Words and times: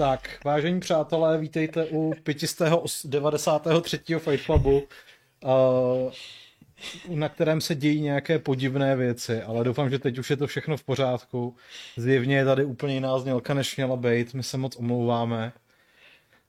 Tak, 0.00 0.44
vážení 0.44 0.80
přátelé, 0.80 1.38
vítejte 1.38 1.84
u 1.84 2.12
593. 2.22 4.00
Fight 4.18 4.44
Clubu, 4.44 4.82
uh, 5.44 6.12
na 7.08 7.28
kterém 7.28 7.60
se 7.60 7.74
dějí 7.74 8.00
nějaké 8.00 8.38
podivné 8.38 8.96
věci, 8.96 9.42
ale 9.42 9.64
doufám, 9.64 9.90
že 9.90 9.98
teď 9.98 10.18
už 10.18 10.30
je 10.30 10.36
to 10.36 10.46
všechno 10.46 10.76
v 10.76 10.84
pořádku. 10.84 11.56
Zjevně 11.96 12.36
je 12.36 12.44
tady 12.44 12.64
úplně 12.64 12.94
jiná 12.94 13.18
znělka, 13.18 13.54
než 13.54 13.76
měla 13.76 13.96
být, 13.96 14.34
my 14.34 14.42
se 14.42 14.56
moc 14.56 14.76
omlouváme. 14.76 15.52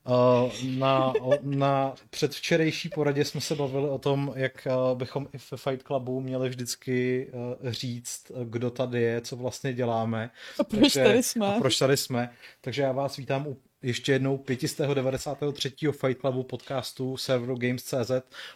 Uh, 0.06 0.52
na, 0.78 1.14
na 1.42 1.94
předvčerejší 2.10 2.90
poradě 2.90 3.26
jsme 3.26 3.42
se 3.42 3.56
bavili 3.56 3.90
o 3.90 3.98
tom, 3.98 4.34
jak 4.36 4.68
uh, 4.92 4.98
bychom 4.98 5.28
i 5.34 5.38
v 5.38 5.54
Fight 5.56 5.84
Clubu 5.88 6.22
měli 6.22 6.50
vždycky 6.50 7.28
uh, 7.34 7.72
říct, 7.72 8.32
kdo 8.44 8.72
tady 8.72 9.02
je, 9.02 9.22
co 9.22 9.36
vlastně 9.36 9.74
děláme. 9.74 10.30
A 10.60 10.64
proč 10.64 10.82
Takže, 10.82 11.04
tady 11.04 11.24
jsme. 11.24 11.56
A 11.56 11.60
proč 11.60 11.78
tady 11.78 11.98
jsme. 11.98 12.34
Takže 12.62 12.82
já 12.82 12.92
vás 12.92 13.18
vítám 13.18 13.48
u 13.48 13.58
ještě 13.84 14.12
jednou 14.12 14.38
593. 14.38 15.72
Fight 15.92 16.22
Clubu 16.22 16.44
podcastu 16.44 17.18
serveru 17.18 17.56
Games.cz 17.56 18.12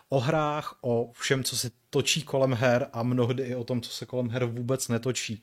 o 0.09 0.19
hrách, 0.19 0.77
o 0.81 1.11
všem, 1.13 1.43
co 1.43 1.57
se 1.57 1.71
točí 1.89 2.23
kolem 2.23 2.53
her 2.53 2.87
a 2.93 3.03
mnohdy 3.03 3.43
i 3.43 3.55
o 3.55 3.63
tom, 3.63 3.81
co 3.81 3.89
se 3.89 4.05
kolem 4.05 4.29
her 4.29 4.45
vůbec 4.45 4.87
netočí. 4.87 5.41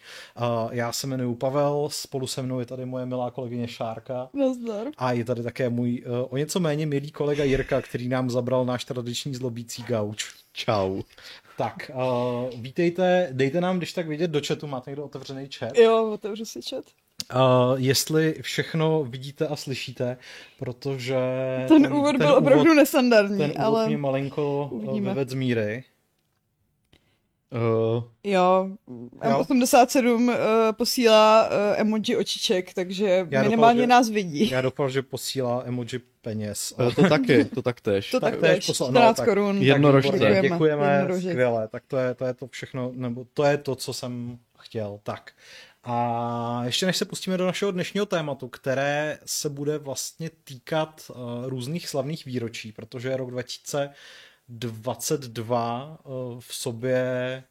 Já 0.71 0.93
se 0.93 1.07
jmenuji 1.07 1.35
Pavel, 1.35 1.89
spolu 1.93 2.27
se 2.27 2.43
mnou 2.43 2.61
je 2.61 2.67
tady 2.67 2.87
moje 2.87 3.07
milá 3.07 3.31
kolegyně 3.31 3.69
Šárka. 3.69 4.29
Nazdar. 4.35 4.87
A 4.99 5.13
je 5.13 5.25
tady 5.25 5.43
také 5.43 5.69
můj 5.69 6.05
uh, 6.07 6.27
o 6.30 6.37
něco 6.37 6.61
méně 6.61 6.87
milý 6.87 7.11
kolega 7.11 7.45
Jirka, 7.45 7.83
který 7.83 8.09
nám 8.09 8.30
zabral 8.30 8.65
náš 8.65 8.85
tradiční 8.85 9.35
zlobící 9.35 9.83
gauč. 9.83 10.35
Čau. 10.53 11.03
Tak, 11.59 11.91
uh, 11.95 12.61
vítejte, 12.61 13.29
dejte 13.33 13.61
nám, 13.61 13.79
když 13.79 13.93
tak 13.93 14.09
vidět 14.09 14.30
do 14.30 14.41
chatu, 14.47 14.67
máte 14.67 14.91
někdo 14.91 15.05
otevřený 15.05 15.49
chat? 15.59 15.79
Jo, 15.79 16.11
otevřu 16.13 16.45
si 16.45 16.63
chat. 16.63 16.85
Uh, 17.35 17.75
jestli 17.77 18.35
všechno 18.43 19.05
vidíte 19.05 19.46
a 19.46 19.57
slyšíte, 19.57 20.16
protože... 20.59 21.16
Ten, 21.69 21.83
ten 21.83 21.93
úvod 21.93 22.10
ten 22.10 22.19
byl 22.19 22.29
úvod, 22.29 22.38
opravdu 22.38 22.74
nesandardní, 22.74 23.38
ten 23.38 23.52
ale... 23.59 23.87
mě 23.87 23.96
malinko 23.96 24.71
vyved 24.95 25.30
z 25.30 25.35
míry. 25.35 25.85
Uh, 27.52 28.02
jo, 28.24 28.69
M87 29.21 30.15
uh, 30.15 30.35
posílá 30.73 31.49
uh, 31.49 31.80
emoji 31.80 32.16
očiček, 32.16 32.74
takže 32.74 33.27
já 33.30 33.43
minimálně 33.43 33.80
doufal, 33.80 33.99
nás 33.99 34.09
vidí. 34.11 34.51
Já 34.51 34.61
doufal, 34.61 34.91
že 34.91 35.02
posílá 35.02 35.63
emoji 35.66 36.01
peněz. 36.23 36.74
Uh, 36.79 36.95
to 36.95 37.09
taky, 37.09 37.45
to 37.45 37.63
tak 37.63 37.80
tež. 37.80 38.11
To 38.11 38.21
tak 38.21 38.37
tež, 38.37 38.66
poslal, 38.66 38.91
14 38.91 39.18
no, 39.18 39.24
korun. 39.24 39.63
Jednorožce. 39.63 40.13
Děkujeme, 40.18 40.43
děkujeme 40.43 41.09
skvěle. 41.21 41.68
Tak 41.68 41.83
to 41.87 41.96
je, 41.96 42.15
to 42.15 42.24
je 42.24 42.35
to 42.35 42.46
všechno, 42.46 42.91
nebo 42.95 43.27
to 43.35 43.45
je 43.45 43.57
to, 43.59 43.74
co 43.74 43.93
jsem 43.93 44.39
chtěl. 44.59 45.01
Tak. 45.02 45.33
A 45.85 46.63
ještě 46.65 46.87
než 46.87 46.97
se 46.97 47.05
pustíme 47.05 47.37
do 47.37 47.47
našeho 47.47 47.73
dnešního 47.73 48.07
tématu, 48.07 48.49
které 48.49 49.19
se 49.27 49.49
bude 49.49 49.79
vlastně 49.79 50.30
týkat 50.45 51.11
uh, 51.11 51.16
různých 51.47 51.89
slavných 51.89 52.24
výročí, 52.24 52.73
protože 52.73 53.16
rok 53.16 53.30
2022 53.30 55.99
uh, 56.05 56.41
v 56.41 56.55
sobě 56.55 57.05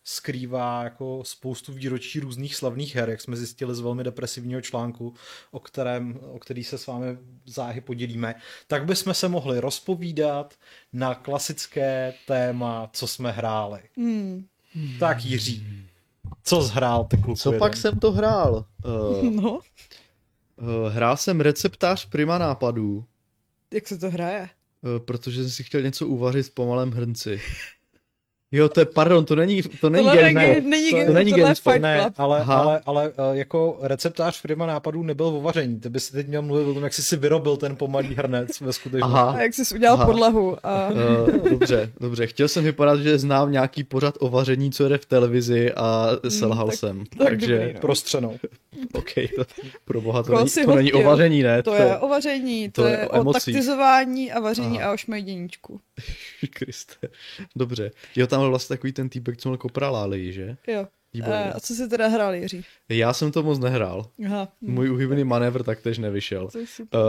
skrývá 0.03 0.83
jako 0.83 1.21
spoustu 1.25 1.73
výročí 1.73 2.19
různých 2.19 2.55
slavných 2.55 2.95
her, 2.95 3.09
jak 3.09 3.21
jsme 3.21 3.37
zjistili 3.37 3.75
z 3.75 3.79
velmi 3.79 4.03
depresivního 4.03 4.61
článku, 4.61 5.13
o, 5.51 5.59
kterém, 5.59 6.19
o 6.23 6.39
který 6.39 6.63
se 6.63 6.77
s 6.77 6.87
vámi 6.87 7.05
záhy 7.45 7.81
podělíme, 7.81 8.35
tak 8.67 8.85
bychom 8.85 9.13
se 9.13 9.27
mohli 9.27 9.59
rozpovídat 9.59 10.53
na 10.93 11.15
klasické 11.15 12.13
téma, 12.27 12.89
co 12.93 13.07
jsme 13.07 13.31
hráli. 13.31 13.81
Hmm. 13.97 14.45
Tak 14.99 15.25
Jiří, 15.25 15.87
co 16.43 16.61
zhrál 16.61 17.03
ty 17.03 17.17
kluku 17.17 17.35
Co 17.35 17.49
jeden? 17.49 17.59
pak 17.59 17.77
jsem 17.77 17.99
to 17.99 18.11
hrál? 18.11 18.65
Uh, 18.85 19.23
no. 19.41 19.51
Uh, 19.51 20.89
hrál 20.89 21.17
jsem 21.17 21.41
receptář 21.41 22.05
Prima 22.05 22.37
nápadů. 22.37 23.05
Jak 23.73 23.87
se 23.87 23.97
to 23.97 24.11
hraje? 24.11 24.49
Uh, 24.81 25.05
protože 25.05 25.41
jsem 25.41 25.51
si 25.51 25.63
chtěl 25.63 25.81
něco 25.81 26.07
uvařit 26.07 26.43
v 26.43 26.53
pomalém 26.53 26.91
hrnci. 26.91 27.41
Jo, 28.53 28.69
to 28.69 28.79
je, 28.79 28.85
pardon, 28.85 29.25
to 29.25 29.35
není, 29.35 29.61
to 29.61 29.89
není 29.89 30.05
Tohle 30.05 30.21
game, 30.21 30.33
ne, 30.33 30.61
není, 30.61 30.91
to, 30.91 31.05
to 31.05 31.13
není 31.13 31.31
game 31.31 31.53
ne, 31.79 32.09
ale, 32.17 32.43
ale, 32.47 32.81
ale 32.85 33.11
jako 33.31 33.77
receptář 33.81 34.41
Prima 34.41 34.65
nápadů 34.65 35.03
nebyl 35.03 35.31
v 35.31 35.41
vaření. 35.41 35.79
Ty 35.79 35.89
bys 35.89 36.09
teď 36.09 36.27
měl 36.27 36.41
mluvit 36.41 36.63
o 36.63 36.73
tom, 36.73 36.83
jak 36.83 36.93
jsi 36.93 37.03
si 37.03 37.17
vyrobil 37.17 37.57
ten 37.57 37.75
pomalý 37.75 38.15
hrnec 38.15 38.61
ve 38.61 38.73
skutečnosti. 38.73 39.13
Aha. 39.13 39.31
A 39.31 39.41
jak 39.41 39.53
jsi 39.53 39.75
udělal 39.75 39.95
Aha. 39.95 40.05
podlahu. 40.05 40.57
A... 40.63 40.89
Uh, 40.89 41.49
dobře, 41.49 41.91
dobře. 41.99 42.27
Chtěl 42.27 42.47
jsem 42.47 42.63
vypadat, 42.63 42.99
že 42.99 43.19
znám 43.19 43.51
nějaký 43.51 43.83
pořad 43.83 44.15
o 44.19 44.29
vaření, 44.29 44.71
co 44.71 44.89
jde 44.89 44.97
v 44.97 45.05
televizi 45.05 45.73
a 45.73 46.07
selhal 46.29 46.65
hmm, 46.65 46.69
tak, 46.69 46.79
jsem. 46.79 47.03
Tak 47.17 47.27
takže 47.27 47.57
dobrý, 47.57 47.73
no. 47.73 47.79
prostřenou. 47.79 48.37
OK, 48.93 49.13
to, 49.35 49.45
pro 49.85 50.01
boha, 50.01 50.23
to, 50.23 50.35
není, 50.35 50.49
to 50.65 50.75
není 50.75 50.93
o 50.93 51.03
vaření, 51.03 51.43
ne? 51.43 51.63
To, 51.63 51.71
to 51.71 51.75
je 51.75 51.97
o 51.97 52.07
vaření, 52.07 52.71
to, 52.71 52.81
to 52.81 52.87
je 52.87 53.07
o, 53.07 53.23
o 53.23 53.33
taktizování 53.33 54.31
a 54.31 54.39
vaření 54.39 54.79
Aha. 54.79 54.89
a 54.89 54.93
o 54.93 54.97
šmejděníčku. 54.97 55.81
Kriste. 56.49 57.07
Dobře. 57.55 57.91
Jo, 58.15 58.27
tam 58.27 58.39
byl 58.39 58.49
vlastně 58.49 58.77
takový 58.77 58.93
ten 58.93 59.09
týpek, 59.09 59.37
co 59.37 59.49
měl 59.49 59.57
kopralály, 59.57 60.33
že? 60.33 60.57
Jo. 60.67 60.87
Výborně. 61.13 61.53
A 61.53 61.59
co 61.59 61.75
jsi 61.75 61.89
teda 61.89 62.07
hrál, 62.07 62.33
Jiří? 62.33 62.65
Já 62.89 63.13
jsem 63.13 63.31
to 63.31 63.43
moc 63.43 63.59
nehrál. 63.59 64.05
Aha. 64.25 64.47
Můj 64.61 64.89
uhybný 64.89 65.23
manévr 65.23 65.63
taktéž 65.63 65.97
nevyšel. 65.97 66.49
Uh, 66.53 66.99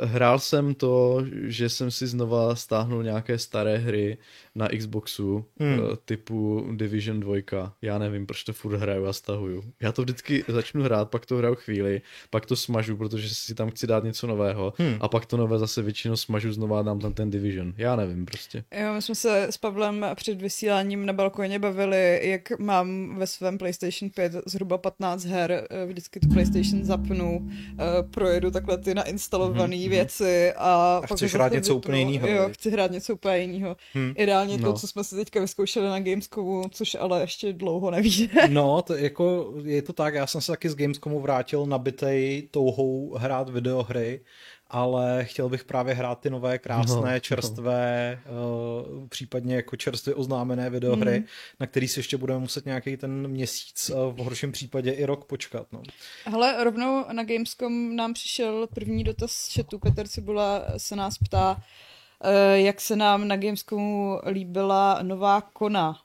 hrál 0.00 0.38
jsem 0.38 0.74
to, 0.74 1.24
že 1.42 1.68
jsem 1.68 1.90
si 1.90 2.06
znova 2.06 2.56
stáhnul 2.56 3.02
nějaké 3.02 3.38
staré 3.38 3.76
hry 3.76 4.18
na 4.54 4.68
Xboxu 4.68 5.44
hmm. 5.60 5.78
uh, 5.78 5.96
typu 6.04 6.68
Division 6.76 7.20
2. 7.20 7.36
Já 7.82 7.98
nevím, 7.98 8.26
proč 8.26 8.44
to 8.44 8.52
furt 8.52 8.76
hraju 8.76 9.06
a 9.06 9.12
stahuju. 9.12 9.64
Já 9.82 9.92
to 9.92 10.02
vždycky 10.02 10.44
začnu 10.48 10.82
hrát, 10.82 11.10
pak 11.10 11.26
to 11.26 11.36
hraju 11.36 11.54
chvíli, 11.54 12.02
pak 12.30 12.46
to 12.46 12.56
smažu, 12.56 12.96
protože 12.96 13.34
si 13.34 13.54
tam 13.54 13.70
chci 13.70 13.86
dát 13.86 14.04
něco 14.04 14.26
nového 14.26 14.72
hmm. 14.78 14.96
a 15.00 15.08
pak 15.08 15.26
to 15.26 15.36
nové 15.36 15.58
zase 15.58 15.82
většinou 15.82 16.16
smažu 16.16 16.52
znova 16.52 16.78
a 16.78 16.82
dám 16.82 17.00
tam 17.00 17.12
ten 17.12 17.30
Division. 17.30 17.74
Já 17.76 17.96
nevím 17.96 18.24
prostě. 18.26 18.64
Jo, 18.80 18.94
my 18.94 19.02
jsme 19.02 19.14
se 19.14 19.46
s 19.50 19.56
Pavlem 19.56 20.06
před 20.14 20.42
vysíláním 20.42 21.06
na 21.06 21.12
balkoně 21.12 21.58
bavili, 21.58 22.20
jak 22.22 22.58
mám 22.58 23.18
ve 23.24 23.28
svém 23.28 23.58
PlayStation 23.58 24.10
5 24.10 24.32
zhruba 24.46 24.78
15 24.78 25.24
her, 25.24 25.66
eh, 25.70 25.86
vždycky 25.86 26.20
tu 26.20 26.28
PlayStation 26.28 26.84
zapnu, 26.84 27.48
eh, 27.50 28.02
projedu 28.10 28.50
takhle 28.50 28.78
ty 28.78 28.94
nainstalované 28.94 29.76
hmm. 29.76 29.88
věci 29.88 30.52
a, 30.52 31.00
a 31.04 31.14
chceš 31.14 31.34
hrát 31.34 31.52
něco 31.52 31.76
úplně 31.76 32.00
jiného. 32.00 32.28
Jo, 32.28 32.48
chci 32.52 32.70
hrát 32.70 32.90
něco 32.90 33.14
úplně 33.14 33.38
jiného. 33.38 33.76
Hmm. 33.94 34.14
Ideálně 34.16 34.58
no. 34.58 34.72
to, 34.72 34.78
co 34.78 34.88
jsme 34.88 35.04
si 35.04 35.16
teďka 35.16 35.40
vyzkoušeli 35.40 35.86
na 35.86 36.00
Gamescomu, 36.00 36.64
což 36.70 36.96
ale 37.00 37.20
ještě 37.20 37.52
dlouho 37.52 37.90
nevíde. 37.90 38.48
no, 38.48 38.82
to 38.82 38.96
jako, 38.96 39.54
je 39.64 39.82
to 39.82 39.92
tak, 39.92 40.14
já 40.14 40.26
jsem 40.26 40.40
se 40.40 40.52
taky 40.52 40.70
z 40.70 40.74
Gamescomu 40.74 41.20
vrátil 41.20 41.66
nabitej 41.66 42.48
touhou 42.50 43.14
hrát 43.18 43.50
videohry 43.50 44.20
ale 44.70 45.24
chtěl 45.24 45.48
bych 45.48 45.64
právě 45.64 45.94
hrát 45.94 46.20
ty 46.20 46.30
nové, 46.30 46.58
krásné, 46.58 47.12
no, 47.12 47.20
čerstvé, 47.20 48.20
no. 48.26 48.32
Uh, 48.98 49.08
případně 49.08 49.56
jako 49.56 49.76
čerstvě 49.76 50.14
oznámené 50.14 50.70
videohry, 50.70 51.18
mm. 51.18 51.26
na 51.60 51.66
který 51.66 51.88
si 51.88 51.98
ještě 51.98 52.16
budeme 52.16 52.40
muset 52.40 52.66
nějaký 52.66 52.96
ten 52.96 53.28
měsíc, 53.28 53.90
uh, 53.90 54.14
v 54.14 54.18
horším 54.18 54.52
případě 54.52 54.90
i 54.90 55.04
rok 55.04 55.24
počkat. 55.24 55.66
No. 55.72 55.82
Hele, 56.24 56.64
rovnou 56.64 57.04
na 57.12 57.24
Gamescom 57.24 57.96
nám 57.96 58.14
přišel 58.14 58.66
první 58.74 59.04
dotaz 59.04 59.32
z 59.32 59.54
chatu, 59.54 59.78
Petr 59.78 60.08
Cibula 60.08 60.64
se 60.76 60.96
nás 60.96 61.18
ptá, 61.18 61.52
uh, 61.52 62.30
jak 62.54 62.80
se 62.80 62.96
nám 62.96 63.28
na 63.28 63.36
Gamescomu 63.36 64.20
líbila 64.26 64.98
nová 65.02 65.40
Kona. 65.40 65.96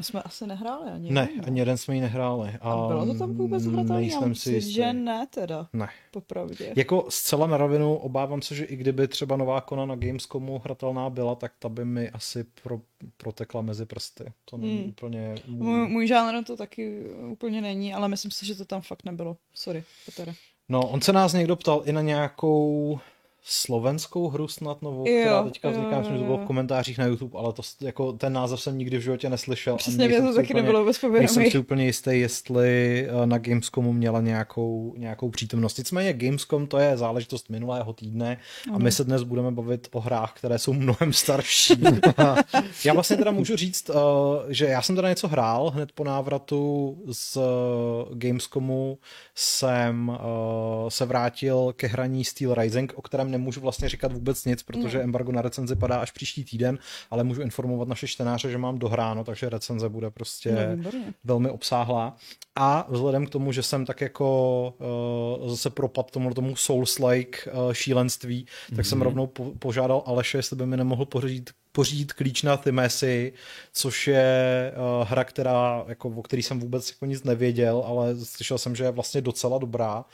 A 0.00 0.02
jsme 0.02 0.22
asi 0.22 0.46
nehráli 0.46 0.90
ani. 0.90 1.12
Ne, 1.12 1.28
ani 1.46 1.60
jeden 1.60 1.76
jsme 1.76 1.94
ji 1.94 2.00
nehráli. 2.00 2.48
A, 2.60 2.72
a 2.72 2.88
bylo 2.88 3.06
to 3.06 3.14
tam 3.14 3.34
vůbec 3.34 3.66
hratelné? 3.66 4.00
Nejsem 4.00 4.34
si 4.34 4.52
jistý. 4.52 4.72
že 4.72 4.92
ne 4.92 5.26
teda. 5.26 5.68
Ne. 5.72 5.88
Popravdě. 6.10 6.72
Jako 6.76 7.06
zcela 7.08 7.46
na 7.46 7.56
rovinu 7.56 7.94
obávám 7.96 8.42
se, 8.42 8.54
že 8.54 8.64
i 8.64 8.76
kdyby 8.76 9.08
třeba 9.08 9.36
nová 9.36 9.60
kona 9.60 9.86
na 9.86 9.96
Gamescomu 9.96 10.60
hratelná 10.64 11.10
byla, 11.10 11.34
tak 11.34 11.52
ta 11.58 11.68
by 11.68 11.84
mi 11.84 12.10
asi 12.10 12.44
pro, 12.62 12.80
protekla 13.16 13.62
mezi 13.62 13.86
prsty. 13.86 14.24
To 14.44 14.56
není 14.56 14.78
hmm. 14.78 14.88
úplně... 14.88 15.34
Můj, 15.46 15.88
můj 15.88 16.06
žánr 16.06 16.44
to 16.44 16.56
taky 16.56 17.04
úplně 17.30 17.60
není, 17.60 17.94
ale 17.94 18.08
myslím 18.08 18.30
si, 18.30 18.46
že 18.46 18.54
to 18.54 18.64
tam 18.64 18.80
fakt 18.80 19.04
nebylo. 19.04 19.36
Sorry, 19.54 19.84
Petere. 20.06 20.34
No, 20.68 20.88
on 20.88 21.00
se 21.00 21.12
nás 21.12 21.32
někdo 21.32 21.56
ptal 21.56 21.82
i 21.84 21.92
na 21.92 22.00
nějakou 22.00 22.98
slovenskou 23.42 24.28
hru 24.28 24.48
snad 24.48 24.82
novou, 24.82 25.08
jo, 25.08 25.20
která 25.20 25.42
teďka 25.42 25.70
vzniká, 25.70 25.98
myslím, 25.98 26.14
že 26.14 26.20
to 26.20 26.24
bylo 26.24 26.38
v 26.38 26.44
komentářích 26.44 26.98
na 26.98 27.06
YouTube, 27.06 27.38
ale 27.38 27.52
to 27.52 27.62
jako 27.80 28.12
ten 28.12 28.32
název 28.32 28.60
jsem 28.60 28.78
nikdy 28.78 28.98
v 28.98 29.00
životě 29.00 29.30
neslyšel. 29.30 29.76
Přesně, 29.76 30.08
mě 30.08 30.20
to 30.20 30.34
taky 30.34 30.48
úplně, 30.48 30.62
nebylo 30.62 30.80
vůbec 30.80 31.02
Nejsem 31.02 31.50
si 31.50 31.58
úplně 31.58 31.86
jistý, 31.86 32.10
jestli 32.20 33.06
eh, 33.08 33.26
na 33.26 33.38
Gamescomu 33.38 33.92
měla 33.92 34.20
nějakou, 34.20 34.94
nějakou 34.96 35.30
přítomnost. 35.30 35.78
Nicméně 35.78 36.12
Gamescom 36.12 36.66
to 36.66 36.78
je 36.78 36.96
záležitost 36.96 37.50
minulého 37.50 37.92
týdne 37.92 38.38
a 38.74 38.78
my 38.78 38.92
se 38.92 39.04
dnes 39.04 39.22
budeme 39.22 39.50
bavit 39.50 39.88
o 39.92 40.00
hrách, 40.00 40.32
které 40.32 40.58
jsou 40.58 40.72
mnohem 40.72 41.12
starší. 41.12 41.74
já 42.84 42.94
vlastně 42.94 43.16
teda 43.16 43.30
můžu 43.30 43.56
říct, 43.56 43.90
eh, 43.90 43.94
že 44.48 44.66
já 44.66 44.82
jsem 44.82 44.96
teda 44.96 45.08
něco 45.08 45.28
hrál 45.28 45.70
hned 45.70 45.92
po 45.92 46.04
návratu 46.04 46.96
z 47.12 47.36
eh, 47.36 47.40
Gamescomu 48.14 48.98
jsem 49.34 50.18
se 50.88 51.04
vrátil 51.04 51.72
ke 51.76 51.86
hraní 51.86 52.24
Steel 52.24 52.54
Rising, 52.54 52.92
o 52.96 53.02
kterém 53.02 53.30
nemůžu 53.40 53.60
vlastně 53.60 53.88
říkat 53.88 54.12
vůbec 54.12 54.44
nic, 54.44 54.62
protože 54.62 55.00
embargo 55.00 55.32
na 55.32 55.42
recenzi 55.42 55.76
padá 55.76 56.00
až 56.00 56.10
příští 56.10 56.44
týden, 56.44 56.78
ale 57.10 57.24
můžu 57.24 57.42
informovat 57.42 57.88
naše 57.88 58.06
čtenáře, 58.06 58.50
že 58.50 58.58
mám 58.58 58.78
dohráno, 58.78 59.24
takže 59.24 59.48
recenze 59.48 59.88
bude 59.88 60.10
prostě 60.10 60.76
no, 60.76 60.90
velmi 61.24 61.50
obsáhlá. 61.50 62.16
A 62.56 62.86
vzhledem 62.88 63.26
k 63.26 63.30
tomu, 63.30 63.52
že 63.52 63.62
jsem 63.62 63.86
tak 63.86 64.00
jako 64.00 64.28
uh, 65.40 65.48
zase 65.48 65.70
propad 65.70 66.10
tomu, 66.10 66.34
tomu 66.34 66.54
Souls-like 66.54 67.36
uh, 67.46 67.72
šílenství, 67.72 68.44
mm-hmm. 68.44 68.76
tak 68.76 68.86
jsem 68.86 68.98
mhm. 68.98 69.04
rovnou 69.04 69.26
po- 69.26 69.52
požádal 69.58 70.02
Aleše, 70.06 70.38
jestli 70.38 70.56
by 70.56 70.66
mi 70.66 70.76
nemohl 70.76 71.06
pořídit, 71.06 71.50
pořídit 71.72 72.12
klíč 72.12 72.42
na 72.42 72.56
Thymesi, 72.56 73.32
což 73.72 74.08
je 74.08 74.72
uh, 74.72 75.08
hra, 75.08 75.24
která, 75.24 75.84
jako, 75.88 76.08
o 76.08 76.22
který 76.22 76.42
jsem 76.42 76.60
vůbec 76.60 76.90
jako 76.90 77.06
nic 77.06 77.24
nevěděl, 77.24 77.84
ale 77.86 78.16
slyšel 78.16 78.58
jsem, 78.58 78.76
že 78.76 78.84
je 78.84 78.90
vlastně 78.90 79.20
docela 79.20 79.58
dobrá. 79.58 80.04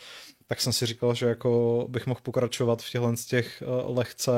Tak 0.47 0.61
jsem 0.61 0.73
si 0.73 0.87
říkal, 0.87 1.15
že 1.15 1.27
jako 1.27 1.87
bych 1.91 2.07
mohl 2.07 2.21
pokračovat 2.23 2.83
v 2.83 2.91
těchto 2.91 3.17
z 3.17 3.27
těch 3.27 3.63
uh, 3.67 3.97
lehce 3.99 4.33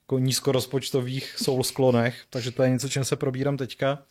jako 0.00 0.18
nízkorozpočtových 0.18 1.36
soul 1.38 1.64
sklonech, 1.64 2.24
takže 2.30 2.50
to 2.50 2.62
je 2.62 2.70
něco, 2.70 2.88
čím 2.88 3.04
se 3.04 3.16
probírám 3.16 3.56
teďka. 3.56 4.02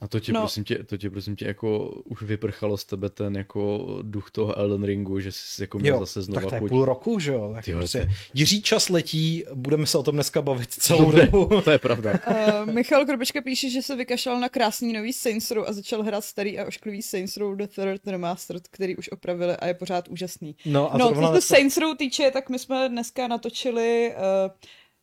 A 0.00 0.08
to 0.08 0.20
ti, 0.20 0.32
no. 0.32 0.40
prosím 0.40 0.64
tě, 0.64 0.84
to 0.84 0.96
ti 0.96 1.10
prosím 1.10 1.36
tě 1.36 1.44
jako 1.44 1.88
už 1.88 2.22
vyprchalo 2.22 2.76
z 2.76 2.84
tebe 2.84 3.10
ten 3.10 3.36
jako 3.36 3.86
duch 4.02 4.30
toho 4.30 4.58
Elden 4.58 4.84
Ringu, 4.84 5.20
že 5.20 5.32
jsi 5.32 5.62
jako 5.62 5.78
měl 5.78 5.94
jo, 5.94 6.00
zase 6.00 6.22
znova 6.22 6.40
tak 6.40 6.50
to 6.50 6.64
je 6.64 6.68
půl 6.68 6.84
roku, 6.84 7.18
že 7.18 7.32
jo? 7.32 7.52
Tak 7.54 7.64
prostě, 7.72 8.10
Jiří 8.34 8.62
čas 8.62 8.88
letí, 8.88 9.44
budeme 9.54 9.86
se 9.86 9.98
o 9.98 10.02
tom 10.02 10.14
dneska 10.14 10.42
bavit 10.42 10.70
celou 10.70 11.12
dobu. 11.12 11.60
to 11.64 11.70
je 11.70 11.78
pravda. 11.78 12.12
uh, 12.12 12.72
Michal 12.74 13.06
Krobečka 13.06 13.42
píše, 13.42 13.70
že 13.70 13.82
se 13.82 13.96
vykašlal 13.96 14.40
na 14.40 14.48
krásný 14.48 14.92
nový 14.92 15.12
Saints 15.12 15.50
Row 15.50 15.64
a 15.68 15.72
začal 15.72 16.02
hrát 16.02 16.24
starý 16.24 16.58
a 16.58 16.66
ošklivý 16.66 17.02
Saints 17.02 17.36
Row 17.36 17.56
The 17.56 17.66
Third 17.66 18.06
Remastered, 18.06 18.68
který 18.68 18.96
už 18.96 19.08
opravili 19.08 19.56
a 19.56 19.66
je 19.66 19.74
pořád 19.74 20.08
úžasný. 20.08 20.56
No, 20.66 20.94
a 20.94 20.98
no 20.98 21.14
co 21.14 21.32
se 21.32 21.40
Saints 21.40 21.76
Row 21.76 21.96
týče, 21.96 22.30
tak 22.30 22.50
my 22.50 22.58
jsme 22.58 22.88
dneska 22.88 23.28
natočili 23.28 24.12
uh, 24.16 24.50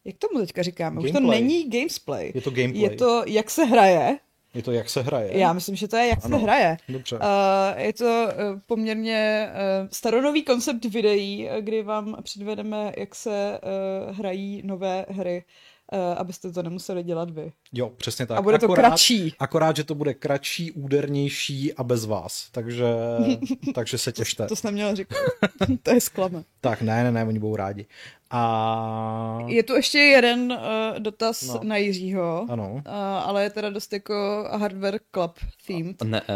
jak 0.05 0.17
tomu 0.17 0.39
teďka 0.39 0.63
říkáme? 0.63 0.95
Gameplay. 0.95 1.11
Už 1.11 1.19
to 1.19 1.31
není 1.31 1.69
gamesplay. 1.69 2.31
Je 2.35 2.41
to 2.41 2.51
gameplay. 2.51 2.81
Je 2.81 2.89
to, 2.89 3.23
jak 3.27 3.51
se 3.51 3.65
hraje. 3.65 4.19
Je 4.57 4.63
to, 4.63 4.71
jak 4.71 4.89
se 4.89 5.01
hraje? 5.01 5.37
Já 5.37 5.53
myslím, 5.53 5.75
že 5.75 5.87
to 5.87 5.97
je, 5.97 6.07
jak 6.07 6.25
ano. 6.25 6.37
se 6.37 6.43
hraje. 6.43 6.77
Dobře. 6.89 7.15
Uh, 7.15 7.81
je 7.81 7.93
to 7.93 8.05
uh, 8.05 8.59
poměrně 8.65 9.49
uh, 9.49 9.87
staronový 9.91 10.43
koncept 10.43 10.85
videí, 10.85 11.49
kdy 11.59 11.83
vám 11.83 12.17
předvedeme, 12.23 12.93
jak 12.97 13.15
se 13.15 13.59
uh, 14.09 14.15
hrají 14.15 14.61
nové 14.65 15.05
hry 15.09 15.43
uh, 15.45 15.76
abyste 16.17 16.51
to 16.51 16.63
nemuseli 16.63 17.03
dělat 17.03 17.29
vy. 17.29 17.51
Jo, 17.73 17.89
přesně 17.89 18.25
tak. 18.25 18.37
A 18.37 18.41
bude 18.41 18.59
to 18.59 18.65
akorát, 18.65 18.81
kratší. 18.81 19.33
Akorát, 19.39 19.75
že 19.75 19.83
to 19.83 19.95
bude 19.95 20.13
kratší, 20.13 20.71
údernější 20.71 21.73
a 21.73 21.83
bez 21.83 22.05
vás. 22.05 22.47
Takže, 22.51 22.85
takže 23.75 23.97
se 23.97 24.11
těšte. 24.11 24.43
to, 24.43 24.49
to 24.49 24.55
jsem 24.55 24.73
měla 24.73 24.95
říkat. 24.95 25.17
to 25.83 25.93
je 25.93 26.01
sklame. 26.01 26.43
Tak 26.61 26.81
ne, 26.81 27.03
ne, 27.03 27.11
ne, 27.11 27.25
oni 27.25 27.39
budou 27.39 27.55
rádi. 27.55 27.85
A... 28.29 29.39
Je 29.47 29.63
tu 29.63 29.75
ještě 29.75 29.99
jeden 29.99 30.51
uh, 30.51 30.99
dotaz 30.99 31.41
no. 31.47 31.59
na 31.63 31.77
Jiřího, 31.77 32.45
ano. 32.49 32.73
Uh, 32.73 32.81
ale 32.93 33.43
je 33.43 33.49
teda 33.49 33.69
dost 33.69 33.93
jako 33.93 34.47
hardware 34.51 34.99
club 35.13 35.39
themed. 35.67 36.01
Ne. 36.03 36.21
Uh, 36.27 36.33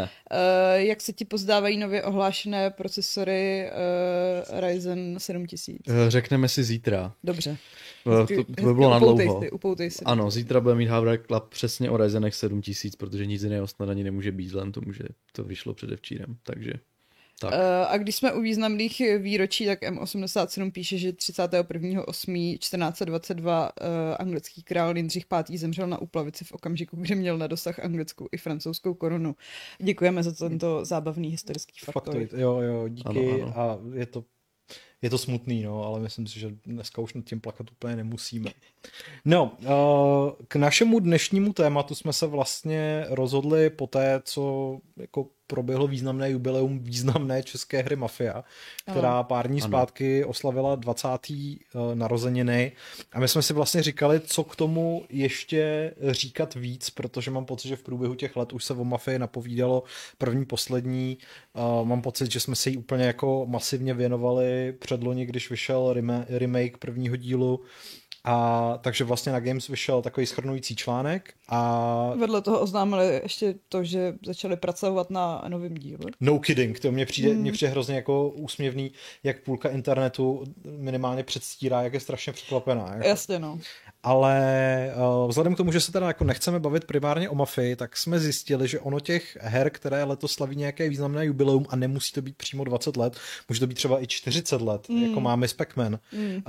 jak 0.74 1.00
se 1.00 1.12
ti 1.12 1.24
pozdávají 1.24 1.78
nově 1.78 2.02
ohlášené 2.02 2.70
procesory 2.70 3.70
uh, 4.50 4.60
Ryzen 4.60 5.18
7000? 5.18 5.78
Řekneme 6.08 6.48
si 6.48 6.64
zítra. 6.64 7.12
Dobře. 7.24 7.56
Uh, 8.06 8.26
to, 8.26 8.44
to 8.44 8.52
by 8.66 8.74
bylo 8.74 8.90
na 8.90 8.98
dlouho. 8.98 9.42
Si, 9.42 9.50
upoutej 9.50 9.90
si. 9.90 10.04
Ano, 10.04 10.30
zítra 10.30 10.60
bude 10.60 10.74
mít 10.74 10.86
hardware 10.86 11.22
club 11.26 11.48
přesně 11.48 11.90
o 11.90 11.96
Ryzenech 11.96 12.34
7000, 12.34 12.96
protože 12.96 13.26
nic 13.26 13.42
jiného 13.42 13.66
snad 13.66 13.88
ani 13.88 14.04
nemůže 14.04 14.32
být, 14.32 14.52
len 14.52 14.72
tomu, 14.72 14.92
že 14.92 15.04
to 15.32 15.44
vyšlo 15.44 15.74
předevčírem, 15.74 16.36
takže... 16.42 16.72
Tak. 17.40 17.54
Eh, 17.54 17.86
a 17.86 17.98
když 17.98 18.16
jsme 18.16 18.32
u 18.32 18.40
významných 18.40 19.02
výročí, 19.18 19.66
tak 19.66 19.82
M87 19.82 20.72
píše, 20.72 20.98
že 20.98 21.10
31.8.1422 21.10 23.42
uh, 23.42 23.68
anglický 24.18 24.62
král 24.62 24.96
Jindřich 24.96 25.24
V. 25.30 25.44
zemřel 25.58 25.86
na 25.86 25.98
úplavici 25.98 26.44
v 26.44 26.52
okamžiku, 26.52 26.96
kdy 26.96 27.14
měl 27.14 27.38
na 27.38 27.46
dosah 27.46 27.78
anglickou 27.78 28.28
i 28.32 28.36
francouzskou 28.36 28.94
korunu. 28.94 29.36
Děkujeme 29.82 30.22
za 30.22 30.32
tento 30.32 30.84
zábavný 30.84 31.28
historický 31.28 31.78
faktor. 31.84 32.02
Faktoid, 32.02 32.32
jo, 32.32 32.60
jo, 32.60 32.88
díky 32.88 33.08
ano, 33.08 33.20
ano. 33.42 33.58
a 33.58 33.78
je 33.94 34.06
to 34.06 34.24
je 35.02 35.10
to 35.10 35.18
smutný, 35.18 35.62
no, 35.62 35.84
ale 35.84 36.00
myslím 36.00 36.26
si, 36.26 36.40
že 36.40 36.50
dneska 36.66 37.02
už 37.02 37.14
nad 37.14 37.24
tím 37.24 37.40
plakat 37.40 37.70
úplně 37.70 37.96
nemusíme. 37.96 38.50
No, 39.24 39.56
eh, 39.62 40.44
k 40.48 40.56
našemu 40.56 41.00
dnešnímu 41.00 41.52
tématu 41.52 41.94
jsme 41.94 42.12
se 42.12 42.26
vlastně 42.26 43.06
rozhodli 43.08 43.70
po 43.70 43.86
té, 43.86 44.20
co 44.24 44.78
jako 44.96 45.26
proběhlo 45.46 45.86
významné 45.86 46.30
jubileum 46.30 46.78
významné 46.78 47.42
české 47.42 47.82
hry 47.82 47.96
Mafia, 47.96 48.44
která 48.90 49.22
pár 49.22 49.48
dní 49.48 49.62
ano. 49.62 49.68
zpátky 49.68 50.24
oslavila 50.24 50.74
20. 50.74 51.08
Eh, 51.30 51.94
narozeniny 51.94 52.72
a 53.12 53.20
my 53.20 53.28
jsme 53.28 53.42
si 53.42 53.52
vlastně 53.52 53.82
říkali, 53.82 54.20
co 54.20 54.44
k 54.44 54.56
tomu 54.56 55.04
ještě 55.08 55.94
říkat 56.10 56.54
víc, 56.54 56.90
protože 56.90 57.30
mám 57.30 57.44
pocit, 57.44 57.68
že 57.68 57.76
v 57.76 57.82
průběhu 57.82 58.14
těch 58.14 58.36
let 58.36 58.52
už 58.52 58.64
se 58.64 58.74
o 58.74 58.84
Mafii 58.84 59.18
napovídalo 59.18 59.82
první, 60.18 60.44
poslední. 60.44 61.18
Eh, 61.54 61.84
mám 61.84 62.02
pocit, 62.02 62.32
že 62.32 62.40
jsme 62.40 62.56
se 62.56 62.70
jí 62.70 62.76
úplně 62.76 63.04
jako 63.04 63.46
masivně 63.48 63.94
věnovali 63.94 64.72
předloni, 64.72 65.26
když 65.26 65.50
vyšel 65.50 65.94
remake 66.28 66.76
prvního 66.78 67.16
dílu 67.16 67.60
a 68.24 68.78
takže 68.80 69.04
vlastně 69.04 69.32
na 69.32 69.40
Games 69.40 69.68
vyšel 69.68 70.02
takový 70.02 70.26
schrnující 70.26 70.76
článek 70.76 71.34
a... 71.48 72.12
Vedle 72.18 72.42
toho 72.42 72.60
oznámili 72.60 73.20
ještě 73.22 73.54
to, 73.68 73.84
že 73.84 74.14
začali 74.26 74.56
pracovat 74.56 75.10
na 75.10 75.44
novém 75.48 75.74
díle. 75.74 75.98
No 76.20 76.38
kidding, 76.38 76.80
to 76.80 76.92
mě 76.92 77.06
přijde, 77.06 77.34
mm. 77.34 77.40
mě 77.40 77.52
přijde 77.52 77.70
hrozně 77.70 77.94
jako 77.94 78.28
úsměvný, 78.28 78.92
jak 79.22 79.42
půlka 79.42 79.68
internetu 79.68 80.44
minimálně 80.64 81.24
předstírá, 81.24 81.82
jak 81.82 81.94
je 81.94 82.00
strašně 82.00 82.32
překvapená. 82.32 82.94
Jako. 82.94 83.08
Jasně 83.08 83.38
no 83.38 83.58
ale 84.02 84.94
uh, 84.96 85.28
vzhledem 85.28 85.54
k 85.54 85.56
tomu, 85.56 85.72
že 85.72 85.80
se 85.80 85.92
teda 85.92 86.06
jako 86.06 86.24
nechceme 86.24 86.60
bavit 86.60 86.84
primárně 86.84 87.30
o 87.30 87.34
mafii, 87.34 87.76
tak 87.76 87.96
jsme 87.96 88.20
zjistili, 88.20 88.68
že 88.68 88.80
ono 88.80 89.00
těch 89.00 89.38
her, 89.40 89.70
které 89.70 90.04
letos 90.04 90.32
slaví 90.32 90.56
nějaké 90.56 90.88
významné 90.88 91.26
jubileum 91.26 91.66
a 91.68 91.76
nemusí 91.76 92.12
to 92.12 92.22
být 92.22 92.36
přímo 92.36 92.64
20 92.64 92.96
let, 92.96 93.16
může 93.48 93.60
to 93.60 93.66
být 93.66 93.74
třeba 93.74 94.02
i 94.02 94.06
40 94.06 94.60
let, 94.60 94.88
mm. 94.88 95.02
jako 95.02 95.20
máme 95.20 95.48
s 95.48 95.54
Pac-Man, 95.54 95.98
mm. 96.12 96.34
uh, 96.34 96.42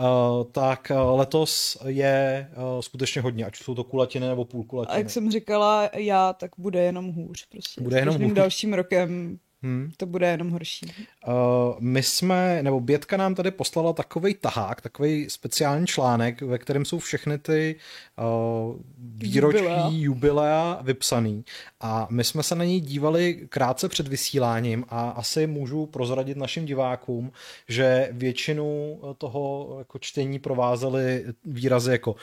tak 0.51 0.91
uh, 0.91 1.19
letos 1.19 1.77
je 1.85 2.49
uh, 2.55 2.81
skutečně 2.81 3.21
hodně, 3.21 3.45
ať 3.45 3.57
jsou 3.57 3.75
to 3.75 3.83
kulatiny 3.83 4.27
nebo 4.27 4.45
půlkulatiny. 4.45 4.95
A 4.95 4.97
jak 4.97 5.09
jsem 5.09 5.31
říkala 5.31 5.89
já, 5.95 6.33
tak 6.33 6.51
bude 6.57 6.83
jenom 6.83 7.11
hůř. 7.11 7.45
Prostě. 7.49 7.81
Bude 7.81 7.99
jenom 7.99 8.21
hůř. 8.21 8.33
dalším 8.33 8.73
rokem 8.73 9.39
Hmm. 9.63 9.91
To 9.97 10.05
bude 10.05 10.27
jenom 10.27 10.49
horší. 10.49 10.85
Uh, 11.27 11.33
my 11.79 12.03
jsme, 12.03 12.63
nebo 12.63 12.79
Bětka 12.79 13.17
nám 13.17 13.35
tady 13.35 13.51
poslala 13.51 13.93
takový 13.93 14.33
tahák, 14.33 14.81
takový 14.81 15.29
speciální 15.29 15.87
článek, 15.87 16.41
ve 16.41 16.57
kterém 16.57 16.85
jsou 16.85 16.99
všechny 16.99 17.37
ty 17.37 17.75
uh, 18.17 18.75
výroční 18.97 19.61
jubilea. 19.61 19.89
jubilea 19.91 20.79
vypsaný. 20.81 21.45
A 21.79 22.07
my 22.09 22.23
jsme 22.23 22.43
se 22.43 22.55
na 22.55 22.63
něj 22.65 22.81
dívali 22.81 23.47
krátce 23.49 23.89
před 23.89 24.07
vysíláním 24.07 24.85
a 24.89 25.09
asi 25.09 25.47
můžu 25.47 25.85
prozradit 25.85 26.37
našim 26.37 26.65
divákům, 26.65 27.31
že 27.67 28.09
většinu 28.11 28.99
toho 29.17 29.75
jako 29.79 29.99
čtení 29.99 30.39
provázely 30.39 31.25
výrazy 31.45 31.91
jako 31.91 32.15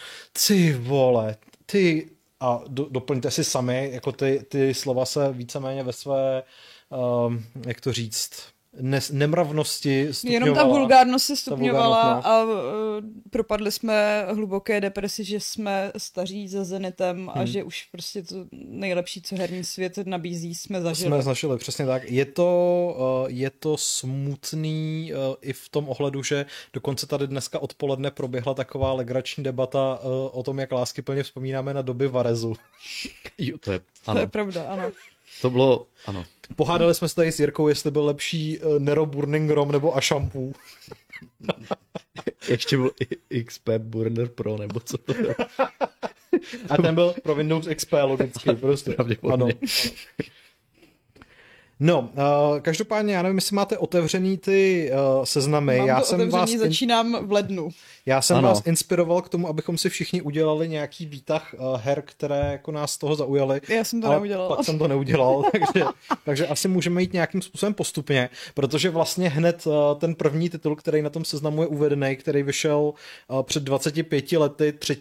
ty 0.47 0.73
vole, 0.73 1.37
ty 1.67 2.11
a 2.41 2.61
do, 2.69 2.87
doplňte 2.91 3.31
si 3.31 3.45
sami, 3.45 3.91
jako 3.93 4.13
ty, 4.13 4.45
ty 4.49 4.75
slova 4.75 5.05
se 5.05 5.33
víceméně 5.33 5.83
ve 5.83 5.93
své 5.93 6.43
jak 7.67 7.81
to 7.81 7.93
říct, 7.93 8.31
ne, 8.81 9.01
nemravnosti 9.13 10.09
stupňovala. 10.11 10.47
Jenom 10.47 10.55
ta 10.55 10.65
vulgárnost 10.79 11.27
se 11.27 11.37
stupňovala 11.37 12.15
vulgárnost, 12.15 12.27
no. 12.27 12.33
a 12.33 12.45
uh, 12.45 13.05
propadli 13.31 13.73
jsme 13.73 14.27
hluboké 14.31 14.81
depresi, 14.81 15.25
že 15.25 15.41
jsme 15.41 15.93
staří 15.97 16.49
za 16.49 16.65
Zenitem 16.65 17.17
hmm. 17.17 17.31
a 17.35 17.45
že 17.45 17.65
už 17.65 17.89
prostě 17.93 18.23
to 18.23 18.47
nejlepší, 18.53 19.23
co 19.23 19.37
herní 19.37 19.65
svět 19.65 19.99
nabízí, 20.05 20.55
jsme 20.55 20.83
zažili. 20.83 21.09
Jsme 21.09 21.23
zažili, 21.23 21.59
přesně 21.59 21.87
tak. 21.87 22.11
Je 22.11 22.25
to, 22.25 23.23
uh, 23.23 23.31
je 23.31 23.51
to 23.51 23.77
smutný 23.77 25.13
uh, 25.13 25.35
i 25.41 25.53
v 25.53 25.69
tom 25.69 25.89
ohledu, 25.89 26.23
že 26.23 26.47
dokonce 26.73 27.07
tady 27.07 27.27
dneska 27.27 27.59
odpoledne 27.59 28.11
proběhla 28.11 28.55
taková 28.55 28.93
legrační 28.93 29.45
debata 29.45 29.99
uh, 30.03 30.11
o 30.39 30.43
tom, 30.43 30.59
jak 30.59 30.73
lásky 30.73 31.03
plně 31.03 31.23
vzpomínáme 31.23 31.75
na 31.75 31.83
doby 31.83 32.09
Varezu. 32.09 32.55
jo, 33.39 33.59
to 33.59 33.73
je, 33.73 33.81
ano. 34.07 34.15
To 34.15 34.21
je 34.21 34.27
pravda, 34.27 34.65
ano. 34.69 34.91
To 35.41 35.51
bylo, 35.51 35.87
ano. 36.07 36.25
Pohádali 36.57 36.95
jsme 36.95 37.09
se 37.09 37.15
tady 37.15 37.33
s 37.33 37.41
Jirkou, 37.41 37.69
jestli 37.69 37.91
byl 37.91 38.05
lepší 38.05 38.59
uh, 38.59 38.79
Nero 38.79 39.07
Burning 39.07 39.51
Rom 39.51 39.73
nebo 39.73 39.97
Ashampoo. 39.97 40.53
Ještě 42.49 42.77
byl 42.77 42.91
XP 43.45 43.69
Burner 43.79 44.29
Pro, 44.29 44.59
nebo 44.59 44.81
co 44.81 44.99
to 44.99 45.15
bylo. 45.15 45.35
A 46.71 46.77
ten 46.83 46.95
byl 46.95 47.15
pro 47.23 47.35
Windows 47.35 47.69
XP 47.75 47.93
logicky, 47.93 48.53
prostě. 48.61 48.97
Ano. 48.97 49.33
ano. 49.33 49.49
No, 51.83 52.01
uh, 52.01 52.61
každopádně, 52.61 53.15
já 53.15 53.23
nevím, 53.23 53.37
jestli 53.39 53.57
máte 53.57 53.79
otevřený 53.79 54.39
ty 54.39 54.91
uh, 54.93 55.25
seznamy. 55.25 55.79
Mám 55.79 55.87
já 55.89 56.01
to 56.01 56.07
jsem 56.07 56.31
vás 56.31 56.51
in... 56.51 56.59
začínám 56.59 57.27
v 57.27 57.33
lednu. 57.33 57.69
Já 58.07 58.23
jsem 58.23 58.37
ano. 58.37 58.49
vás 58.49 58.63
inspiroval 58.67 59.23
k 59.23 59.29
tomu, 59.29 59.49
abychom 59.49 59.79
si 59.79 59.89
všichni 59.89 60.23
udělali 60.23 60.69
nějaký 60.69 61.07
výtah 61.07 61.55
uh, 61.59 61.77
her, 61.81 62.03
které 62.07 62.53
jako 62.53 62.73
nás 62.73 62.93
z 62.93 62.99
toho 62.99 63.15
zaujaly. 63.15 63.61
Já 63.69 63.85
jsem 63.85 64.01
to 64.01 64.07
ale 64.07 64.17
neudělal. 64.17 64.49
Pak 64.49 64.65
jsem 64.65 64.79
to 64.79 64.89
neudělal, 64.89 65.45
takže, 65.53 65.85
takže 66.25 66.47
asi 66.47 66.69
můžeme 66.69 67.03
jít 67.03 67.13
nějakým 67.13 67.43
způsobem 67.43 67.75
postupně, 67.75 68.31
protože 68.55 68.91
vlastně 68.91 69.29
hned 69.29 69.67
uh, 69.67 69.73
ten 69.99 70.15
první 70.15 70.51
titul, 70.51 70.77
který 70.77 71.03
na 71.03 71.11
tom 71.11 71.25
seznamu 71.25 71.63
je 71.63 71.69
uvedený, 71.69 72.17
který 72.17 72.43
vyšel 72.43 72.93
uh, 73.29 73.43
před 73.43 73.63
25 73.63 74.33
lety 74.33 74.73
3. 74.73 75.01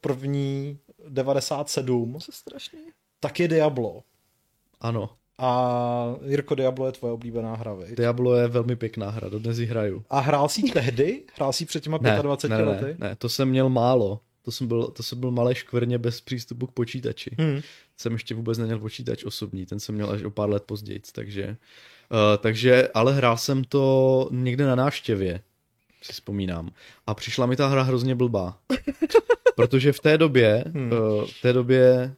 první 0.00 0.78
97, 1.08 2.18
Co 2.20 2.32
strašný. 2.32 2.78
tak 3.20 3.40
je 3.40 3.48
Diablo. 3.48 4.02
Ano. 4.80 5.10
A 5.38 6.14
Jirko, 6.26 6.54
Diablo 6.54 6.86
je 6.86 6.92
tvoje 6.92 7.12
oblíbená 7.12 7.54
hra, 7.56 7.74
viď? 7.74 7.96
Diablo 7.96 8.34
je 8.34 8.48
velmi 8.48 8.76
pěkná 8.76 9.10
hra, 9.10 9.28
dodnes 9.28 9.58
ji 9.58 9.66
hraju. 9.66 10.04
A 10.10 10.20
hrál 10.20 10.48
jsi 10.48 10.62
tehdy? 10.62 11.22
Hrál 11.36 11.52
jsi 11.52 11.66
před 11.66 11.82
těma 11.82 11.98
Ne, 12.02 12.18
25 12.22 12.56
ne, 12.58 12.64
lety? 12.64 12.84
ne, 12.84 12.96
ne, 13.08 13.16
to 13.16 13.28
jsem 13.28 13.48
měl 13.48 13.68
málo. 13.68 14.20
To 14.42 14.52
jsem 14.52 14.66
byl, 14.66 14.82
to 14.86 15.02
jsem 15.02 15.20
byl 15.20 15.30
malé 15.30 15.54
škvrně 15.54 15.98
bez 15.98 16.20
přístupu 16.20 16.66
k 16.66 16.72
počítači. 16.72 17.30
Hmm. 17.38 17.60
Jsem 17.96 18.12
ještě 18.12 18.34
vůbec 18.34 18.58
neměl 18.58 18.78
počítač 18.78 19.24
osobní, 19.24 19.66
ten 19.66 19.80
jsem 19.80 19.94
měl 19.94 20.10
až 20.10 20.22
o 20.22 20.30
pár 20.30 20.48
let 20.50 20.62
později, 20.62 21.00
takže, 21.12 21.46
uh, 21.48 22.18
takže, 22.38 22.88
ale 22.94 23.14
hrál 23.14 23.36
jsem 23.36 23.64
to 23.64 24.28
někde 24.32 24.66
na 24.66 24.74
návštěvě, 24.74 25.40
si 26.02 26.12
vzpomínám. 26.12 26.70
A 27.06 27.14
přišla 27.14 27.46
mi 27.46 27.56
ta 27.56 27.66
hra 27.68 27.82
hrozně 27.82 28.14
blbá. 28.14 28.58
Protože 29.56 29.92
v 29.92 30.00
té 30.00 30.18
době, 30.18 30.64
Hmm. 30.66 30.92
uh, 30.92 31.24
v 31.26 31.42
té 31.42 31.52
době, 31.52 32.14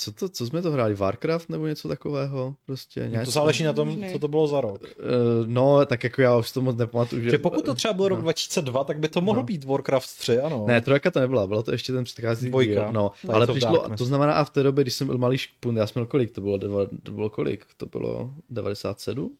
co, 0.00 0.12
to, 0.12 0.28
co 0.28 0.46
jsme 0.46 0.62
to 0.62 0.70
hráli, 0.70 0.94
Warcraft 0.94 1.48
nebo 1.48 1.66
něco 1.66 1.88
takového? 1.88 2.54
Prostě 2.66 3.06
nějak, 3.08 3.24
To 3.24 3.30
záleží 3.30 3.64
na 3.64 3.72
tom, 3.72 4.04
co 4.12 4.18
to 4.18 4.28
bylo 4.28 4.46
za 4.46 4.60
rok. 4.60 4.82
Uh, 4.82 5.46
no, 5.46 5.86
tak 5.86 6.04
jako 6.04 6.22
já 6.22 6.36
už 6.36 6.52
to 6.52 6.60
moc 6.60 6.76
nepamatuju. 6.76 7.30
Že, 7.30 7.38
pokud 7.38 7.64
to 7.64 7.74
třeba 7.74 7.94
byl 7.94 8.08
rok 8.08 8.18
no. 8.18 8.22
2002, 8.22 8.84
tak 8.84 8.98
by 8.98 9.08
to 9.08 9.20
mohlo 9.20 9.40
No. 9.42 9.46
být 9.46 9.64
Warcraft 9.64 10.18
3, 10.18 10.38
ano. 10.40 10.64
Ne, 10.66 10.80
trojka 10.80 11.10
to 11.10 11.20
nebyla, 11.20 11.46
bylo 11.46 11.62
to 11.62 11.72
ještě 11.72 11.92
ten 11.92 12.04
předchází 12.04 12.48
Dvojka. 12.48 12.72
díl, 12.84 12.92
no, 12.92 13.10
Lights 13.22 13.34
ale 13.34 13.46
of 13.46 13.50
přišlo, 13.50 13.72
Darkness. 13.76 13.98
to 13.98 14.04
znamená 14.04 14.32
a 14.32 14.44
v 14.44 14.50
té 14.50 14.62
době, 14.62 14.84
když 14.84 14.94
jsem 14.94 15.06
byl 15.06 15.18
malý 15.18 15.38
špun, 15.38 15.76
já 15.76 15.86
jsem 15.86 16.00
měl 16.00 16.06
kolik, 16.06 16.30
to 16.32 16.40
bylo, 16.40 16.58
to 17.02 17.12
bylo 17.12 17.30
kolik, 17.30 17.66
to 17.76 17.86
bylo 17.86 18.30
97? 18.50 19.36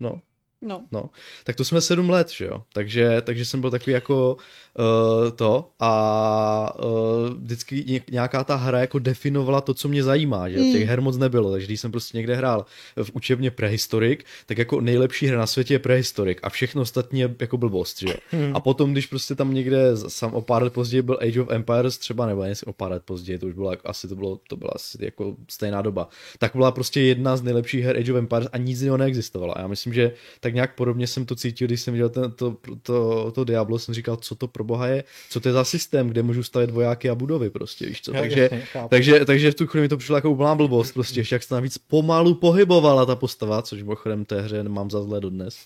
No, 0.00 0.20
No. 0.62 0.84
no, 0.92 1.10
tak 1.44 1.56
to 1.56 1.64
jsme 1.64 1.80
sedm 1.80 2.10
let, 2.10 2.30
že 2.30 2.44
jo, 2.44 2.62
takže, 2.72 3.22
takže 3.24 3.44
jsem 3.44 3.60
byl 3.60 3.70
takový 3.70 3.92
jako 3.92 4.36
uh, 4.78 5.30
to 5.30 5.70
a 5.80 6.74
uh, 6.84 7.28
vždycky 7.36 7.84
ně- 7.86 8.00
nějaká 8.10 8.44
ta 8.44 8.54
hra 8.56 8.80
jako 8.80 8.98
definovala 8.98 9.60
to, 9.60 9.74
co 9.74 9.88
mě 9.88 10.02
zajímá, 10.02 10.48
že 10.48 10.58
Mm. 10.58 10.72
těch 10.72 10.88
her 10.88 11.00
moc 11.00 11.16
nebylo, 11.16 11.50
takže 11.50 11.66
když 11.66 11.80
jsem 11.80 11.90
prostě 11.90 12.16
někde 12.18 12.34
hrál 12.36 12.66
v 13.02 13.10
učebně 13.12 13.50
prehistorik, 13.50 14.24
tak 14.46 14.58
jako 14.58 14.80
nejlepší 14.80 15.26
hra 15.26 15.38
na 15.38 15.46
světě 15.46 15.74
je 15.74 15.78
prehistorik 15.78 16.40
a 16.42 16.48
všechno 16.50 16.82
ostatní 16.82 17.20
je 17.20 17.34
jako 17.40 17.56
blbost, 17.56 18.00
že 18.00 18.08
jo. 18.08 18.14
Hmm. 18.30 18.56
A 18.56 18.60
potom, 18.60 18.92
když 18.92 19.06
prostě 19.06 19.34
tam 19.34 19.54
někde, 19.54 19.96
sam 19.96 20.34
o 20.34 20.42
pár 20.42 20.62
let 20.62 20.72
později 20.72 21.02
byl 21.02 21.18
Age 21.22 21.40
of 21.42 21.50
Empires 21.50 21.98
třeba, 21.98 22.26
nebo 22.26 22.42
ne, 22.42 22.52
o 22.66 22.72
pár 22.72 22.90
let 22.90 23.02
později, 23.04 23.38
to 23.38 23.46
už 23.46 23.54
bylo, 23.54 23.70
jako- 23.70 23.88
asi 23.88 24.08
to 24.08 24.14
bylo, 24.16 24.40
to 24.48 24.56
byla 24.56 24.70
asi 24.74 25.04
jako 25.04 25.36
stejná 25.50 25.82
doba, 25.82 26.08
tak 26.38 26.52
byla 26.56 26.72
prostě 26.72 27.00
jedna 27.00 27.36
z 27.36 27.42
nejlepších 27.42 27.84
her 27.84 27.96
Age 27.96 28.12
of 28.12 28.18
Empires 28.18 28.48
a 28.52 28.56
nic 28.58 28.80
jiného 28.80 28.96
neexistovalo. 28.96 29.58
A 29.58 29.60
já 29.60 29.66
myslím, 29.66 29.92
že 29.94 30.12
tak 30.48 30.54
nějak 30.54 30.74
podobně 30.74 31.06
jsem 31.06 31.26
to 31.26 31.36
cítil, 31.36 31.66
když 31.66 31.80
jsem 31.80 31.94
viděl 31.94 32.08
ten, 32.08 32.32
to, 32.32 32.56
to, 32.82 33.30
to 33.30 33.44
Diablo, 33.44 33.78
jsem 33.78 33.94
říkal, 33.94 34.16
co 34.16 34.34
to 34.34 34.48
pro 34.48 34.64
boha 34.64 34.86
je, 34.86 35.04
co 35.30 35.40
to 35.40 35.48
je 35.48 35.52
za 35.52 35.64
systém, 35.64 36.08
kde 36.08 36.22
můžu 36.22 36.42
stavět 36.42 36.70
vojáky 36.70 37.10
a 37.10 37.14
budovy 37.14 37.50
prostě, 37.50 37.86
víš 37.86 38.02
co. 38.02 38.12
Takže, 38.12 38.40
jasně, 38.40 38.88
takže, 38.88 39.24
takže 39.24 39.50
v 39.50 39.54
tu 39.54 39.66
chvíli 39.66 39.82
mi 39.82 39.88
to 39.88 39.96
přišlo 39.96 40.16
jako 40.16 40.30
úplná 40.30 40.54
blbost, 40.54 40.92
prostě 40.92 41.24
jak 41.32 41.42
se 41.42 41.54
navíc 41.54 41.78
pomalu 41.78 42.34
pohybovala 42.34 43.06
ta 43.06 43.16
postava, 43.16 43.62
což 43.62 43.82
mimochodem 43.82 44.24
té 44.24 44.40
hře 44.40 44.62
mám 44.62 44.90
za 44.90 45.02
zlé 45.02 45.20
dodnes. 45.20 45.58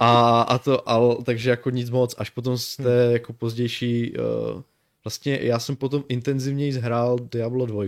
A, 0.00 0.42
a 0.42 0.58
to, 0.58 0.88
ale, 0.88 1.16
takže 1.24 1.50
jako 1.50 1.70
nic 1.70 1.90
moc, 1.90 2.14
až 2.18 2.30
potom 2.30 2.58
z 2.58 2.76
té 2.76 3.08
jako 3.12 3.32
pozdější, 3.32 4.12
uh, 4.12 4.62
vlastně 5.04 5.38
já 5.42 5.58
jsem 5.58 5.76
potom 5.76 6.04
intenzivněji 6.08 6.72
zhrál 6.72 7.18
Diablo 7.32 7.66
2 7.66 7.84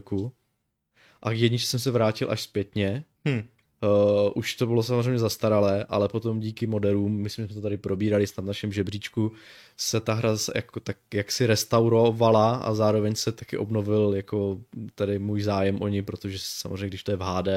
a 1.23 1.31
k 1.31 1.37
jedničce 1.37 1.69
jsem 1.69 1.81
se 1.81 1.91
vrátil 1.91 2.31
až 2.31 2.43
zpětně. 2.43 3.05
Hmm. 3.25 3.43
Uh, 3.85 4.33
už 4.35 4.55
to 4.55 4.67
bylo 4.67 4.83
samozřejmě 4.83 5.19
zastaralé, 5.19 5.85
ale 5.89 6.09
potom 6.09 6.41
díky 6.41 6.67
moderům, 6.67 7.13
myslím, 7.17 7.45
že 7.45 7.47
jsme 7.47 7.55
to 7.55 7.63
tady 7.63 7.77
probírali 7.77 8.27
snad 8.27 8.43
v 8.43 8.47
našem 8.47 8.73
žebříčku, 8.73 9.33
se 9.77 10.01
ta 10.01 10.15
hra 10.15 10.37
jako, 10.55 10.81
tak 10.81 10.97
jak 11.15 11.33
si 11.33 11.47
restaurovala 11.47 12.57
a 12.57 12.75
zároveň 12.75 13.15
se 13.15 13.33
taky 13.33 13.59
obnovil 13.59 14.13
jako 14.17 14.61
tady 14.95 15.19
můj 15.19 15.43
zájem 15.43 15.83
o 15.83 15.89
ní, 15.89 16.03
protože 16.03 16.39
samozřejmě 16.41 16.87
když 16.87 17.03
to 17.03 17.11
je 17.11 17.17
v 17.17 17.21
HD, 17.21 17.49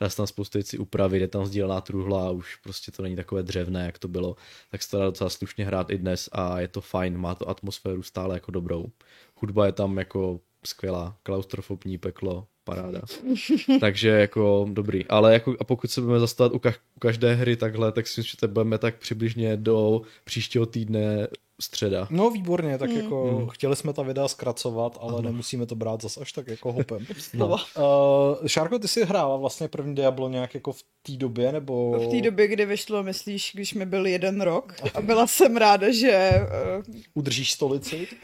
dá 0.00 0.08
se 0.08 0.16
tam 0.16 0.26
spoustu 0.26 0.58
věcí 0.58 0.78
upravit, 0.78 1.20
je 1.20 1.28
tam 1.28 1.46
sdílená 1.46 1.80
truhla 1.80 2.28
a 2.28 2.30
už 2.30 2.56
prostě 2.56 2.92
to 2.92 3.02
není 3.02 3.16
takové 3.16 3.42
dřevné, 3.42 3.86
jak 3.86 3.98
to 3.98 4.08
bylo, 4.08 4.36
tak 4.70 4.82
se 4.82 4.90
to 4.90 4.98
dá 4.98 5.04
docela 5.04 5.30
slušně 5.30 5.64
hrát 5.64 5.90
i 5.90 5.98
dnes 5.98 6.28
a 6.32 6.60
je 6.60 6.68
to 6.68 6.80
fajn, 6.80 7.18
má 7.18 7.34
to 7.34 7.48
atmosféru 7.48 8.02
stále 8.02 8.36
jako 8.36 8.50
dobrou. 8.50 8.86
Hudba 9.34 9.66
je 9.66 9.72
tam 9.72 9.98
jako 9.98 10.40
skvělá, 10.64 11.16
klaustrofobní 11.22 11.98
peklo, 11.98 12.46
paráda. 12.68 13.00
Takže 13.80 14.08
jako 14.08 14.66
dobrý. 14.72 15.06
Ale 15.06 15.32
jako, 15.32 15.56
a 15.60 15.64
pokud 15.64 15.90
se 15.90 16.00
budeme 16.00 16.20
zastavit 16.20 16.54
u, 16.54 16.58
ka- 16.58 16.74
u 16.96 17.00
každé 17.00 17.34
hry 17.34 17.56
takhle, 17.56 17.92
tak 17.92 18.06
si 18.06 18.20
myslím, 18.20 18.38
že 18.40 18.46
budeme 18.52 18.78
tak 18.78 18.98
přibližně 18.98 19.56
do 19.56 20.02
příštího 20.24 20.66
týdne 20.66 21.28
středa. 21.60 22.06
No 22.10 22.30
výborně, 22.30 22.78
tak 22.78 22.90
Hmm. 22.90 23.00
jako 23.00 23.24
Hmm. 23.38 23.48
chtěli 23.48 23.76
jsme 23.76 23.92
ta 23.92 24.02
videa 24.02 24.28
zkracovat, 24.28 24.98
ale 25.00 25.22
nemusíme 25.22 25.66
to 25.66 25.74
brát 25.74 26.02
zas 26.02 26.16
až 26.18 26.32
tak 26.32 26.46
jako 26.48 26.72
hopem. 26.72 27.06
No. 27.34 27.46
Uh, 27.48 28.46
Šárko, 28.46 28.78
ty 28.78 28.88
jsi 28.88 29.04
hrála 29.04 29.36
vlastně 29.36 29.68
první 29.68 29.94
Diablo 29.94 30.28
nějak 30.28 30.54
jako 30.54 30.72
v 30.72 30.82
té 31.02 31.12
době, 31.12 31.52
nebo... 31.52 31.92
V 32.00 32.10
té 32.10 32.20
době, 32.20 32.48
kdy 32.48 32.66
vyšlo, 32.66 33.02
myslíš, 33.02 33.50
když 33.54 33.74
mi 33.74 33.86
byl 33.86 34.06
jeden 34.06 34.40
rok 34.40 34.74
a 34.94 35.00
byla 35.00 35.26
jsem 35.26 35.56
ráda, 35.56 35.92
že 35.92 36.30
uh, 36.78 36.94
Udržíš 37.14 37.52
stolici? 37.52 38.06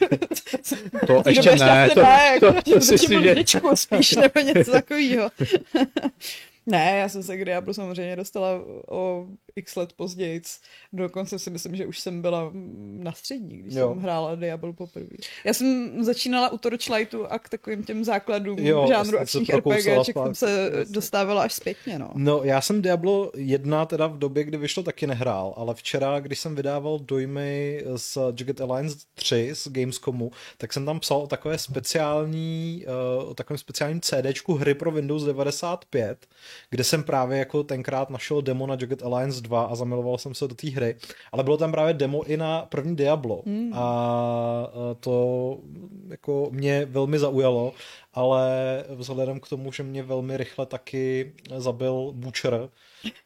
To 1.07 1.23
ještě 1.29 1.51
asi 1.51 1.65
ne, 1.97 2.31
jako 2.35 2.63
tím, 2.63 2.81
si 2.81 2.89
tím 2.89 2.99
si, 2.99 3.07
byl 3.09 3.23
že- 3.23 3.35
děčku 3.35 3.71
spíš, 3.77 4.13
nebo 4.17 4.41
něco 4.41 4.71
takového. 4.73 5.31
ne, 6.67 6.97
já 6.99 7.09
jsem 7.09 7.23
se 7.23 7.37
k 7.37 7.45
Diablu 7.45 7.73
samozřejmě 7.75 8.17
dostala 8.17 8.51
o 8.91 9.27
x 9.57 9.77
let 9.77 9.93
později. 9.93 10.43
Dokonce 10.93 11.39
si 11.39 11.51
myslím, 11.51 11.77
že 11.77 11.87
už 11.87 12.01
jsem 12.01 12.23
byla 12.23 12.51
na 12.99 13.13
střední, 13.13 13.59
když 13.59 13.75
Jo. 13.75 13.89
jsem 13.89 14.03
hrála 14.03 14.35
Diablo 14.35 14.73
poprvé. 14.73 15.07
Já 15.45 15.55
jsem 15.55 15.91
začínala 16.05 16.53
u 16.53 16.59
Torchlightu 16.59 17.27
a 17.27 17.39
k 17.39 17.49
takovým 17.49 17.83
těm 17.83 18.05
základům 18.05 18.59
Jo, 18.59 18.87
žánru 18.89 19.19
akčních 19.19 19.55
RPGček 19.55 20.17
jsem 20.17 20.35
se 20.35 20.73
dostávala 20.91 21.43
až 21.43 21.53
zpětně, 21.53 21.99
no. 21.99 22.11
No, 22.15 22.41
já 22.45 22.61
jsem 22.61 22.83
Diablo 22.83 23.33
1 23.37 23.87
teda 23.87 24.07
v 24.07 24.19
době, 24.19 24.45
kdy 24.45 24.57
vyšlo, 24.57 24.83
taky 24.83 25.07
nehrál, 25.07 25.55
ale 25.57 25.75
včera, 25.75 26.21
když 26.21 26.39
jsem 26.39 26.55
vydával 26.57 26.99
dojmy 26.99 27.83
z 27.97 28.19
Jagged 28.39 28.61
Alliance 28.61 28.97
3 29.15 29.51
z 29.55 29.69
Gamescomu, 29.69 30.31
tak 30.59 30.73
jsem 30.73 30.87
tam 30.87 31.01
psal 31.01 31.19
o 31.19 31.27
takové 31.27 31.59
speciální, 31.59 32.85
uh, 33.23 33.31
o 33.31 33.35
takovém 33.35 33.59
speciálním 33.59 34.01
CDčku 34.01 34.55
hry 34.55 34.75
pro 34.75 34.91
Windows 34.91 35.25
95, 35.25 36.27
kde 36.71 36.85
jsem 36.85 37.03
právě 37.03 37.39
jako 37.39 37.63
tenkrát 37.63 38.11
našel 38.11 38.43
demo 38.43 38.67
na 38.67 38.77
Jagged 38.81 39.03
Alliance 39.03 39.41
2 39.45 39.65
a 39.65 39.75
zamiloval 39.75 40.19
jsem 40.19 40.35
se 40.35 40.49
do 40.49 40.55
té 40.55 40.71
hry, 40.71 40.97
ale 41.33 41.45
bylo 41.45 41.57
tam 41.57 41.73
právě 41.73 41.95
demo 41.95 42.23
i 42.25 42.37
na 42.37 42.63
první 42.67 42.97
Diablo 42.97 43.43
Hmm. 43.47 43.71
a 43.75 44.69
to 45.01 45.59
jako 46.09 46.49
mě 46.51 46.85
velmi 46.85 47.19
zaujalo, 47.19 47.73
ale 48.15 48.49
vzhledem 48.95 49.41
k 49.41 49.49
tomu, 49.49 49.73
že 49.73 49.83
mě 49.83 50.03
velmi 50.03 50.37
rychle 50.37 50.67
taky 50.67 51.33
zabil 51.57 52.13
Butcher 52.15 52.69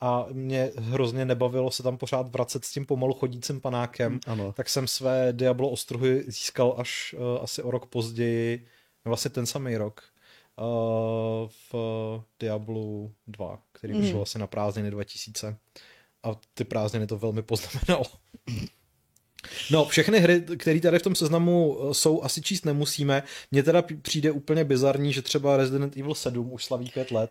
a 0.01 0.27
mě 0.33 0.71
hrozně 0.77 1.25
nebavilo 1.25 1.71
se 1.71 1.83
tam 1.83 1.97
pořád 1.97 2.29
vracet 2.33 2.65
s 2.65 2.73
tím 2.73 2.87
pomalu 2.87 3.15
chodícím 3.15 3.61
panákem, 3.61 4.21
Ano. 4.27 4.53
tak 4.53 4.69
jsem 4.69 4.87
své 4.89 5.33
Diablo 5.33 5.69
ostruhy 5.71 6.25
získal 6.27 6.75
až 6.79 7.15
uh, 7.19 7.43
asi 7.43 7.63
o 7.63 7.71
rok 7.71 7.87
později, 7.87 8.67
vlastně 9.05 9.31
ten 9.31 9.47
samý 9.47 9.77
rok, 9.77 10.03
uh, 10.59 11.49
v 11.73 11.75
Diablu 12.41 13.13
2, 13.27 13.59
který 13.73 13.93
Mhm. 13.95 14.03
vyšel 14.03 14.23
asi 14.23 14.39
na 14.39 14.47
prázdniny 14.47 14.91
2000 14.91 15.57
a 16.23 16.41
ty 16.55 16.65
prázdniny 16.65 17.07
to 17.07 17.19
velmi 17.19 17.43
poznamenalo. 17.43 18.05
No, 19.71 19.85
všechny 19.85 20.19
hry, 20.19 20.41
které 20.59 20.81
tady 20.81 20.99
v 20.99 21.03
tom 21.03 21.15
seznamu 21.15 21.79
eh, 21.81 21.95
jsou, 21.95 22.23
asi 22.23 22.43
číst 22.43 22.65
nemusíme. 22.65 23.23
Mně 23.51 23.63
teda 23.63 23.85
přijde 24.03 24.31
úplně 24.31 24.65
bizarní, 24.65 25.13
že 25.13 25.23
třeba 25.23 25.57
Resident 25.57 25.97
Evil 25.97 26.15
7 26.15 26.53
už 26.53 26.65
slaví 26.65 26.91
pět 26.91 27.11
let. 27.11 27.31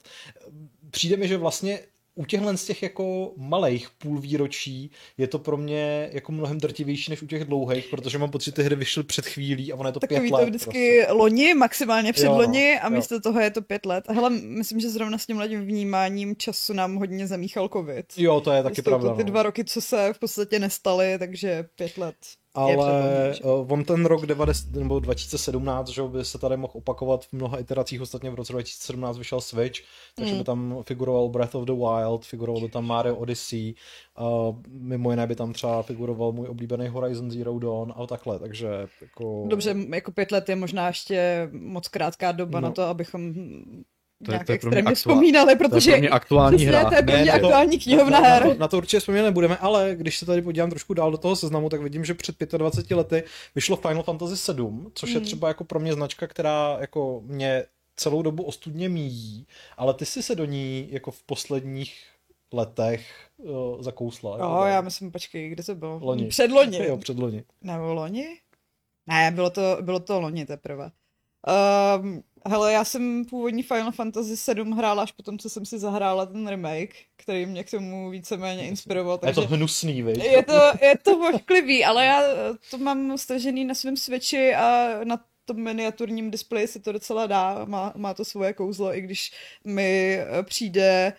Přijde 0.92 1.18
mi, 1.18 1.28
že 1.28 1.38
vlastně 1.38 1.80
u 2.18 2.26
těchhle 2.26 2.58
z 2.58 2.66
těch 2.66 2.84
jako 2.84 3.34
malých 3.38 3.90
půlvýročí 3.98 4.92
je 5.18 5.28
to 5.28 5.40
pro 5.40 5.58
mě 5.58 6.10
jako 6.14 6.32
mnohem 6.32 6.58
drtivější 6.58 7.12
než 7.12 7.22
u 7.22 7.28
těch 7.28 7.46
dlouhých, 7.46 7.88
protože 7.88 8.18
mám 8.18 8.32
pocit, 8.32 8.46
že 8.46 8.52
ty 8.52 8.64
hry 8.64 8.76
vyšly 8.76 9.04
před 9.04 9.26
chvílí 9.26 9.74
a 9.74 9.76
ono 9.76 9.90
je 9.90 9.94
to 9.94 10.00
Takový 10.00 10.20
pět 10.20 10.30
to 10.30 10.36
let. 10.36 10.50
vždycky 10.50 11.06
loni, 11.10 11.54
maximálně 11.54 12.14
předloni 12.14 12.72
Jo, 12.72 12.80
a 12.82 12.90
místo 12.90 13.20
toho 13.20 13.40
je 13.40 13.52
to 13.52 13.62
pět 13.62 13.86
let. 13.86 14.04
A 14.08 14.14
hele, 14.14 14.30
myslím, 14.30 14.80
že 14.80 14.90
zrovna 14.90 15.18
s 15.18 15.26
tím 15.26 15.66
vnímáním 15.66 16.36
času 16.36 16.74
nám 16.74 16.96
hodně 16.96 17.28
zamíchal 17.28 17.70
covid. 17.70 18.06
Jo, 18.18 18.42
to 18.42 18.52
je 18.52 18.64
taky 18.64 18.76
Jsou 18.76 18.82
to 18.82 18.90
pravda. 18.90 19.16
ty 19.16 19.24
no. 19.24 19.30
dva 19.30 19.44
roky, 19.44 19.66
co 19.66 19.82
se 19.82 20.14
v 20.14 20.20
podstatě 20.20 20.60
nestaly, 20.60 21.16
takže 21.20 21.66
pět 21.76 21.98
let 21.98 22.16
Ale 22.58 23.34
uh, 23.44 23.72
on 23.74 23.84
ten 23.84 24.06
rok 24.06 24.26
90, 24.26 24.72
nebo 24.76 25.00
2017, 25.00 25.88
že 25.90 26.04
by 26.04 26.26
se 26.26 26.38
tady 26.38 26.58
mohl 26.58 26.74
opakovat 26.76 27.26
v 27.26 27.34
mnoha 27.34 27.60
iteracích, 27.60 28.02
ostatně 28.02 28.30
v 28.30 28.36
roce 28.36 28.54
2017 28.54 29.18
vyšel 29.18 29.42
Switch, 29.42 29.80
takže 30.16 30.34
Mm. 30.34 30.38
by 30.40 30.44
tam 30.44 30.78
figuroval 30.88 31.30
Breath 31.30 31.56
of 31.56 31.66
the 31.66 31.74
Wild, 31.74 32.26
figuroval 32.26 32.62
by 32.62 32.70
tam 32.70 32.86
Mario 32.86 33.16
Odyssey, 33.16 33.74
uh, 34.20 34.56
mimo 34.70 35.10
jiné 35.12 35.28
by 35.28 35.36
tam 35.36 35.54
třeba 35.54 35.82
figuroval 35.84 36.32
můj 36.32 36.48
oblíbený 36.48 36.88
Horizon 36.88 37.32
Zero 37.32 37.60
Dawn 37.60 37.94
a 37.96 38.08
takhle, 38.08 38.40
takže 38.40 38.68
jako... 39.02 39.46
Dobře, 39.48 39.76
jako 39.94 40.12
pět 40.12 40.32
let 40.32 40.50
je 40.50 40.56
možná 40.56 40.88
ještě 40.88 41.50
moc 41.54 41.88
krátká 41.88 42.32
doba 42.32 42.60
No. 42.60 42.68
na 42.68 42.74
to, 42.74 42.82
abychom 42.84 43.34
To 44.26 44.32
je- 44.32 44.34
nějak 44.36 44.46
to 44.48 44.52
je 44.52 44.60
pro 44.60 44.70
mě 44.70 44.78
extrémně 44.78 44.92
aktuál- 44.92 44.96
vzpomínali, 44.96 45.46
To 45.46 45.52
je 45.52 45.56
protože 45.70 45.92
pro 45.92 46.00
mě 46.00 46.10
aktuální 46.10 46.66
hra. 46.66 46.90
to 46.90 46.96
je 46.96 47.02
pro 47.04 47.12
mě 47.14 47.20
Ne, 47.20 47.26
na 47.26 47.32
to- 47.40 47.46
aktuální 47.46 47.80
knihovna 47.80 48.20
na, 48.22 48.30
her. 48.30 48.46
na, 48.48 48.54
to, 48.54 48.60
na 48.60 48.68
to 48.68 48.78
určitě 48.78 49.00
vzpomínat 49.00 49.24
nebudeme, 49.26 49.58
ale 49.58 49.96
když 49.96 50.18
se 50.20 50.26
tady 50.26 50.42
podívám 50.42 50.70
trošku 50.70 50.94
dál 50.94 51.12
do 51.12 51.18
toho 51.18 51.36
seznamu, 51.36 51.70
tak 51.70 51.82
vidím, 51.82 52.06
že 52.06 52.14
před 52.14 52.36
25 52.58 52.96
lety 52.96 53.24
vyšlo 53.56 53.76
Final 53.76 54.04
Fantasy 54.04 54.38
7, 54.38 54.92
což 54.96 55.10
je 55.10 55.20
Mm. 55.20 55.26
třeba 55.26 55.48
jako 55.48 55.64
pro 55.64 55.80
mě 55.80 55.94
značka, 55.94 56.28
která 56.28 56.78
jako 56.80 57.22
mě 57.26 57.64
celou 57.96 58.22
dobu 58.22 58.44
ostudně 58.44 58.90
míjí, 58.90 59.48
ale 59.78 59.94
ty 59.94 60.06
jsi 60.06 60.24
se 60.24 60.36
do 60.36 60.46
ní 60.46 60.88
jako 60.92 61.12
v 61.12 61.24
posledních 61.24 61.96
letech 62.54 63.06
uh, 63.38 63.82
zakousla. 63.82 64.38
Jo, 64.40 64.64
já 64.68 64.82
myslím, 64.82 65.12
počkej, 65.12 65.50
kde 65.50 65.64
to 65.64 65.76
bylo? 65.76 66.00
Loni. 66.02 66.26
Předloni. 66.28 66.86
Jo, 66.86 66.98
předloni. 66.98 67.44
Nebo 67.62 67.94
loni? 67.94 68.28
Ne, 69.08 69.32
bylo 69.36 69.50
to, 69.50 69.78
bylo 69.82 70.00
to 70.00 70.20
loni 70.20 70.46
teprve. 70.46 70.92
Um, 72.02 72.24
hele, 72.46 72.74
já 72.74 72.86
jsem 72.86 73.26
původní 73.26 73.64
Final 73.64 73.92
Fantasy 73.92 74.38
7 74.38 74.72
hrála 74.72 75.04
až 75.04 75.12
potom, 75.12 75.40
co 75.40 75.50
jsem 75.50 75.66
si 75.66 75.80
zahrála 75.80 76.26
ten 76.26 76.48
remake, 76.48 76.96
který 77.18 77.46
mě 77.46 77.64
k 77.64 77.72
tomu 77.72 78.10
víceméně 78.10 78.68
inspiroval. 78.68 79.18
Takže 79.18 79.42
je 79.42 79.48
to 79.48 79.56
hnusný, 79.56 80.02
viď? 80.02 80.24
Je 80.24 80.44
to, 80.44 80.62
je 80.82 80.98
to 80.98 81.18
vošklivý, 81.18 81.86
ale 81.86 82.06
já 82.06 82.22
to 82.72 82.78
mám 82.78 83.18
stažený 83.18 83.66
na 83.66 83.74
svém 83.76 83.98
Switchi 83.98 84.56
a 84.56 85.00
na 85.04 85.20
tom 85.46 85.64
miniaturním 85.64 86.32
displeji 86.32 86.68
se 86.68 86.80
to 86.80 86.92
docela 86.92 87.28
dá, 87.28 87.66
má, 87.66 87.94
má 87.96 88.14
to 88.14 88.26
svoje 88.26 88.54
kouzlo, 88.54 88.98
i 88.98 89.02
když 89.02 89.32
mi 89.64 90.20
přijde 90.44 91.14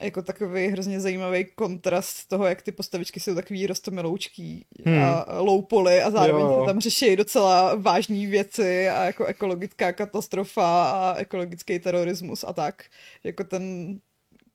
jako 0.00 0.22
takový 0.22 0.66
hrozně 0.66 1.00
zajímavý 1.00 1.44
kontrast 1.44 2.28
toho, 2.28 2.46
jak 2.46 2.62
ty 2.62 2.72
postavičky 2.72 3.20
jsou 3.20 3.34
takový 3.34 3.66
rostomiloučký 3.66 4.66
hmm. 4.86 5.02
a 5.02 5.40
loupoly 5.40 6.02
a 6.02 6.10
zároveň 6.10 6.46
jo. 6.46 6.62
tam 6.66 6.80
řeší 6.80 7.16
docela 7.16 7.74
vážné 7.74 8.26
věci 8.26 8.88
a 8.88 9.04
jako 9.04 9.24
ekologická 9.24 9.92
katastrofa 9.92 10.90
a 10.90 11.14
ekologický 11.18 11.78
terorismus 11.78 12.44
a 12.44 12.52
tak. 12.52 12.84
Jako 13.24 13.44
ten 13.44 13.96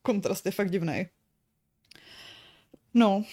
kontrast 0.01 0.45
je 0.45 0.51
fakt 0.51 0.71
divný. 0.71 1.07
No, 2.93 3.23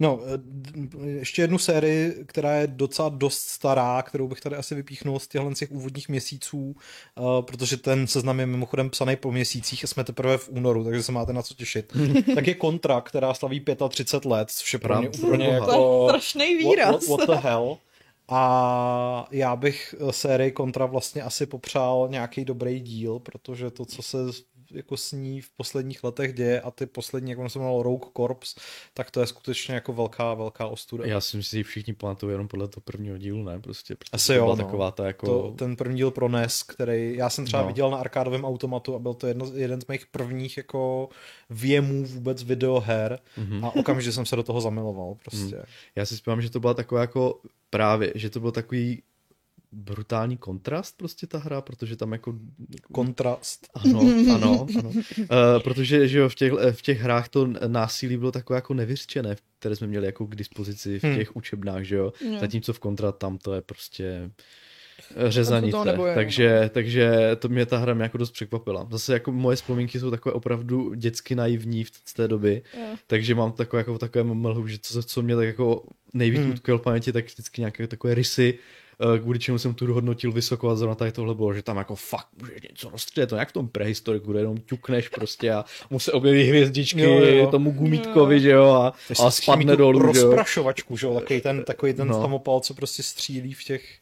No, 0.00 0.20
eh, 0.24 1.06
ještě 1.06 1.42
jednu 1.42 1.58
sérii, 1.58 2.24
která 2.26 2.56
je 2.56 2.66
docela 2.66 3.08
dost 3.08 3.38
stará, 3.38 4.02
kterou 4.02 4.28
bych 4.28 4.40
tady 4.40 4.56
asi 4.56 4.74
vypíchnul 4.74 5.18
z 5.18 5.28
těchto 5.28 5.54
těch 5.54 5.70
úvodních 5.70 6.08
měsíců, 6.08 6.76
uh, 7.18 7.42
protože 7.42 7.76
ten 7.76 8.06
seznam 8.06 8.40
je 8.40 8.46
mimochodem 8.46 8.90
psaný 8.90 9.16
po 9.16 9.32
měsících 9.32 9.84
a 9.84 9.86
jsme 9.86 10.04
teprve 10.04 10.38
v 10.38 10.48
únoru, 10.48 10.84
takže 10.84 11.02
se 11.02 11.12
máte 11.12 11.32
na 11.32 11.42
co 11.42 11.54
těšit. 11.54 11.92
tak 12.34 12.46
je 12.46 12.54
Kontra, 12.54 13.00
která 13.00 13.34
slaví 13.34 13.64
35 13.88 14.30
let, 14.30 14.50
což 14.50 14.72
je 14.72 14.78
pro 14.78 14.98
mě 14.98 15.08
úplně 15.08 15.46
jako... 15.46 16.06
strašný 16.08 16.56
výraz. 16.56 17.08
What, 17.08 17.08
what, 17.08 17.28
what 17.28 17.38
the 17.38 17.48
hell? 17.48 17.78
A 18.28 19.26
já 19.30 19.56
bych 19.56 19.94
sérii 20.10 20.52
Kontra 20.52 20.86
vlastně 20.86 21.22
asi 21.22 21.46
popřál 21.46 22.08
nějaký 22.10 22.44
dobrý 22.44 22.80
díl, 22.80 23.18
protože 23.18 23.70
to, 23.70 23.84
co 23.84 24.02
se 24.02 24.18
jako 24.70 24.96
s 24.96 25.12
ní 25.12 25.40
v 25.40 25.50
posledních 25.50 26.04
letech 26.04 26.32
děje 26.32 26.60
a 26.60 26.70
ty 26.70 26.86
poslední, 26.86 27.30
jak 27.30 27.38
on 27.38 27.50
se 27.50 27.58
jmenoval 27.58 27.82
Rogue 27.82 28.10
Corps, 28.16 28.54
tak 28.94 29.10
to 29.10 29.20
je 29.20 29.26
skutečně 29.26 29.74
jako 29.74 29.92
velká, 29.92 30.34
velká 30.34 30.66
ostuda. 30.66 31.06
Já 31.06 31.20
si 31.20 31.36
myslím, 31.36 31.60
že 31.62 31.68
všichni 31.68 31.92
pamatují 31.92 32.32
jenom 32.32 32.48
podle 32.48 32.68
toho 32.68 32.82
prvního 32.84 33.18
dílu, 33.18 33.42
ne? 33.42 33.60
Prostě, 33.60 33.96
Asi 34.12 34.32
jo, 34.34 34.44
byla 34.44 34.56
no. 34.56 34.64
taková 34.64 34.90
ta 34.90 35.06
jako... 35.06 35.26
To, 35.26 35.50
ten 35.50 35.76
první 35.76 35.96
díl 35.96 36.10
pro 36.10 36.28
NES, 36.28 36.62
který 36.62 37.16
já 37.16 37.30
jsem 37.30 37.44
třeba 37.44 37.62
no. 37.62 37.68
viděl 37.68 37.90
na 37.90 37.98
arkádovém 37.98 38.44
automatu 38.44 38.94
a 38.94 38.98
byl 38.98 39.14
to 39.14 39.26
jedno, 39.26 39.46
jeden 39.54 39.80
z 39.80 39.86
mých 39.86 40.06
prvních 40.06 40.56
jako 40.56 41.08
věmů 41.50 42.06
vůbec 42.06 42.42
videoher 42.42 43.18
mm-hmm. 43.38 43.66
a 43.66 43.76
okamžitě 43.76 44.12
jsem 44.12 44.26
se 44.26 44.36
do 44.36 44.42
toho 44.42 44.60
zamiloval 44.60 45.14
prostě. 45.24 45.56
Mm. 45.56 45.62
Já 45.96 46.06
si 46.06 46.14
vzpomínám, 46.14 46.42
že 46.42 46.50
to 46.50 46.60
byla 46.60 46.74
taková 46.74 47.00
jako 47.00 47.40
právě, 47.70 48.12
že 48.14 48.30
to 48.30 48.40
byl 48.40 48.52
takový 48.52 49.02
brutální 49.72 50.36
kontrast 50.36 50.96
prostě 50.96 51.26
ta 51.26 51.38
hra, 51.38 51.60
protože 51.60 51.96
tam 51.96 52.12
jako... 52.12 52.34
Kontrast. 52.92 53.66
Ano, 53.74 54.00
ano, 54.34 54.66
ano. 54.78 54.90
Uh, 54.90 55.26
protože 55.64 56.08
že 56.08 56.18
jo, 56.18 56.28
v, 56.28 56.34
těch, 56.34 56.52
v 56.72 56.82
těch 56.82 57.00
hrách 57.00 57.28
to 57.28 57.46
násilí 57.66 58.16
bylo 58.16 58.32
takové 58.32 58.56
jako 58.56 58.74
nevyřčené, 58.74 59.36
které 59.58 59.76
jsme 59.76 59.86
měli 59.86 60.06
jako 60.06 60.26
k 60.26 60.36
dispozici 60.36 60.98
v 60.98 61.04
hmm. 61.04 61.16
těch 61.16 61.28
hmm. 61.28 61.32
učebnách, 61.34 61.82
že 61.82 61.96
jo. 61.96 62.12
No. 62.30 62.38
Zatímco 62.38 62.72
v 62.72 62.78
kontra 62.78 63.12
tam 63.12 63.38
to 63.38 63.54
je 63.54 63.60
prostě 63.60 64.30
řezanice. 65.28 65.84
Neboje, 65.84 66.14
takže, 66.14 66.60
no. 66.62 66.68
takže 66.68 67.30
to 67.38 67.48
mě 67.48 67.66
ta 67.66 67.78
hra 67.78 67.94
mě 67.94 68.02
jako 68.02 68.18
dost 68.18 68.30
překvapila. 68.30 68.88
Zase 68.90 69.12
jako 69.12 69.32
moje 69.32 69.56
vzpomínky 69.56 70.00
jsou 70.00 70.10
takové 70.10 70.32
opravdu 70.32 70.94
dětsky 70.94 71.34
naivní 71.34 71.84
v 71.84 72.14
té 72.14 72.28
doby, 72.28 72.62
yeah. 72.76 72.98
takže 73.06 73.34
mám 73.34 73.52
takové 73.52 73.80
jako 73.80 73.98
takové 73.98 74.24
mlhu, 74.24 74.66
že 74.66 74.78
co, 74.82 75.02
co 75.02 75.22
mě 75.22 75.36
tak 75.36 75.46
jako 75.46 75.82
nejvíc 76.12 76.40
hmm. 76.40 76.50
utkvěl 76.50 76.78
v 76.78 76.82
paměti, 76.82 77.12
tak 77.12 77.24
vždycky 77.24 77.60
nějaké 77.60 77.86
takové 77.86 78.14
rysy 78.14 78.58
Eh, 78.58 78.85
kvůli 79.20 79.38
čemu 79.38 79.58
jsem 79.58 79.74
tu 79.74 79.94
hodnotil 79.94 80.32
vysoko 80.32 80.68
a 80.68 80.76
zrovna 80.76 80.94
tady 80.94 81.12
tohle 81.12 81.34
bylo, 81.34 81.54
že 81.54 81.62
tam 81.62 81.76
jako 81.76 81.94
fakt 81.94 82.28
můžeš 82.40 82.62
něco 82.70 82.90
rozstřelit, 82.90 83.30
to 83.30 83.36
jak 83.36 83.48
v 83.48 83.52
tom 83.52 83.68
prehistoriku, 83.68 84.30
kde 84.30 84.40
jenom 84.40 84.58
ťukneš 84.58 85.08
prostě 85.08 85.52
a 85.52 85.64
mu 85.90 85.98
se 85.98 86.12
objeví 86.12 86.42
hvězdičky 86.42 87.00
jo, 87.00 87.18
jo. 87.18 87.46
tomu 87.46 87.70
gumítkovi, 87.70 88.40
že 88.40 88.50
jo, 88.50 88.66
a, 88.66 88.92
a 89.26 89.30
spadne 89.30 89.76
dolů, 89.76 90.14
že 90.14 90.20
jo. 90.20 90.26
Rozprašovačku, 90.26 90.96
že 90.96 91.06
jo, 91.06 91.14
takový 91.14 91.40
ten, 91.40 91.64
takový 91.64 91.94
ten 91.94 92.08
no. 92.08 92.20
samopal, 92.20 92.60
co 92.60 92.74
prostě 92.74 93.02
střílí 93.02 93.54
v 93.54 93.64
těch 93.64 93.98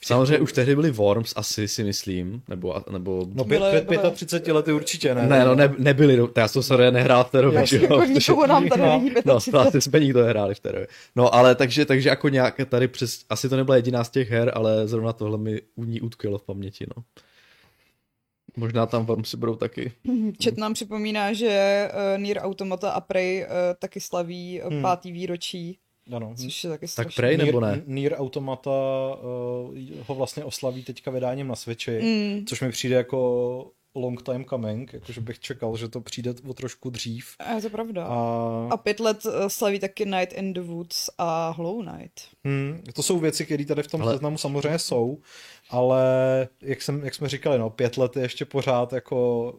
Samozřejmě 0.00 0.38
už 0.38 0.52
tehdy 0.52 0.74
byly 0.74 0.90
Worms 0.90 1.32
asi 1.36 1.68
si 1.68 1.84
myslím, 1.84 2.42
nebo... 2.48 2.82
nebo... 2.90 3.26
No 3.34 3.44
pět, 3.44 3.88
pět, 3.88 4.12
35 4.12 4.52
lety 4.52 4.72
určitě 4.72 5.14
ne. 5.14 5.26
Ne, 5.26 5.44
no 5.44 5.54
ne, 5.54 5.74
nebyly, 5.78 6.16
no, 6.16 6.28
já 6.36 6.48
jsem 6.48 6.62
se 6.62 6.90
nehrál 6.90 7.24
v 7.24 7.30
té 7.30 7.42
době. 7.42 7.64
Já 7.72 7.80
jako 7.80 8.04
nikoho 8.04 8.46
nám 8.46 8.68
tady 8.68 8.82
není 8.82 9.10
35. 9.10 9.52
No, 9.52 9.70
ty 9.70 9.80
jsme 9.80 10.00
nikdo 10.00 10.22
nehráli 10.22 10.54
v 10.54 10.60
té 10.60 10.72
době. 10.72 10.86
No 11.16 11.34
ale 11.34 11.54
takže, 11.54 11.84
takže 11.84 12.08
jako 12.08 12.28
nějak 12.28 12.60
tady 12.68 12.88
přes, 12.88 13.24
asi 13.28 13.48
to 13.48 13.56
nebyla 13.56 13.76
jediná 13.76 14.04
z 14.04 14.10
těch 14.10 14.30
her, 14.30 14.52
ale 14.54 14.88
zrovna 14.88 15.12
tohle 15.12 15.38
mi 15.38 15.62
u 15.74 15.84
ní 15.84 16.00
utkvělo 16.00 16.38
v 16.38 16.42
paměti, 16.42 16.86
no. 16.96 17.02
Možná 18.56 18.86
tam 18.86 19.06
Wormsy 19.06 19.36
budou 19.36 19.56
taky. 19.56 19.92
Čet 20.38 20.56
nám 20.56 20.74
připomíná, 20.74 21.32
že 21.32 21.88
uh, 21.92 22.22
Nier 22.22 22.38
Automata 22.38 22.90
a 22.90 23.00
Prey 23.00 23.44
uh, 23.44 23.50
taky 23.78 24.00
slaví 24.00 24.62
uh, 24.62 24.72
hmm. 24.72 24.82
pátý 24.82 25.12
výročí 25.12 25.78
ano. 26.12 26.34
Což 26.36 26.64
je 26.64 26.70
taky 26.70 26.86
tak 26.96 27.14
Prey 27.14 27.36
nebo 27.36 27.60
ne? 27.60 27.82
Nier 27.86 28.14
Automata 28.18 28.70
uh, 28.70 29.78
ho 30.06 30.14
vlastně 30.14 30.44
oslaví 30.44 30.84
teďka 30.84 31.10
vydáním 31.10 31.48
na 31.48 31.56
Switchi, 31.56 32.00
mm. 32.00 32.46
což 32.46 32.60
mi 32.60 32.70
přijde 32.70 32.96
jako 32.96 33.70
long 33.94 34.22
time 34.22 34.44
coming, 34.44 34.92
jakože 34.92 35.20
bych 35.20 35.38
čekal, 35.38 35.76
že 35.76 35.88
to 35.88 36.00
přijde 36.00 36.34
o 36.48 36.54
trošku 36.54 36.90
dřív. 36.90 37.26
A 37.38 37.52
je 37.52 37.62
to 37.62 37.70
pravda. 37.70 38.04
A, 38.04 38.68
a 38.70 38.76
pět 38.76 39.00
let 39.00 39.26
eh, 39.26 39.50
slaví 39.50 39.78
taky 39.78 40.04
Night 40.04 40.32
in 40.32 40.52
the 40.52 40.60
Woods 40.60 41.10
a 41.18 41.50
Hollow 41.50 41.84
Knight. 41.84 42.20
Hmm, 42.44 42.82
to 42.94 43.02
jsou 43.02 43.18
věci, 43.18 43.44
které 43.44 43.64
tady 43.64 43.82
v 43.82 43.86
tom 43.86 44.02
ale... 44.02 44.12
seznamu 44.12 44.38
samozřejmě 44.38 44.78
jsou, 44.78 45.18
ale 45.70 46.02
jak, 46.62 46.82
jsem, 46.82 47.04
jak 47.04 47.14
jsme 47.14 47.28
říkali, 47.28 47.58
no, 47.58 47.70
pět 47.70 47.96
let 47.96 48.16
je 48.16 48.22
ještě 48.22 48.44
pořád 48.44 48.92
jako 48.92 49.52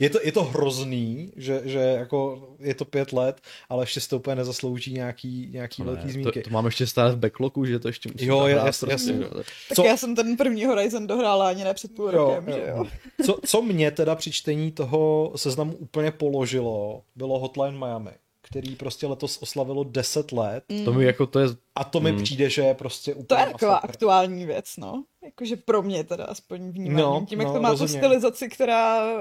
je 0.00 0.10
to, 0.10 0.18
je 0.22 0.32
to 0.32 0.44
hrozný, 0.44 1.32
že, 1.36 1.60
že 1.64 1.78
jako 1.78 2.48
je 2.58 2.74
to 2.74 2.84
pět 2.84 3.12
let, 3.12 3.40
ale 3.68 3.82
ještě 3.82 4.00
to 4.00 4.16
úplně 4.16 4.36
nezaslouží 4.36 4.92
nějaký, 4.92 5.48
nějaký 5.52 5.82
velký 5.82 6.06
ne, 6.06 6.12
zmínky. 6.12 6.42
To, 6.42 6.48
to 6.48 6.54
mám 6.54 6.66
ještě 6.66 6.86
stále 6.86 7.12
v 7.12 7.18
backlogu, 7.18 7.64
že 7.64 7.78
to 7.78 7.88
ještě 7.88 8.10
musím 8.12 8.28
Jo, 8.28 8.46
jas, 8.46 8.62
prostě. 8.62 8.90
jasně. 8.90 9.28
Tak 9.68 9.76
co? 9.76 9.84
já 9.84 9.96
jsem 9.96 10.14
ten 10.14 10.36
první 10.36 10.64
Horizon 10.64 11.06
dohrála 11.06 11.48
ani 11.48 11.64
ne 11.64 11.74
před 11.74 11.94
půl 11.94 12.06
jo, 12.06 12.12
rokem, 12.12 12.48
jo. 12.48 12.54
že 12.54 12.64
jo. 12.70 12.84
Co, 13.26 13.38
co 13.46 13.62
mě 13.62 13.90
teda 13.90 14.14
při 14.14 14.32
čtení 14.32 14.72
toho 14.72 15.32
seznamu 15.36 15.76
úplně 15.76 16.10
položilo, 16.10 17.02
bylo 17.16 17.38
Hotline 17.38 17.78
Miami 17.78 18.10
který 18.50 18.76
prostě 18.76 19.06
letos 19.06 19.38
oslavilo 19.42 19.84
10 19.84 20.32
let. 20.32 20.64
Mm. 20.68 20.84
To 20.84 20.92
mi 20.92 21.04
jako 21.04 21.26
to 21.26 21.38
je... 21.38 21.48
A 21.74 21.84
to 21.84 22.00
mi 22.00 22.12
mm. 22.12 22.22
přijde, 22.22 22.50
že 22.50 22.62
je 22.62 22.74
prostě 22.74 23.14
úplně 23.14 23.26
To 23.26 23.34
je 23.34 23.52
taková 23.52 23.72
masakr. 23.72 23.90
aktuální 23.90 24.46
věc, 24.46 24.76
no. 24.78 25.04
Jakože 25.24 25.56
pro 25.56 25.82
mě 25.82 26.04
teda 26.04 26.24
aspoň 26.24 26.70
vnímám. 26.70 26.96
No, 26.96 27.26
Tím, 27.28 27.40
jak 27.40 27.48
no, 27.48 27.54
to 27.54 27.60
má 27.60 27.70
rozumně. 27.70 27.92
tu 27.92 27.98
stylizaci, 27.98 28.48
která 28.48 29.04
uh, 29.04 29.20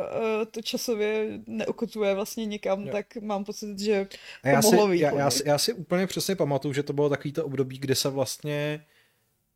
to 0.52 0.62
časově 0.62 1.40
neukotuje 1.48 2.16
vlastně 2.16 2.46
nikam, 2.46 2.86
jo. 2.86 2.92
tak 2.92 3.06
mám 3.22 3.46
pocit, 3.46 3.80
že 3.80 4.08
to 4.42 4.48
já 4.48 4.62
mohlo 4.62 4.86
si, 4.86 4.92
být. 4.92 5.00
Já, 5.00 5.14
já, 5.14 5.32
si, 5.32 5.44
já 5.46 5.58
si 5.58 5.74
úplně 5.74 6.08
přesně 6.08 6.36
pamatuju, 6.36 6.74
že 6.74 6.84
to 6.84 6.94
bylo 6.94 7.10
takový 7.10 7.32
to 7.32 7.46
období, 7.46 7.78
kde 7.78 7.96
se 7.96 8.10
vlastně 8.10 8.86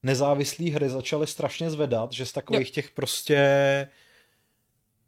nezávislé 0.03 0.69
hry 0.69 0.89
začaly 0.89 1.27
strašně 1.27 1.69
zvedat, 1.69 2.11
že 2.11 2.25
z 2.25 2.31
takových 2.31 2.67
jo. 2.67 2.73
těch 2.73 2.91
prostě 2.91 3.37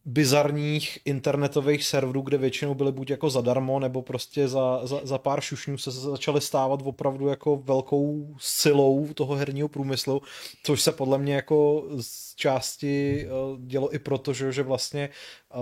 bizarních 0.05 0.99
internetových 1.05 1.83
serverů, 1.83 2.21
kde 2.21 2.37
většinou 2.37 2.75
byly 2.75 2.91
buď 2.91 3.09
jako 3.09 3.29
zadarmo, 3.29 3.79
nebo 3.79 4.01
prostě 4.01 4.47
za, 4.47 4.87
za, 4.87 4.99
za 5.03 5.17
pár 5.17 5.41
šušňů 5.41 5.77
se 5.77 5.91
začaly 5.91 6.41
stávat 6.41 6.79
opravdu 6.83 7.27
jako 7.27 7.55
velkou 7.55 8.35
silou 8.39 9.07
toho 9.13 9.35
herního 9.35 9.67
průmyslu, 9.67 10.21
což 10.63 10.81
se 10.81 10.91
podle 10.91 11.17
mě 11.17 11.35
jako 11.35 11.85
z 12.01 12.35
části 12.35 13.25
eh, 13.25 13.29
dělo 13.59 13.95
i 13.95 13.99
proto, 13.99 14.33
že, 14.33 14.51
že 14.51 14.63
vlastně 14.63 15.09
eh, 15.09 15.57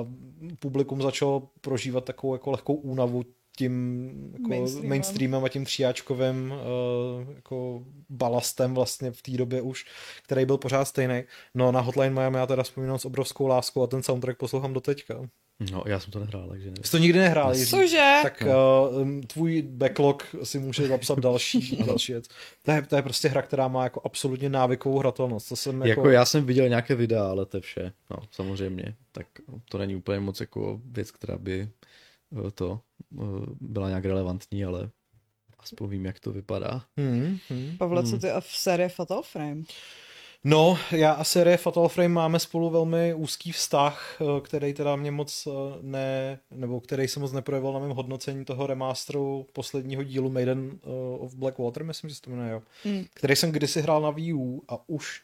publikum 0.59 1.01
začalo 1.01 1.49
prožívat 1.61 2.05
takovou 2.05 2.35
jako 2.35 2.51
lehkou 2.51 2.73
únavu 2.73 3.23
tím 3.57 4.33
jako 4.33 4.49
mainstreamem. 4.49 4.89
mainstreamem 4.89 5.43
a 5.43 5.49
tím 5.49 5.65
tříáčkovým 5.65 6.51
uh, 6.51 7.35
jako 7.35 7.83
balastem 8.09 8.73
vlastně 8.73 9.11
v 9.11 9.21
té 9.21 9.31
době 9.31 9.61
už, 9.61 9.85
který 10.23 10.45
byl 10.45 10.57
pořád 10.57 10.85
stejný. 10.85 11.23
No 11.55 11.71
na 11.71 11.79
Hotline 11.79 12.13
Miami 12.13 12.37
já 12.37 12.45
teda 12.45 12.63
vzpomínám 12.63 12.99
s 12.99 13.05
obrovskou 13.05 13.47
láskou 13.47 13.83
a 13.83 13.87
ten 13.87 14.03
soundtrack 14.03 14.37
poslouchám 14.37 14.73
do 14.73 14.81
teďka. 14.81 15.29
No, 15.71 15.83
já 15.87 15.99
jsem 15.99 16.11
to 16.11 16.19
nehrál, 16.19 16.49
takže 16.49 16.65
nevím. 16.65 16.83
Jsi 16.83 16.91
to 16.91 16.97
nikdy 16.97 17.19
nehrál, 17.19 17.55
Jiří? 17.55 17.71
Cože? 17.71 18.19
Tak 18.23 18.43
uh, 19.01 19.21
tvůj 19.27 19.61
backlog 19.61 20.35
si 20.43 20.59
může 20.59 20.87
zapsat 20.87 21.19
další, 21.19 21.83
další 21.87 22.11
věc. 22.11 22.27
To 22.61 22.71
je, 22.71 22.81
to 22.81 22.95
je 22.95 23.01
prostě 23.01 23.27
hra, 23.27 23.41
která 23.41 23.67
má 23.67 23.83
jako 23.83 24.01
absolutně 24.03 24.49
návykovou 24.49 24.99
hratelnost. 24.99 25.49
To 25.49 25.55
jsem 25.55 25.81
jako... 25.81 25.89
jako... 25.89 26.09
já 26.09 26.25
jsem 26.25 26.45
viděl 26.45 26.69
nějaké 26.69 26.95
videa, 26.95 27.27
ale 27.27 27.45
to 27.45 27.57
je 27.57 27.61
vše. 27.61 27.93
No, 28.11 28.17
samozřejmě. 28.31 28.95
Tak 29.11 29.27
to 29.69 29.77
není 29.77 29.95
úplně 29.95 30.19
moc 30.19 30.39
jako 30.39 30.81
věc, 30.85 31.11
která 31.11 31.37
by 31.37 31.69
to 32.53 32.79
eh, 33.21 33.25
byla 33.61 33.89
nějak 33.89 34.05
relevantní, 34.05 34.65
ale 34.65 34.89
aspoň 35.59 35.89
vím, 35.89 36.05
jak 36.05 36.19
to 36.19 36.31
vypadá. 36.31 36.85
Hmm, 36.97 37.37
hmm. 37.49 37.77
Pavle, 37.77 38.03
co 38.03 38.17
ty 38.17 38.31
a 38.31 38.41
v 38.41 38.47
série 38.47 38.89
Fatal 38.89 39.21
Frame? 39.21 39.63
No, 40.45 40.77
já 40.91 41.11
a 41.11 41.23
série 41.23 41.57
Fatal 41.57 41.87
Frame 41.87 42.09
máme 42.09 42.39
spolu 42.39 42.69
velmi 42.69 43.13
úzký 43.13 43.51
vztah, 43.51 44.21
eh, 44.21 44.41
který 44.41 44.73
teda 44.73 44.95
mě 44.95 45.11
moc 45.11 45.47
eh, 45.47 45.77
ne, 45.81 46.39
nebo 46.51 46.81
který 46.81 47.07
se 47.07 47.19
moc 47.19 47.31
neprojevil 47.31 47.73
na 47.73 47.79
mém 47.79 47.91
hodnocení 47.91 48.45
toho 48.45 48.67
remasteru 48.67 49.47
posledního 49.53 50.03
dílu 50.03 50.29
Maiden 50.29 50.79
eh, 50.83 50.89
of 51.19 51.35
Blackwater, 51.35 51.83
myslím, 51.83 52.09
že 52.09 52.15
se 52.15 52.21
to 52.21 52.29
jmenuje, 52.29 52.51
jo. 52.51 52.61
Mm. 52.85 53.05
Který 53.13 53.35
jsem 53.35 53.51
kdysi 53.51 53.81
hrál 53.81 54.01
na 54.01 54.09
Wii 54.09 54.33
U 54.33 54.63
a 54.67 54.89
už 54.89 55.21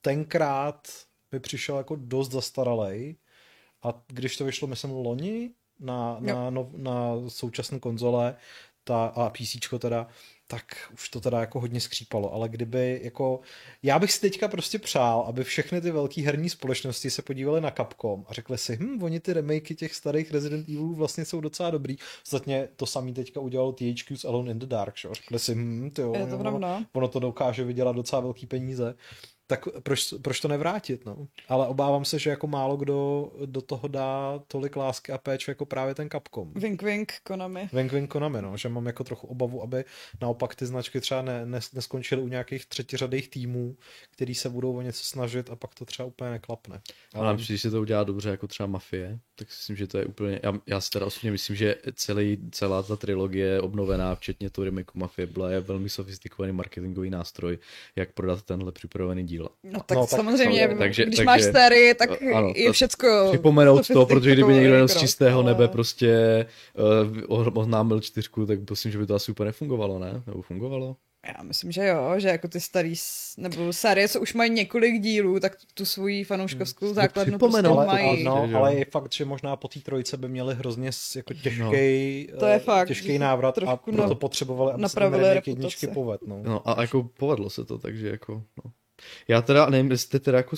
tenkrát 0.00 0.88
mi 1.32 1.40
přišel 1.40 1.76
jako 1.76 1.96
dost 1.96 2.30
zastaralej. 2.30 3.16
A 3.82 4.02
když 4.06 4.36
to 4.36 4.44
vyšlo, 4.44 4.68
myslím, 4.68 4.90
loni 4.90 5.50
na, 5.80 6.16
na, 6.20 6.50
na, 6.50 6.66
na 6.76 7.14
současné 7.28 7.78
konzole 7.78 8.36
ta, 8.84 9.04
a 9.04 9.30
PC 9.30 9.78
teda, 9.78 10.06
tak 10.46 10.64
už 10.92 11.08
to 11.08 11.20
teda 11.20 11.40
jako 11.40 11.60
hodně 11.60 11.80
skřípalo, 11.80 12.34
ale 12.34 12.48
kdyby 12.48 13.00
jako, 13.02 13.40
já 13.82 13.98
bych 13.98 14.12
si 14.12 14.20
teďka 14.20 14.48
prostě 14.48 14.78
přál, 14.78 15.20
aby 15.20 15.44
všechny 15.44 15.80
ty 15.80 15.90
velké 15.90 16.22
herní 16.22 16.50
společnosti 16.50 17.10
se 17.10 17.22
podívaly 17.22 17.60
na 17.60 17.70
Capcom 17.70 18.24
a 18.28 18.32
řekli 18.32 18.58
si, 18.58 18.76
hm, 18.76 19.02
oni 19.02 19.20
ty 19.20 19.32
remakey 19.32 19.76
těch 19.76 19.94
starých 19.94 20.32
Resident 20.32 20.68
Evilů 20.68 20.94
vlastně 20.94 21.24
jsou 21.24 21.40
docela 21.40 21.70
dobrý. 21.70 21.96
Zatně 22.28 22.68
to 22.76 22.86
samý 22.86 23.14
teďka 23.14 23.40
udělal 23.40 23.72
THQ 23.72 24.16
s 24.16 24.24
Alone 24.24 24.50
in 24.50 24.58
the 24.58 24.66
Dark, 24.66 24.96
že? 24.96 25.08
řekli 25.12 25.38
si, 25.38 25.54
hm, 25.54 25.90
tyjo, 25.90 26.14
Je 26.16 26.26
to 26.26 26.38
ono, 26.38 26.84
ono 26.92 27.08
to 27.08 27.18
dokáže 27.18 27.64
vydělat 27.64 27.96
docela 27.96 28.20
velký 28.20 28.46
peníze 28.46 28.94
tak 29.50 29.68
proč, 29.82 30.14
proč 30.22 30.40
to 30.40 30.48
nevrátit, 30.48 31.06
no? 31.06 31.28
Ale 31.48 31.66
obávám 31.66 32.04
se, 32.04 32.18
že 32.18 32.30
jako 32.30 32.46
málo 32.46 32.76
kdo 32.76 33.30
do 33.46 33.60
toho 33.62 33.88
dá 33.88 34.40
tolik 34.46 34.76
lásky 34.76 35.12
a 35.12 35.18
péče 35.18 35.50
jako 35.50 35.66
právě 35.66 35.94
ten 35.94 36.08
Capcom. 36.10 36.52
Wink 36.54 36.82
wink 36.82 37.12
Konami. 37.22 37.68
Wink 37.72 37.92
wink 37.92 38.10
Konami, 38.10 38.42
no, 38.42 38.56
že 38.56 38.68
mám 38.68 38.86
jako 38.86 39.04
trochu 39.04 39.26
obavu, 39.26 39.62
aby 39.62 39.84
naopak 40.20 40.54
ty 40.54 40.66
značky 40.66 41.00
třeba 41.00 41.22
ne, 41.22 41.46
ne, 41.46 41.60
neskončily 41.74 42.22
u 42.22 42.28
nějakých 42.28 42.66
třetiřadých 42.66 43.28
týmů, 43.28 43.76
který 44.10 44.34
se 44.34 44.48
budou 44.48 44.76
o 44.76 44.82
něco 44.82 45.04
snažit 45.04 45.50
a 45.50 45.56
pak 45.56 45.74
to 45.74 45.84
třeba 45.84 46.06
úplně 46.06 46.30
neklapne. 46.30 46.80
Ale, 47.14 47.28
Ale 47.28 47.36
když 47.36 47.62
se 47.62 47.70
to 47.70 47.80
udělá 47.80 48.04
dobře 48.04 48.30
jako 48.30 48.46
třeba 48.46 48.66
Mafie, 48.66 49.18
tak 49.34 49.52
si 49.52 49.56
myslím, 49.58 49.76
že 49.76 49.86
to 49.86 49.98
je 49.98 50.04
úplně, 50.04 50.40
já, 50.42 50.52
já 50.66 50.80
si 50.80 50.90
teda 50.90 51.06
osobně 51.06 51.30
myslím, 51.30 51.56
že 51.56 51.76
celý, 51.94 52.38
celá 52.50 52.82
ta 52.82 52.96
trilogie 52.96 53.60
obnovená, 53.60 54.14
včetně 54.14 54.50
toho 54.50 54.64
remake 54.64 54.94
Mafie, 54.94 55.26
byla 55.26 55.50
je 55.50 55.60
velmi 55.60 55.88
sofistikovaný 55.88 56.52
marketingový 56.52 57.10
nástroj, 57.10 57.58
jak 57.96 58.12
prodat 58.12 58.42
tenhle 58.42 58.72
připravený 58.72 59.26
díl 59.26 59.39
díla. 59.40 59.48
No 59.64 59.80
tak, 59.86 59.98
no, 59.98 60.06
tak 60.06 60.10
samozřejmě, 60.10 60.68
no, 60.68 60.78
takže, 60.78 61.02
když 61.04 61.16
takže, 61.16 61.26
máš 61.26 61.42
sérii, 61.42 61.94
tak 61.94 62.22
ano, 62.22 62.52
je 62.56 62.72
všecko... 62.72 63.26
Připomenout 63.30 63.88
to, 63.92 64.06
protože 64.06 64.32
kdyby 64.32 64.54
někdo 64.54 64.74
jenom 64.74 64.88
z 64.88 64.96
čistého 64.96 65.42
nebe 65.42 65.68
prostě 65.68 66.46
uh, 67.28 67.58
oznámil 67.58 68.00
čtyřku, 68.00 68.46
tak 68.46 68.70
myslím, 68.70 68.92
že 68.92 68.98
by 68.98 69.06
to 69.06 69.14
asi 69.14 69.30
úplně 69.32 69.46
nefungovalo, 69.46 69.98
ne? 69.98 70.22
Nebo 70.26 70.42
fungovalo? 70.42 70.96
Já 71.26 71.42
myslím, 71.42 71.72
že 71.72 71.86
jo, 71.86 72.14
že 72.18 72.28
jako 72.28 72.48
ty 72.48 72.60
starý, 72.60 72.94
nebo 73.38 73.72
série, 73.72 74.08
co 74.08 74.20
už 74.20 74.34
mají 74.34 74.50
několik 74.50 75.00
dílů, 75.00 75.40
tak 75.40 75.56
tu 75.74 75.84
svoji 75.84 76.24
fanouškovskou 76.24 76.86
hmm. 76.86 76.94
základnu 76.94 77.38
prostě 77.38 77.66
ale, 77.66 77.86
mají. 77.86 78.24
No, 78.24 78.48
ale 78.54 78.74
je 78.74 78.84
fakt, 78.84 79.12
že 79.12 79.24
možná 79.24 79.56
po 79.56 79.68
té 79.68 79.80
trojce 79.80 80.16
by 80.16 80.28
měli 80.28 80.54
hrozně 80.54 80.90
jako 81.16 81.34
těžký, 81.34 82.28
no. 82.32 82.38
to 82.38 82.46
je 82.46 82.58
fakt, 82.58 82.88
těžký 82.88 83.18
návrat 83.18 83.58
a 83.58 83.76
proto 83.76 84.08
na, 84.08 84.14
potřebovali, 84.14 84.72
aby 84.72 84.88
se 84.88 85.42
jedničky 85.46 85.86
poved. 85.86 86.20
No. 86.26 86.42
no. 86.42 86.68
a 86.68 86.80
jako 86.80 87.02
povedlo 87.02 87.50
se 87.50 87.64
to, 87.64 87.78
takže 87.78 88.08
jako... 88.08 88.42
No. 88.64 88.72
Já 89.28 89.42
teda, 89.42 89.70
nevím, 89.70 89.90
jestli 89.90 90.06
jste 90.06 90.18
teda 90.18 90.38
jako 90.38 90.56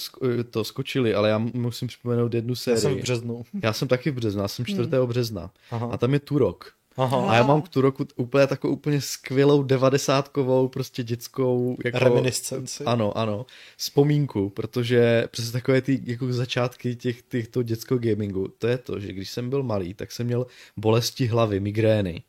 to 0.50 0.64
skočili, 0.64 1.14
ale 1.14 1.28
já 1.28 1.38
musím 1.38 1.88
připomenout 1.88 2.34
jednu 2.34 2.54
sérii. 2.54 2.76
Já 2.76 2.80
jsem 2.80 2.98
v 2.98 3.02
březnu. 3.02 3.42
Já 3.62 3.72
jsem 3.72 3.88
taky 3.88 4.10
v 4.10 4.14
březnu, 4.14 4.42
já 4.42 4.48
jsem 4.48 4.64
4. 4.64 4.88
Hmm. 4.96 5.06
března. 5.06 5.50
Aha. 5.70 5.88
A 5.92 5.96
tam 5.96 6.12
je 6.14 6.20
Turok. 6.20 6.72
Aha. 6.96 7.30
A 7.30 7.34
já 7.34 7.42
mám 7.42 7.62
k 7.62 7.68
Turoku 7.68 8.06
úplně 8.16 8.46
takovou 8.46 8.74
úplně 8.74 9.00
skvělou 9.00 9.62
devadesátkovou 9.62 10.68
prostě 10.68 11.02
dětskou 11.02 11.76
jako, 11.84 11.98
reminiscenci. 11.98 12.84
Ano, 12.84 13.18
ano, 13.18 13.46
vzpomínku, 13.76 14.50
protože 14.50 15.28
přes 15.30 15.50
takové 15.50 15.80
ty 15.80 16.00
jako 16.04 16.32
začátky 16.32 16.96
těch, 16.96 17.22
těchto 17.22 17.62
dětského 17.62 17.98
gamingu, 17.98 18.48
to 18.58 18.66
je 18.66 18.78
to, 18.78 19.00
že 19.00 19.12
když 19.12 19.30
jsem 19.30 19.50
byl 19.50 19.62
malý, 19.62 19.94
tak 19.94 20.12
jsem 20.12 20.26
měl 20.26 20.46
bolesti 20.76 21.26
hlavy, 21.26 21.60
migrény. 21.60 22.22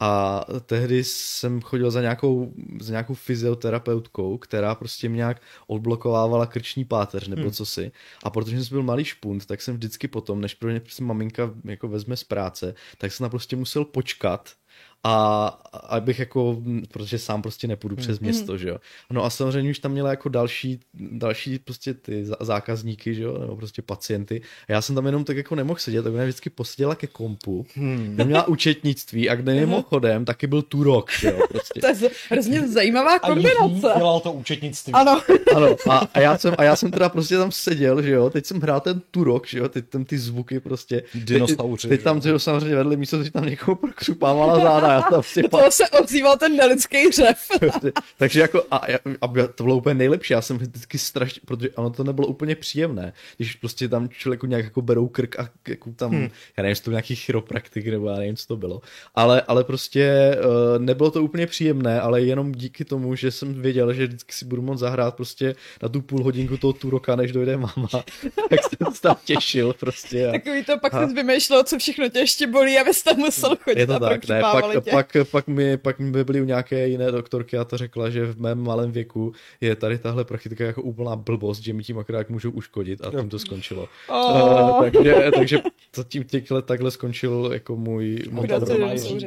A 0.00 0.40
tehdy 0.66 1.04
jsem 1.04 1.60
chodil 1.60 1.90
za 1.90 2.00
nějakou, 2.00 2.54
za 2.80 2.90
nějakou 2.90 3.14
fyzioterapeutkou, 3.14 4.38
která 4.38 4.74
prostě 4.74 5.08
mě 5.08 5.16
nějak 5.16 5.42
odblokovávala 5.66 6.46
krční 6.46 6.84
páteř 6.84 7.28
nebo 7.28 7.42
hmm. 7.42 7.50
co 7.50 7.66
si. 7.66 7.92
A 8.22 8.30
protože 8.30 8.64
jsem 8.64 8.74
byl 8.74 8.82
malý 8.82 9.04
špunt, 9.04 9.46
tak 9.46 9.62
jsem 9.62 9.74
vždycky 9.74 10.08
potom, 10.08 10.40
než 10.40 10.54
pro 10.54 10.70
mě 10.70 10.80
prostě 10.80 11.04
maminka 11.04 11.50
jako 11.64 11.88
vezme 11.88 12.16
z 12.16 12.24
práce, 12.24 12.74
tak 12.98 13.12
jsem 13.12 13.30
prostě 13.30 13.56
musel 13.56 13.84
počkat, 13.84 14.50
a 15.04 15.46
abych 15.88 16.18
jako, 16.18 16.62
protože 16.88 17.18
sám 17.18 17.42
prostě 17.42 17.66
nepůjdu 17.66 17.96
přes 17.96 18.18
hmm. 18.18 18.28
město, 18.28 18.58
že 18.58 18.68
jo. 18.68 18.78
No 19.10 19.24
a 19.24 19.30
samozřejmě 19.30 19.70
už 19.70 19.78
tam 19.78 19.92
měla 19.92 20.10
jako 20.10 20.28
další, 20.28 20.80
další 20.94 21.58
prostě 21.58 21.94
ty 21.94 22.24
zákazníky, 22.40 23.14
že 23.14 23.22
jo, 23.22 23.38
nebo 23.38 23.56
prostě 23.56 23.82
pacienty. 23.82 24.42
A 24.68 24.72
já 24.72 24.82
jsem 24.82 24.94
tam 24.94 25.06
jenom 25.06 25.24
tak 25.24 25.36
jako 25.36 25.54
nemohl 25.54 25.78
sedět, 25.78 26.02
tak 26.02 26.12
ona 26.14 26.22
vždycky 26.22 26.50
poseděla 26.50 26.94
ke 26.94 27.06
kompu, 27.06 27.66
hmm. 27.74 28.14
neměla 28.16 28.48
účetnictví 28.48 29.30
a 29.30 29.34
kde 29.34 29.54
mimochodem 29.54 30.24
taky 30.24 30.46
byl 30.46 30.62
Turok, 30.62 31.10
že 31.12 31.28
jo, 31.28 31.38
prostě. 31.48 31.80
to 31.80 31.86
je 31.86 32.10
hrozně 32.30 32.68
zajímavá 32.68 33.18
kombinace. 33.18 33.92
A 33.92 33.98
dělal 33.98 34.20
to 34.20 34.32
účetnictví. 34.32 34.92
Ano. 34.92 35.22
ano 35.56 35.76
a, 35.90 35.98
a, 36.14 36.20
já 36.20 36.38
jsem, 36.38 36.54
a 36.58 36.64
já 36.64 36.76
jsem 36.76 36.90
teda 36.90 37.08
prostě 37.08 37.38
tam 37.38 37.52
seděl, 37.52 38.02
že 38.02 38.10
jo, 38.10 38.30
teď 38.30 38.46
jsem 38.46 38.60
hrál 38.60 38.80
ten 38.80 39.02
Turok, 39.10 39.46
že 39.46 39.58
jo, 39.58 39.68
teď 39.68 39.84
tam 39.88 40.04
ty 40.04 40.18
zvuky 40.18 40.60
prostě. 40.60 41.02
Dinosauři. 41.14 41.88
Teď, 41.88 41.98
teď 41.98 42.04
tam, 42.04 42.20
že 42.20 42.30
jo, 42.30 42.38
samozřejmě 42.38 42.76
vedli 42.76 42.96
místo, 42.96 43.24
že 43.24 43.30
tam 43.30 43.46
někoho 43.46 43.74
prokřupávala 43.74 44.60
záda, 44.60 44.93
já 44.94 45.02
tam 45.02 45.12
prostě 45.12 45.42
to 45.42 45.70
se 45.70 45.88
ozýval 45.88 46.36
ten 46.36 46.56
nelidský 46.56 47.10
řev. 47.10 47.38
Takže 48.18 48.40
jako, 48.40 48.62
a, 48.70 48.76
a, 49.20 49.28
to 49.54 49.64
bylo 49.64 49.76
úplně 49.76 49.94
nejlepší, 49.94 50.32
já 50.32 50.42
jsem 50.42 50.58
vždycky 50.58 50.98
strašně, 50.98 51.40
protože 51.44 51.70
ono 51.70 51.90
to 51.90 52.04
nebylo 52.04 52.26
úplně 52.26 52.54
příjemné, 52.54 53.12
když 53.36 53.54
prostě 53.54 53.88
tam 53.88 54.08
člověku 54.08 54.46
nějak 54.46 54.64
jako 54.64 54.82
berou 54.82 55.08
krk 55.08 55.38
a 55.38 55.48
jako 55.68 55.90
tam, 55.96 56.10
hmm. 56.10 56.22
já 56.22 56.62
nevím, 56.62 56.68
jestli 56.68 56.84
to 56.84 56.90
nějaký 56.90 57.16
chiropraktik, 57.16 57.86
nebo 57.86 58.08
já 58.08 58.16
nevím, 58.16 58.36
co 58.36 58.46
to 58.46 58.56
bylo, 58.56 58.80
ale, 59.14 59.42
ale 59.42 59.64
prostě 59.64 60.36
uh, 60.38 60.82
nebylo 60.82 61.10
to 61.10 61.22
úplně 61.22 61.46
příjemné, 61.46 62.00
ale 62.00 62.22
jenom 62.22 62.52
díky 62.52 62.84
tomu, 62.84 63.14
že 63.14 63.30
jsem 63.30 63.62
věděl, 63.62 63.92
že 63.92 64.06
vždycky 64.06 64.32
si 64.32 64.44
budu 64.44 64.62
moct 64.62 64.78
zahrát 64.78 65.14
prostě 65.16 65.54
na 65.82 65.88
tu 65.88 66.00
půl 66.00 66.22
hodinku 66.22 66.56
toho 66.56 66.74
roka, 66.90 67.16
než 67.16 67.32
dojde 67.32 67.56
máma, 67.56 67.88
tak 68.50 68.60
jsem 68.62 68.94
se 68.94 69.02
tam 69.02 69.16
těšil 69.24 69.72
prostě. 69.72 70.28
A, 70.28 70.32
Takový 70.32 70.64
to 70.64 70.78
pak 70.78 70.94
a... 70.94 71.00
jsem 71.00 71.14
vymýšlel, 71.14 71.64
co 71.64 71.78
všechno 71.78 72.08
tě 72.08 72.18
ještě 72.18 72.46
bolí, 72.46 72.78
abys 72.78 73.02
tam 73.02 73.16
musel 73.16 73.56
chodit 73.56 73.78
Je 73.78 73.86
to 73.86 74.00
tak, 74.00 74.28
ne, 74.28 74.40
pak, 74.40 74.83
pak, 74.90 75.16
pak, 75.30 75.46
mi, 75.46 75.76
pak 75.76 75.98
mi 75.98 76.24
byly 76.24 76.40
u 76.40 76.44
nějaké 76.44 76.88
jiné 76.88 77.12
doktorky 77.12 77.58
a 77.58 77.64
ta 77.64 77.76
řekla, 77.76 78.10
že 78.10 78.26
v 78.26 78.40
mém 78.40 78.58
malém 78.62 78.92
věku 78.92 79.32
je 79.60 79.76
tady 79.76 79.98
tahle 79.98 80.24
praktika 80.24 80.64
jako 80.64 80.82
úplná 80.82 81.16
blbost, 81.16 81.60
že 81.60 81.72
mi 81.72 81.82
tím 81.82 81.98
akorát 81.98 82.30
můžou 82.30 82.50
uškodit 82.50 83.04
a 83.04 83.10
tím 83.10 83.28
to 83.28 83.38
skončilo. 83.38 83.88
Oh. 84.08 84.80
Uh, 84.80 84.90
takže, 84.90 85.30
takže 85.34 85.58
zatím 85.96 86.24
těch 86.24 86.50
let 86.50 86.64
takhle 86.64 86.90
skončil 86.90 87.50
jako 87.52 87.76
můj... 87.76 88.18
můj 88.30 88.48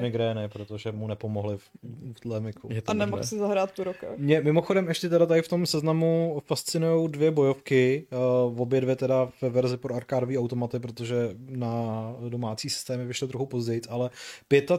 migrény, 0.02 0.50
protože 0.50 0.92
mu 0.92 1.08
nepomohli 1.08 1.58
v, 1.58 1.70
v 2.14 2.20
tlemiku. 2.20 2.70
A 2.88 2.94
nemohl 2.94 3.24
si 3.24 3.38
zahrát 3.38 3.72
tu 3.72 3.84
roka. 3.84 4.08
Mě 4.18 4.42
mimochodem 4.42 4.88
ještě 4.88 5.10
teda 5.10 5.26
tady 5.26 5.42
v 5.42 5.48
tom 5.48 5.66
seznamu 5.66 6.42
fascinují 6.46 7.12
dvě 7.12 7.32
bojovky, 7.32 8.08
uh, 8.48 8.62
obě 8.62 8.82
dvě 8.82 8.96
teda 8.96 9.30
ve 9.42 9.50
verzi 9.50 9.78
pro 9.78 9.96
arkádový 9.96 10.38
automaty, 10.38 10.80
protože 10.80 11.30
na 11.50 12.16
domácí 12.30 12.70
systémy 12.70 13.06
vyšly 13.06 13.28
trochu 13.28 13.46
později, 13.46 13.82
ale 13.90 14.10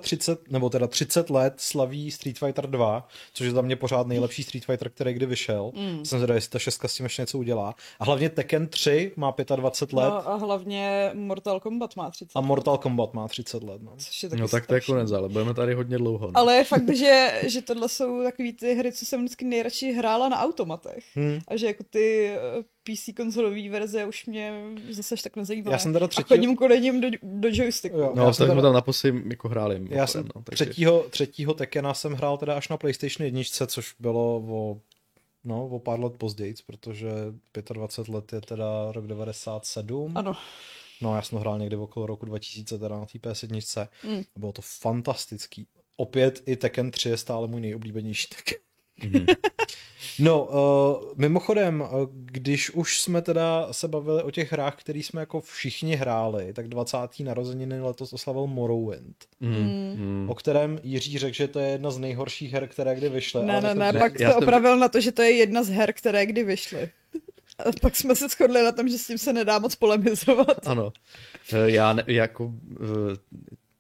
35, 0.01 0.53
nebo 0.53 0.68
teda 0.71 0.87
30 0.87 1.31
let 1.31 1.55
slaví 1.57 2.11
Street 2.11 2.39
Fighter 2.39 2.71
2, 2.71 3.09
což 3.33 3.47
je 3.47 3.53
za 3.53 3.63
mě 3.63 3.77
pořád 3.77 4.07
nejlepší 4.07 4.43
Street 4.43 4.65
Fighter, 4.65 4.91
který 4.91 5.13
kdy 5.13 5.27
vyšel. 5.27 5.73
Mm. 5.75 6.05
Jsem 6.05 6.19
zvědavý, 6.19 6.37
jestli 6.37 6.51
ta 6.51 6.59
šestka 6.59 6.89
s 6.89 6.95
tím 6.95 7.07
ještě 7.07 7.23
něco 7.23 7.39
udělá. 7.39 7.75
A 7.99 8.05
hlavně 8.05 8.31
Tekken 8.31 8.67
3 8.67 9.13
má 9.17 9.35
25 9.57 9.97
let. 9.97 10.09
No 10.09 10.29
a 10.29 10.35
hlavně 10.35 11.11
Mortal 11.15 11.61
Kombat 11.61 11.97
má 11.97 12.11
30 12.11 12.33
A 12.35 12.41
Mortal 12.41 12.79
Kombat 12.79 13.15
má 13.15 13.29
30 13.29 13.63
let. 13.63 13.83
No, 13.83 13.93
což 13.97 14.23
je 14.23 14.29
taky 14.29 14.43
no 14.43 14.49
tak 14.49 14.67
to 14.67 14.75
je 14.75 14.81
konec, 14.81 15.13
ale 15.13 15.29
budeme 15.29 15.55
tady 15.55 15.75
hodně 15.75 15.99
dlouho. 15.99 16.27
No. 16.27 16.33
Ale 16.35 16.57
je 16.57 16.65
fakt, 16.65 16.89
že, 16.97 17.43
že 17.47 17.63
tohle 17.63 17.89
jsou 17.89 18.23
takové 18.23 18.53
ty 18.53 18.75
hry, 18.75 18.93
co 18.93 19.07
jsem 19.07 19.21
vždycky 19.21 19.45
nejradši 19.45 19.93
hrála 19.93 20.29
na 20.29 20.41
automatech. 20.41 21.05
Hmm. 21.15 21.39
A 21.49 21.57
že 21.57 21.67
jako 21.67 21.85
ty 21.91 22.37
PC 22.93 23.17
konzolový 23.17 23.69
verze 23.69 24.05
už 24.05 24.27
mě 24.27 24.63
zase 24.91 25.15
tak 25.23 25.37
nezajímá. 25.37 25.71
Já 25.73 25.79
jsem 25.79 25.93
teda 25.93 26.09
třetí... 26.09 26.35
A 26.35 26.37
chodím 26.37 26.57
kolením 26.57 27.01
do, 27.01 27.09
do 27.23 27.49
joysticku. 27.53 27.99
Jo, 27.99 28.13
no, 28.15 28.25
tak 28.27 28.35
jsme 28.35 28.47
teda... 28.47 28.63
tam 28.63 28.73
naposledy 28.75 29.23
jako 29.27 29.49
hráli. 29.49 29.87
Já 29.91 30.07
jsem 30.07 30.29
no, 30.35 30.43
takže... 30.43 30.65
třetího, 30.65 31.07
třetího 31.11 31.55
Tekena 31.55 31.95
jsem 31.95 32.13
hrál 32.13 32.39
teda 32.39 32.55
až 32.55 32.69
na 32.69 32.77
PlayStation 32.77 33.25
1, 33.27 33.43
což 33.67 33.95
bylo 33.99 34.37
o 34.49 34.81
No, 35.45 35.67
o 35.67 35.79
pár 35.79 36.01
let 36.01 36.13
později, 36.13 36.55
protože 36.67 37.09
25 37.73 38.15
let 38.15 38.33
je 38.33 38.41
teda 38.41 38.93
rok 38.93 39.07
97. 39.07 40.17
Ano. 40.17 40.37
No, 41.01 41.17
já 41.17 41.23
jsem 41.23 41.39
hrál 41.39 41.59
někdy 41.59 41.77
okolo 41.77 42.07
roku 42.07 42.27
2000 42.27 42.79
teda 42.79 42.99
na 42.99 43.07
té 43.07 43.19
PS1. 43.19 43.89
Mm. 44.05 44.23
Bylo 44.37 44.53
to 44.53 44.63
fantastický. 44.63 45.67
Opět 45.97 46.43
i 46.47 46.57
Tekken 46.57 46.91
3 46.91 47.09
je 47.09 47.17
stále 47.17 47.49
můj 47.49 47.61
nejoblíbenější 47.61 48.29
Tekken. 48.29 48.68
Mm-hmm. 49.01 49.37
No, 50.19 50.45
uh, 50.45 51.13
mimochodem, 51.17 51.81
uh, 51.81 52.09
když 52.13 52.71
už 52.71 53.01
jsme 53.01 53.23
teda 53.23 53.73
se 53.73 53.89
bavili 53.89 54.23
o 54.23 54.31
těch 54.31 54.53
hrách, 54.53 54.77
který 54.77 55.03
jsme 55.03 55.21
jako 55.21 55.41
všichni 55.41 55.97
hráli, 55.97 56.53
tak 56.53 56.69
20. 56.69 56.99
narozeniny 57.25 57.81
letos 57.81 58.13
oslavil 58.13 58.47
Morrowind, 58.47 59.17
mm. 59.41 60.27
o 60.31 60.35
kterém 60.35 60.79
Jiří 60.83 61.19
řekl, 61.19 61.35
že 61.35 61.49
to 61.49 61.59
je 61.59 61.69
jedna 61.69 61.91
z 61.91 61.99
nejhorších 61.99 62.53
her, 62.53 62.69
které 62.69 62.95
kdy 62.95 63.09
vyšly. 63.09 63.47
Ne, 63.47 63.61
ne, 63.61 63.75
ne, 63.75 63.93
pak 63.93 64.19
to 64.19 64.37
opravil 64.37 64.77
na 64.77 64.89
to, 64.89 65.01
že 65.01 65.13
to 65.13 65.23
je 65.23 65.31
jedna 65.31 65.63
z 65.63 65.69
her, 65.69 65.93
které 65.93 66.27
kdy 66.27 66.45
vyšly. 66.45 66.91
A 67.59 67.63
pak 67.81 67.97
jsme 67.97 68.17
se 68.17 68.29
shodli 68.29 68.63
na 68.63 68.73
tom, 68.73 68.89
že 68.89 68.99
s 68.99 69.07
tím 69.07 69.19
se 69.19 69.33
nedá 69.33 69.59
moc 69.59 69.75
polemizovat. 69.75 70.67
Ano. 70.67 70.93
Eh, 71.53 71.71
já 71.71 71.93
ne, 71.93 72.05
jako 72.07 72.53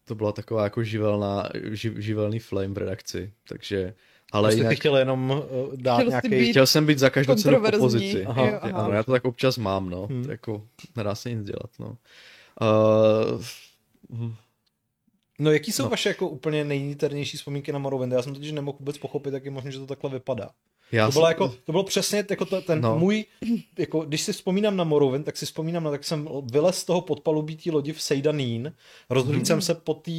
to 0.04 0.14
byla 0.14 0.33
taková 0.33 0.64
jako 0.64 0.85
živelná, 0.85 1.48
živ, 1.70 1.92
živelný 1.96 2.38
flame 2.38 2.74
v 2.74 2.78
redakci, 2.78 3.33
takže 3.48 3.94
ale 4.33 4.49
prostě 4.49 4.61
jinak... 4.61 4.77
chtěl 4.77 4.97
jenom 4.97 5.31
uh, 5.31 5.77
dát 5.77 5.97
chtěl 5.97 6.09
nějaký... 6.09 6.29
Být 6.29 6.51
chtěl 6.51 6.67
jsem 6.67 6.87
být 6.87 6.99
za 6.99 7.11
každou 7.11 7.35
cenu 7.35 7.61
v 7.61 7.64
opozici. 7.64 8.27
Aha. 8.27 8.47
Jo, 8.47 8.59
aha. 8.62 8.83
Ano, 8.83 8.93
já 8.93 9.03
to 9.03 9.12
tak 9.12 9.25
občas 9.25 9.59
mám, 9.59 9.91
no. 9.91 10.07
Hmm. 10.07 10.31
Jako, 10.31 10.62
nedá 10.97 11.14
se 11.14 11.31
nic 11.31 11.45
dělat, 11.45 11.71
no. 11.79 11.97
Uh, 14.11 14.33
No 15.41 15.51
jaký 15.51 15.73
jsou 15.73 15.83
no. 15.83 15.88
vaše 15.88 16.09
jako 16.09 16.29
úplně 16.29 16.64
nejniternější 16.64 17.37
vzpomínky 17.37 17.73
na 17.73 17.79
Morrowind? 17.79 18.12
Já 18.12 18.23
jsem 18.23 18.35
totiž 18.35 18.53
nemohl 18.53 18.79
vůbec 18.79 18.99
pochopit, 18.99 19.35
jak 19.35 19.45
je 19.45 19.51
možné, 19.51 19.71
že 19.71 19.79
to 19.79 19.87
takhle 19.87 20.11
vypadá. 20.11 20.51
Já 20.92 21.07
to, 21.07 21.12
bylo 21.12 21.24
jsem... 21.24 21.31
jako, 21.31 21.48
to 21.64 21.72
bylo 21.72 21.85
přesně 21.85 22.24
jako 22.31 22.44
to, 22.44 22.61
ten 22.61 22.81
no. 22.81 22.98
můj, 22.98 23.24
jako, 23.79 24.01
když 24.01 24.20
si 24.20 24.33
vzpomínám 24.33 24.77
na 24.77 24.85
Morrowind, 24.85 25.24
tak 25.27 25.37
si 25.37 25.46
vzpomínám 25.46 25.85
na, 25.85 25.90
tak 25.90 26.05
jsem 26.05 26.29
vylez 26.53 26.79
z 26.79 26.85
toho 26.85 27.01
podpalubí 27.01 27.57
té 27.57 27.70
lodi 27.70 27.92
v 27.92 28.03
Sejdanín, 28.03 28.72
rozhodl 29.11 29.38
mm. 29.38 29.44
jsem 29.44 29.61
se 29.62 29.74
po 29.74 29.94
té 29.94 30.11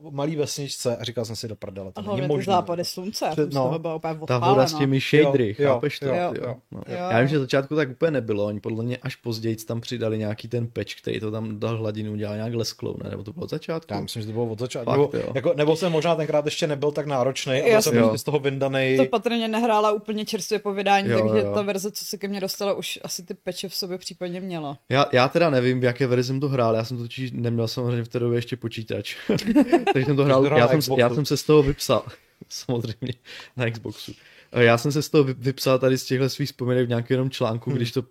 uh, 0.00 0.12
malé 0.12 0.36
vesničce 0.36 0.96
a 0.96 1.04
říkal 1.04 1.24
jsem 1.24 1.36
si 1.36 1.48
do 1.48 1.56
prdele, 1.56 1.92
to 1.92 2.02
není 2.02 2.28
možné. 2.28 2.52
západy 2.52 2.84
slunce, 2.84 3.28
Před, 3.32 3.52
no, 3.52 3.70
to 3.72 3.78
bylo 3.78 3.96
úplně 3.96 4.14
Ta 4.26 4.38
voda 4.38 4.66
s 4.66 4.74
těmi 4.74 5.00
shadery, 5.00 5.56
jo, 5.58 5.72
chápeš 5.72 6.00
jo, 6.02 6.08
to? 6.08 6.14
Jo, 6.14 6.34
jo. 6.42 6.56
No. 6.70 6.78
Jo. 6.88 6.96
Já 7.10 7.20
vím, 7.20 7.28
že 7.28 7.38
začátku 7.38 7.76
tak 7.76 7.90
úplně 7.90 8.10
nebylo, 8.10 8.44
oni 8.44 8.60
podle 8.60 8.84
mě 8.84 8.96
až 8.96 9.16
později 9.16 9.56
tam 9.56 9.80
přidali 9.80 10.18
nějaký 10.18 10.48
ten 10.48 10.68
patch, 10.72 10.94
který 10.94 11.20
to 11.20 11.30
tam 11.30 11.60
dal 11.60 11.76
hladinu, 11.76 12.12
udělal 12.12 12.36
nějak 12.36 12.54
lesklou, 12.54 12.96
ne? 13.04 13.10
nebo 13.10 13.22
to 13.22 13.32
bylo 13.32 13.44
od 13.44 13.50
začátku? 13.50 13.94
Já 13.94 14.00
myslím, 14.00 14.22
že 14.22 14.26
to 14.26 14.32
bylo 14.32 14.46
od 14.46 14.58
začátku. 14.58 14.90
Fakt, 14.90 15.12
nebo, 15.12 15.32
jako, 15.34 15.52
nebo 15.56 15.76
jsem 15.76 15.92
možná 15.92 16.14
tenkrát 16.14 16.44
ještě 16.44 16.66
nebyl 16.66 16.92
tak 16.92 17.06
náročný, 17.06 17.62
a 17.62 17.82
jsem 17.82 17.98
prostě 17.98 18.18
z 18.18 18.22
toho 18.22 18.38
vyndanej. 18.38 18.96
To 18.96 19.04
patrně 19.04 19.48
nehrála 19.74 19.92
úplně 19.92 20.24
čerstvě 20.24 20.58
po 20.58 20.74
vydání, 20.74 21.08
jo, 21.08 21.18
takže 21.18 21.46
jo. 21.46 21.54
ta 21.54 21.62
verze, 21.62 21.90
co 21.90 22.04
se 22.04 22.18
ke 22.18 22.28
mně 22.28 22.40
dostala, 22.40 22.74
už 22.74 22.98
asi 23.02 23.22
ty 23.22 23.34
peče 23.34 23.68
v 23.68 23.74
sobě 23.74 23.98
případně 23.98 24.40
měla. 24.40 24.78
Já, 24.88 25.06
já 25.12 25.28
teda 25.28 25.50
nevím, 25.50 25.80
v 25.80 25.84
jaké 25.84 26.06
verzi 26.06 26.26
jsem 26.26 26.40
to 26.40 26.48
hrál, 26.48 26.74
já 26.74 26.84
jsem 26.84 26.98
totiž 26.98 27.30
neměl 27.32 27.68
samozřejmě 27.68 28.04
v 28.04 28.08
té 28.08 28.18
době 28.18 28.38
ještě 28.38 28.56
počítač. 28.56 29.16
takže 29.92 30.06
jsem 30.06 30.16
to 30.16 30.24
hrál, 30.24 30.46
já 30.46 30.68
jsem, 30.68 30.98
já 30.98 31.14
jsem 31.14 31.26
se 31.26 31.36
z 31.36 31.42
toho 31.42 31.62
vypsal, 31.62 32.04
samozřejmě, 32.48 33.12
na 33.56 33.70
Xboxu. 33.70 34.12
Já 34.60 34.78
jsem 34.78 34.92
se 34.92 35.02
z 35.02 35.08
toho 35.08 35.24
vypsal 35.24 35.78
tady 35.78 35.98
z 35.98 36.04
těchto 36.04 36.28
svých 36.28 36.48
vzpomínek 36.48 36.86
v 36.86 36.88
nějakém 36.88 37.14
jenom 37.14 37.30
článku, 37.30 37.70
hmm. 37.70 37.76
když 37.76 37.92
to 37.92 38.02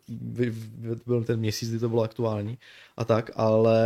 byl 1.05 1.23
ten 1.23 1.39
měsíc, 1.39 1.69
kdy 1.69 1.79
to 1.79 1.89
bylo 1.89 2.03
aktuální 2.03 2.57
a 2.97 3.05
tak, 3.05 3.31
ale 3.35 3.79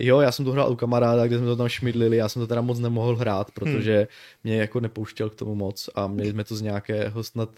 jo, 0.00 0.20
já 0.20 0.32
jsem 0.32 0.44
to 0.44 0.52
hrál 0.52 0.72
u 0.72 0.76
kamaráda, 0.76 1.26
kde 1.26 1.38
jsme 1.38 1.46
to 1.46 1.56
tam 1.56 1.68
šmidlili, 1.68 2.16
já 2.16 2.28
jsem 2.28 2.40
to 2.40 2.46
teda 2.46 2.60
moc 2.60 2.78
nemohl 2.78 3.16
hrát, 3.16 3.50
protože 3.50 3.96
hmm. 3.96 4.06
mě 4.44 4.56
jako 4.56 4.80
nepouštěl 4.80 5.30
k 5.30 5.34
tomu 5.34 5.54
moc 5.54 5.90
a 5.94 6.06
měli 6.06 6.30
jsme 6.30 6.44
to 6.44 6.56
z 6.56 6.62
nějakého 6.62 7.24
snad 7.24 7.50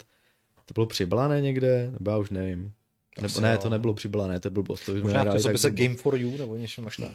to 0.67 0.73
bylo 0.73 0.85
přiblané 0.85 1.41
někde? 1.41 1.89
Nebo 1.91 2.11
já 2.11 2.17
už 2.17 2.29
nevím. 2.29 2.73
Nebo 3.21 3.41
ne, 3.41 3.57
to 3.57 3.69
nebylo 3.69 3.93
přiblané, 3.93 4.39
to 4.39 4.49
bylo 4.49 4.63
blbost. 4.63 4.85
To 4.85 4.95
Možná 4.95 5.23
v 5.23 5.33
časopise 5.33 5.71
Game 5.71 5.95
for 5.95 6.15
You 6.15 6.37
nebo 6.37 6.55
něčem 6.55 6.83
možná. 6.83 7.07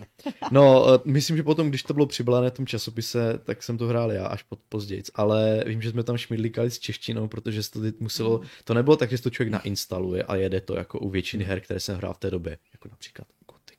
No, 0.51 0.95
eh, 0.95 0.99
myslím, 1.05 1.37
že 1.37 1.43
potom, 1.43 1.69
když 1.69 1.83
to 1.83 1.95
bylo 1.95 2.07
přiblané 2.07 2.51
v 2.51 2.55
tom 2.55 2.67
časopise, 2.67 3.41
tak 3.45 3.63
jsem 3.63 3.79
to 3.79 3.87
hrál 3.87 4.13
já 4.13 4.27
až 4.27 4.43
pod 4.43 4.59
později. 4.69 5.03
Ale 5.15 5.65
vím, 5.67 5.83
že 5.83 5.91
jsme 5.91 6.03
tam 6.03 6.17
šmidlíkali 6.17 6.71
s 6.71 6.79
češtinou, 6.79 7.29
protože 7.29 7.71
to 7.71 7.81
muselo, 8.01 8.39
mm. 8.39 8.47
to 8.65 8.75
nebylo 8.75 8.97
tak, 8.97 9.11
že 9.11 9.23
to 9.23 9.31
člověk 9.31 9.53
nainstaluje 9.53 10.23
a 10.23 10.37
jede 10.37 10.61
to 10.61 10.75
jako 10.75 10.99
u 10.99 11.09
většiny 11.09 11.45
her, 11.45 11.61
které 11.61 11.81
jsem 11.81 11.97
hrál 11.97 12.15
v 12.15 12.19
té 12.19 12.31
době. 12.31 12.59
Jako 12.73 12.89
například 12.89 13.29
Gothic 13.47 13.79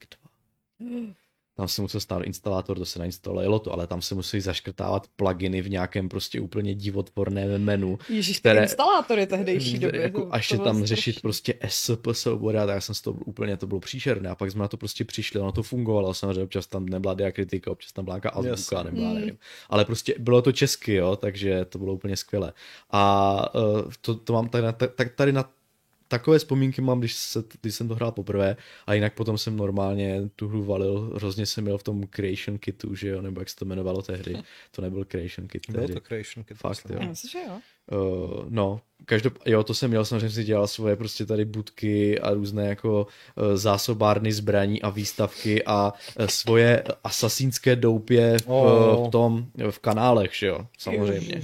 2 0.79 1.22
tam 1.55 1.67
se 1.67 1.81
musel 1.81 1.99
stát 1.99 2.23
instalátor, 2.23 2.77
to 2.77 2.85
se 2.85 2.99
nainstaluje 2.99 3.47
to, 3.59 3.73
ale 3.73 3.87
tam 3.87 4.01
se 4.01 4.15
musí 4.15 4.41
zaškrtávat 4.41 5.07
pluginy 5.15 5.61
v 5.61 5.69
nějakém 5.69 6.09
prostě 6.09 6.41
úplně 6.41 6.75
divotvorném 6.75 7.63
menu. 7.63 7.97
Ježíš, 8.09 8.39
které, 8.39 8.61
instalátory 8.61 9.27
tehdejší 9.27 9.79
doby. 9.79 9.97
Jako, 9.97 10.27
až 10.31 10.51
je 10.51 10.59
tam 10.59 10.85
řešit 10.85 11.21
prostě 11.21 11.53
SP 11.77 12.05
soubory 12.11 12.57
a 12.57 12.65
tak 12.65 12.83
jsem 12.83 12.95
to 13.03 13.11
úplně, 13.11 13.57
to 13.57 13.67
bylo 13.67 13.79
příšerné 13.79 14.29
a 14.29 14.35
pak 14.35 14.51
jsme 14.51 14.61
na 14.61 14.67
to 14.67 14.77
prostě 14.77 15.05
přišli, 15.05 15.39
ono 15.39 15.51
to 15.51 15.63
fungovalo, 15.63 16.13
samozřejmě 16.13 16.43
občas 16.43 16.67
tam 16.67 16.85
nebyla 16.85 17.13
diakritika, 17.13 17.71
občas 17.71 17.91
tam 17.91 18.05
byla 18.05 18.15
nějaká 18.15 18.29
azbuka, 18.29 18.77
yes. 18.77 18.83
nebyla, 18.83 19.09
mm. 19.09 19.15
nevím. 19.15 19.37
Ale 19.69 19.85
prostě 19.85 20.15
bylo 20.19 20.41
to 20.41 20.51
česky, 20.51 20.93
jo, 20.93 21.15
takže 21.15 21.65
to 21.65 21.77
bylo 21.77 21.93
úplně 21.93 22.17
skvělé. 22.17 22.53
A 22.91 23.55
uh, 23.55 23.91
to, 24.01 24.15
to 24.15 24.33
mám 24.33 24.49
tady 24.49 24.63
na, 24.63 24.71
tak 24.71 25.15
tady 25.15 25.31
na 25.31 25.49
takové 26.13 26.39
vzpomínky 26.39 26.81
mám, 26.81 26.99
když, 26.99 27.13
se, 27.13 27.43
když 27.61 27.75
jsem 27.75 27.87
to 27.87 27.95
hrál 27.95 28.11
poprvé 28.11 28.57
a 28.87 28.93
jinak 28.93 29.13
potom 29.13 29.37
jsem 29.37 29.57
normálně 29.57 30.21
tu 30.35 30.47
hru 30.47 30.63
valil, 30.63 31.11
hrozně 31.15 31.45
jsem 31.45 31.63
měl 31.63 31.77
v 31.77 31.83
tom 31.83 32.07
Creation 32.07 32.57
Kitu, 32.57 32.95
že 32.95 33.07
jo, 33.07 33.21
nebo 33.21 33.41
jak 33.41 33.49
se 33.49 33.55
to 33.55 33.65
jmenovalo 33.65 34.01
tehdy, 34.01 34.37
to 34.71 34.81
nebyl 34.81 35.05
Creation 35.05 35.47
Kit 35.47 35.65
tehdy. 35.65 35.87
Byl 35.87 35.95
to 35.95 36.01
Creation 36.01 36.43
Kit. 36.43 36.57
Fakt, 36.57 36.85
jo. 36.89 36.97
Já 37.01 37.07
myslím, 37.07 37.29
že 37.29 37.39
jo. 37.39 37.59
Uh, 37.91 38.45
no, 38.49 38.81
každop, 39.05 39.33
jo, 39.45 39.63
to 39.63 39.73
jsem 39.73 39.89
měl, 39.89 40.05
samozřejmě 40.05 40.29
si 40.29 40.43
dělal 40.43 40.67
svoje 40.67 40.95
prostě 40.95 41.25
tady 41.25 41.45
budky 41.45 42.19
a 42.19 42.33
různé 42.33 42.67
jako 42.67 43.07
uh, 43.07 43.55
zásobárny 43.55 44.33
zbraní 44.33 44.81
a 44.81 44.89
výstavky 44.89 45.63
a 45.65 45.93
uh, 46.19 46.25
svoje 46.25 46.83
asasínské 47.03 47.75
doupě 47.75 48.37
v, 48.39 48.47
oh. 48.47 49.07
v 49.07 49.11
tom, 49.11 49.45
v 49.69 49.79
kanálech, 49.79 50.33
že 50.33 50.47
jo, 50.47 50.67
samozřejmě. 50.77 51.41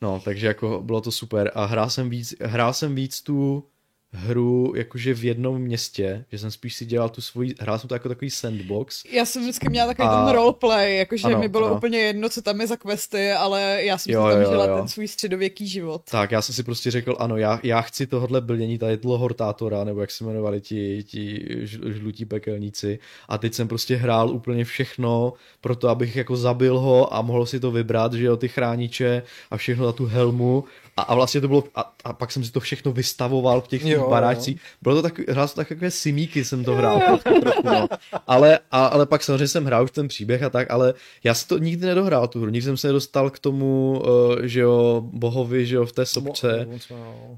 No, 0.00 0.20
takže 0.24 0.46
jako 0.46 0.82
bylo 0.84 1.00
to 1.00 1.12
super 1.12 1.50
a 1.54 1.64
hrál 1.64 1.90
jsem 1.90 2.10
víc, 2.10 2.34
hrál 2.40 2.72
jsem 2.72 2.94
víc 2.94 3.22
tu 3.22 3.64
hru 4.12 4.72
jakože 4.76 5.14
v 5.14 5.24
jednom 5.24 5.58
městě, 5.58 6.24
že 6.32 6.38
jsem 6.38 6.50
spíš 6.50 6.74
si 6.74 6.86
dělal 6.86 7.08
tu 7.08 7.20
svoji, 7.20 7.54
hrál 7.60 7.78
jsem 7.78 7.88
to 7.88 7.94
jako 7.94 8.08
takový 8.08 8.30
sandbox. 8.30 9.04
Já 9.12 9.24
jsem 9.24 9.42
vždycky 9.42 9.68
měla 9.68 9.86
takový 9.86 10.08
a... 10.08 10.24
ten 10.24 10.34
roleplay, 10.34 10.96
jakože 10.96 11.26
ano, 11.26 11.38
mi 11.38 11.48
bylo 11.48 11.66
ano. 11.66 11.76
úplně 11.76 11.98
jedno, 11.98 12.28
co 12.28 12.42
tam 12.42 12.60
je 12.60 12.66
za 12.66 12.76
questy, 12.76 13.32
ale 13.32 13.78
já 13.84 13.98
jsem 13.98 14.12
jo, 14.12 14.26
si 14.26 14.32
tam 14.32 14.42
jo, 14.42 14.50
žila 14.50 14.66
jo. 14.66 14.76
ten 14.76 14.88
svůj 14.88 15.08
středověký 15.08 15.68
život. 15.68 16.02
Tak, 16.10 16.30
já 16.30 16.42
jsem 16.42 16.54
si 16.54 16.62
prostě 16.62 16.90
řekl, 16.90 17.16
ano, 17.18 17.36
já, 17.36 17.60
já 17.62 17.80
chci 17.80 18.06
tohle 18.06 18.40
bldění 18.40 18.78
tady 18.78 18.96
toho 18.96 19.18
hortátora, 19.18 19.84
nebo 19.84 20.00
jak 20.00 20.10
se 20.10 20.24
jmenovali 20.24 20.60
ti, 20.60 21.04
ti 21.04 21.46
žlutí 21.64 22.24
pekelníci 22.24 22.98
a 23.28 23.38
teď 23.38 23.54
jsem 23.54 23.68
prostě 23.68 23.96
hrál 23.96 24.30
úplně 24.30 24.64
všechno 24.64 25.32
pro 25.60 25.76
to, 25.76 25.88
abych 25.88 26.16
jako 26.16 26.36
zabil 26.36 26.78
ho 26.78 27.14
a 27.14 27.22
mohl 27.22 27.46
si 27.46 27.60
to 27.60 27.70
vybrat, 27.70 28.12
že 28.12 28.24
jo, 28.24 28.36
ty 28.36 28.48
chrániče 28.48 29.22
a 29.50 29.56
všechno 29.56 29.86
na 29.86 29.92
tu 29.92 30.06
helmu 30.06 30.64
a, 30.96 31.02
a 31.02 31.14
vlastně 31.14 31.40
to 31.40 31.48
bylo, 31.48 31.64
a, 31.74 31.92
a 32.04 32.12
pak 32.12 32.32
jsem 32.32 32.44
si 32.44 32.52
to 32.52 32.60
všechno 32.60 32.92
vystavoval 32.92 33.60
v 33.60 33.68
těch 33.68 33.84
jo, 33.84 34.10
baráčcích. 34.10 34.60
Bylo 34.82 34.94
to 34.94 35.02
tak, 35.02 35.28
hrál 35.28 35.48
jsem 35.48 35.64
takové 35.64 35.90
simíky, 35.90 36.44
jsem 36.44 36.64
to 36.64 36.74
hrál. 36.74 37.00
Trochu, 37.22 37.40
trochu, 37.40 37.62
no. 37.64 37.88
ale, 38.26 38.58
a, 38.70 38.86
ale 38.86 39.06
pak 39.06 39.22
samozřejmě 39.22 39.48
jsem 39.48 39.64
hrál 39.64 39.84
už 39.84 39.90
ten 39.90 40.08
příběh 40.08 40.42
a 40.42 40.50
tak, 40.50 40.70
ale 40.70 40.94
já 41.24 41.34
si 41.34 41.48
to 41.48 41.58
nikdy 41.58 41.86
nedohrál 41.86 42.28
tu 42.28 42.40
hru, 42.40 42.50
nikdy 42.50 42.62
jsem 42.62 42.76
se 42.76 42.86
nedostal 42.86 43.30
k 43.30 43.38
tomu, 43.38 44.02
uh, 44.04 44.42
že 44.42 44.60
jo, 44.60 45.02
bohovi, 45.12 45.66
že 45.66 45.76
jo, 45.76 45.86
v 45.86 45.92
té 45.92 46.06
sobce. 46.06 46.68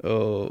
Uh, 0.05 0.49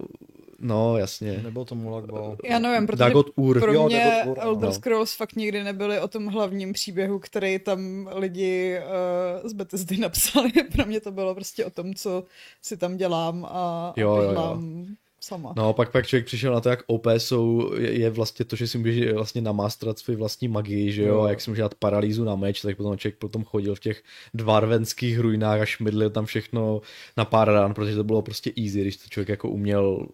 No, 0.63 0.97
jasně. 0.97 1.39
Nebyl 1.43 1.65
to 1.65 1.75
Mulak 1.75 2.05
Ball. 2.05 2.37
Já 2.43 2.59
nevím, 2.59 2.87
protože 2.87 2.99
Dagot 2.99 3.29
Ur. 3.35 3.59
pro 3.59 3.73
jo, 3.73 3.85
mě 3.85 4.23
Ur, 4.25 4.37
Elder 4.39 4.69
no. 4.69 4.73
Scrolls 4.73 5.13
fakt 5.13 5.35
nikdy 5.35 5.63
nebyly 5.63 5.99
o 5.99 6.07
tom 6.07 6.27
hlavním 6.27 6.73
příběhu, 6.73 7.19
který 7.19 7.59
tam 7.59 8.09
lidi 8.13 8.79
uh, 8.79 9.49
z 9.49 9.53
Bethesdy 9.53 9.97
napsali. 9.97 10.51
pro 10.75 10.85
mě 10.85 10.99
to 11.01 11.11
bylo 11.11 11.35
prostě 11.35 11.65
o 11.65 11.69
tom, 11.69 11.93
co 11.93 12.23
si 12.61 12.77
tam 12.77 12.97
dělám 12.97 13.45
a, 13.45 13.93
jo, 13.97 14.13
a 14.15 14.23
jo, 14.23 14.31
jo. 14.31 14.61
sama. 15.19 15.53
No, 15.57 15.73
pak, 15.73 15.91
pak 15.91 16.07
člověk 16.07 16.25
přišel 16.25 16.53
na 16.53 16.59
to, 16.59 16.69
jak 16.69 16.83
OP 16.87 17.07
jsou, 17.17 17.73
je, 17.77 17.99
je 17.99 18.09
vlastně 18.09 18.45
to, 18.45 18.55
že 18.55 18.67
si 18.67 18.77
může 18.77 19.13
vlastně 19.13 19.41
namástrat 19.41 19.99
svůj 19.99 20.15
vlastní 20.15 20.47
magii, 20.47 20.91
že 20.91 21.01
jo, 21.01 21.07
jo. 21.07 21.21
a 21.21 21.29
jak 21.29 21.41
si 21.41 21.49
může 21.49 21.61
dát 21.61 21.75
paralýzu 21.75 22.23
na 22.23 22.35
meč, 22.35 22.61
tak 22.61 22.77
potom 22.77 22.97
člověk 22.97 23.17
potom 23.17 23.43
chodil 23.43 23.75
v 23.75 23.79
těch 23.79 24.03
dvarvenských 24.33 25.19
ruinách 25.19 25.61
a 25.61 25.65
šmydlil 25.65 26.09
tam 26.09 26.25
všechno 26.25 26.81
na 27.17 27.25
pár 27.25 27.51
rán, 27.51 27.73
protože 27.73 27.95
to 27.95 28.03
bylo 28.03 28.21
prostě 28.21 28.51
easy, 28.57 28.81
když 28.81 28.97
to 28.97 29.09
člověk 29.09 29.29
jako 29.29 29.49
uměl 29.49 30.07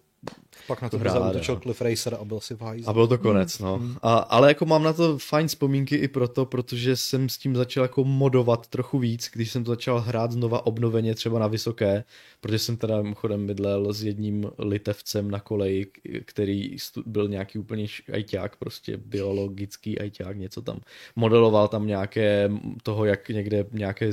pak 0.70 0.82
na 0.82 0.88
to 0.88 0.98
hrát, 0.98 1.12
zautočil 1.12 1.54
no. 1.54 1.60
Cliff 1.60 1.80
Racer 1.80 2.14
a 2.20 2.24
byl 2.24 2.40
si 2.40 2.54
v 2.54 2.60
hajzlu. 2.60 2.90
A 2.90 2.92
byl 2.92 3.06
to 3.06 3.18
konec, 3.18 3.58
no. 3.58 3.78
Mm. 3.78 3.96
A, 4.02 4.16
ale 4.16 4.48
jako 4.48 4.66
mám 4.66 4.82
na 4.82 4.92
to 4.92 5.18
fajn 5.18 5.48
vzpomínky 5.48 5.96
i 5.96 6.08
proto, 6.08 6.46
protože 6.46 6.96
jsem 6.96 7.28
s 7.28 7.38
tím 7.38 7.56
začal 7.56 7.84
jako 7.84 8.04
modovat 8.04 8.66
trochu 8.66 8.98
víc, 8.98 9.30
když 9.32 9.50
jsem 9.50 9.64
to 9.64 9.70
začal 9.70 10.00
hrát 10.00 10.32
znova 10.32 10.66
obnoveně 10.66 11.14
třeba 11.14 11.38
na 11.38 11.46
vysoké, 11.46 12.04
protože 12.40 12.58
jsem 12.58 12.76
teda 12.76 13.02
mimochodem 13.02 13.46
bydlel 13.46 13.92
s 13.92 14.02
jedním 14.02 14.50
litevcem 14.58 15.30
na 15.30 15.40
koleji, 15.40 15.86
který 16.24 16.76
byl 17.06 17.28
nějaký 17.28 17.58
úplně 17.58 17.86
ajťák, 18.12 18.56
prostě 18.56 18.96
biologický 18.96 19.98
ajťák, 19.98 20.36
něco 20.36 20.62
tam 20.62 20.80
modeloval 21.16 21.68
tam 21.68 21.86
nějaké 21.86 22.50
toho, 22.82 23.04
jak 23.04 23.28
někde 23.28 23.66
nějaké 23.72 24.10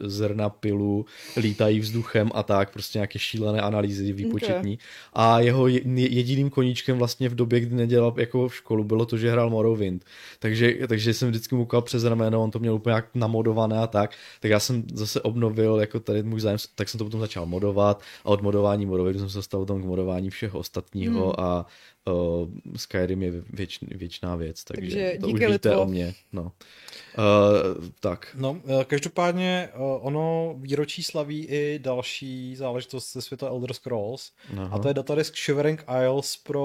zrna 0.00 0.48
pilu 0.48 1.06
lítají 1.36 1.80
vzduchem 1.80 2.30
a 2.34 2.42
tak, 2.42 2.72
prostě 2.72 2.98
nějaké 2.98 3.18
šílené 3.18 3.60
analýzy 3.60 4.12
výpočetní. 4.12 4.74
Okay. 4.74 4.86
A 5.12 5.40
jeho 5.40 5.66
jediným 5.98 6.50
koníčkem 6.50 6.98
vlastně 6.98 7.28
v 7.28 7.34
době, 7.34 7.60
kdy 7.60 7.76
nedělal 7.76 8.14
jako 8.16 8.48
v 8.48 8.54
školu, 8.54 8.84
bylo 8.84 9.06
to, 9.06 9.18
že 9.18 9.30
hrál 9.30 9.50
Morrowind. 9.50 10.04
Takže, 10.38 10.74
takže 10.88 11.14
jsem 11.14 11.28
vždycky 11.28 11.54
mu 11.54 11.68
přes 11.80 12.04
rameno, 12.04 12.42
on 12.42 12.50
to 12.50 12.58
měl 12.58 12.74
úplně 12.74 12.94
jak 12.94 13.14
namodované 13.14 13.78
a 13.78 13.86
tak. 13.86 14.10
Tak 14.40 14.50
já 14.50 14.60
jsem 14.60 14.84
zase 14.94 15.20
obnovil 15.20 15.80
jako 15.80 16.00
tady 16.00 16.22
můj 16.22 16.40
zájem, 16.40 16.58
tak 16.74 16.88
jsem 16.88 16.98
to 16.98 17.04
potom 17.04 17.20
začal 17.20 17.46
modovat 17.46 18.02
a 18.24 18.26
od 18.28 18.42
modování 18.42 18.86
Morrowindu 18.86 19.18
jsem 19.18 19.30
se 19.30 19.38
dostal 19.38 19.64
tam 19.64 19.82
k 19.82 19.84
modování 19.84 20.30
všeho 20.30 20.58
ostatního 20.58 21.24
hmm. 21.24 21.34
a 21.38 21.66
uh, 22.04 22.48
Skyrim 22.76 23.22
je 23.22 23.30
věč, 23.50 23.78
věčná 23.82 24.36
věc, 24.36 24.64
takže, 24.64 24.90
takže 24.90 25.18
to 25.20 25.26
už 25.26 25.32
víte 25.32 25.46
Litvo. 25.46 25.82
o 25.82 25.86
mě. 25.86 26.14
No. 26.32 26.42
Uh, 26.42 27.88
tak. 28.00 28.36
No, 28.38 28.60
eh, 28.66 28.84
každopádně 28.84 29.68
uh, 29.74 30.06
ono 30.06 30.54
výročí 30.58 31.02
slaví 31.02 31.46
i 31.46 31.78
další 31.78 32.56
záležitost 32.56 33.12
ze 33.12 33.22
světa 33.22 33.46
Elder 33.48 33.72
Scrolls 33.72 34.32
Aha. 34.52 34.76
a 34.76 34.78
to 34.78 34.88
je 34.88 34.94
datadisk 34.94 35.36
Shivering 35.36 35.84
Isles 36.02 36.36
pro 36.36 36.62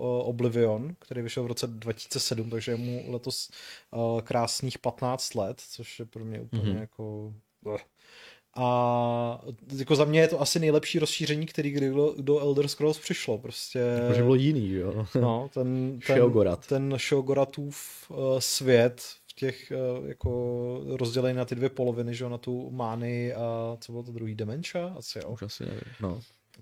uh, 0.00 0.28
Oblivion, 0.28 0.94
který 0.98 1.22
vyšel 1.22 1.42
v 1.42 1.46
roce 1.46 1.66
2007, 1.66 2.50
takže 2.50 2.72
je 2.72 2.76
mu 2.76 3.04
letos 3.12 3.50
uh, 3.90 4.20
krásných 4.20 4.78
15 4.78 5.34
let, 5.34 5.62
což 5.68 5.98
je 5.98 6.04
pro 6.04 6.24
mě 6.24 6.40
úplně 6.40 6.62
mm-hmm. 6.62 6.80
jako... 6.80 7.34
Uh. 7.64 7.76
A 8.60 9.40
jako 9.78 9.96
za 9.96 10.04
mě 10.04 10.20
je 10.20 10.28
to 10.28 10.40
asi 10.40 10.60
nejlepší 10.60 10.98
rozšíření, 10.98 11.46
který 11.46 11.70
kdy 11.70 11.90
do, 11.90 12.14
do 12.18 12.38
Elder 12.38 12.68
Scrolls 12.68 12.98
přišlo. 12.98 13.38
Prostě... 13.38 13.80
Protože 14.08 14.22
bylo 14.22 14.34
jiný, 14.34 14.72
jo? 14.72 15.06
No, 15.20 15.50
ten, 15.54 15.98
ten, 16.06 16.16
Shogorat. 16.16 16.66
ten 16.66 16.96
Shogoratův 16.98 17.76
uh, 18.10 18.16
svět 18.38 19.02
v 19.30 19.34
těch 19.34 19.72
uh, 20.00 20.08
jako 20.08 20.80
rozdělený 20.86 21.36
na 21.36 21.44
ty 21.44 21.54
dvě 21.54 21.68
poloviny, 21.68 22.14
že 22.14 22.24
jo, 22.24 22.30
na 22.30 22.38
tu 22.38 22.70
Mány 22.70 23.34
a 23.34 23.76
co 23.80 23.92
bylo 23.92 24.02
to 24.02 24.12
druhý, 24.12 24.34
Dementia? 24.34 24.94
Asi 24.98 25.18
jo. 25.18 25.30
Už 25.30 25.42
asi 25.42 25.64
nevím, 25.64 25.80
no. 26.00 26.20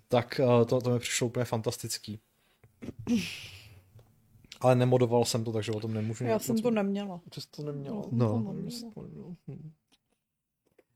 Tak 0.09 0.41
uh, 0.45 0.65
to, 0.65 0.81
to 0.81 0.91
mi 0.91 0.99
přišlo 0.99 1.27
úplně 1.27 1.45
fantastický. 1.45 2.21
Ale 4.61 4.75
nemodoval 4.75 5.25
jsem 5.25 5.45
to, 5.45 5.53
takže 5.53 5.73
o 5.73 5.81
tom 5.81 5.95
nemůžu. 5.95 6.25
Já 6.25 6.39
jsem 6.39 6.59
to 6.59 6.71
neměla. 6.71 7.21
Ty 7.31 7.41
to 7.57 7.63
neměla? 7.63 8.03
No. 8.11 8.43
no. 8.45 8.55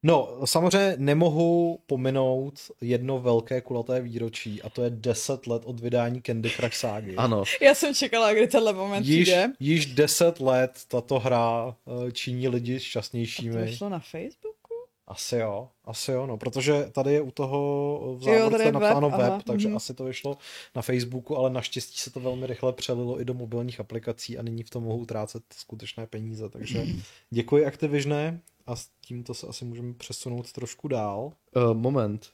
No, 0.02 0.40
samozřejmě 0.44 0.94
nemohu 0.98 1.78
pominout 1.86 2.54
jedno 2.80 3.18
velké 3.18 3.60
kulaté 3.60 4.00
výročí 4.00 4.62
a 4.62 4.68
to 4.68 4.82
je 4.82 4.90
10 4.90 5.46
let 5.46 5.62
od 5.64 5.80
vydání 5.80 6.22
Candy 6.22 6.50
Crush 6.50 6.74
ságy. 6.74 7.16
Ano. 7.16 7.44
Já 7.60 7.74
jsem 7.74 7.94
čekala, 7.94 8.32
kdy 8.32 8.46
tenhle 8.46 8.72
moment 8.72 9.06
již, 9.06 9.22
přijde. 9.22 9.52
Již 9.60 9.86
10 9.86 10.40
let 10.40 10.80
tato 10.88 11.18
hra 11.18 11.76
eh, 12.06 12.12
činí 12.12 12.48
lidi 12.48 12.80
šťastnějšími. 12.80 13.56
A 13.56 13.58
to 13.58 13.64
vyšlo 13.64 13.88
na 13.88 13.98
Facebooku? 13.98 14.60
Asi 15.06 15.36
jo, 15.36 15.68
asi 15.84 16.12
jo, 16.12 16.26
no, 16.26 16.36
protože 16.36 16.88
tady 16.92 17.12
je 17.12 17.20
u 17.20 17.30
toho 17.30 18.16
v 18.18 18.22
závorce 18.22 18.72
napsáno 18.72 19.10
web, 19.10 19.20
web 19.20 19.42
takže 19.42 19.68
mm. 19.68 19.76
asi 19.76 19.94
to 19.94 20.04
vyšlo 20.04 20.38
na 20.74 20.82
Facebooku, 20.82 21.36
ale 21.36 21.50
naštěstí 21.50 21.98
se 21.98 22.10
to 22.10 22.20
velmi 22.20 22.46
rychle 22.46 22.72
přelilo 22.72 23.20
i 23.20 23.24
do 23.24 23.34
mobilních 23.34 23.80
aplikací 23.80 24.38
a 24.38 24.42
nyní 24.42 24.62
v 24.62 24.70
tom 24.70 24.84
mohu 24.84 24.98
utrácet 24.98 25.42
skutečné 25.56 26.06
peníze, 26.06 26.48
takže 26.48 26.86
děkuji 27.30 27.66
Activisione 27.66 28.40
a 28.70 28.76
s 28.76 28.90
tímto 29.00 29.35
se 29.35 29.46
asi 29.46 29.64
můžeme 29.64 29.94
přesunout 29.94 30.52
trošku 30.52 30.88
dál. 30.88 31.33
Uh, 31.56 31.74
moment. 31.74 32.33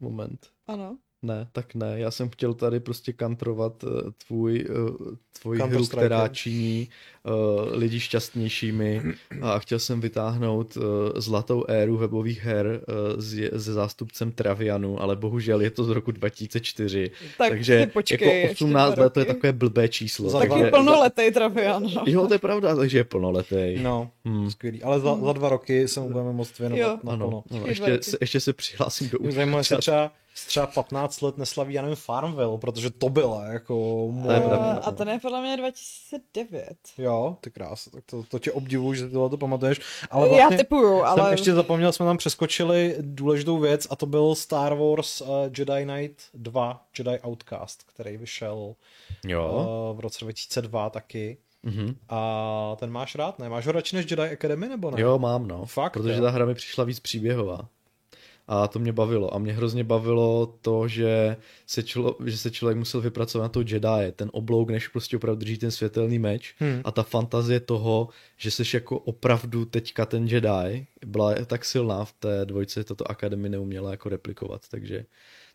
Moment. 0.00 0.52
Ano. 0.66 0.98
Ne, 1.22 1.48
tak 1.52 1.74
ne. 1.74 1.94
Já 1.96 2.10
jsem 2.10 2.28
chtěl 2.28 2.54
tady 2.54 2.80
prostě 2.80 3.12
kantrovat 3.12 3.84
uh, 3.84 3.90
tvůj, 4.26 4.66
uh, 4.70 5.14
tvoji 5.42 5.60
hru, 5.60 5.86
která 5.86 6.28
činí 6.28 6.88
uh, 7.22 7.32
lidi 7.78 8.00
šťastnějšími 8.00 9.02
a 9.42 9.58
chtěl 9.58 9.78
jsem 9.78 10.00
vytáhnout 10.00 10.76
uh, 10.76 10.82
zlatou 11.16 11.64
éru 11.68 11.96
webových 11.96 12.44
her 12.44 12.66
uh, 12.66 13.20
ze 13.52 13.72
zástupcem 13.72 14.32
Travianu, 14.32 15.02
ale 15.02 15.16
bohužel 15.16 15.60
je 15.60 15.70
to 15.70 15.84
z 15.84 15.88
roku 15.88 16.12
2004. 16.12 17.10
Tak 17.38 17.48
takže 17.48 17.86
počkej, 17.86 18.42
jako 18.42 18.52
18 18.52 18.96
let 18.96 19.12
to 19.12 19.20
je 19.20 19.26
takové 19.26 19.52
blbé 19.52 19.88
číslo. 19.88 20.32
Tak 20.32 20.48
takže, 20.48 20.64
je 20.64 20.70
plnoletý 20.70 21.30
Travian. 21.30 21.82
No. 21.94 22.04
Jo, 22.06 22.26
to 22.26 22.34
je 22.34 22.38
pravda, 22.38 22.76
takže 22.76 22.98
je 22.98 23.04
plnoletý. 23.04 23.78
No, 23.82 24.10
hmm. 24.24 24.50
skvělý. 24.50 24.82
Ale 24.82 25.00
za, 25.00 25.16
za 25.16 25.32
dva 25.32 25.48
roky 25.48 25.88
se 25.88 26.00
mu 26.00 26.10
budeme 26.10 26.32
moct 26.32 26.58
věnovat 26.58 26.80
jo. 26.80 26.98
na 27.02 27.12
ano, 27.12 27.44
no, 27.50 27.66
ještě, 27.66 27.98
se, 28.02 28.16
ještě 28.20 28.40
se 28.40 28.52
přihlásím 28.52 29.10
do 29.10 29.62
se 29.62 29.76
třeba 29.76 30.12
třeba 30.46 30.66
15 30.66 31.20
let 31.20 31.38
neslaví, 31.38 31.74
já 31.74 31.82
nevím, 31.82 31.96
Farmville, 31.96 32.58
protože 32.58 32.90
to 32.90 33.08
byla 33.08 33.44
jako 33.44 34.08
moje... 34.10 34.40
Uh, 34.40 34.52
a 34.82 34.90
to 34.90 35.08
je 35.08 35.18
podle 35.18 35.40
mě 35.40 35.56
2009. 35.56 36.76
Jo, 36.98 37.36
ty 37.40 37.50
krás, 37.50 37.84
tak 37.84 38.04
to, 38.06 38.22
to 38.22 38.38
tě 38.38 38.52
obdivuju, 38.52 38.94
že 38.94 39.08
tohle 39.08 39.30
to 39.30 39.36
pamatuješ. 39.36 39.80
Ale 40.10 40.28
vlastně 40.28 40.56
já 40.56 40.62
typuju, 40.62 41.02
ale... 41.02 41.22
Jsem 41.22 41.32
ještě 41.32 41.54
zapomněl, 41.54 41.92
jsme 41.92 42.06
tam 42.06 42.16
přeskočili 42.16 42.96
důležitou 43.00 43.58
věc 43.58 43.86
a 43.90 43.96
to 43.96 44.06
byl 44.06 44.34
Star 44.34 44.74
Wars 44.74 45.20
uh, 45.20 45.28
Jedi 45.58 45.84
Knight 45.84 46.22
2, 46.34 46.86
Jedi 46.98 47.20
Outcast, 47.26 47.82
který 47.82 48.16
vyšel 48.16 48.74
jo. 49.24 49.66
Uh, 49.90 49.96
v 49.96 50.00
roce 50.00 50.24
2002 50.24 50.90
taky. 50.90 51.38
Mm-hmm. 51.64 51.94
A 52.08 52.76
ten 52.78 52.90
máš 52.90 53.14
rád, 53.14 53.38
ne? 53.38 53.48
Máš 53.48 53.66
ho 53.66 53.72
radši 53.72 53.96
než 53.96 54.10
Jedi 54.10 54.22
Academy, 54.22 54.68
nebo 54.68 54.90
ne? 54.90 55.00
Jo, 55.00 55.18
mám, 55.18 55.46
no. 55.46 55.66
Fakt, 55.66 55.92
Protože 55.92 56.14
jo? 56.14 56.22
ta 56.22 56.30
hra 56.30 56.44
mi 56.44 56.54
přišla 56.54 56.84
víc 56.84 57.00
příběhová 57.00 57.68
a 58.52 58.68
to 58.68 58.78
mě 58.78 58.92
bavilo. 58.92 59.34
A 59.34 59.38
mě 59.38 59.52
hrozně 59.52 59.84
bavilo 59.84 60.58
to, 60.62 60.88
že 60.88 61.36
se, 61.66 61.82
člo, 61.82 62.16
že 62.24 62.38
se 62.38 62.50
člověk 62.50 62.78
musel 62.78 63.00
vypracovat 63.00 63.44
na 63.44 63.48
to 63.48 63.60
Jedi, 63.60 64.12
ten 64.16 64.30
oblouk, 64.32 64.70
než 64.70 64.88
prostě 64.88 65.16
opravdu 65.16 65.40
drží 65.40 65.58
ten 65.58 65.70
světelný 65.70 66.18
meč 66.18 66.54
hmm. 66.58 66.80
a 66.84 66.90
ta 66.90 67.02
fantazie 67.02 67.60
toho, 67.60 68.08
že 68.36 68.50
jsi 68.50 68.62
jako 68.76 68.98
opravdu 68.98 69.64
teďka 69.64 70.06
ten 70.06 70.26
Jedi, 70.26 70.86
byla 71.06 71.34
tak 71.46 71.64
silná 71.64 72.04
v 72.04 72.12
té 72.12 72.44
dvojce, 72.44 72.84
toto 72.84 73.10
akademie 73.10 73.50
neuměla 73.50 73.90
jako 73.90 74.08
replikovat, 74.08 74.68
takže 74.70 75.04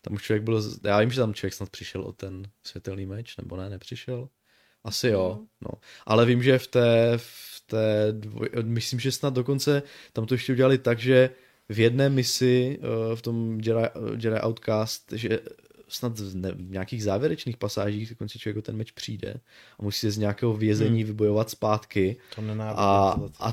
tam 0.02 0.14
už 0.14 0.22
člověk 0.22 0.42
byl, 0.42 0.62
já 0.84 1.00
vím, 1.00 1.10
že 1.10 1.20
tam 1.20 1.34
člověk 1.34 1.54
snad 1.54 1.70
přišel 1.70 2.02
o 2.02 2.12
ten 2.12 2.42
světelný 2.62 3.06
meč, 3.06 3.36
nebo 3.36 3.56
ne, 3.56 3.70
nepřišel? 3.70 4.28
Asi 4.84 5.08
jo, 5.08 5.38
no. 5.38 5.46
no. 5.60 5.70
Ale 6.06 6.26
vím, 6.26 6.42
že 6.42 6.58
v 6.58 6.66
té, 6.66 7.12
v 7.16 7.62
té 7.66 8.06
dvoj, 8.10 8.48
myslím, 8.62 9.00
že 9.00 9.12
snad 9.12 9.34
dokonce 9.34 9.82
tam 10.12 10.26
to 10.26 10.34
ještě 10.34 10.52
udělali 10.52 10.78
tak, 10.78 10.98
že 10.98 11.30
v 11.68 11.78
jedné 11.78 12.08
misi 12.08 12.78
uh, 12.78 13.16
v 13.16 13.22
tom 13.22 13.52
Jedi, 13.54 13.88
Jedi 14.10 14.40
Outcast, 14.46 15.12
že 15.12 15.40
snad 15.88 16.18
v, 16.18 16.36
ne, 16.36 16.52
v 16.52 16.70
nějakých 16.70 17.04
závěrečných 17.04 17.56
pasážích 17.56 18.14
konci 18.18 18.38
člověk 18.38 18.64
ten 18.64 18.76
meč 18.76 18.90
přijde 18.90 19.34
a 19.78 19.82
musí 19.82 20.00
se 20.00 20.10
z 20.10 20.18
nějakého 20.18 20.56
vězení 20.56 21.00
hmm. 21.00 21.06
vybojovat 21.06 21.50
zpátky. 21.50 22.16
To 22.34 22.42
a, 22.60 23.10
a, 23.40 23.52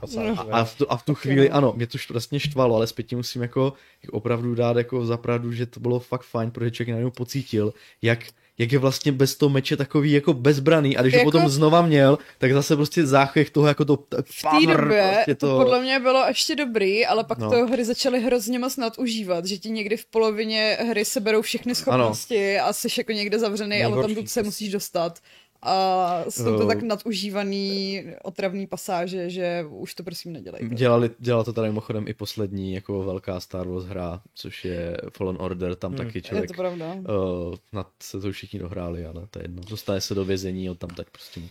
a, 0.52 0.64
v 0.64 0.78
tu, 0.78 0.92
a 0.92 0.98
v 0.98 1.04
tu 1.04 1.16
chvíli, 1.16 1.50
ano, 1.50 1.74
mě 1.76 1.88
to 1.88 1.98
vlastně 2.10 2.40
štvalo, 2.40 2.76
ale 2.76 2.88
zpětně 2.88 3.18
musím 3.18 3.42
jako 3.42 3.74
opravdu 4.12 4.56
dát 4.56 4.78
jako 4.78 5.06
zapravdu, 5.06 5.52
že 5.52 5.66
to 5.66 5.80
bylo 5.80 6.00
fakt 6.00 6.24
fajn, 6.24 6.52
protože 6.52 6.72
člověk 6.72 6.90
najednou 6.90 7.12
pocítil, 7.12 7.74
jak 8.02 8.20
jak 8.58 8.72
je 8.72 8.80
vlastně 8.80 9.12
bez 9.12 9.36
toho 9.36 9.50
meče 9.50 9.78
takový 9.78 10.12
jako 10.12 10.34
bezbraný 10.34 10.98
a 10.98 11.02
když 11.02 11.14
jako... 11.14 11.26
ho 11.26 11.32
potom 11.32 11.50
znova 11.50 11.82
měl, 11.82 12.18
tak 12.38 12.54
zase 12.54 12.76
prostě 12.76 13.06
záchvěch 13.06 13.50
toho 13.50 13.68
jako 13.68 13.86
to 13.86 13.96
v 14.24 14.42
té 14.42 14.74
době 14.78 15.12
prostě 15.14 15.36
to... 15.36 15.58
podle 15.58 15.82
mě 15.82 16.00
bylo 16.00 16.28
ještě 16.28 16.56
dobrý, 16.56 17.06
ale 17.06 17.24
pak 17.24 17.38
no. 17.38 17.50
to 17.50 17.68
hry 17.68 17.86
začaly 17.86 18.20
hrozně 18.20 18.60
moc 18.60 18.78
nadužívat, 18.78 19.46
že 19.46 19.58
ti 19.58 19.70
někdy 19.70 19.98
v 19.98 20.06
polovině 20.06 20.78
hry 20.90 21.06
se 21.06 21.20
berou 21.20 21.42
všechny 21.42 21.76
schopnosti 21.76 22.58
ano. 22.58 22.70
a 22.70 22.74
jsi 22.74 22.88
jako 22.98 23.12
někde 23.12 23.40
zavřený, 23.40 23.84
ale 23.84 24.08
tam 24.08 24.28
se 24.28 24.44
musíš 24.44 24.72
dostat 24.72 25.20
a 25.66 26.26
jsou 26.30 26.58
to 26.58 26.68
tak 26.68 26.82
nadužívaný 26.82 28.04
otravný 28.24 28.68
pasáže, 28.68 29.30
že 29.30 29.66
už 29.70 29.96
to 29.96 30.04
prosím 30.04 30.34
nedělejte. 30.34 30.76
Dělali, 30.76 31.10
dělala 31.20 31.44
to 31.44 31.54
tady 31.54 31.68
mimochodem 31.68 32.08
i 32.08 32.14
poslední 32.14 32.74
jako 32.74 33.04
velká 33.04 33.40
Star 33.40 33.68
Wars 33.68 33.86
hra, 33.86 34.22
což 34.36 34.66
je 34.66 34.98
Fallen 35.18 35.38
Order, 35.40 35.76
tam 35.76 35.92
hmm. 35.92 35.98
taky 35.98 36.22
člověk... 36.22 36.44
Je 36.44 36.48
to 36.48 36.62
pravda. 36.62 36.94
Uh, 36.94 37.56
nad 37.74 37.90
se 38.00 38.20
to 38.20 38.32
všichni 38.32 38.60
dohráli, 38.60 39.06
ale 39.06 39.28
to 39.30 39.40
je 39.40 39.44
jedno. 39.44 39.62
Dostane 39.70 40.02
se 40.02 40.16
do 40.16 40.26
vězení, 40.26 40.70
on 40.70 40.78
tam 40.78 40.90
tak 40.90 41.10
prostě 41.10 41.42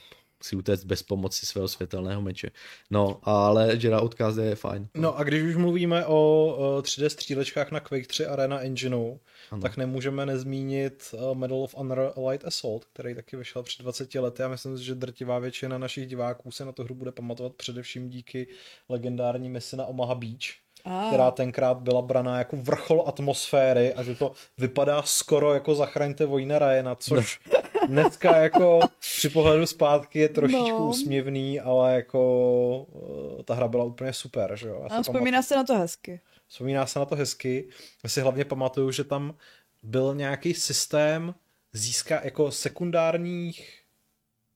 si 0.45 0.57
utéct 0.57 0.85
bez 0.85 1.03
pomoci 1.03 1.47
svého 1.47 1.69
světelného 1.69 2.23
meče. 2.23 2.51
No, 2.91 3.21
ale 3.23 3.69
Jedi 3.69 3.93
Outcast 3.93 4.39
je 4.39 4.55
fajn. 4.55 4.89
No 4.95 5.19
a 5.19 5.25
když 5.25 5.43
už 5.43 5.57
mluvíme 5.57 6.07
o 6.07 6.79
3D 6.83 7.07
střílečkách 7.07 7.71
na 7.71 7.81
Quake 7.81 8.07
3 8.07 8.27
Arena 8.27 8.61
Engineu, 8.61 9.19
ano. 9.51 9.63
tak 9.63 9.77
nemůžeme 9.77 10.27
nezmínit 10.27 11.15
uh, 11.15 11.35
Medal 11.39 11.59
of 11.59 11.75
Honor 11.75 12.13
Light 12.29 12.47
Assault, 12.47 12.85
který 12.85 13.15
taky 13.15 13.37
vyšel 13.37 13.63
před 13.63 13.83
20 13.83 14.15
lety 14.15 14.43
a 14.43 14.49
myslím 14.49 14.79
si, 14.79 14.85
že 14.85 14.95
drtivá 14.95 15.39
většina 15.39 15.79
našich 15.79 16.07
diváků 16.07 16.51
se 16.51 16.65
na 16.65 16.73
to 16.73 16.85
hru 16.85 16.95
bude 16.95 17.13
pamatovat 17.13 17.55
především 17.55 18.09
díky 18.09 18.47
legendární 18.89 19.49
misi 19.49 19.77
na 19.77 19.87
Omaha 19.87 20.15
Beach, 20.15 20.63
ah. 20.85 21.09
která 21.09 21.31
tenkrát 21.31 21.79
byla 21.79 22.03
braná 22.03 22.39
jako 22.39 22.57
vrchol 22.57 23.05
atmosféry 23.07 23.95
a 23.95 24.03
že 24.03 24.15
to 24.15 24.33
vypadá 24.59 25.03
skoro 25.03 25.55
jako 25.55 25.75
zachraňte 25.75 26.27
vojna 26.27 26.59
Ryana, 26.59 26.95
což 26.95 27.41
no. 27.53 27.63
dneska 27.87 28.37
jako 28.37 28.81
při 28.99 29.29
pohledu 29.29 29.67
zpátky 29.67 30.19
je 30.19 30.29
trošičku 30.29 30.79
no. 30.79 30.89
úsměvný, 30.89 31.61
ale 31.61 31.95
jako 31.95 32.87
uh, 32.89 33.43
ta 33.43 33.55
hra 33.55 33.69
byla 33.69 33.85
úplně 33.85 34.13
super, 34.13 34.57
že 34.57 34.69
jo. 34.69 34.87
A 34.91 35.03
vzpomíná 35.03 35.43
se 35.43 35.57
na 35.57 35.65
to 35.65 35.79
hezky. 35.79 36.21
Vzpomíná 36.49 36.87
se 36.87 36.99
na 36.99 37.05
to 37.05 37.17
hezky. 37.17 37.69
Já 38.05 38.11
si 38.11 38.21
hlavně 38.21 38.45
pamatuju, 38.45 38.91
že 38.91 39.05
tam 39.05 39.35
byl 39.83 40.15
nějaký 40.15 40.55
systém 40.55 41.35
získá 41.73 42.21
jako 42.25 42.51
sekundárních 42.51 43.82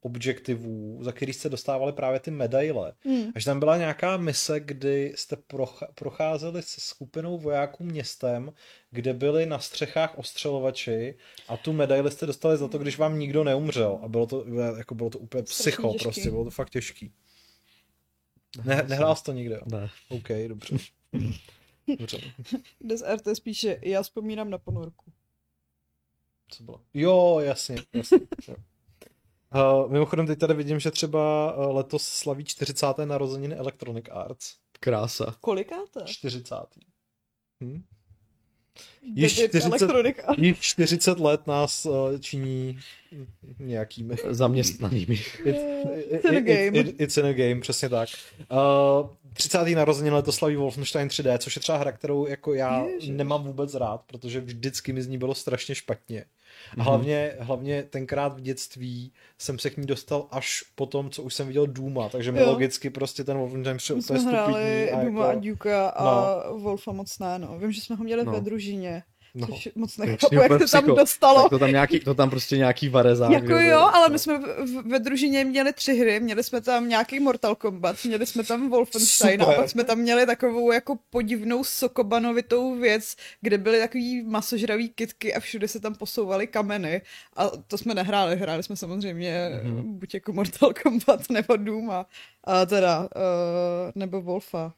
objektivů, 0.06 0.98
za 1.02 1.12
který 1.12 1.32
jste 1.32 1.48
dostávali 1.48 1.92
právě 1.92 2.20
ty 2.20 2.30
medaile. 2.30 2.92
Hmm. 3.04 3.32
Až 3.34 3.44
tam 3.44 3.58
byla 3.58 3.76
nějaká 3.76 4.16
mise, 4.16 4.60
kdy 4.60 5.12
jste 5.16 5.36
proch- 5.36 5.88
procházeli 5.94 6.62
se 6.62 6.80
skupinou 6.80 7.38
vojáků 7.38 7.84
městem, 7.84 8.52
kde 8.90 9.14
byli 9.14 9.46
na 9.46 9.58
střechách 9.58 10.18
ostřelovači 10.18 11.14
a 11.48 11.56
tu 11.56 11.72
medaili 11.72 12.10
jste 12.10 12.26
dostali 12.26 12.56
za 12.56 12.68
to, 12.68 12.78
když 12.78 12.98
vám 12.98 13.18
nikdo 13.18 13.44
neumřel. 13.44 13.98
A 14.02 14.08
bylo 14.08 14.26
to, 14.26 14.44
jako 14.76 14.94
bylo 14.94 15.10
to 15.10 15.18
úplně 15.18 15.42
psycho 15.42 15.92
těžký. 15.92 16.04
prostě, 16.04 16.30
bylo 16.30 16.44
to 16.44 16.50
fakt 16.50 16.70
těžký. 16.70 17.12
Ne, 18.64 18.84
nehrál 18.88 19.16
jsi 19.16 19.24
to 19.24 19.32
nikde? 19.32 19.54
jo? 19.54 19.62
Ne. 19.66 19.90
OK, 20.08 20.28
dobře. 20.48 20.76
Dobře. 21.98 22.18
Des 22.80 23.02
RT 23.14 23.36
spíše, 23.36 23.78
já 23.82 24.02
vzpomínám 24.02 24.50
na 24.50 24.58
ponorku. 24.58 25.12
Co 26.48 26.62
bylo? 26.62 26.80
Jo, 26.94 27.38
jasně, 27.40 27.76
jasně. 27.92 28.18
jo. 28.48 28.56
Uh, 29.56 29.90
mimochodem 29.92 30.26
teď 30.26 30.38
tady 30.38 30.54
vidím, 30.54 30.80
že 30.80 30.90
třeba 30.90 31.54
uh, 31.56 31.76
letos 31.76 32.02
slaví 32.02 32.44
40. 32.44 32.86
narozeniny 33.04 33.54
Electronic 33.54 34.04
Arts. 34.10 34.54
Krása. 34.80 35.36
Kolikáte? 35.40 36.00
40. 36.04 36.54
Hm? 37.64 37.82
Již 39.02 39.38
Již 39.38 39.48
40 39.48 39.64
Elektronika. 39.66 40.34
Již 40.38 40.58
40 40.60 41.20
let 41.20 41.46
nás 41.46 41.86
uh, 41.86 42.18
činí 42.20 42.78
nějakými. 43.58 44.16
Zaměstnanými. 44.30 45.14
It, 45.44 45.56
It's 46.10 46.24
in 46.24 46.36
a 46.36 46.40
game. 46.40 46.78
It, 46.78 46.86
it, 46.88 47.00
it's 47.00 47.16
in 47.16 47.26
a 47.26 47.32
game, 47.32 47.60
přesně 47.60 47.88
tak. 47.88 48.08
Uh, 48.52 49.08
30. 49.32 49.58
narozeniny 49.74 50.16
letos 50.16 50.36
slaví 50.36 50.56
Wolfenstein 50.56 51.08
3D, 51.08 51.38
což 51.38 51.56
je 51.56 51.60
třeba 51.60 51.78
hra, 51.78 51.92
kterou 51.92 52.26
jako 52.26 52.54
já 52.54 52.84
Ježiš. 52.84 53.10
nemám 53.10 53.44
vůbec 53.44 53.74
rád, 53.74 54.02
protože 54.06 54.40
vždycky 54.40 54.92
mi 54.92 55.02
z 55.02 55.06
ní 55.06 55.18
bylo 55.18 55.34
strašně 55.34 55.74
špatně. 55.74 56.24
A 56.72 56.76
Mhm. 56.76 56.84
hlavně, 56.86 57.32
hlavně 57.40 57.82
tenkrát 57.82 58.28
v 58.36 58.40
dětství 58.40 59.12
jsem 59.38 59.58
se 59.58 59.70
k 59.70 59.76
ní 59.76 59.86
dostal 59.86 60.26
až 60.30 60.64
po 60.74 60.86
tom, 60.86 61.10
co 61.10 61.22
už 61.22 61.34
jsem 61.34 61.46
viděl 61.46 61.66
Duma, 61.66 62.08
takže 62.08 62.32
mi 62.32 62.42
logicky 62.44 62.90
prostě 62.90 63.24
ten 63.24 63.38
Wolfenstein 63.38 63.76
přišel 63.76 63.96
úplně 63.98 64.20
hráli 64.20 64.52
stupidní. 64.52 64.90
A 65.00 65.04
Duma 65.04 65.24
a 65.24 65.28
jako, 65.28 65.40
Duka 65.40 65.88
a 65.88 66.50
Wolfa 66.52 66.92
moc 66.92 67.18
ne, 67.18 67.38
no. 67.38 67.58
Vím, 67.58 67.72
že 67.72 67.80
jsme 67.80 67.96
ho 67.96 68.04
měli 68.04 68.24
No. 68.24 68.32
ve 68.32 68.40
družině, 68.40 69.02
no. 69.36 69.46
což 69.46 69.68
moc 69.74 69.98
je 69.98 70.06
nechápu, 70.06 70.34
jak 70.34 70.48
to 70.58 70.68
tam 70.68 70.86
dostalo. 70.86 71.42
Tak 71.42 71.50
to 71.50 71.58
tam, 71.58 71.70
nějaký, 71.70 72.00
to 72.00 72.14
tam 72.14 72.30
prostě 72.30 72.56
nějaký 72.56 72.88
varezák. 72.88 73.30
Jako 73.30 73.52
jo, 73.52 73.78
ale 73.78 74.08
my 74.08 74.12
no. 74.12 74.18
jsme 74.18 74.38
v- 74.38 74.82
ve 74.86 74.98
družině 74.98 75.44
měli 75.44 75.72
tři 75.72 75.94
hry, 75.94 76.20
měli 76.20 76.44
jsme 76.44 76.60
tam 76.60 76.88
nějaký 76.88 77.20
Mortal 77.20 77.54
Kombat, 77.54 77.96
měli 78.04 78.26
jsme 78.26 78.44
tam 78.44 78.70
Wolfenstein 78.70 79.42
a 79.42 79.44
Super. 79.44 79.56
pak 79.60 79.70
jsme 79.70 79.84
tam 79.84 79.98
měli 79.98 80.26
takovou 80.26 80.72
jako 80.72 80.98
podivnou 81.10 81.64
sokobanovitou 81.64 82.74
věc, 82.78 83.16
kde 83.40 83.58
byly 83.58 83.78
takový 83.78 84.22
masožravý 84.22 84.88
kitky 84.88 85.34
a 85.34 85.40
všude 85.40 85.68
se 85.68 85.80
tam 85.80 85.94
posouvaly 85.94 86.46
kameny 86.46 87.02
a 87.36 87.48
to 87.66 87.78
jsme 87.78 87.94
nehráli, 87.94 88.36
hráli 88.36 88.62
jsme 88.62 88.76
samozřejmě 88.76 89.50
Mhm. 89.62 89.76
mm-hmm. 89.76 89.98
buď 89.98 90.14
jako 90.14 90.32
Mortal 90.32 90.72
Kombat 90.82 91.30
nebo 91.30 91.56
Doom 91.56 91.90
a, 91.90 92.06
a 92.44 92.66
teda, 92.66 93.00
uh, 93.00 93.08
nebo 93.94 94.22
Wolfa. 94.22 94.72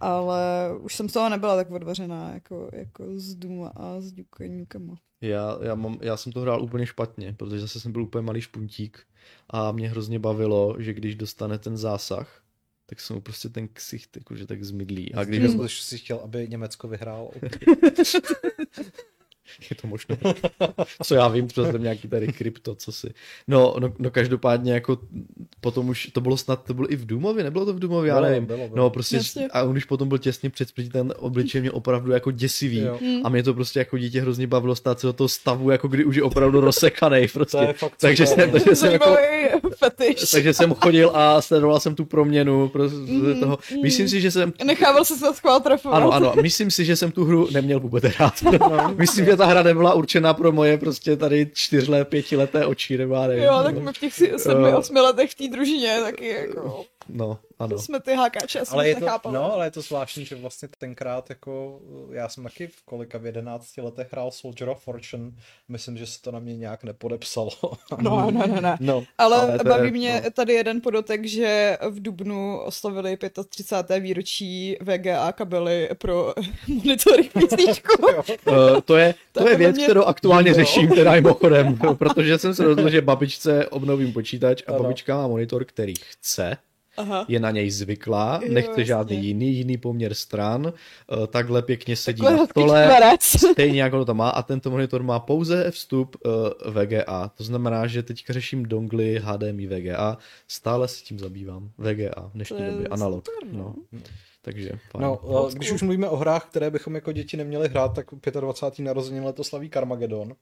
Ale 0.00 0.70
už 0.80 0.94
jsem 0.94 1.08
z 1.08 1.12
toho 1.12 1.28
nebyla 1.28 1.56
tak 1.56 1.70
odvařená 1.70 2.34
jako, 2.34 2.70
jako 2.72 3.04
z 3.14 3.34
Doom 3.34 3.70
a 3.74 4.00
s 4.00 4.12
Dukeníkama. 4.12 4.96
Já, 5.20 5.58
já, 5.62 5.74
mám, 5.74 5.98
já 6.00 6.16
jsem 6.16 6.32
to 6.32 6.40
hrál 6.40 6.62
úplně 6.62 6.86
špatně, 6.86 7.34
protože 7.38 7.60
zase 7.60 7.80
jsem 7.80 7.92
byl 7.92 8.02
úplně 8.02 8.26
malý 8.26 8.40
špuntík 8.40 9.06
a 9.50 9.72
mě 9.72 9.88
hrozně 9.88 10.18
bavilo, 10.18 10.76
že 10.78 10.94
když 10.94 11.14
dostane 11.14 11.58
ten 11.58 11.76
zásah, 11.76 12.42
tak 12.86 13.00
se 13.00 13.14
mu 13.14 13.20
prostě 13.20 13.48
ten 13.48 13.68
ksicht 13.72 14.16
jakože 14.16 14.46
tak 14.46 14.64
zmidlí. 14.64 15.14
A 15.14 15.24
když 15.24 15.54
ho, 15.54 15.68
jsi 15.68 15.98
chtěl, 15.98 16.16
aby 16.16 16.48
Německo 16.48 16.88
vyhrálo. 16.88 17.30
je 19.70 19.76
to 19.82 19.86
možné. 19.88 20.16
Co 21.02 21.14
já 21.14 21.28
vím, 21.28 21.46
třeba 21.48 21.72
tam 21.72 21.82
nějaký 21.82 22.08
tady 22.08 22.26
krypto, 22.32 22.74
co 22.74 22.92
si. 22.92 23.10
No, 23.48 23.74
no, 23.78 23.92
no 23.98 24.10
každopádně 24.10 24.72
jako 24.72 24.98
potom 25.60 25.88
už, 25.88 26.06
to 26.12 26.20
bylo 26.20 26.36
snad, 26.36 26.64
to 26.64 26.74
bylo 26.74 26.92
i 26.92 26.96
v 26.96 27.06
Dumovi, 27.06 27.42
nebylo 27.42 27.64
to 27.66 27.72
v 27.74 27.78
Dumovi, 27.78 28.08
já 28.08 28.20
nevím. 28.20 28.46
bylo, 28.46 28.58
bylo. 28.68 28.70
No 28.76 28.90
prostě, 28.90 29.16
Jasně. 29.16 29.48
a 29.48 29.62
on 29.62 29.76
už 29.76 29.84
potom 29.84 30.08
byl 30.08 30.18
těsně 30.18 30.50
před 30.50 30.68
smrtí, 30.68 30.88
ten 30.88 31.14
obličej 31.18 31.60
mě 31.60 31.70
opravdu 31.70 32.12
jako 32.12 32.30
děsivý. 32.30 32.78
Jo. 32.80 32.98
Hmm. 33.02 33.26
A 33.26 33.28
mě 33.28 33.42
to 33.42 33.54
prostě 33.54 33.78
jako 33.78 33.98
dítě 33.98 34.20
hrozně 34.20 34.46
bavilo 34.46 34.76
stát 34.76 35.00
se 35.00 35.06
do 35.06 35.12
toho 35.12 35.28
stavu, 35.28 35.70
jako 35.70 35.88
kdy 35.88 36.04
už 36.04 36.16
je 36.16 36.22
opravdu 36.22 36.60
rozsekanej 36.60 37.28
prostě. 37.28 37.56
To 37.56 37.62
je 37.62 37.72
fakt 37.72 37.92
takže, 38.00 38.26
super, 38.26 38.44
jsem, 38.44 38.52
no. 38.52 38.58
takže, 38.60 38.76
jsem 38.76 38.92
jako, 38.92 39.16
fetiš. 39.76 40.30
takže 40.30 40.54
jsem 40.54 40.74
chodil 40.74 41.10
a 41.14 41.42
sledoval 41.42 41.80
jsem 41.80 41.94
tu 41.94 42.04
proměnu 42.04 42.68
prostě 42.68 42.96
Mhm, 42.98 43.40
toho. 43.40 43.58
mhm. 43.72 43.82
Myslím 43.82 44.08
si, 44.08 44.20
že 44.20 44.30
jsem 44.30 44.52
Nechával 44.64 45.04
se 45.04 45.16
se 45.16 45.34
schvál 45.34 45.60
trefovat. 45.60 45.96
ano, 45.96 46.10
ano, 46.12 46.32
myslím 46.42 46.70
si, 46.70 46.84
že 46.84 46.96
jsem 46.96 47.12
tu 47.12 47.24
hru 47.24 47.48
neměl 47.52 47.80
vůbec 47.80 48.04
rád. 48.20 48.34
myslím, 48.96 49.24
že 49.24 49.36
ta 49.40 49.46
hra 49.46 49.62
nebyla 49.62 49.94
určená 49.94 50.34
pro 50.34 50.52
moje 50.52 50.78
prostě 50.78 51.16
tady 51.16 51.50
čtyřlé, 51.54 52.04
pětileté 52.04 52.66
oči, 52.66 52.98
nebo 52.98 53.14
já 53.14 53.26
nevím. 53.26 53.44
Jo, 53.44 53.60
tak 53.64 53.78
my 53.78 53.92
v 53.92 53.98
těch 53.98 54.14
si- 54.14 54.32
sedmi, 54.36 54.70
Jo. 54.70 54.78
osmi 54.78 55.00
letech 55.00 55.30
v 55.30 55.34
té 55.34 55.48
družině 55.48 55.98
taky 56.02 56.28
jako 56.28 56.84
No, 57.12 57.38
ano. 57.58 57.78
jsme 57.78 58.00
ty 58.00 58.14
hákáče 58.14 58.60
asi 58.60 58.72
Ale 58.72 58.88
je 58.88 58.94
to, 58.94 59.00
nechápali. 59.00 59.34
no, 59.34 59.52
ale 59.52 59.66
je 59.66 59.70
to 59.70 59.80
zvláštní, 59.80 60.24
že 60.24 60.34
vlastně 60.36 60.68
tenkrát 60.78 61.30
jako, 61.30 61.80
já 62.12 62.28
jsem 62.28 62.44
taky 62.44 62.66
v 62.66 62.82
kolika 62.84 63.18
v 63.18 63.26
11 63.26 63.76
letech 63.78 64.08
hrál 64.12 64.30
Soldier 64.30 64.68
of 64.68 64.82
Fortune, 64.82 65.30
myslím, 65.68 65.96
že 65.96 66.06
se 66.06 66.22
to 66.22 66.30
na 66.32 66.38
mě 66.38 66.56
nějak 66.56 66.84
nepodepsalo. 66.84 67.50
No, 67.98 68.30
ne, 68.30 68.46
ne, 68.46 68.60
ne. 68.60 68.76
no. 68.80 69.04
Ale, 69.18 69.36
Ale 69.40 69.58
to 69.58 69.64
baví 69.64 69.86
je- 69.88 69.92
mě 69.92 70.20
no. 70.24 70.30
tady 70.30 70.52
jeden 70.52 70.80
podotek, 70.80 71.24
že 71.26 71.78
v 71.90 72.02
Dubnu 72.02 72.60
oslavili 72.60 73.18
35. 73.48 74.00
výročí 74.00 74.76
VGA 74.80 75.32
kabely 75.32 75.88
pro 75.98 76.34
monitoring 76.68 77.32
písničku. 77.32 77.92
Uh, 78.46 78.80
to 78.84 78.96
je, 78.96 79.14
to 79.32 79.40
To 79.42 79.48
je 79.48 79.56
věc, 79.56 79.76
mě- 79.76 79.84
kterou 79.84 80.02
aktuálně 80.04 80.48
Jo. 80.50 80.54
řeším, 80.54 80.88
teda 80.88 81.12
mimochodem, 81.12 81.78
protože 81.98 82.38
jsem 82.38 82.54
se 82.54 82.64
rozhodl, 82.64 82.90
že 82.90 83.00
babičce 83.00 83.66
obnovím 83.68 84.12
počítač 84.12 84.62
a 84.66 84.70
Ano. 84.72 84.82
babička 84.82 85.16
má 85.16 85.26
monitor, 85.28 85.64
který 85.64 85.94
chce, 86.02 86.56
Aha. 86.96 87.24
je 87.28 87.40
na 87.40 87.50
něj 87.50 87.70
zvyklá, 87.70 88.40
Jo, 88.42 88.52
nechce 88.52 88.70
jasně. 88.70 88.84
žádný 88.84 89.24
jiný, 89.26 89.54
jiný 89.56 89.76
poměr 89.76 90.14
stran, 90.14 90.66
uh, 90.66 91.26
takhle 91.26 91.62
pěkně 91.62 91.96
sedí 91.96 92.22
Takhle 92.22 92.36
na 92.40 92.46
stole, 92.46 93.00
stejně 93.52 93.82
jako 93.82 94.04
to 94.04 94.14
má 94.14 94.30
a 94.30 94.42
tento 94.42 94.70
monitor 94.70 95.02
má 95.02 95.20
pouze 95.20 95.70
vstup 95.70 96.16
uh, 96.24 96.72
VGA. 96.72 97.30
To 97.36 97.44
znamená, 97.44 97.86
že 97.86 98.02
teďka 98.02 98.32
řeším 98.32 98.62
dongly 98.66 99.20
HDMI 99.24 99.66
VGA, 99.66 100.18
stále 100.48 100.88
se 100.88 101.04
tím 101.04 101.18
zabývám. 101.18 101.70
VGA 101.78 102.28
v 102.28 102.32
dnešní 102.32 102.56
To 102.56 102.62
je 102.62 102.70
době, 102.70 102.88
analog. 102.88 103.24
super, 103.26 103.48
no. 103.58 103.74
No. 103.92 104.00
Takže 104.42 104.70
fajn. 104.90 105.02
No, 105.04 105.20
eh, 105.48 105.54
když 105.54 105.72
už 105.72 105.82
mluvíme 105.82 106.08
o 106.08 106.16
hrách, 106.16 106.44
které 106.44 106.70
bychom 106.70 106.94
jako 106.94 107.12
děti 107.12 107.36
neměli 107.36 107.68
hrát, 107.68 107.94
tak 107.94 108.06
25. 108.40 108.84
narozenin 108.84 109.24
letos 109.24 109.48
slaví 109.48 109.70
Carmageddon. 109.70 110.34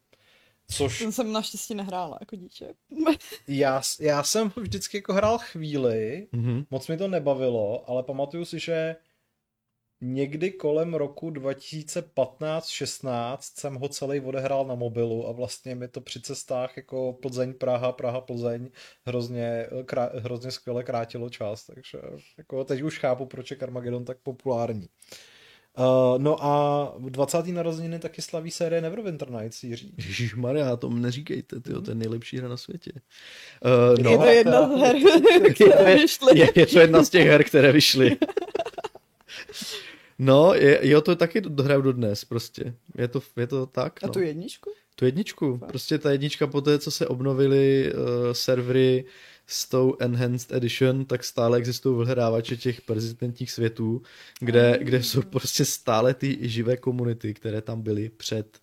Což 0.71 0.99
Ten 0.99 1.13
jsem 1.13 1.33
naštěstí 1.33 1.75
nehrála 1.75 2.17
jako 2.21 2.37
dítě. 2.37 2.75
já, 3.49 3.83
já 4.01 4.23
jsem 4.23 4.49
ho 4.49 4.53
vždycky 4.63 4.97
jako 4.97 5.13
hrál 5.13 5.39
chvíli, 5.39 6.29
Mhm. 6.33 6.65
moc 6.71 6.89
mi 6.89 6.97
to 6.97 7.09
nebavilo, 7.09 7.91
ale 7.91 8.03
pamatuju 8.03 8.45
si, 8.45 8.59
že 8.59 8.97
někdy 10.01 10.51
kolem 10.51 10.95
roku 10.95 11.31
2015-16 11.31 13.37
jsem 13.41 13.75
ho 13.75 13.89
celý 13.89 14.21
odehrál 14.21 14.67
na 14.67 14.75
mobilu 14.75 15.29
a 15.29 15.33
vlastně 15.33 15.75
mi 15.75 15.89
to 15.89 16.01
při 16.01 16.21
cestách 16.23 16.77
jako 16.77 17.13
Plzeň, 17.23 17.55
Praha, 17.55 17.93
Praha, 17.93 18.21
Plzeň 18.21 18.71
hrozně, 19.07 19.67
krá, 19.85 20.11
hrozně 20.15 20.51
skvěle 20.51 20.85
krátilo 20.85 21.31
čas, 21.31 21.67
takže 21.67 21.99
jako 22.39 22.65
teď 22.65 22.83
už 22.83 22.99
chápu, 22.99 23.27
proč 23.27 23.51
je 23.51 23.57
Carmageddon 23.57 24.05
tak 24.05 24.19
populární. 24.23 24.89
Uh, 24.89 24.93
no 26.19 26.45
a 26.45 26.95
20. 26.99 27.47
narozeniny 27.47 27.99
taky 27.99 28.23
slaví 28.23 28.51
série 28.51 28.81
Neverwinter 28.81 29.31
Nights, 29.31 29.65
Jiří. 29.65 29.95
Ježišmarja, 29.97 30.77
to 30.77 30.91
mi 30.91 31.01
neříkejte, 31.01 31.61
tyjo, 31.61 31.81
to 31.83 31.91
je 31.91 31.95
nejlepší 31.95 32.39
hra 32.39 32.49
na 32.49 32.57
světě. 32.57 32.93
Uh, 32.95 34.03
No. 34.05 34.11
je 34.11 34.19
to 34.19 34.25
jedna 34.25 34.69
z 34.77 34.81
her, 34.81 34.97
které 35.55 35.95
vyšly. 35.97 36.39
je, 36.39 36.51
je 36.55 36.67
to 36.67 36.79
jedna 36.81 37.03
z 37.03 37.11
těch 37.11 37.27
her, 37.27 37.45
které 37.45 37.73
vyšly. 37.73 38.17
No, 40.19 40.55
je, 40.55 40.79
jo, 40.83 41.01
to 41.01 41.17
taky 41.17 41.41
dohraju 41.41 41.81
do 41.83 41.93
dnes, 41.93 42.25
prostě. 42.25 42.75
Je 42.99 43.09
to, 43.09 43.21
je 43.37 43.47
to 43.47 43.67
tak, 43.67 44.05
A 44.05 44.07
no. 44.07 44.13
tu 44.13 44.21
jedničku? 44.21 44.71
Tu 44.97 45.05
jedničku. 45.05 45.59
Prostě 45.69 45.99
ta 45.99 46.11
jednička 46.11 46.47
po 46.47 46.61
té, 46.61 46.79
co 46.79 46.91
se 46.91 47.07
obnovily 47.07 47.93
uh, 47.93 48.01
servery 48.33 49.05
s 49.51 49.69
tou 49.69 49.97
Enhanced 50.01 50.53
Edition, 50.53 51.05
tak 51.05 51.25
stále 51.25 51.59
existují 51.59 51.99
vyhledávače 51.99 52.57
těch 52.57 52.81
prezidentních 52.81 53.51
světů, 53.51 54.03
kde, 54.41 54.79
kde 54.83 55.03
jsou 55.03 55.23
prostě 55.23 55.65
stále 55.65 56.15
ty 56.15 56.39
živé 56.41 56.77
komunity, 56.77 57.35
které 57.35 57.63
tam 57.63 57.83
byly 57.83 58.09
před 58.09 58.59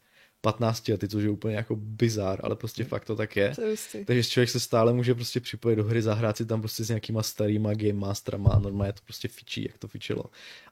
15 0.45 0.87
lety, 0.87 1.07
což 1.07 1.23
je 1.23 1.29
úplně 1.29 1.55
jako 1.55 1.75
bizár, 1.75 2.39
ale 2.43 2.55
prostě 2.55 2.83
fakt 2.83 3.05
to 3.05 3.15
tak 3.15 3.35
je. 3.35 3.51
To 3.55 3.61
je. 3.61 4.05
Takže 4.05 4.23
člověk 4.23 4.49
se 4.49 4.59
stále 4.59 4.93
může 4.93 5.15
prostě 5.15 5.39
připojit 5.39 5.75
do 5.75 5.83
hry, 5.83 6.01
zahrát 6.01 6.37
si 6.37 6.45
tam 6.45 6.59
prostě 6.61 6.83
s 6.83 6.89
nějakýma 6.89 7.23
starýma 7.23 7.73
game 7.73 7.93
masterama 7.93 8.49
a 8.49 8.59
normálně 8.59 8.93
to 8.93 8.99
prostě 9.05 9.27
fičí, 9.27 9.63
jak 9.63 9.77
to 9.77 9.87
fičilo. 9.87 10.23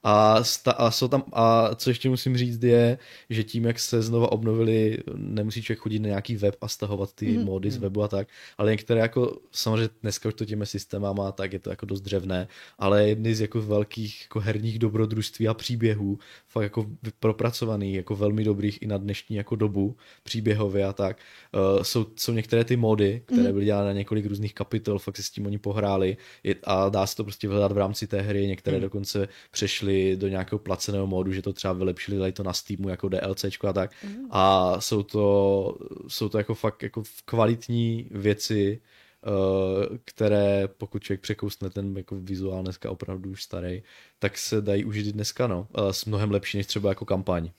A, 0.04 0.44
sta, 0.44 0.72
a, 0.72 0.92
jsou 0.92 1.08
tam, 1.08 1.24
a 1.34 1.76
co 1.76 1.90
ještě 1.90 2.10
musím 2.10 2.38
říct 2.38 2.64
je, 2.64 2.98
že 3.30 3.44
tím, 3.44 3.66
jak 3.66 3.80
se 3.80 4.02
znova 4.02 4.32
obnovili, 4.32 4.98
nemusí 5.16 5.62
člověk 5.62 5.80
chodit 5.80 6.00
na 6.00 6.08
nějaký 6.08 6.36
web 6.36 6.56
a 6.62 6.68
stahovat 6.68 7.14
ty 7.14 7.26
Mhm. 7.26 7.38
mm-hmm. 7.42 7.46
mody 7.46 7.72
z 7.72 7.78
webu 7.78 8.04
a 8.04 8.08
tak, 8.08 8.28
ale 8.58 8.72
některé 8.72 9.00
jako, 9.02 9.40
samozřejmě 9.52 9.90
dneska 10.02 10.30
už 10.30 10.36
to 10.36 10.46
těmi 10.46 10.66
systémama, 10.66 11.32
tak 11.32 11.54
je 11.54 11.60
to 11.60 11.70
jako 11.70 11.86
dost 11.86 12.02
dřevné, 12.02 12.48
ale 12.78 13.10
jedny 13.10 13.36
z 13.36 13.42
jako 13.42 13.62
velkých 13.62 14.22
jako 14.24 14.40
herních 14.40 14.80
dobrodružství 14.80 15.48
a 15.48 15.54
příběhů, 15.54 16.20
fakt 16.48 16.64
jako 16.64 16.86
propracovaný, 17.20 17.94
jako 17.94 18.16
velmi 18.16 18.44
dobrých 18.44 18.82
i 18.82 18.88
na 18.88 18.98
dnešní 18.98 19.36
jako 19.36 19.56
dobu, 19.64 19.96
příběhově 20.24 20.86
a 20.86 20.94
tak. 20.94 21.18
Uh, 21.18 21.84
jsou, 21.84 22.06
jsou 22.16 22.32
některé 22.32 22.64
ty 22.64 22.76
mody, 22.76 23.22
které 23.26 23.54
byly 23.54 23.66
dělány 23.66 23.86
na 23.86 23.94
několik 23.94 24.26
různých 24.26 24.54
kapitol, 24.54 25.00
fakt 25.00 25.16
si 25.16 25.24
s 25.24 25.32
tím 25.32 25.46
oni 25.46 25.58
pohráli 25.58 26.18
a 26.64 26.90
dá 26.90 27.08
se 27.08 27.16
to 27.16 27.24
prostě 27.24 27.48
vyhledat 27.48 27.72
v 27.72 27.78
rámci 27.78 28.08
té 28.08 28.22
hry. 28.22 28.48
Některé 28.48 28.78
mm. 28.78 28.84
dokonce 28.84 29.28
přešly 29.52 30.16
do 30.18 30.28
nějakého 30.28 30.60
placeného 30.60 31.08
modu, 31.08 31.32
že 31.32 31.42
to 31.42 31.54
třeba 31.54 31.74
vylepšili, 31.74 32.18
dali 32.18 32.32
to 32.32 32.44
na 32.44 32.54
Steamu 32.54 32.90
jako 32.90 33.10
DLCčko 33.10 33.68
a 33.68 33.74
tak. 33.74 33.92
Mm. 34.04 34.28
A 34.32 34.76
jsou 34.82 35.04
to, 35.04 35.78
jsou 36.08 36.30
to 36.30 36.38
jako 36.38 36.56
fakt 36.56 36.84
jako 36.84 37.04
kvalitní 37.26 38.08
věci, 38.12 38.82
uh, 39.26 39.98
které 40.06 40.68
pokud 40.78 41.04
člověk 41.04 41.22
překousne 41.22 41.70
ten 41.70 41.98
jako 41.98 42.16
vizuál 42.16 42.64
dneska 42.64 42.92
opravdu 42.92 43.30
už 43.30 43.44
starý, 43.44 43.84
tak 44.20 44.38
se 44.38 44.62
dají 44.62 44.86
užít 44.86 45.16
dneska, 45.16 45.48
no. 45.48 45.68
Uh, 45.78 45.90
s 45.90 46.06
mnohem 46.06 46.32
lepší 46.32 46.58
než 46.58 46.68
třeba 46.68 46.90
jako 46.90 47.06
kampaň. 47.06 47.50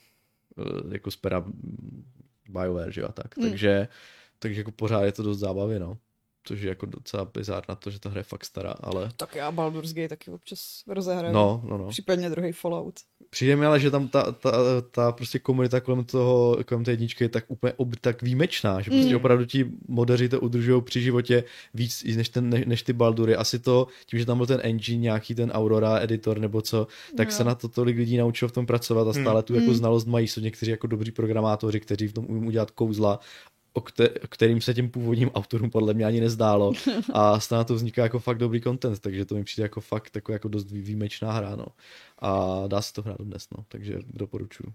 Uh, 0.57 0.93
jako 0.93 1.11
z 1.11 1.15
pera 1.15 1.45
BioWare, 2.49 2.91
že 2.91 3.03
a 3.03 3.11
tak. 3.11 3.37
Mm. 3.37 3.49
Takže, 3.49 3.87
takže 4.39 4.61
jako 4.61 4.71
pořád 4.71 5.03
je 5.03 5.11
to 5.11 5.23
dost 5.23 5.39
zábavy, 5.39 5.79
no 5.79 5.97
což 6.45 6.61
je 6.61 6.69
jako 6.69 6.85
docela 6.85 7.25
bizár 7.25 7.63
na 7.69 7.75
to, 7.75 7.89
že 7.89 7.99
ta 7.99 8.09
hra 8.09 8.19
je 8.19 8.23
fakt 8.23 8.45
stará, 8.45 8.71
ale... 8.71 9.11
Tak 9.17 9.35
já 9.35 9.51
Baldur's 9.51 9.93
Gate 9.93 10.09
taky 10.09 10.31
občas 10.31 10.83
rozehraju. 10.87 11.33
No, 11.33 11.61
no, 11.65 11.77
no. 11.77 11.87
Případně 11.87 12.29
druhý 12.29 12.51
Fallout. 12.51 12.95
Přijde 13.29 13.55
mi 13.55 13.65
ale, 13.65 13.79
že 13.79 13.91
tam 13.91 14.07
ta, 14.07 14.31
ta, 14.31 14.51
ta 14.91 15.11
prostě 15.11 15.39
komunita 15.39 15.79
kolem 15.79 16.03
toho, 16.03 16.57
kolem 16.65 16.83
té 16.83 16.91
jedničky 16.91 17.23
je 17.23 17.29
tak 17.29 17.45
úplně 17.47 17.73
ob, 17.73 17.95
tak 18.01 18.21
výjimečná, 18.21 18.81
že 18.81 18.91
prostě 18.91 19.09
mm. 19.09 19.15
opravdu 19.15 19.45
ti 19.45 19.71
modeři 19.87 20.29
to 20.29 20.39
udržují 20.39 20.81
při 20.81 21.01
životě 21.01 21.43
víc 21.73 22.03
než, 22.03 22.29
ten, 22.29 22.49
než, 22.49 22.65
než 22.65 22.83
ty 22.83 22.93
Baldury. 22.93 23.35
Asi 23.35 23.59
to, 23.59 23.87
tím, 24.05 24.19
že 24.19 24.25
tam 24.25 24.37
byl 24.37 24.47
ten 24.47 24.59
engine, 24.63 25.01
nějaký 25.01 25.35
ten 25.35 25.51
Aurora 25.51 25.99
editor 25.99 26.39
nebo 26.39 26.61
co, 26.61 26.87
tak 27.17 27.27
no. 27.27 27.33
se 27.33 27.43
na 27.43 27.55
to 27.55 27.67
tolik 27.67 27.97
lidí 27.97 28.17
naučilo 28.17 28.49
v 28.49 28.51
tom 28.51 28.65
pracovat 28.65 29.07
a 29.07 29.13
stále 29.13 29.39
mm. 29.39 29.43
tu 29.43 29.55
jako 29.55 29.67
mm. 29.67 29.75
znalost 29.75 30.05
mají. 30.05 30.27
Jsou 30.27 30.41
někteří 30.41 30.71
jako 30.71 30.87
dobří 30.87 31.11
programátoři, 31.11 31.79
kteří 31.79 32.07
v 32.07 32.13
tom 32.13 32.25
umí 32.29 32.47
udělat 32.47 32.71
kouzla 32.71 33.19
o 33.75 33.81
kterým 34.29 34.61
se 34.61 34.73
těm 34.73 34.89
původním 34.89 35.29
autorům 35.29 35.69
podle 35.69 35.93
mě 35.93 36.05
ani 36.05 36.21
nezdálo 36.21 36.71
a 37.13 37.39
stále 37.39 37.65
to 37.65 37.75
vzniká 37.75 38.03
jako 38.03 38.19
fakt 38.19 38.37
dobrý 38.37 38.61
content, 38.61 38.99
takže 38.99 39.25
to 39.25 39.35
mi 39.35 39.43
přijde 39.43 39.65
jako 39.65 39.81
fakt 39.81 40.15
jako, 40.15 40.31
jako 40.31 40.47
dost 40.47 40.71
výjimečná 40.71 41.31
hra, 41.31 41.55
no. 41.55 41.65
A 42.19 42.63
dá 42.67 42.81
se 42.81 42.93
to 42.93 43.01
hrát 43.01 43.21
dnes, 43.21 43.47
no, 43.57 43.65
takže 43.67 43.99
doporučuji. 44.07 44.73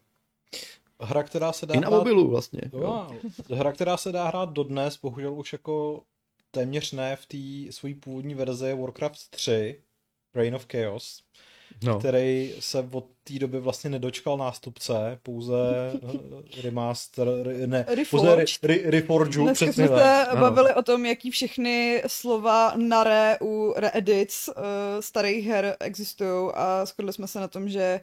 Hra, 1.01 1.23
která 1.23 1.53
se 1.53 1.67
dá 1.67 1.75
I 1.75 1.81
na 1.81 1.91
mobilu 1.91 2.31
vlastně. 2.31 2.61
Jo, 2.73 3.11
hra, 3.51 3.73
která 3.73 3.97
se 3.97 4.13
dá 4.13 4.29
hrát 4.29 4.53
dodnes, 4.53 4.99
bohužel 5.03 5.35
už 5.35 5.53
jako 5.53 6.03
téměř 6.51 6.93
ne 6.93 7.17
v 7.17 7.27
té 7.27 7.73
své 7.73 7.95
původní 7.95 8.35
verzi 8.35 8.75
Warcraft 8.75 9.31
3, 9.31 9.83
Reign 10.35 10.55
of 10.55 10.67
Chaos 10.73 11.23
no. 11.85 11.99
který 11.99 12.55
se 12.61 12.89
od 12.93 13.07
té 13.25 13.39
doby 13.39 13.61
vlastně 13.61 13.91
nedočkal 13.91 14.37
nástupce, 14.37 15.19
pouze 15.23 15.55
eh, 15.95 16.63
remaster, 16.63 17.29
ne, 17.67 17.85
Reforged. 17.89 18.11
pouze 18.11 18.35
re, 18.35 18.45
re, 18.63 18.91
Reforgeu, 18.91 19.45
Dneska 19.45 19.67
přesně 19.67 19.87
jsme 19.87 19.99
se 19.99 20.27
bavili 20.41 20.75
o 20.75 20.83
tom, 20.83 21.07
jaký 21.07 21.31
všechny 21.31 22.03
slova 22.07 22.73
nare 22.77 23.39
u 23.43 23.75
reedits 23.77 24.49
uh, 24.49 24.55
starých 25.01 25.47
her 25.47 25.77
existují 25.81 26.51
a 26.55 26.87
shodli 26.87 27.13
jsme 27.13 27.27
se 27.27 27.41
na 27.41 27.49
tom, 27.49 27.69
že 27.69 28.01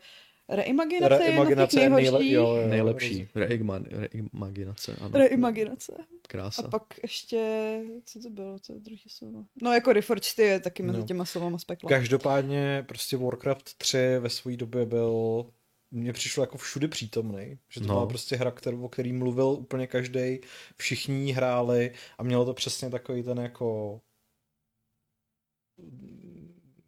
Reimaginace, 0.49 1.17
Reimaginace 1.17 1.81
je 1.81 1.89
nejle, 1.89 2.27
jo, 2.27 2.55
jo, 2.55 2.67
nejlepší. 2.67 3.27
Reima, 3.35 3.79
reimaginace, 3.91 4.95
ano. 5.01 5.17
Reimaginace. 5.17 5.93
Krása. 6.27 6.63
A 6.65 6.67
pak 6.67 6.83
ještě, 7.03 7.81
co 8.05 8.19
to 8.19 8.29
bylo, 8.29 8.59
co 8.59 8.73
je 8.73 8.79
druhý 8.79 9.03
slovo? 9.07 9.45
No 9.61 9.73
jako 9.73 9.93
Reforged 9.93 10.39
je 10.39 10.59
taky 10.59 10.83
mezi 10.83 10.99
no. 10.99 11.05
těma 11.05 11.25
slovama 11.25 11.57
spekla. 11.57 11.89
Každopádně 11.89 12.85
prostě 12.87 13.17
Warcraft 13.17 13.77
3 13.77 13.97
ve 14.19 14.29
své 14.29 14.57
době 14.57 14.85
byl 14.85 15.45
mně 15.91 16.13
přišlo 16.13 16.43
jako 16.43 16.57
všude 16.57 16.87
přítomný, 16.87 17.59
že 17.69 17.79
to 17.79 17.87
no. 17.87 17.93
byla 17.93 18.05
prostě 18.05 18.35
hra, 18.35 18.51
kterou, 18.51 18.83
o 18.83 18.89
který 18.89 19.13
mluvil 19.13 19.45
úplně 19.45 19.87
každý, 19.87 20.39
všichni 20.77 21.31
hráli 21.31 21.93
a 22.17 22.23
mělo 22.23 22.45
to 22.45 22.53
přesně 22.53 22.89
takový 22.89 23.23
ten 23.23 23.37
jako 23.37 24.01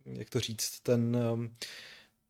jak 0.05 0.29
to 0.29 0.39
říct, 0.39 0.79
ten 0.79 1.17
um, 1.33 1.55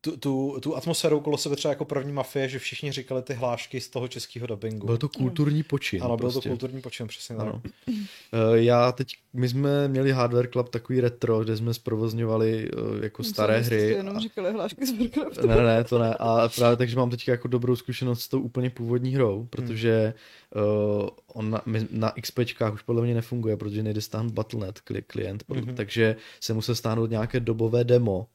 tu, 0.00 0.16
tu, 0.16 0.58
tu 0.62 0.76
atmosféru 0.76 1.20
kolo 1.20 1.38
sebe 1.38 1.56
třeba 1.56 1.72
jako 1.72 1.84
první 1.84 2.12
mafie, 2.12 2.48
že 2.48 2.58
všichni 2.58 2.92
říkali 2.92 3.22
ty 3.22 3.34
hlášky 3.34 3.80
z 3.80 3.88
toho 3.88 4.08
českého 4.08 4.46
dubbingu. 4.46 4.86
Byl 4.86 4.98
to 4.98 5.08
kulturní 5.08 5.62
počin. 5.62 6.02
Ano, 6.02 6.16
byl 6.16 6.30
prostě. 6.30 6.48
to 6.48 6.48
kulturní 6.48 6.80
počin, 6.80 7.06
přesně 7.06 7.36
ano. 7.36 7.62
Uh, 7.86 8.54
já 8.54 8.92
teď, 8.92 9.08
my 9.32 9.48
jsme 9.48 9.88
měli 9.88 10.12
Hardware 10.12 10.48
Club 10.50 10.68
takový 10.68 11.00
retro, 11.00 11.44
kde 11.44 11.56
jsme 11.56 11.74
zprovozňovali 11.74 12.70
uh, 12.70 13.02
jako 13.02 13.24
staré 13.24 13.60
Co, 13.60 13.66
hry. 13.66 13.82
jenom 13.82 14.16
a... 14.16 14.20
říkali 14.20 14.52
hlášky 14.52 14.86
z 14.86 14.98
Warcraftu. 14.98 15.46
Ne, 15.46 15.56
ne, 15.56 15.84
to 15.84 15.98
ne. 15.98 16.14
A 16.18 16.48
právě 16.56 16.76
takže 16.76 16.96
mám 16.96 17.10
teď 17.10 17.28
jako 17.28 17.48
dobrou 17.48 17.76
zkušenost 17.76 18.22
s 18.22 18.28
tou 18.28 18.40
úplně 18.40 18.70
původní 18.70 19.14
hrou, 19.14 19.46
protože 19.50 20.14
uh, 20.56 21.08
on 21.26 21.50
na, 21.50 21.62
na 21.90 22.12
XPčkách 22.22 22.74
už 22.74 22.82
podle 22.82 23.02
mě 23.02 23.14
nefunguje, 23.14 23.56
protože 23.56 23.82
nejde 23.82 24.00
stáhnout 24.00 24.32
Battle.net 24.32 24.80
klient, 25.06 25.44
mm-hmm. 25.48 25.74
takže 25.74 26.16
se 26.40 26.54
musel 26.54 26.74
stáhnout 26.74 27.10
nějaké 27.10 27.40
dobové 27.40 27.84
demo, 27.84 28.26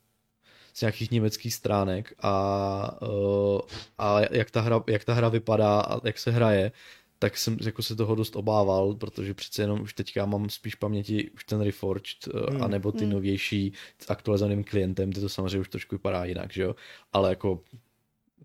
z 0.76 0.82
nějakých 0.82 1.11
německých 1.11 1.53
stránek 1.53 2.13
a, 2.19 3.01
uh, 3.01 3.59
a 3.97 4.19
jak, 4.32 4.51
ta 4.51 4.61
hra, 4.61 4.84
jak 4.88 5.03
ta 5.03 5.13
hra 5.13 5.30
vypadá 5.30 5.80
a 5.80 6.07
jak 6.07 6.19
se 6.19 6.32
hraje, 6.32 6.71
tak 7.19 7.38
jsem 7.38 7.57
jako 7.61 7.84
se 7.84 7.95
toho 7.95 8.15
dost 8.15 8.36
obával, 8.36 8.93
protože 8.93 9.34
přece 9.34 9.61
jenom 9.61 9.82
už 9.82 9.93
teďka 9.93 10.26
mám 10.26 10.49
spíš 10.49 10.76
paměti 10.76 11.30
už 11.30 11.45
ten 11.45 11.61
Reforged, 11.61 12.28
uh, 12.28 12.49
hmm. 12.49 12.63
anebo 12.63 12.91
ty 12.91 13.03
hmm. 13.03 13.13
novější 13.13 13.73
s 13.99 14.09
aktualizovaným 14.09 14.63
klientem, 14.63 15.11
ty 15.11 15.21
to 15.21 15.30
samozřejmě 15.30 15.59
už 15.59 15.69
trošku 15.69 15.95
vypadá 15.95 16.26
jinak, 16.26 16.53
že 16.53 16.61
jo, 16.61 16.76
ale 17.13 17.30
jako 17.30 17.61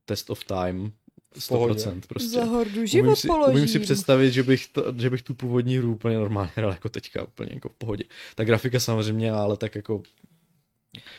test 0.04 0.30
of 0.30 0.44
time 0.44 0.92
100% 1.38 2.00
prostě. 2.08 2.28
Za 2.28 2.44
hordu 2.44 2.86
život 2.86 3.04
umím 3.06 3.16
si, 3.16 3.28
umím 3.28 3.68
si 3.68 3.78
představit, 3.78 4.30
že 4.30 4.42
bych, 4.42 4.68
to, 4.68 4.94
že 4.98 5.10
bych 5.10 5.22
tu 5.22 5.34
původní 5.34 5.78
hru 5.78 5.92
úplně 5.92 6.16
normálně 6.16 6.50
hrál 6.56 6.70
jako 6.70 6.88
teďka, 6.88 7.22
úplně 7.22 7.50
jako 7.54 7.68
v 7.68 7.74
pohodě. 7.74 8.04
Ta 8.34 8.44
grafika 8.44 8.80
samozřejmě, 8.80 9.32
ale 9.32 9.56
tak 9.56 9.74
jako 9.74 10.02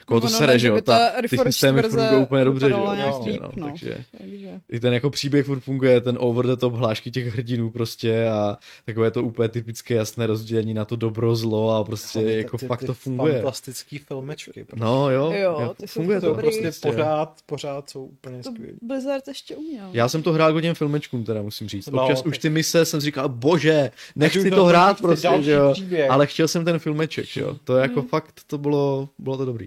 Koho 0.06 0.20
to 0.20 0.28
no, 0.28 0.32
sere, 0.32 0.60
že 0.60 0.68
jo? 0.68 0.82
Ta, 0.82 1.12
ty 1.30 1.38
systémy 1.38 1.82
fungují 1.82 2.22
úplně 2.22 2.46
dobře, 2.46 2.68
že 2.68 2.72
jo? 2.72 2.96
Prostě, 3.04 3.40
no, 3.42 3.52
no, 3.58 3.68
takže, 3.68 3.98
takže, 4.18 4.60
i 4.70 4.80
ten 4.80 4.94
jako 4.94 5.10
příběh 5.10 5.46
furt 5.46 5.60
funguje, 5.60 6.02
ten 6.02 6.18
over 6.20 6.48
the 6.48 6.56
top 6.56 6.74
hlášky 6.74 7.12
těch 7.12 7.28
hrdinů 7.28 7.72
prostě 7.72 8.28
a 8.28 8.58
takové 8.86 9.12
to 9.12 9.24
úplně 9.24 9.50
typické 9.50 9.94
jasné 9.94 10.28
rozdělení 10.28 10.74
na 10.74 10.86
to 10.86 10.96
dobro, 10.96 11.36
zlo 11.36 11.76
a 11.76 11.84
prostě 11.84 12.20
no, 12.20 12.30
jako 12.30 12.58
ty, 12.58 12.68
fakt 12.68 12.80
ty 12.80 12.86
to 12.86 12.94
funguje. 12.94 13.34
fantastický 13.34 13.98
filmečky. 13.98 14.64
Prostě. 14.64 14.86
No 14.86 15.12
jo, 15.12 15.32
jo 15.36 15.74
ty 15.78 15.88
funguje 15.88 16.22
to. 16.22 16.28
to 16.28 16.42
prostě, 16.42 16.62
prostě 16.62 16.90
pořád, 16.90 17.40
pořád 17.46 17.90
jsou 17.90 18.06
úplně 18.06 18.44
skvělý. 18.44 18.78
Blizzard 18.82 19.28
ještě 19.28 19.56
uměl. 19.56 19.90
Já 19.94 20.10
jsem 20.10 20.24
to 20.24 20.34
hrál 20.34 20.54
hodně 20.54 20.74
filmečkům 20.74 21.24
teda 21.24 21.42
musím 21.42 21.70
říct. 21.70 21.88
No, 21.88 22.04
Občas 22.04 22.26
už 22.26 22.38
ty 22.38 22.50
mise 22.50 22.86
jsem 22.86 23.00
říkal, 23.00 23.30
bože, 23.30 23.92
nechci 24.16 24.52
to 24.52 24.66
hrát 24.66 25.02
prostě, 25.02 25.44
že 25.44 25.52
jo. 25.52 25.74
Ale 26.10 26.28
chtěl 26.28 26.48
jsem 26.48 26.66
ten 26.66 26.80
filmeček, 26.80 27.38
jo. 27.38 27.58
To 27.64 27.76
je 27.76 27.82
jako 27.82 28.00
hmm. 28.00 28.10
fakt, 28.10 28.42
to 28.48 28.58
bylo, 28.58 29.10
bylo 29.20 29.38
to 29.38 29.46
dobrý. 29.46 29.66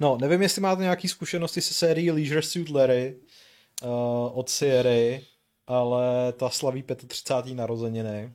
No, 0.00 0.18
nevím, 0.20 0.42
jestli 0.42 0.62
máte 0.62 0.82
nějaké 0.82 1.08
zkušenosti 1.08 1.60
se 1.60 1.74
sérií 1.74 2.10
Leisure 2.10 2.42
Suit 2.42 2.68
Larry 2.68 3.16
uh, 3.82 3.90
od 4.38 4.48
Sierry, 4.48 5.26
ale 5.66 6.32
ta 6.32 6.50
slaví 6.50 6.82
35. 6.82 7.54
narozeniny. 7.54 8.32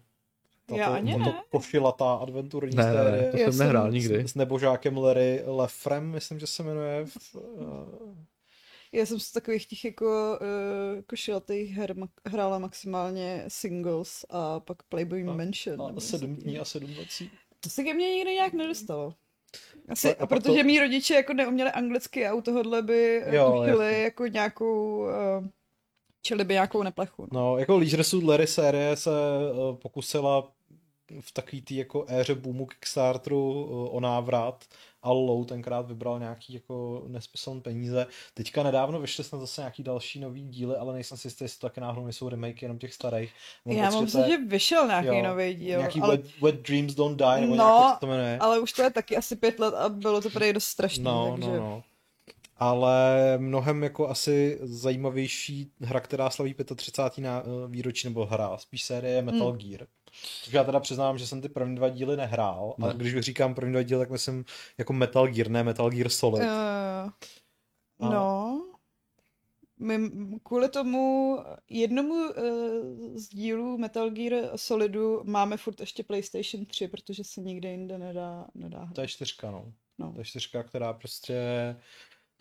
Tato, 0.66 0.80
Já 0.80 0.88
ani 0.96 1.12
tato 1.12 1.24
ne. 1.26 1.44
pošilatá 1.50 2.14
adventurní 2.14 2.76
ne, 2.76 2.84
série. 2.84 3.22
Ne, 3.22 3.32
to 3.32 3.38
Já 3.38 3.52
jsem 3.52 3.60
nehrál 3.60 3.92
nikdy. 3.92 4.28
S, 4.28 4.32
s 4.32 4.36
nebožákem 4.36 4.98
Larry 4.98 5.42
Lefrem, 5.46 6.12
myslím, 6.12 6.40
že 6.40 6.48
se 6.48 6.64
jmenuje. 6.64 7.06
V, 7.06 7.36
uh... 7.36 8.18
Já 8.92 9.06
jsem 9.06 9.20
z 9.20 9.32
takových 9.32 9.68
těch 9.68 9.86
jako 9.86 10.40
uh, 10.42 11.02
košilatých 11.02 11.72
her 11.72 11.96
ma- 11.96 12.10
hrála 12.26 12.60
maximálně 12.60 13.44
singles 13.48 14.26
a 14.30 14.60
pak 14.60 14.84
Playboy 14.84 15.24
a, 15.24 15.34
Mansion. 15.34 15.82
A 15.98 16.00
sedm 16.00 16.36
dní 16.36 16.60
a 16.60 16.66
sedm 16.66 16.96
nocí. 16.96 17.32
To 17.60 17.70
se 17.70 17.84
ke 17.84 17.94
mně 17.94 18.10
nikdy 18.10 18.34
nějak 18.34 18.54
nedostalo. 18.54 19.14
Asi, 19.90 20.16
a 20.16 20.28
protože 20.28 20.58
to... 20.58 20.64
mý 20.64 20.80
rodiče 20.80 21.14
jako 21.14 21.34
neuměli 21.34 21.72
anglicky 21.72 22.28
a 22.28 22.34
u 22.34 22.42
tohohle 22.42 22.82
by 22.82 23.24
jo, 23.32 23.62
chtěli 23.62 24.02
jako 24.04 24.28
nějakou, 24.28 24.98
uh, 24.98 25.48
čili 26.22 26.44
by 26.44 26.54
nějakou 26.54 26.84
neplechu. 26.84 27.28
No, 27.32 27.40
no 27.40 27.58
jako 27.58 27.78
Leisure 27.78 28.04
Suit 28.04 28.24
Larry 28.24 28.48
série 28.48 28.96
se 28.96 29.10
uh, 29.10 29.76
pokusila 29.76 30.52
v 31.22 31.32
takový 31.32 31.62
tý 31.62 31.76
jako 31.76 32.06
éře 32.08 32.36
boomu 32.36 32.66
Kickstarteru 32.66 33.66
uh, 33.66 33.96
o 33.96 34.00
návrat 34.00 34.66
Allo 35.02 35.46
tenkrát 35.46 35.88
vybral 35.88 36.20
nějaký 36.20 36.54
jako 36.54 37.04
nesmyslný 37.08 37.62
peníze. 37.62 38.08
Teďka 38.34 38.64
nedávno 38.64 39.00
vyšly 39.00 39.24
snad 39.24 39.40
zase 39.40 39.62
nějaký 39.62 39.84
další 39.84 40.20
nový 40.20 40.48
díly, 40.48 40.76
ale 40.76 40.94
nejsem 40.94 41.18
si 41.18 41.28
jistý, 41.28 41.44
jestli 41.44 41.60
to 41.60 41.68
taky 41.68 41.82
náhodou 41.82 42.04
nejsou 42.04 42.30
remake 42.30 42.62
jenom 42.62 42.78
těch 42.78 42.94
starých. 42.94 43.34
Mám 43.66 43.78
Já 43.78 43.90
mám 43.90 44.08
že 44.08 44.38
vyšel 44.48 44.88
nějaký 44.88 45.08
jo, 45.08 45.24
nový 45.24 45.54
díl. 45.54 45.78
Nějaký 45.78 46.02
ale... 46.02 46.18
wet, 46.18 46.42
wet, 46.42 46.56
Dreams 46.56 46.94
Don't 46.96 47.18
Die, 47.18 47.42
nebo 47.42 47.56
no, 47.56 47.80
nějak, 47.80 48.00
to 48.00 48.08
jmenuje. 48.08 48.38
ale 48.42 48.60
už 48.60 48.74
to 48.74 48.82
je 48.82 48.90
taky 48.90 49.18
asi 49.18 49.36
pět 49.36 49.60
let 49.60 49.74
a 49.74 49.90
bylo 49.90 50.22
to 50.22 50.30
prý 50.30 50.54
dost 50.54 50.66
strašný. 50.66 51.04
No, 51.04 51.32
takže... 51.32 51.52
no, 51.52 51.58
no 51.58 51.84
ale 52.58 53.38
mnohem 53.38 53.84
jako 53.84 54.10
asi 54.10 54.60
zajímavější 54.62 55.72
hra, 55.82 56.00
která 56.00 56.30
slaví 56.30 56.56
35. 56.76 57.24
Na, 57.24 57.42
uh, 57.42 57.72
výročí, 57.72 58.08
nebo 58.08 58.26
hra, 58.26 58.58
spíš 58.58 58.84
série 58.84 59.22
Metal 59.22 59.50
hmm. 59.50 59.58
Gear. 59.58 59.88
Já 60.52 60.64
teda 60.64 60.80
přiznám, 60.80 61.18
že 61.18 61.28
jsem 61.28 61.42
ty 61.42 61.50
první 61.50 61.76
dva 61.76 61.90
díly 61.90 62.18
nehrál, 62.18 62.76
ne. 62.78 62.86
ale 62.86 62.94
když 62.94 63.20
říkám 63.20 63.56
první 63.56 63.72
dva 63.72 63.84
díly, 63.84 64.00
tak 64.00 64.10
myslím 64.10 64.46
jako 64.78 64.94
Metal 64.94 65.28
Gear, 65.28 65.50
ne 65.50 65.64
Metal 65.64 65.90
Gear 65.90 66.10
Solid. 66.10 66.44
Uh, 66.44 68.10
no, 68.12 68.62
My 69.80 70.00
kvůli 70.44 70.70
tomu 70.70 71.38
jednomu 71.70 72.14
uh, 72.14 72.32
z 73.16 73.30
dílů 73.30 73.78
Metal 73.78 74.10
Gear 74.10 74.58
Solidu 74.58 75.22
máme 75.24 75.58
furt 75.58 75.80
ještě 75.80 76.04
PlayStation 76.04 76.66
3, 76.66 76.88
protože 76.88 77.24
se 77.24 77.42
nikde 77.42 77.72
jinde 77.72 77.98
nedá, 77.98 78.48
nedá 78.56 78.80
hrát. 78.80 78.96
To 78.96 79.02
je 79.02 79.08
čtyřka, 79.08 79.52
no. 79.52 79.74
No. 79.98 80.14
To 80.14 80.20
je 80.20 80.26
čtyřka, 80.26 80.64
která 80.64 80.94
prostě 80.94 81.36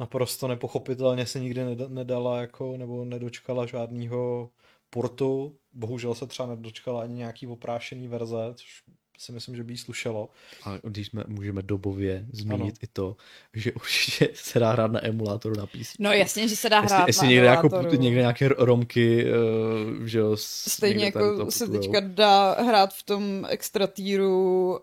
naprosto 0.00 0.48
nepochopitelně 0.48 1.26
se 1.26 1.40
nikdy 1.40 1.60
neda- 1.64 1.88
nedala 1.88 2.40
jako, 2.40 2.76
nebo 2.76 3.04
nedočkala 3.04 3.66
žádného 3.66 4.50
portu. 4.92 5.56
Bohužel 5.72 6.14
se 6.14 6.26
třeba 6.26 6.48
nedočkala 6.48 7.02
ani 7.02 7.14
nějaký 7.14 7.46
oprášený 7.46 8.08
verze, 8.08 8.36
což 8.54 8.82
si 9.18 9.32
myslím, 9.32 9.56
že 9.56 9.64
by 9.64 9.72
jí 9.72 9.76
slušelo. 9.78 10.28
A 10.64 10.78
když 10.88 11.06
jsme, 11.06 11.24
můžeme 11.26 11.62
dobově 11.62 12.26
zmínit 12.32 12.60
Ano. 12.60 12.72
i 12.82 12.86
to, 12.92 13.16
že 13.54 13.72
určitě 13.72 14.28
se 14.34 14.58
dá 14.58 14.72
hrát 14.72 14.92
na 14.92 15.06
emulátoru 15.06 15.54
na 15.58 15.66
PC. 15.66 15.94
No 15.98 16.12
jasně, 16.12 16.48
že 16.48 16.56
se 16.56 16.68
dá 16.68 16.80
Jestli, 16.80 16.96
hrát 16.96 17.06
jestli 17.06 17.26
na 17.26 17.30
někde, 17.30 17.46
jako, 17.46 17.66
emulátoru. 17.66 18.02
někde 18.02 18.20
nějaké 18.20 18.48
romky, 18.48 19.26
uh, 20.00 20.06
že 20.06 20.18
jo, 20.18 20.36
Stejně 20.36 21.04
jako 21.04 21.50
se 21.50 21.68
teďka 21.68 22.00
dá 22.00 22.52
hrát 22.62 22.94
v 22.94 23.02
tom 23.02 23.46
extra 23.48 23.86
týru, 23.86 24.70
uh, 24.70 24.80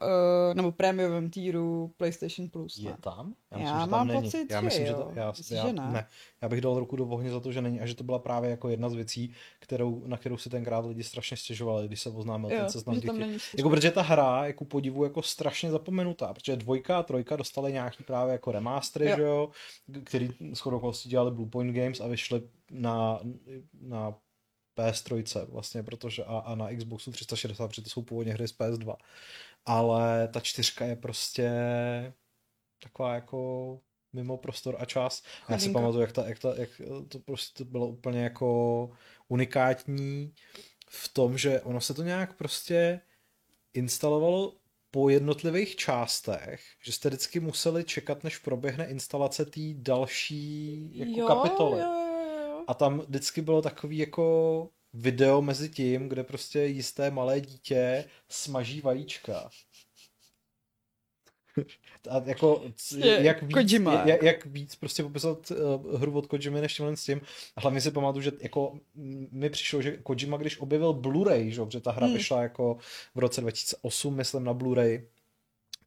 nebo 0.54 0.72
prémiovém 0.72 1.30
týru 1.30 1.92
PlayStation 1.98 2.50
Plus. 2.50 2.78
Je 2.78 2.90
ne? 2.90 2.98
tam? 3.02 3.34
Já 3.52 3.58
myslím, 3.58 3.80
že 3.80 3.80
tam 3.80 3.90
mám 3.90 4.08
není. 4.08 4.22
pocit, 4.22 4.52
já 4.52 4.60
že 4.60 4.66
myslím, 4.66 4.86
že 4.86 4.94
to, 4.94 5.12
já, 5.16 5.28
Myslíš, 5.32 5.52
já, 5.52 5.68
že 5.68 5.74
ne? 5.74 5.92
ne. 5.92 6.08
Já 6.42 6.50
bych 6.50 6.62
dal 6.62 6.80
ruku 6.80 6.96
do 6.96 7.08
ohně 7.08 7.32
za 7.32 7.40
to, 7.40 7.52
že 7.52 7.62
není 7.62 7.82
a 7.82 7.86
že 7.86 7.96
to 7.96 8.04
byla 8.04 8.20
právě 8.20 8.50
jako 8.50 8.70
jedna 8.70 8.90
z 8.90 8.94
věcí, 8.94 9.34
kterou, 9.60 10.04
na 10.06 10.18
kterou 10.18 10.38
si 10.38 10.50
tenkrát 10.50 10.86
lidi 10.86 11.04
strašně 11.04 11.38
stěžovali, 11.38 11.88
když 11.88 12.02
se 12.02 12.10
oznámil 12.10 12.52
Jo, 12.52 12.58
ten 12.58 12.70
seznam 12.70 13.00
dětí. 13.00 13.38
Jako 13.58 13.70
protože 13.70 13.92
ta 13.92 14.02
hra 14.02 14.46
je 14.46 14.54
ku 14.54 14.66
podivu 14.66 15.04
jako 15.04 15.22
strašně 15.22 15.72
zapomenutá, 15.72 16.34
protože 16.34 16.56
dvojka 16.56 17.00
a 17.00 17.04
trojka 17.04 17.36
dostaly 17.36 17.74
nějaký 17.74 18.04
právě 18.04 18.32
jako 18.32 18.52
remastery, 18.52 19.10
Jo. 19.10 19.16
že 19.16 19.22
jo, 19.24 19.50
který 20.04 20.30
shodou 20.54 20.92
dělali 21.06 21.32
Blue 21.32 21.50
Point 21.50 21.76
Games 21.76 22.00
a 22.00 22.08
vyšly 22.08 22.42
na, 22.72 23.20
na 23.82 24.16
PS3 24.78 25.46
vlastně, 25.46 25.84
protože 25.84 26.24
a, 26.24 26.38
a 26.38 26.56
na 26.56 26.76
Xboxu 26.76 27.12
360, 27.12 27.68
protože 27.68 27.82
to 27.82 27.90
jsou 27.90 28.02
původně 28.02 28.34
hry 28.34 28.48
z 28.48 28.58
PS2. 28.58 28.96
Ale 29.66 30.28
ta 30.28 30.40
čtyřka 30.40 30.86
je 30.86 30.96
prostě 30.96 31.52
taková 32.80 33.16
jako 33.16 33.80
mimo 34.14 34.38
prostor 34.38 34.76
a 34.80 34.86
čas. 34.86 35.24
A 35.48 35.52
Já 35.52 35.60
si 35.60 35.70
pamatuju, 35.70 36.02
jak, 36.02 36.12
ta, 36.12 36.28
jak, 36.28 36.40
ta, 36.40 36.54
jak 36.56 36.70
to 37.08 37.20
prostě 37.20 37.64
bylo 37.64 37.88
úplně 37.88 38.24
jako 38.24 38.90
unikátní 39.28 40.34
v 40.90 41.08
tom, 41.08 41.38
že 41.38 41.62
ono 41.62 41.82
se 41.82 41.94
to 41.94 42.04
nějak 42.04 42.38
prostě 42.38 43.02
instalovalo 43.74 44.56
po 44.92 45.10
jednotlivých 45.10 45.76
částech, 45.76 46.62
že 46.84 46.92
jste 46.92 47.10
vždycky 47.10 47.40
museli 47.40 47.84
čekat, 47.84 48.24
než 48.24 48.38
proběhne 48.38 48.86
instalace 48.86 49.46
té 49.46 49.62
další 49.74 50.90
jako 50.94 51.28
kapitoly. 51.28 51.80
Jo, 51.80 51.88
jo, 51.88 52.48
jo. 52.48 52.64
A 52.68 52.74
tam 52.74 53.00
vždycky 53.00 53.42
bylo 53.42 53.62
takový 53.62 53.98
jako 53.98 54.70
video 54.94 55.42
mezi 55.42 55.70
tím, 55.70 56.10
kde 56.10 56.24
prostě 56.24 56.60
jisté 56.60 57.12
malé 57.12 57.42
dítě 57.42 58.06
smaží 58.30 58.82
vajíčka. 58.82 59.50
A 62.10 62.22
jako, 62.26 62.64
Je 62.98 63.20
jak 63.24 63.44
víc, 63.44 63.54
Kojima. 63.54 64.04
jak, 64.06 64.24
jak 64.24 64.46
víc 64.46 64.76
prostě 64.76 65.04
popisat 65.04 65.52
uh, 65.52 66.00
hru 66.02 66.18
od 66.18 66.28
Kojimy 66.28 66.62
než 66.62 66.74
tímhle 66.76 66.98
s 66.98 67.04
tím. 67.04 67.22
A 67.56 67.62
hlavně 67.62 67.82
si 67.82 67.92
pamatuju, 67.92 68.22
že 68.22 68.32
jako 68.42 68.80
mm, 68.96 69.28
mi 69.32 69.50
přišlo, 69.50 69.82
že 69.82 69.98
Kojima, 69.98 70.38
když 70.38 70.60
objevil 70.60 70.94
Blu-ray, 70.94 71.48
že, 71.50 71.62
protože 71.66 71.80
ta 71.80 71.92
hra 71.92 72.06
Hmm. 72.08 72.16
vyšla 72.18 72.42
jako 72.42 72.78
v 73.16 73.20
roce 73.20 73.42
2008, 73.42 74.16
myslím, 74.16 74.44
na 74.44 74.54
Blu-ray, 74.54 75.02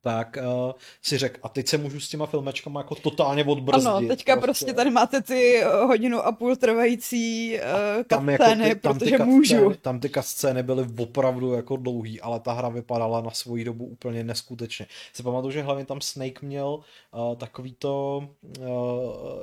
tak 0.03 0.39
uh, 0.41 0.73
si 1.03 1.19
řekl, 1.19 1.41
a 1.43 1.49
teď 1.49 1.69
se 1.69 1.79
můžu 1.79 2.01
s 2.01 2.09
těma 2.09 2.27
filmečkama 2.27 2.81
jako 2.81 2.95
totálně 2.95 3.45
odbrzdit. 3.45 3.87
Ano, 3.89 4.09
teďka 4.09 4.37
prostě 4.37 4.73
tady 4.73 4.91
máte 4.91 5.23
ty 5.23 5.63
eh, 5.63 5.85
hodinu 5.85 6.21
a 6.21 6.33
půl 6.33 6.57
trvající 6.57 7.55
uh, 7.55 8.03
tam, 8.07 8.29
jako 8.29 8.45
cutscény, 8.45 8.75
ty, 8.75 8.81
tam, 8.81 8.99
ty 8.99 9.05
protože 9.05 9.17
cutscény- 9.17 9.27
můžu. 9.27 9.75
tam 9.83 10.01
ty 10.01 10.11
scény 10.21 10.63
byly 10.63 10.87
opravdu 10.99 11.53
jako 11.53 11.77
dlouhý, 11.77 12.21
ale 12.21 12.41
ta 12.41 12.53
hra 12.53 12.69
vypadala 12.69 13.21
na 13.21 13.31
svoji 13.31 13.65
dobu 13.65 13.85
úplně 13.85 14.25
neskutečně. 14.25 14.87
Si 15.13 15.23
pamatuju, 15.23 15.51
že 15.51 15.63
hlavně 15.63 15.85
tam 15.85 16.01
Snake 16.01 16.47
měl 16.47 16.81
uh, 17.15 17.37
takový 17.37 17.75
to 17.79 18.29
uh, 18.59 18.67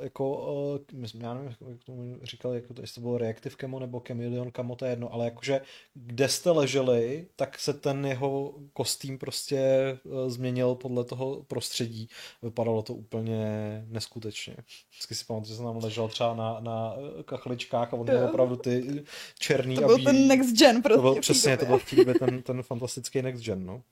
jako, 0.02 0.52
uh, 0.92 1.20
já 1.20 1.34
nevím, 1.34 1.54
jak 1.68 1.84
tomu 1.84 2.16
říkali, 2.22 2.56
jako 2.56 2.74
to, 2.74 2.80
jestli 2.80 2.94
to 2.94 3.00
bylo 3.00 3.18
Reactive 3.18 3.56
Camo 3.60 3.78
nebo 3.78 4.02
Chameleon 4.08 4.52
Camo, 4.56 4.76
to 4.76 4.84
je 4.84 4.92
jedno, 4.92 5.14
ale 5.14 5.24
jakože 5.24 5.60
kde 5.94 6.28
jste 6.28 6.50
leželi, 6.50 7.26
tak 7.36 7.58
se 7.58 7.72
ten 7.72 8.06
jeho 8.06 8.54
kostým 8.72 9.18
prostě 9.18 9.58
uh, 10.04 10.28
změnil 10.28 10.49
podle 10.74 11.04
toho 11.04 11.42
prostředí. 11.42 12.08
Vypadalo 12.42 12.82
to 12.82 12.94
úplně 12.94 13.44
neskutečně. 13.88 14.56
Vždycky 14.90 15.14
si 15.14 15.24
pamatuju, 15.24 15.48
že 15.48 15.54
jsem 15.56 15.64
tam 15.64 15.76
ležel 15.84 16.08
třeba 16.08 16.34
na, 16.34 16.60
na 16.60 16.94
eh, 17.18 17.22
kachličkách 17.22 17.94
a 17.94 17.96
on 17.96 18.02
měl 18.06 18.18
Jo. 18.22 18.28
opravdu 18.28 18.56
ty 18.56 19.04
černý 19.38 19.76
To 19.76 19.84
a 19.84 19.86
byl 19.86 19.96
bílý. 19.96 20.06
ten 20.06 20.28
next 20.28 20.56
gen 20.56 20.82
prostě. 20.82 20.96
To 20.96 21.02
byl, 21.02 21.14
té 21.14 21.20
přesně, 21.20 21.56
to 21.56 21.66
byl 21.66 21.78
v 21.78 21.90
té 21.90 21.96
době 21.96 22.14
ten, 22.14 22.42
ten 22.42 22.62
fantastický 22.62 23.22
next 23.22 23.44
gen, 23.44 23.66
no. 23.66 23.82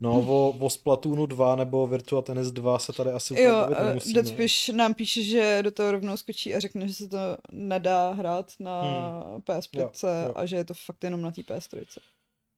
No, 0.00 0.12
o, 0.20 0.50
o 0.58 0.70
Splatoonu 0.70 1.26
2 1.26 1.56
nebo 1.56 1.86
Virtua 1.86 2.22
Tennis 2.22 2.50
2 2.50 2.78
se 2.78 2.92
tady 2.92 3.10
asi 3.10 3.34
úplně 3.34 3.46
Jo, 3.46 3.66
eh, 3.76 3.84
nemusíme. 3.84 4.22
Deadfish 4.22 4.68
nám 4.68 4.94
píše, 4.94 5.22
že 5.22 5.58
do 5.62 5.70
toho 5.70 5.92
rovnou 5.92 6.16
skočí 6.16 6.54
a 6.54 6.60
řekne, 6.60 6.88
že 6.88 6.94
se 6.94 7.08
to 7.08 7.16
nedá 7.52 8.12
hrát 8.12 8.52
na 8.60 8.82
PS5 9.38 9.78
Hmm. 9.78 9.90
Jo, 10.02 10.26
jo. 10.28 10.32
a 10.36 10.46
že 10.46 10.56
je 10.56 10.64
to 10.64 10.74
fakt 10.74 11.04
jenom 11.04 11.22
na 11.22 11.30
té 11.30 11.40
PS3. 11.40 11.84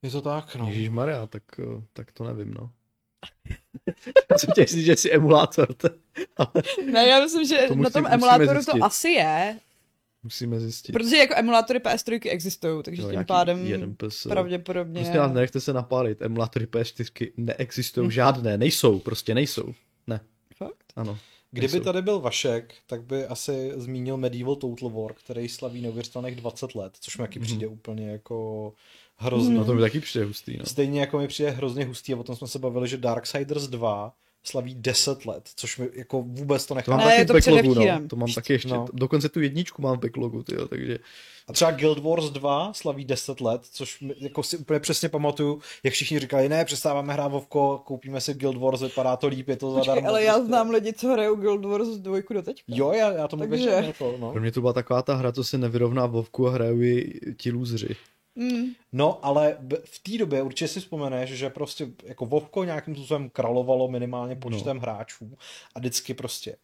Je 0.03 0.11
to 0.11 0.21
tak, 0.23 0.57
no. 0.57 0.69
Ježíš 0.69 0.89
Maria, 0.89 1.27
tak, 1.27 1.43
eh, 1.59 1.83
tak 1.93 2.13
to 2.13 2.25
nevím, 2.25 2.55
no. 2.55 2.71
Já 4.31 4.39
jsem 4.39 4.51
chtěl 4.51 4.65
říct, 4.67 4.85
že 4.85 4.97
jsi 4.97 5.13
emulátor, 5.13 5.75
to, 5.75 5.89
ale 6.37 6.51
Ne, 6.93 7.07
já 7.09 7.21
myslím, 7.21 7.47
že 7.47 7.57
To 7.69 7.75
na 7.75 7.91
tom 7.91 8.03
musíme 8.03 8.15
emulátoru 8.15 8.65
to 8.65 8.85
asi 8.85 9.09
je, 9.09 9.59
musíme 10.23 10.61
zjistit. 10.61 10.93
protože 10.93 11.17
jako 11.17 11.35
emulátory 11.37 11.79
PS3 11.79 12.21
existují, 12.31 12.83
takže 12.83 13.03
Jo, 13.03 13.11
tím 13.11 13.25
pádem 13.25 13.67
jeden 13.67 13.95
PS, 13.97 14.23
pravděpodobně... 14.29 15.01
Prostě 15.01 15.19
nás 15.19 15.33
nenechte 15.33 15.61
se 15.61 15.73
napálit, 15.73 16.23
emulátory 16.23 16.67
PS4 16.67 17.33
neexistují 17.37 18.11
žádné, 18.11 18.59
nejsou, 18.59 18.99
prostě 18.99 19.35
nejsou. 19.35 19.75
Ne, 20.07 20.21
Fakt? 20.57 20.85
ano. 20.97 21.19
Kdyby 21.53 21.73
nejsou. 21.73 21.85
tady 21.85 22.03
byl 22.03 22.21
Vašek, 22.21 22.75
tak 22.87 23.03
by 23.03 23.27
asi 23.27 23.73
zmínil 23.77 24.17
Medieval 24.17 24.57
Total 24.57 24.91
War, 24.91 25.13
který 25.15 25.49
slaví 25.49 25.83
neuvěřitelných 25.83 26.37
20 26.37 26.75
let, 26.75 26.93
což 27.01 27.17
mi 27.19 27.23
taky 27.23 27.39
Mhm. 27.39 27.47
přijde 27.47 27.67
úplně 27.67 28.11
jako 28.11 28.73
hrozný. 29.21 29.55
No 29.55 29.65
to 29.65 29.75
mi 29.75 29.81
taky 29.81 30.01
přijde 30.01 30.25
hustý, 30.25 30.57
no. 30.59 30.65
Stejně 30.67 31.01
jako 31.01 31.19
mi 31.19 31.29
přijde 31.29 31.51
hrozně 31.51 31.85
hustý 31.85 32.15
a 32.15 32.17
o 32.17 32.23
tom 32.23 32.37
jsme 32.37 32.47
se 32.47 32.59
bavili, 32.59 32.89
že 32.89 32.97
Darksiders 32.97 33.67
2 33.69 34.13
slaví 34.45 34.75
10 34.75 35.27
let, 35.27 35.43
což 35.57 35.79
mi 35.79 35.89
jako 35.95 36.23
vůbec 36.23 36.67
to 36.67 36.69
To 36.69 36.75
nechápu. 36.75 36.99
mám 36.99 37.09
Ne, 37.09 37.17
taky 37.17 37.27
to 37.27 37.33
backlogu, 37.33 37.75
no. 37.75 38.09
To 38.09 38.17
mám 38.17 38.33
taky 38.33 38.53
ještě, 38.53 38.69
No. 38.69 38.87
dokonce 38.93 39.29
tu 39.29 39.41
jedničku 39.41 39.83
mám 39.83 39.97
v 39.97 40.01
backlogu, 40.01 40.43
tyjo, 40.43 40.69
takže 40.69 40.99
A 41.49 41.53
třeba 41.53 41.71
Guild 41.71 41.99
Wars 41.99 42.25
2 42.31 42.73
slaví 42.73 43.05
10 43.05 43.41
let, 43.41 43.63
což 43.73 44.01
mi- 44.01 44.15
jako 44.21 44.43
si 44.43 44.57
úplně 44.57 44.81
přesně 44.81 45.09
pamatuju, 45.09 45.61
jak 45.85 45.95
všichni 45.95 46.19
říkali, 46.21 46.49
ne, 46.49 46.65
přestáváme 46.65 47.13
hrát 47.13 47.29
Vovko, 47.29 47.83
koupíme 47.85 48.21
si 48.21 48.35
Guild 48.35 48.57
Wars, 48.57 48.81
vypadá 48.83 49.17
to 49.17 49.27
líp, 49.27 49.49
je 49.49 49.57
to 49.57 49.67
Počkej, 49.75 49.85
zadarmo. 49.87 50.09
ale 50.09 50.25
já 50.25 50.33
prostě. 50.33 50.47
znám 50.49 50.71
lidi, 50.71 50.93
co 50.93 51.09
hrajou 51.09 51.35
Guild 51.37 51.65
Wars 51.65 51.89
2 51.89 52.35
do 52.35 52.43
teďka. 52.43 52.65
Jo, 52.69 52.93
já, 52.93 53.13
já 53.13 53.29
tomu 53.29 53.47
Takže- 53.49 53.65
věřím, 53.67 53.85
jako, 53.85 54.15
no. 54.21 54.33
pro 54.33 54.41
mě 54.41 54.53
to 54.53 54.61
byla 54.61 54.73
taková 54.73 55.03
ta 55.03 55.15
hra, 55.15 55.33
co 55.33 55.45
se 55.45 55.59
nevyrovná 55.59 56.07
Vovku 56.07 56.49
a 56.49 56.51
hrajou 56.51 56.81
ji 56.81 57.21
ti 57.37 57.51
lůzři. 57.51 57.97
Mm. 58.35 58.65
No, 58.93 59.25
ale 59.27 59.59
v 59.85 59.99
té 59.99 60.19
době 60.19 60.43
určitě 60.43 60.69
si 60.69 60.81
vzpomeneš, 60.81 61.31
že 61.31 61.51
prostě 61.51 61.87
jako 62.05 62.27
Vovko 62.27 62.65
nějakým 62.65 62.95
způsobem 62.95 63.31
královalo 63.31 63.89
minimálně 63.89 64.37
počtem 64.37 64.77
no. 64.77 64.83
hráčů 64.83 65.37
a 65.75 65.79
vždycky 65.79 66.15
prostě 66.15 66.57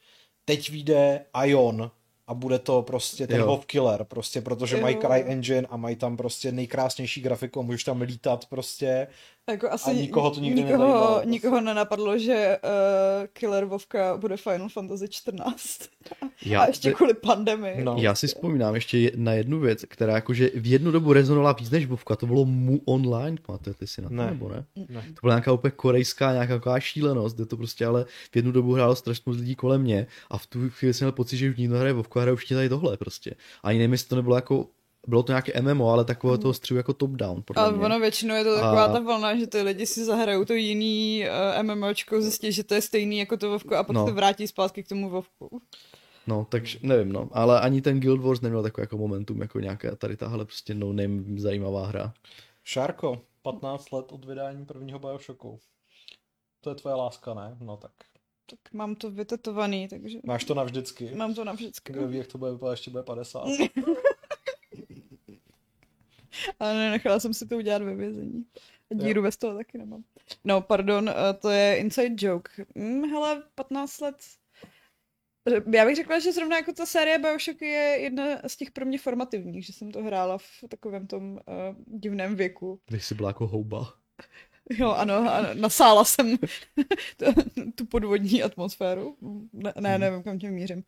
teď 0.45 0.71
vyjde 0.71 1.25
Ion 1.45 1.91
a 2.27 2.35
bude 2.35 2.59
to 2.59 2.83
prostě 2.83 3.27
ten 3.27 3.41
Jo. 3.41 3.47
WoW 3.47 3.65
Killer, 3.65 4.05
prostě, 4.05 4.41
protože 4.41 4.77
Jo. 4.77 4.83
mají 4.83 4.97
CryEngine 4.97 5.69
a 5.71 5.77
mají 5.77 5.97
tam 5.97 6.17
prostě 6.17 6.53
nejkrásnější 6.53 7.21
grafiku 7.21 7.61
a 7.61 7.63
můžeš 7.63 7.85
tam 7.85 8.01
lítat 8.01 8.47
prostě. 8.47 9.07
Jako 9.51 9.71
asi 9.71 9.91
A 9.91 9.93
nikoho 9.95 10.31
to 10.31 10.41
nikdy 10.41 10.63
nikoho, 10.63 10.79
nezajímalo, 10.79 11.13
prostě. 11.15 11.31
nikoho 11.31 11.61
nenapadlo, 11.61 12.19
že 12.19 12.59
uh, 12.65 13.27
Killer 13.33 13.65
Vovka 13.65 14.17
bude 14.17 14.37
Final 14.37 14.69
Fantasy 14.69 15.09
14. 15.09 15.81
Já, 16.45 16.61
a 16.63 16.67
ještě 16.67 16.93
kvůli 16.93 17.15
pandemii. 17.15 17.85
No. 17.85 17.97
já 17.99 18.15
si 18.15 18.27
vzpomínám 18.27 18.75
ještě 18.75 18.99
je- 18.99 19.11
na 19.17 19.33
jednu 19.33 19.61
věc, 19.61 19.85
která 19.89 20.15
jakože 20.15 20.51
v 20.55 20.67
jednu 20.71 20.91
dobu 20.91 21.13
rezonovala 21.13 21.53
víc 21.53 21.71
než 21.71 21.87
Vovka, 21.87 22.17
to 22.17 22.27
bylo 22.27 22.45
Mu 22.45 22.81
Online, 22.85 23.37
pamatujete 23.47 23.87
si 23.87 24.03
na 24.03 24.09
to, 24.09 24.15
Ne. 24.15 24.27
nebo 24.27 24.49
ne? 24.49 24.65
Ne. 24.89 25.03
To 25.15 25.21
byla 25.23 25.35
nějaká 25.35 25.53
úplně 25.53 25.71
korejská, 25.71 26.33
nějaká 26.33 26.55
taková 26.55 26.81
šílenost, 26.81 27.37
kde 27.37 27.47
to 27.47 27.57
prostě 27.57 27.87
ale 27.87 28.05
v 28.33 28.37
jednu 28.37 28.53
dobu 28.53 28.73
hrálo 28.73 28.97
strašně 28.97 29.23
moc 29.27 29.37
lidí 29.37 29.55
kolem 29.55 29.81
mě 29.83 30.07
a 30.31 30.39
v 30.39 30.47
tu 30.47 30.71
chvíli 30.71 30.95
jsem 30.95 31.05
měl 31.07 31.13
pocit, 31.13 31.37
že 31.37 31.51
už 31.51 31.57
nikdo 31.57 31.77
hraje 31.79 31.93
Vovku 31.93 32.19
a 32.19 32.23
hraje 32.23 32.35
už 32.35 32.47
tady 32.49 32.69
tohle 32.69 32.97
prostě. 32.97 33.35
Ani 33.63 33.79
nevím, 33.79 33.93
jestli 33.93 34.09
to 34.09 34.17
nebylo 34.17 34.37
jako, 34.37 34.67
bylo 35.07 35.23
to 35.23 35.33
nějaké 35.33 35.63
MMO, 35.63 35.91
ale 35.91 36.05
takového 36.05 36.39
toho 36.39 36.55
střihu 36.55 36.77
jako 36.79 36.93
top-down, 36.93 37.43
podle 37.43 37.63
Ale 37.63 37.73
mě. 37.73 37.85
ono 37.87 38.01
většinou 38.01 38.35
je 38.35 38.45
to 38.45 38.55
taková 38.55 38.85
A- 38.85 38.93
ta 38.93 39.01
vlna, 39.01 39.37
že 39.37 39.47
ty 39.47 39.63
lidi 39.63 39.87
si 39.87 40.05
zahrajou 40.05 40.45
to 40.45 40.53
jiný 40.55 41.25
uh, 41.59 41.63
MMOčko, 41.75 42.23
zjistí, 42.23 42.53
že 42.53 42.65
to 42.65 42.75
je 42.75 42.83
stejný 42.83 43.19
jako 43.19 43.37
to 43.37 43.51
Vovko 43.51 43.77
a 43.77 43.85
pak 43.85 43.95
No. 43.97 44.07
se 44.07 44.13
vrátí 44.13 44.47
zpátky 44.47 44.83
k 44.83 44.89
tomu 44.89 45.11
Vovku. 45.11 45.63
No, 46.27 46.47
takže 46.51 46.79
nevím, 46.83 47.13
no. 47.13 47.29
Ale 47.33 47.61
ani 47.61 47.83
ten 47.83 48.01
Guild 48.01 48.21
Wars 48.21 48.41
neměl 48.41 48.63
takové 48.63 48.83
jako 48.83 48.99
momentum, 48.99 49.41
jako 49.41 49.61
nějaká 49.61 49.97
tady 49.97 50.17
tahle 50.17 50.45
prostě 50.45 50.75
no 50.75 50.93
name 50.93 51.23
zajímavá 51.41 51.87
hra. 51.87 52.13
Šárko, 52.65 53.21
15 53.43 53.93
let 53.93 54.07
od 54.13 54.25
vydání 54.25 54.65
prvního 54.67 54.99
Bioshocku. 54.99 55.61
To 56.61 56.71
je 56.71 56.75
tvoje 56.77 56.95
láska, 56.97 57.35
ne? 57.35 57.57
No 57.61 57.77
tak. 57.77 57.93
Tak 58.51 58.59
mám 58.73 58.95
to 58.95 59.11
vytetovaný, 59.11 59.89
takže... 59.89 60.19
Máš 60.25 60.45
to 60.45 60.55
navždycky. 60.55 61.15
Mám 61.15 61.35
to 61.35 61.45
navždycky. 61.45 61.93
Kdo 61.93 62.09
ví, 62.09 62.19
jak 62.19 62.27
to 62.27 62.39
bude 62.39 62.53
vypadat, 62.53 62.71
ještě 62.73 62.91
bude 62.91 63.03
50. 63.03 63.45
Ale 66.61 66.75
nenechala 66.75 67.21
jsem 67.21 67.35
si 67.35 67.47
to 67.47 67.57
udělat 67.57 67.83
ve 67.83 67.95
vězení. 67.95 68.45
A 68.91 68.95
díru 68.95 69.23
ve 69.23 69.31
toho 69.33 69.57
taky 69.57 69.79
nemám. 69.79 70.05
No, 70.45 70.61
pardon, 70.61 71.09
eh, 71.09 71.35
to 71.35 71.51
je 71.51 71.77
inside 71.77 72.27
joke. 72.27 72.51
Hm, 72.79 73.05
hele, 73.11 73.43
15 73.55 74.01
let... 74.01 74.17
Já 75.73 75.85
bych 75.85 75.97
řekla, 75.97 76.19
že 76.19 76.33
zrovna 76.33 76.57
jako 76.57 76.73
ta 76.73 76.87
série 76.87 77.19
Bioshock 77.19 77.63
je 77.63 77.99
jedna 78.01 78.25
z 78.47 78.57
těch 78.57 78.71
pro 78.71 78.87
mě 78.87 78.99
formativních, 78.99 79.67
že 79.67 79.73
jsem 79.73 79.91
to 79.91 80.03
hrála 80.03 80.39
v 80.39 80.65
takovém 80.69 81.07
tom 81.07 81.33
uh, 81.33 81.41
divném 81.87 82.37
věku. 82.37 82.81
Když 82.87 83.05
jsi 83.05 83.15
byla 83.15 83.29
jako 83.29 83.47
houba. 83.47 83.93
Jo, 84.71 84.91
ano, 84.91 85.15
ano 85.15 85.49
nasála 85.55 86.05
jsem 86.05 86.37
tu 87.75 87.87
podvodní 87.87 88.43
atmosféru. 88.43 89.17
Ne, 89.53 89.73
ne 89.81 89.91
hmm. 89.91 90.01
nevím, 90.01 90.23
kam 90.23 90.39
tím 90.39 90.51
mířím. 90.51 90.85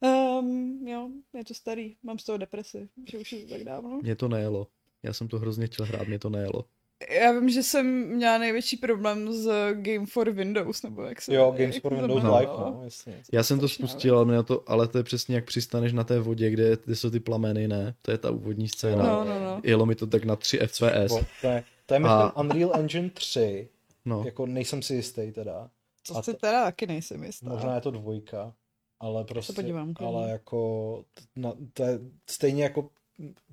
Um, 0.00 0.88
jo, 0.88 1.08
je 1.34 1.44
to 1.44 1.54
starý, 1.54 1.96
mám 2.02 2.18
z 2.18 2.24
toho 2.24 2.38
depresi, 2.38 2.88
že 3.10 3.18
už 3.18 3.32
je 3.32 3.46
to 3.46 3.54
tak 3.54 3.64
dávno. 3.64 4.00
Mě 4.02 4.16
to 4.16 4.28
nejelo. 4.28 4.66
Já 5.02 5.12
jsem 5.12 5.28
to 5.28 5.38
hrozně 5.38 5.66
chtěl 5.66 5.86
hrát, 5.86 6.08
mě 6.08 6.18
to 6.18 6.30
nejelo. 6.30 6.64
Já 7.10 7.32
vím, 7.32 7.48
že 7.48 7.62
jsem 7.62 8.08
měla 8.08 8.38
největší 8.38 8.76
problém 8.76 9.32
s 9.32 9.72
Game 9.72 10.06
for 10.06 10.30
Windows, 10.30 10.82
nebo 10.82 11.02
jak 11.02 11.22
se 11.22 11.34
Jo, 11.34 11.54
Games 11.58 11.78
for 11.78 11.94
Windows 11.94 12.22
Live, 12.22 12.46
no, 12.46 12.80
jasně. 12.84 13.22
Já 13.32 13.42
jsem 13.42 13.60
to 13.60 13.68
spustil, 13.68 14.18
ale, 14.18 14.42
to, 14.42 14.62
ale 14.66 14.88
to 14.88 14.98
je 14.98 15.04
přesně 15.04 15.34
jak 15.34 15.44
přistaneš 15.44 15.92
na 15.92 16.04
té 16.04 16.18
vodě, 16.18 16.50
kde, 16.50 16.76
kde 16.84 16.96
jsou 16.96 17.10
ty 17.10 17.20
plameny, 17.20 17.68
ne? 17.68 17.94
To 18.02 18.10
je 18.10 18.18
ta 18.18 18.30
úvodní 18.30 18.68
scéna. 18.68 19.02
No, 19.02 19.24
no, 19.24 19.40
no. 19.40 19.60
Jelo 19.64 19.86
mi 19.86 19.94
to 19.94 20.06
tak 20.06 20.24
na 20.24 20.36
3 20.36 20.58
FPS. 20.58 21.08
Bo, 21.08 21.20
to 21.40 21.46
je, 21.46 21.64
to 21.86 21.94
je 21.94 22.00
a... 22.04 22.36
Unreal 22.36 22.70
Engine 22.74 23.10
3, 23.10 23.68
no. 24.04 24.22
jako 24.24 24.46
nejsem 24.46 24.82
si 24.82 24.94
jistý 24.94 25.32
teda. 25.32 25.70
To 26.08 26.22
si 26.22 26.34
teda 26.34 26.64
taky 26.64 26.86
nejsem 26.86 27.24
jistá. 27.24 27.48
Možná 27.48 27.74
je 27.74 27.80
to 27.80 27.90
dvojka, 27.90 28.54
ale 29.00 29.24
prostě, 29.24 29.52
podívám, 29.52 29.94
ale 29.96 30.30
jako, 30.30 31.04
na, 31.36 31.52
to 31.72 31.82
je 31.82 31.98
stejně 32.26 32.62
jako 32.62 32.90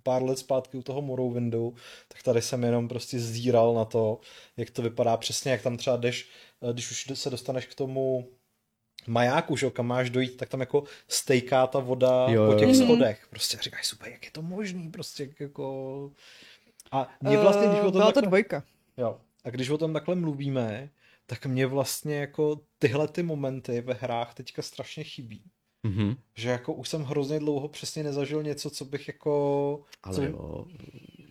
pár 0.03 0.23
let 0.23 0.39
zpátky 0.39 0.77
u 0.77 0.81
toho 0.83 1.01
Morrowindu, 1.01 1.75
tak 2.07 2.23
tady 2.23 2.41
jsem 2.41 2.63
jenom 2.63 2.87
prostě 2.87 3.19
zíral 3.19 3.73
na 3.73 3.85
to, 3.85 4.19
jak 4.57 4.69
to 4.69 4.81
vypadá 4.81 5.17
přesně, 5.17 5.51
jak 5.51 5.61
tam 5.61 5.77
třeba 5.77 5.97
jdeš, 5.97 6.29
eh, 6.69 6.73
když 6.73 6.91
už 6.91 7.19
se 7.19 7.29
dostaneš 7.29 7.65
k 7.65 7.75
tomu 7.75 8.29
majáku, 9.07 9.57
že 9.57 9.69
kam 9.69 9.87
máš 9.87 10.09
dojít, 10.09 10.37
tak 10.37 10.49
tam 10.49 10.59
jako 10.59 10.83
stejká 11.07 11.67
ta 11.67 11.79
voda 11.79 12.27
jo, 12.29 12.51
po 12.51 12.59
těch 12.59 12.67
jo. 12.67 12.75
schodech. 12.75 13.27
Prostě 13.29 13.57
říkáš, 13.61 13.87
super, 13.87 14.11
jak 14.11 14.25
je 14.25 14.31
to 14.31 14.41
možný, 14.41 14.91
prostě 14.91 15.29
jako... 15.39 16.11
A 16.91 17.09
mě 17.21 17.37
vlastně, 17.37 17.67
když 17.67 17.79
o 17.79 17.83
tom 17.83 17.91
Byla 17.91 18.05
takhle... 18.05 18.21
to 18.21 18.27
dvojka. 18.27 18.63
Jo. 18.97 19.17
A 19.43 19.49
když 19.49 19.69
o 19.69 19.77
tom 19.77 19.93
takhle 19.93 20.15
mluvíme, 20.15 20.89
tak 21.25 21.45
mě 21.45 21.67
vlastně 21.67 22.15
jako 22.15 22.59
tyhle 22.79 23.07
ty 23.07 23.23
momenty 23.23 23.81
ve 23.81 23.93
hrách 23.93 24.33
teďka 24.33 24.61
strašně 24.61 25.03
chybí. 25.03 25.43
Mm-hmm. 25.87 26.17
Že 26.37 26.49
jako 26.49 26.73
už 26.73 26.89
jsem 26.89 27.03
hrozně 27.03 27.39
dlouho 27.39 27.67
přesně 27.67 28.03
nezažil 28.03 28.43
něco, 28.43 28.69
co 28.69 28.85
bych 28.85 29.07
jako... 29.07 29.81
Ale 30.03 30.15
co... 30.15 30.23
jo, 30.23 30.65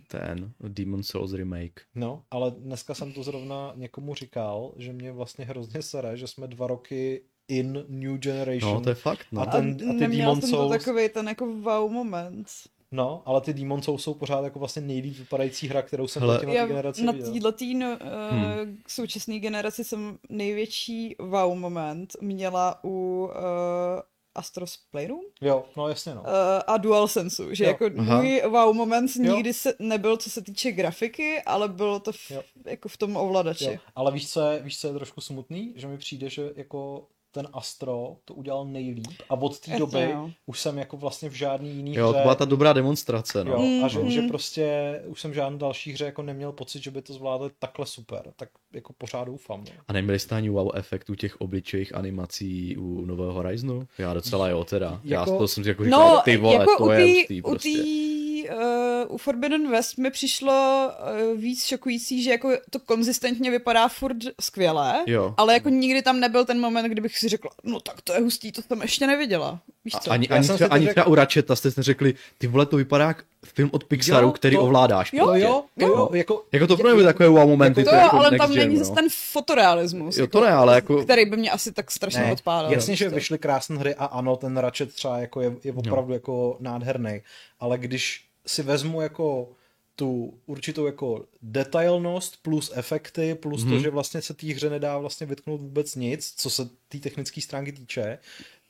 ten 0.07 0.53
Demon 0.67 1.03
Souls 1.03 1.33
remake. 1.33 1.81
No, 1.95 2.23
ale 2.31 2.51
dneska 2.51 2.93
jsem 2.93 3.13
to 3.13 3.23
zrovna 3.23 3.73
někomu 3.75 4.15
říkal, 4.15 4.73
že 4.77 4.93
mě 4.93 5.11
vlastně 5.11 5.45
hrozně 5.45 5.81
sere, 5.81 6.17
že 6.17 6.27
jsme 6.27 6.47
dva 6.47 6.67
roky 6.67 7.25
in 7.47 7.85
New 7.87 8.17
Generation. 8.17 8.73
No, 8.73 8.81
to 8.81 8.89
je 8.89 8.95
fakt, 8.95 9.27
no. 9.31 9.41
A, 9.41 9.45
ten, 9.45 9.77
a 9.89 9.93
ty 9.93 10.17
Demon 10.17 10.41
jsem 10.41 10.49
Souls... 10.49 10.71
to 10.71 10.79
takový 10.79 11.09
ten 11.09 11.27
jako 11.27 11.45
wow 11.45 11.91
moment. 11.91 12.47
No, 12.93 13.23
ale 13.25 13.41
ty 13.41 13.53
Demon 13.53 13.81
Souls 13.81 14.03
jsou 14.03 14.13
pořád 14.13 14.43
jako 14.43 14.59
vlastně 14.59 14.81
nejlíp 14.81 15.17
vypadající 15.17 15.67
hra, 15.67 15.81
kterou 15.81 16.07
jsem 16.07 16.21
Hele, 16.21 16.45
na 16.45 16.65
generaci 16.65 17.03
Na 17.03 17.13
této 17.13 17.55
no, 17.73 17.87
uh, 17.87 18.37
hmm. 18.37 18.77
současné 18.87 19.39
generaci 19.39 19.83
jsem 19.83 20.17
největší 20.29 21.15
wow 21.19 21.55
moment 21.55 22.15
měla 22.21 22.83
u 22.83 23.25
uh, 23.25 24.01
Astros 24.35 24.77
Playroom? 24.91 25.21
Jo, 25.41 25.65
no 25.77 25.87
jasně 25.87 26.15
no. 26.15 26.21
Uh, 26.21 26.27
a 26.67 26.77
DualSense, 26.77 27.55
že 27.55 27.63
jo. 27.63 27.67
jako 27.67 27.89
Aha. 27.97 28.17
můj 28.17 28.41
wow 28.49 28.75
moment 28.75 29.15
nikdy 29.15 29.53
se 29.53 29.73
nebyl 29.79 30.17
co 30.17 30.29
se 30.29 30.41
týče 30.41 30.71
grafiky, 30.71 31.41
ale 31.41 31.69
bylo 31.69 31.99
to 31.99 32.11
v, 32.11 32.31
jako 32.65 32.89
v 32.89 32.97
tom 32.97 33.17
ovladači. 33.17 33.65
Jo. 33.65 33.77
Ale 33.95 34.11
víš 34.11 34.29
co, 34.29 34.41
je, 34.41 34.59
víš, 34.59 34.79
co 34.79 34.87
je 34.87 34.93
trošku 34.93 35.21
smutný? 35.21 35.73
Že 35.75 35.87
mi 35.87 35.97
přijde, 35.97 36.29
že 36.29 36.51
jako 36.55 37.07
ten 37.33 37.47
Astro 37.53 38.15
to 38.25 38.33
udělal 38.33 38.65
nejlíp 38.65 39.21
a 39.29 39.33
od 39.33 39.59
té 39.59 39.77
doby 39.77 40.09
jo. 40.11 40.29
už 40.45 40.59
jsem 40.59 40.77
jako 40.77 40.97
vlastně 40.97 41.29
v 41.29 41.33
žádný 41.33 41.75
jiný 41.75 41.95
jo, 41.95 42.09
hře... 42.09 42.17
to 42.17 42.21
byla 42.21 42.35
ta 42.35 42.45
dobrá 42.45 42.73
demonstrace, 42.73 43.43
no. 43.43 43.51
Jo, 43.51 43.59
mm, 43.59 43.85
a 43.85 43.87
že, 43.87 43.99
mm. 43.99 44.11
že 44.11 44.21
prostě 44.21 45.01
už 45.05 45.21
jsem 45.21 45.31
v 45.31 45.33
žádný 45.33 45.59
další 45.59 45.91
hře 45.93 46.05
jako 46.05 46.21
neměl 46.21 46.51
pocit, 46.51 46.83
že 46.83 46.91
by 46.91 47.01
to 47.01 47.13
zvládli 47.13 47.49
takhle 47.59 47.85
super, 47.85 48.33
tak 48.35 48.49
jako 48.73 48.93
pořád 48.93 49.23
doufám. 49.23 49.59
No. 49.59 49.71
A 49.87 49.93
neměli 49.93 50.19
jste 50.19 50.35
ani 50.35 50.49
wow 50.49 50.71
efekt 50.73 51.09
u 51.09 51.15
těch 51.15 51.41
obličejích 51.41 51.95
animací 51.95 52.77
u 52.77 53.05
nového 53.05 53.33
Horizonu? 53.33 53.87
Já 53.97 54.13
docela 54.13 54.49
jo 54.49 54.63
teda. 54.63 54.89
Jako... 54.89 54.99
Já 55.03 55.25
to 55.25 55.47
jsem 55.47 55.63
si 55.63 55.69
jako 55.69 55.83
říkal, 55.83 56.15
no, 56.15 56.21
ty 56.25 56.37
vole, 56.37 56.55
jako 56.55 56.77
to 56.77 56.83
u 56.83 56.89
je 56.91 57.05
tý, 57.05 57.13
hustý 57.13 57.41
prostě. 57.41 57.69
U 57.69 57.73
tý, 57.73 58.22
uh, 58.49 59.15
u 59.15 59.17
Forbidden 59.17 59.71
West 59.71 59.97
mi 59.97 60.11
přišlo 60.11 60.89
uh, 61.33 61.39
víc 61.39 61.65
šokující, 61.65 62.23
že 62.23 62.31
jako 62.31 62.51
to 62.69 62.79
konzistentně 62.79 63.51
vypadá 63.51 63.87
furt 63.87 64.17
skvěle, 64.41 65.03
jo. 65.07 65.33
ale 65.37 65.53
jako 65.53 65.69
nikdy 65.69 66.01
tam 66.01 66.19
nebyl 66.19 66.45
ten 66.45 66.59
moment, 66.59 66.85
kdybych 66.85 67.17
si 67.17 67.29
řekla, 67.29 67.51
no 67.63 67.79
tak 67.79 68.01
to 68.01 68.13
je 68.13 68.19
hustý, 68.19 68.51
to 68.51 68.61
jsem 68.61 68.81
ještě 68.81 69.07
neviděla. 69.07 69.59
Víš 69.85 69.93
co? 70.01 70.11
Ani, 70.11 70.29
ani, 70.29 70.47
třeba, 70.47 70.75
ani 70.75 70.87
třeba 70.87 71.07
u 71.07 71.15
Ratcheta 71.15 71.55
jste 71.55 71.69
neřekli, 71.77 72.13
ty 72.37 72.47
vole, 72.47 72.65
to 72.65 72.77
vypadá 72.77 73.07
jak 73.07 73.23
film 73.43 73.69
od 73.73 73.83
Pixaru, 73.83 74.27
jo, 74.27 74.31
který 74.31 74.55
to, 74.55 74.61
ovládáš. 74.61 75.13
Jo, 75.13 75.25
prostě. 75.25 75.43
jo, 75.43 75.63
jo, 75.77 75.87
jo, 75.87 76.09
jako, 76.13 76.43
jako 76.51 76.67
to 76.67 76.77
pro 76.77 76.95
mě 76.95 77.03
takové 77.03 77.29
wow 77.29 77.49
momenty. 77.49 77.81
Jako 77.81 77.89
to, 77.89 77.95
to 77.95 77.95
jo, 77.95 78.03
jako 78.03 78.17
ale 78.17 78.37
tam 78.37 78.51
gen, 78.51 78.59
není 78.59 78.73
no. 78.73 78.79
zase 78.79 78.91
ten 78.93 79.07
fotorealismus. 79.09 80.17
Jo, 80.17 80.27
to 80.27 80.41
ne, 80.41 80.49
ale 80.49 80.75
jako... 80.75 81.03
Který 81.03 81.25
by 81.25 81.37
mě 81.37 81.51
asi 81.51 81.71
tak 81.71 81.91
strašně 81.91 82.21
ne, 82.21 82.31
odpálil. 82.31 82.71
Jasně, 82.71 82.95
že 82.95 83.09
vyšly 83.09 83.37
krásné 83.37 83.77
hry 83.77 83.95
a 83.95 84.05
ano, 84.05 84.35
ten 84.35 84.57
Ratchet 84.57 84.93
třeba 84.93 85.17
jako 85.17 85.41
je, 85.41 85.53
je 85.63 85.73
opravdu 85.73 86.09
no. 86.09 86.13
jako 86.13 86.57
nádherný, 86.59 87.21
ale 87.59 87.77
když 87.77 88.25
si 88.47 88.63
vezmu 88.63 89.01
jako 89.01 89.49
tu 89.95 90.39
určitou 90.45 90.85
jako 90.85 91.25
detailnost 91.41 92.37
plus 92.41 92.71
efekty 92.75 93.35
plus 93.35 93.61
hmm. 93.61 93.71
to, 93.71 93.79
že 93.79 93.89
vlastně 93.89 94.21
se 94.21 94.33
té 94.33 94.47
hře 94.47 94.69
nedá 94.69 94.97
vlastně 94.97 95.27
vytknout 95.27 95.61
vůbec 95.61 95.95
nic, 95.95 96.33
co 96.37 96.49
se 96.49 96.69
té 96.87 96.99
technické 96.99 97.41
stránky 97.41 97.71
týče, 97.71 98.19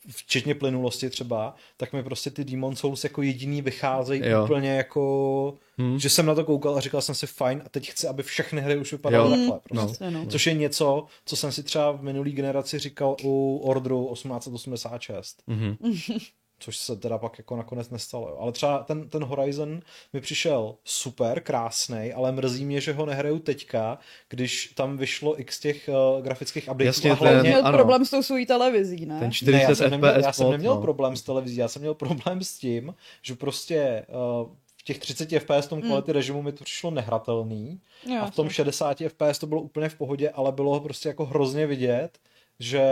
včetně 0.10 0.56
plynulosti 0.56 1.10
třeba, 1.10 1.56
tak 1.78 1.94
mi 1.94 2.04
prostě 2.04 2.32
ty 2.32 2.44
Demon 2.44 2.76
Souls 2.76 3.04
jako 3.04 3.22
jediný 3.22 3.62
vycházejí 3.62 4.22
jo. 4.26 4.44
úplně 4.44 4.70
jako, 4.70 5.58
hmm. 5.78 6.00
že 6.00 6.10
jsem 6.10 6.26
na 6.26 6.36
to 6.36 6.46
koukal 6.46 6.78
a 6.78 6.80
říkal 6.80 7.02
jsem 7.02 7.16
si 7.16 7.28
fajn 7.28 7.62
a 7.66 7.70
teď 7.70 7.92
chci, 7.92 8.08
aby 8.08 8.24
všechny 8.24 8.62
hry 8.62 8.78
už 8.78 8.92
vypadaly 8.92 9.30
takhle. 9.30 9.60
Prostě. 9.70 10.12
No. 10.12 10.26
Což 10.26 10.48
je 10.48 10.54
něco, 10.54 11.06
co 11.26 11.36
jsem 11.36 11.52
si 11.52 11.64
třeba 11.64 11.92
v 11.92 12.04
minulý 12.04 12.32
generaci 12.32 12.80
říkal 12.80 13.16
u 13.24 13.58
Orderu 13.64 14.10
1886. 14.14 15.44
Hmm. 15.48 15.78
což 16.64 16.78
se 16.78 16.96
teda 16.96 17.18
pak 17.18 17.38
jako 17.38 17.56
nakonec 17.56 17.90
nestalo. 17.90 18.30
Jo. 18.30 18.38
Ale 18.40 18.52
třeba 18.52 18.84
ten, 18.84 19.10
ten 19.10 19.24
Horizon 19.24 19.82
mi 20.14 20.22
přišel 20.22 20.76
super, 20.84 21.42
krásný, 21.42 22.14
ale 22.14 22.32
mrzí 22.32 22.66
mě, 22.66 22.82
že 22.82 22.94
ho 22.94 23.06
nehraju 23.06 23.40
teďka, 23.40 23.98
když 24.30 24.74
tam 24.76 24.98
vyšlo 24.98 25.40
x 25.42 25.60
těch 25.60 25.90
uh, 26.16 26.24
grafických 26.24 26.64
updateů. 26.64 26.86
Jasně, 26.86 27.12
a 27.12 27.14
hlavně... 27.14 27.50
měl 27.50 27.68
ano. 27.68 27.78
problém 27.78 28.06
s 28.06 28.10
tou 28.10 28.24
svojí 28.24 28.46
televizí, 28.46 29.06
ne? 29.06 29.20
Ten 29.20 29.32
40 29.32 29.58
ne, 29.58 29.64
já 29.64 29.76
jsem 29.76 29.86
FPS 29.86 29.92
neměl, 29.92 30.22
já 30.22 30.34
jsem 30.34 30.52
neměl 30.52 30.76
no. 30.76 30.82
problém 30.82 31.16
s 31.16 31.22
televizí, 31.22 31.56
já 31.56 31.68
jsem 31.68 31.82
měl 31.82 31.94
problém 31.94 32.44
s 32.44 32.58
tím, 32.58 32.96
že 33.22 33.36
prostě 33.36 34.06
uh, 34.42 34.50
v 34.78 34.84
těch 34.84 35.00
30 35.00 35.30
FPS 35.40 35.66
v 35.66 35.70
tom 35.70 35.82
quality 35.82 36.12
mm. 36.12 36.16
režimu 36.16 36.42
mi 36.42 36.52
to 36.52 36.64
přišlo 36.64 36.92
nehratelný 36.92 37.82
jo, 38.06 38.22
a 38.22 38.26
v 38.26 38.36
tom 38.36 38.50
60 38.50 38.98
FPS 39.08 39.40
to 39.40 39.48
bylo 39.48 39.62
úplně 39.62 39.90
v 39.90 39.96
pohodě, 39.96 40.30
ale 40.30 40.52
bylo 40.52 40.80
prostě 40.80 41.10
jako 41.10 41.26
hrozně 41.26 41.68
vidět, 41.68 42.18
že 42.60 42.84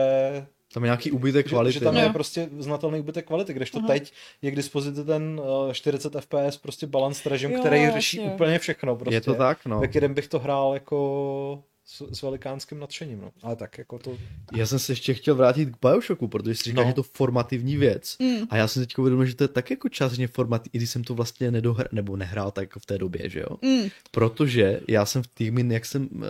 tam 0.74 0.84
je 0.84 0.88
nějaký 0.88 1.12
úbytek 1.12 1.48
kvality. 1.48 1.74
Že, 1.74 1.80
že 1.80 1.86
tam 1.86 1.96
je 1.96 2.10
prostě 2.10 2.50
znatelný 2.60 3.00
úbytek 3.00 3.28
kvality, 3.28 3.54
kdežto 3.54 3.80
uh-huh. 3.80 3.88
teď 3.88 4.14
je 4.42 4.52
k 4.52 4.56
dispozici 4.56 5.06
ten 5.06 5.42
uh, 5.68 5.74
40 5.74 6.16
FPS 6.20 6.58
prostě 6.58 6.88
balance 6.88 7.30
režim, 7.30 7.52
jo, 7.52 7.60
který 7.60 7.78
jasně. 7.78 7.94
řeší 7.94 8.20
úplně 8.20 8.60
všechno. 8.60 8.96
Prostě, 8.96 9.16
je 9.16 9.22
to 9.22 9.34
tak, 9.34 9.66
no. 9.66 9.80
Ve 9.80 9.88
kterém 9.88 10.14
bych 10.14 10.28
to 10.28 10.40
hrál 10.40 10.74
jako 10.74 11.64
s, 11.86 12.20
s 12.20 12.22
velikánským 12.22 12.80
nadšením, 12.80 13.22
no. 13.22 13.32
Ale 13.44 13.56
tak 13.56 13.78
jako 13.78 14.00
to... 14.00 14.18
Já 14.54 14.66
jsem 14.66 14.80
se 14.80 14.92
ještě 14.92 15.14
chtěl 15.14 15.36
vrátit 15.36 15.70
k 15.70 15.88
Bioshocku, 15.88 16.28
protože 16.28 16.56
jsi 16.56 16.64
říkal, 16.64 16.84
no. 16.84 16.88
že 16.88 16.90
je 16.90 16.94
to 16.94 17.04
formativní 17.04 17.78
věc. 17.78 18.16
Mm. 18.20 18.48
A 18.50 18.58
já 18.58 18.68
jsem 18.68 18.84
teď 18.84 18.98
uvědomil, 18.98 19.26
že 19.26 19.36
to 19.36 19.44
je 19.44 19.48
tak 19.48 19.70
jako 19.70 19.90
částečně 19.90 20.28
formativní, 20.28 20.76
i 20.76 20.78
když 20.78 20.90
jsem 20.90 21.04
to 21.04 21.16
vlastně 21.16 21.52
nedohr, 21.52 21.88
nebo 21.92 22.18
nehrál 22.18 22.52
tak 22.52 22.62
jako 22.62 22.80
v 22.80 22.86
té 22.86 22.98
době, 22.98 23.30
že 23.30 23.40
jo? 23.40 23.58
Mm. 23.62 23.90
Protože 24.12 24.82
já 24.88 25.06
jsem 25.06 25.24
v 25.24 25.28
týdmin, 25.28 25.72
jak 25.72 25.86
jsem, 25.86 26.10
eh, 26.24 26.28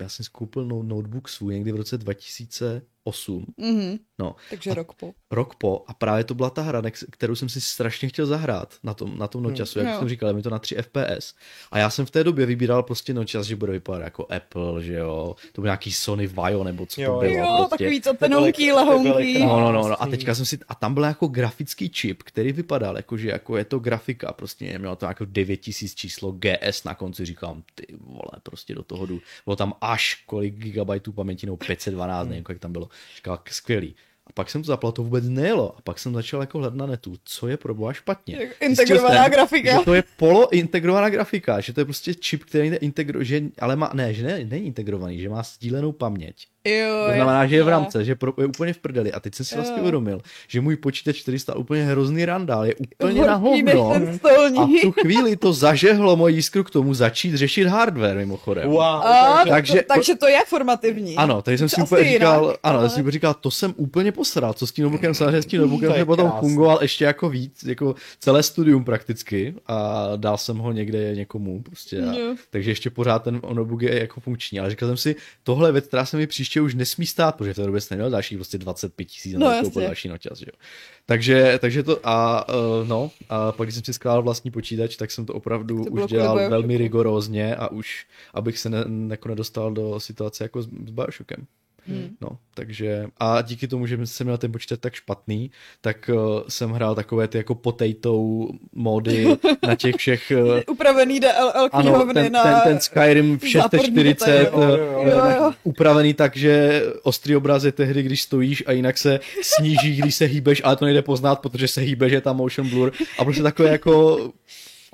já 0.00 0.08
jsem 0.08 0.24
skoupil 0.24 0.64
notebook 0.64 1.28
svůj 1.28 1.54
někdy 1.54 1.72
v 1.72 1.76
roce 1.76 1.98
2000 1.98 2.82
8. 3.04 3.44
Mm-hmm. 3.60 3.98
No. 4.18 4.36
Takže 4.50 4.70
a 4.70 4.74
rok 4.74 4.94
po. 4.94 5.12
Rok 5.30 5.54
po. 5.54 5.84
A 5.86 5.94
právě 5.94 6.24
to 6.24 6.34
byla 6.34 6.50
ta 6.50 6.62
hra, 6.62 6.82
kterou 7.10 7.34
jsem 7.34 7.48
si 7.48 7.60
strašně 7.60 8.08
chtěl 8.08 8.26
zahrát 8.26 8.74
na 8.82 8.94
tom, 8.94 9.18
na 9.18 9.28
tom 9.28 9.42
nočasu, 9.42 9.78
jak 9.78 9.88
jo. 9.88 9.98
jsem 9.98 10.08
říkal, 10.08 10.34
mi 10.34 10.42
to 10.42 10.50
na 10.50 10.58
3 10.58 10.76
FPS. 10.82 11.34
A 11.70 11.78
já 11.78 11.90
jsem 11.90 12.06
v 12.06 12.10
té 12.10 12.24
době 12.24 12.46
vybíral 12.46 12.82
prostě 12.82 13.14
nočas, 13.14 13.46
že 13.46 13.56
bude 13.56 13.72
vypadat 13.72 14.04
jako 14.04 14.26
Apple, 14.36 14.82
že 14.82 14.94
jo, 14.94 15.36
to 15.52 15.60
byl 15.60 15.66
nějaký 15.66 15.92
Sony 15.92 16.26
Vaio, 16.26 16.64
nebo 16.64 16.86
co 16.86 17.02
Jo, 17.02 17.14
to 17.14 17.20
bylo. 17.20 17.34
Jo, 17.34 17.56
prostě. 17.56 17.84
takový 17.84 18.00
to 18.00 18.14
tenonký, 18.14 18.72
lehonký. 18.72 19.38
No, 19.38 19.60
no, 19.60 19.72
no, 19.72 19.88
no, 19.88 20.02
a 20.02 20.06
teďka 20.06 20.34
jsem 20.34 20.46
si, 20.46 20.58
a 20.68 20.74
tam 20.74 20.94
byl 20.94 21.02
jako 21.04 21.28
grafický 21.28 21.90
čip, 21.90 22.22
který 22.22 22.52
vypadal 22.52 22.96
jako, 22.96 23.16
že 23.16 23.28
jako 23.28 23.56
je 23.56 23.64
to 23.64 23.78
grafika, 23.78 24.32
prostě 24.32 24.78
mělo 24.78 24.96
to 24.96 25.06
jako 25.06 25.24
9000 25.24 25.94
číslo 25.94 26.32
GS 26.32 26.84
na 26.84 26.94
konci, 26.94 27.24
říkám, 27.24 27.62
ty 27.74 27.86
vole, 28.00 28.40
prostě 28.42 28.74
do 28.74 28.82
toho 28.82 29.06
jdu. 29.06 29.20
Bylo 29.44 29.56
tam 29.56 29.74
až 29.80 30.22
kolik 30.26 30.54
gigabajtů 30.54 31.12
paměti, 31.12 31.46
no 31.46 31.56
512, 31.56 32.28
nevím, 32.28 32.44
kolik 32.44 32.60
tam 32.60 32.72
bylo. 32.72 32.88
Říkal, 33.16 33.38
skvělý. 33.50 33.96
A 34.26 34.32
pak 34.32 34.50
jsem 34.50 34.62
to 34.62 34.66
zapal, 34.66 34.92
to 34.92 35.02
vůbec 35.02 35.24
nejelo. 35.28 35.76
A 35.78 35.82
pak 35.82 35.98
jsem 35.98 36.14
začal 36.14 36.40
jako 36.40 36.58
hledat 36.58 36.74
na 36.74 36.86
netu, 36.86 37.14
co 37.24 37.48
je 37.48 37.56
pro 37.56 37.74
boha 37.74 37.92
špatně. 37.92 38.50
Integrovaná 38.60 39.22
jsem, 39.22 39.32
grafika. 39.32 39.78
Že 39.78 39.84
to 39.84 39.94
je 39.94 40.04
polointegrovaná 40.16 41.08
grafika, 41.08 41.60
že 41.60 41.72
to 41.72 41.80
je 41.80 41.84
prostě 41.84 42.14
čip, 42.14 42.44
který 42.44 42.68
je 42.68 42.76
integro, 42.76 43.24
že, 43.24 43.42
ale 43.58 43.76
má, 43.76 43.90
ne, 43.94 44.14
že 44.14 44.22
ne, 44.26 44.44
není 44.44 44.66
integrovaný, 44.66 45.20
že 45.20 45.28
má 45.28 45.42
sdílenou 45.42 45.92
paměť. 45.92 46.46
Jo, 46.68 47.04
To 47.08 47.14
znamená, 47.14 47.46
že 47.46 47.56
je 47.56 47.62
v 47.62 47.68
rámce, 47.68 48.04
že 48.04 48.14
pro, 48.14 48.32
je 48.40 48.46
úplně 48.46 48.72
v 48.72 48.78
prdeli. 48.78 49.12
A 49.12 49.20
teď 49.20 49.34
jsem 49.34 49.46
si 49.46 49.54
vlastně 49.54 49.76
Jo. 49.76 49.80
uvědomil, 49.80 50.20
že 50.48 50.60
můj 50.60 50.76
počítač, 50.76 51.22
který 51.22 51.38
stál 51.38 51.58
úplně 51.58 51.84
hrozný 51.84 52.24
randál, 52.24 52.64
je 52.64 52.74
úplně 52.74 53.20
na 53.26 53.34
hovno. 53.34 53.92
A 53.92 54.66
v 54.66 54.80
tu 54.82 54.92
chvíli 54.92 55.36
to 55.36 55.52
zažehlo 55.52 56.16
moji 56.16 56.34
jiskru 56.34 56.64
k 56.64 56.70
tomu 56.70 56.94
začít 56.94 57.34
řešit 57.34 57.64
hardware 57.66 58.16
mimochodem. 58.16 58.68
Wow, 58.70 58.82
A, 58.82 59.34
takže, 59.36 59.50
Takže- 59.50 59.72
takže, 59.72 59.84
takže 59.88 60.14
to 60.14 60.26
je 60.28 60.40
formativní. 60.46 61.16
Ano, 61.16 61.42
takže 61.42 61.58
jsem 61.58 61.68
si 61.68 61.82
úplně 61.82 62.02
jinak, 62.02 62.14
říkal, 62.20 62.56
ano, 62.62 62.78
ale- 62.78 62.90
jsem 62.90 63.04
si 63.04 63.10
říkal, 63.10 63.34
to 63.34 63.50
jsem 63.50 63.74
úplně 63.76 64.12
posral, 64.12 64.52
co 64.52 64.66
s 64.66 64.72
tím 64.72 64.84
notebookem, 64.84 65.14
samozřejmě 65.14 65.42
s 65.42 65.46
tím 65.46 65.60
notebookem 65.60 65.88
To 65.88 65.94
je 65.94 65.98
jsem 66.00 66.06
potom 66.06 66.30
krásný. 66.30 66.48
fungoval 66.48 66.78
ještě 66.82 67.04
jako 67.04 67.28
víc, 67.28 67.64
jako 67.64 67.94
celé 68.20 68.42
studium 68.42 68.84
prakticky 68.84 69.54
a 69.66 70.06
dal 70.16 70.38
jsem 70.38 70.56
ho 70.58 70.72
někde 70.72 71.14
někomu 71.16 71.62
prostě. 71.62 72.02
A, 72.02 72.12
Jo. 72.18 72.34
takže 72.50 72.70
ještě 72.70 72.90
pořád 72.90 73.18
ten 73.22 73.40
notebook 73.52 73.82
je 73.82 74.00
jako 74.00 74.20
funkční, 74.20 74.60
ale 74.60 74.70
říkal 74.70 74.88
jsem 74.88 74.96
si, 74.96 75.16
tohle 75.42 75.68
je 75.68 75.72
věc, 75.72 75.86
která 75.86 76.04
se 76.06 76.16
mi 76.16 76.26
příště 76.26 76.53
už 76.60 76.74
nesmí 76.74 77.06
stát, 77.06 77.36
protože 77.36 77.52
v 77.52 77.56
té 77.56 77.66
době 77.66 77.80
jsem 77.80 77.98
neměl 77.98 78.10
další 78.10 78.36
prostě 78.36 78.58
25 78.58 79.04
tisíc 79.04 79.34
No, 79.34 79.48
na 79.48 79.62
další 79.86 80.08
noťaz, 80.08 80.38
že 80.38 80.46
jo. 80.48 80.58
Takže, 81.06 81.58
takže 81.60 81.82
to 81.82 82.00
a 82.04 82.48
uh, 82.48 82.88
no, 82.88 83.10
a 83.28 83.52
pak 83.52 83.66
když 83.66 83.74
jsem 83.74 83.84
si 83.84 83.92
skládal 83.92 84.22
vlastní 84.22 84.50
počítač, 84.50 84.96
tak 84.96 85.10
jsem 85.10 85.26
to 85.26 85.34
opravdu 85.34 85.84
To 85.84 85.90
už 85.90 86.06
dělal 86.06 86.36
velmi 86.50 86.78
rigorózně 86.78 87.56
a 87.56 87.68
už, 87.68 88.06
abych 88.34 88.58
se 88.58 88.70
ne, 88.70 88.84
jako 89.08 89.28
nedostal 89.28 89.72
do 89.72 90.00
situace 90.00 90.44
jako 90.44 90.62
s, 90.62 90.66
s 90.66 90.90
Bioshockem. 90.90 91.46
Hmm. 91.86 92.16
No, 92.20 92.28
takže 92.54 93.06
a 93.18 93.42
díky 93.42 93.68
tomu, 93.68 93.86
že 93.86 94.06
jsem 94.06 94.26
měl 94.26 94.38
ten 94.38 94.52
počítač 94.52 94.78
tak 94.80 94.94
špatný, 94.94 95.50
tak 95.80 96.10
uh, 96.14 96.42
jsem 96.48 96.70
hrál 96.70 96.94
takové 96.94 97.28
ty 97.28 97.38
jako 97.38 97.54
potato 97.54 98.46
módy 98.72 99.36
na 99.66 99.74
těch 99.74 99.94
všech 99.94 100.32
uh, 100.44 100.60
Upravený 100.74 101.20
DLL 101.20 101.68
ano, 101.72 102.12
ten, 102.14 102.32
na... 102.32 102.42
ten, 102.42 102.60
ten 102.64 102.80
Skyrim 102.80 103.38
v 103.38 103.52
záporní 103.52 103.84
640 103.84 104.26
detaily. 104.26 104.48
Jo, 104.52 104.78
jo, 105.08 105.50
eh, 105.50 105.54
upravený 105.62 106.14
tak, 106.14 106.36
že 106.36 106.82
ostrý 107.02 107.36
obraz 107.36 107.64
je 107.64 107.72
tehdy, 107.72 108.02
když 108.02 108.22
stojíš 108.22 108.64
a 108.66 108.72
jinak 108.72 108.98
se 108.98 109.20
sníží, 109.42 109.96
když 109.96 110.14
se 110.14 110.24
hýbeš, 110.24 110.62
ale 110.64 110.76
to 110.76 110.84
nejde 110.84 111.02
poznat, 111.02 111.40
protože 111.40 111.68
se 111.68 111.80
hýbeš, 111.80 112.12
je 112.12 112.20
tam 112.20 112.36
motion 112.36 112.68
blur 112.68 112.92
a 113.18 113.24
prostě 113.24 113.42
takové 113.42 113.70
jako 113.70 114.18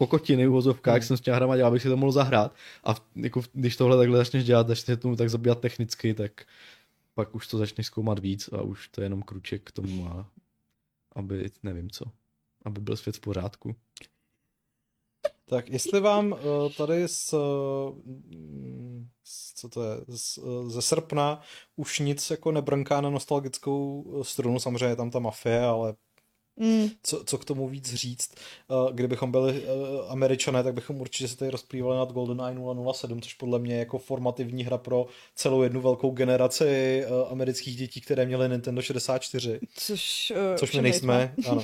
kokotiny 0.01 0.47
v 0.47 0.51
vozovkách, 0.51 0.95
jak 0.95 1.03
jsem 1.03 1.17
s 1.17 1.21
těma 1.21 1.37
hrama 1.37 1.57
dělal, 1.57 1.69
abych 1.69 1.83
si 1.83 1.89
to 1.89 1.97
mohl 1.97 2.13
zahrát. 2.13 2.55
A 2.85 2.95
jako, 3.17 3.43
když 3.53 3.77
tohle 3.77 3.97
takhle 3.97 4.19
začneš 4.19 4.45
dělat, 4.45 4.69
začneš 4.69 4.99
tomu 4.99 5.17
tak 5.17 5.31
zabývat 5.31 5.61
technicky, 5.61 6.15
tak 6.15 6.33
pak 7.21 7.35
už 7.35 7.47
to 7.47 7.59
začneš 7.59 7.87
zkoumat 7.87 8.19
víc 8.19 8.49
a 8.49 8.63
už 8.63 8.89
to 8.89 9.01
je 9.01 9.05
jenom 9.05 9.23
kruček 9.23 9.63
k 9.63 9.73
tomu, 9.73 10.09
a 10.09 10.31
aby, 11.13 11.51
nevím 11.63 11.91
co, 11.91 12.05
aby 12.65 12.81
byl 12.81 12.97
svět 12.97 13.17
v 13.17 13.21
pořádku. 13.21 13.77
tak 15.47 15.69
jestli 15.69 16.01
vám 16.01 16.33
uh, 16.33 16.39
tady 16.77 17.09
z, 17.09 17.35
z, 19.25 19.55
co 19.55 19.69
to 19.69 19.83
je, 19.83 19.97
z, 20.09 20.39
uh, 20.39 20.69
ze 20.69 20.83
srpna 20.83 21.41
už 21.77 21.99
nic 21.99 22.31
jako 22.31 22.53
nebrnká 22.53 23.01
na 23.01 23.11
nostalgickou 23.11 24.05
strunu, 24.25 24.61
samozřejmě 24.61 24.87
je 24.87 24.97
tam 24.97 25.11
ta 25.11 25.19
mafie, 25.19 25.61
ale 25.61 25.95
Mm. 26.57 26.89
co, 27.03 27.25
co 27.25 27.39
k 27.39 27.45
tomu 27.45 27.69
víc 27.69 27.95
říct. 27.95 28.35
Uh, 28.69 28.93
Kdybychom 28.93 29.31
byli 29.31 29.63
uh, 29.63 29.69
američané, 30.09 30.63
tak 30.63 30.75
bychom 30.75 31.01
určitě 31.01 31.29
se 31.29 31.37
tady 31.37 31.51
rozplývali 31.51 31.99
nad 31.99 32.13
GoldenEye 32.13 32.57
007, 32.93 33.21
což 33.23 33.35
podle 33.35 33.59
mě 33.59 33.75
je 33.75 33.79
jako 33.79 33.99
formativní 33.99 34.65
hra 34.65 34.79
pro 34.79 35.07
celou 35.35 35.63
jednu 35.63 35.81
velkou 35.81 36.11
generaci 36.11 37.05
uh, 37.07 37.33
amerických 37.33 37.77
dětí, 37.77 38.01
které 38.01 38.27
měly 38.27 38.49
Nintendo 38.49 38.83
64. 38.83 39.61
Což, 39.77 40.33
uh, 40.51 40.57
Což 40.57 40.75
my 40.75 40.83
nejsme, 40.83 41.35
ano. 41.49 41.63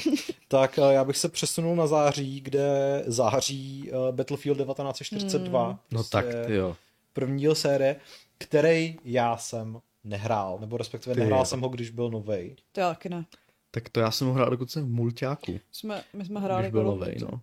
Tak 0.48 0.78
já 0.90 1.04
bych 1.04 1.16
se 1.16 1.28
přesunul 1.28 1.76
na 1.76 1.86
září, 1.86 2.40
kde 2.40 3.02
září 3.06 3.90
Battlefield 4.10 4.58
1942. 4.58 5.66
Hmm. 5.66 5.78
No 5.90 6.04
tak, 6.04 6.26
ty 6.46 6.54
jo. 6.54 6.76
První 7.12 7.40
díl 7.40 7.54
série, 7.54 7.96
který 8.38 8.96
já 9.04 9.36
jsem 9.36 9.80
nehrál, 10.04 10.58
nebo 10.60 10.76
respektive 10.76 11.14
Ty 11.14 11.20
nehrál 11.20 11.40
jo. 11.40 11.44
jsem 11.44 11.60
ho, 11.60 11.68
když 11.68 11.90
byl 11.90 12.10
novej. 12.10 12.56
To 12.72 12.80
já 12.80 12.88
taky 12.88 13.08
ne. 13.08 13.24
Tak 13.70 13.88
to 13.88 14.00
já 14.00 14.10
jsem 14.10 14.26
ho 14.26 14.32
hrál 14.32 14.50
dokonce 14.50 14.80
v 14.82 14.88
mulťáku, 14.88 15.60
Jsme, 15.72 16.02
my 16.12 16.24
jsme 16.24 16.40
hráli 16.40 16.62
když 16.62 16.72
byl 16.72 16.84
novej, 16.84 17.16
no. 17.20 17.40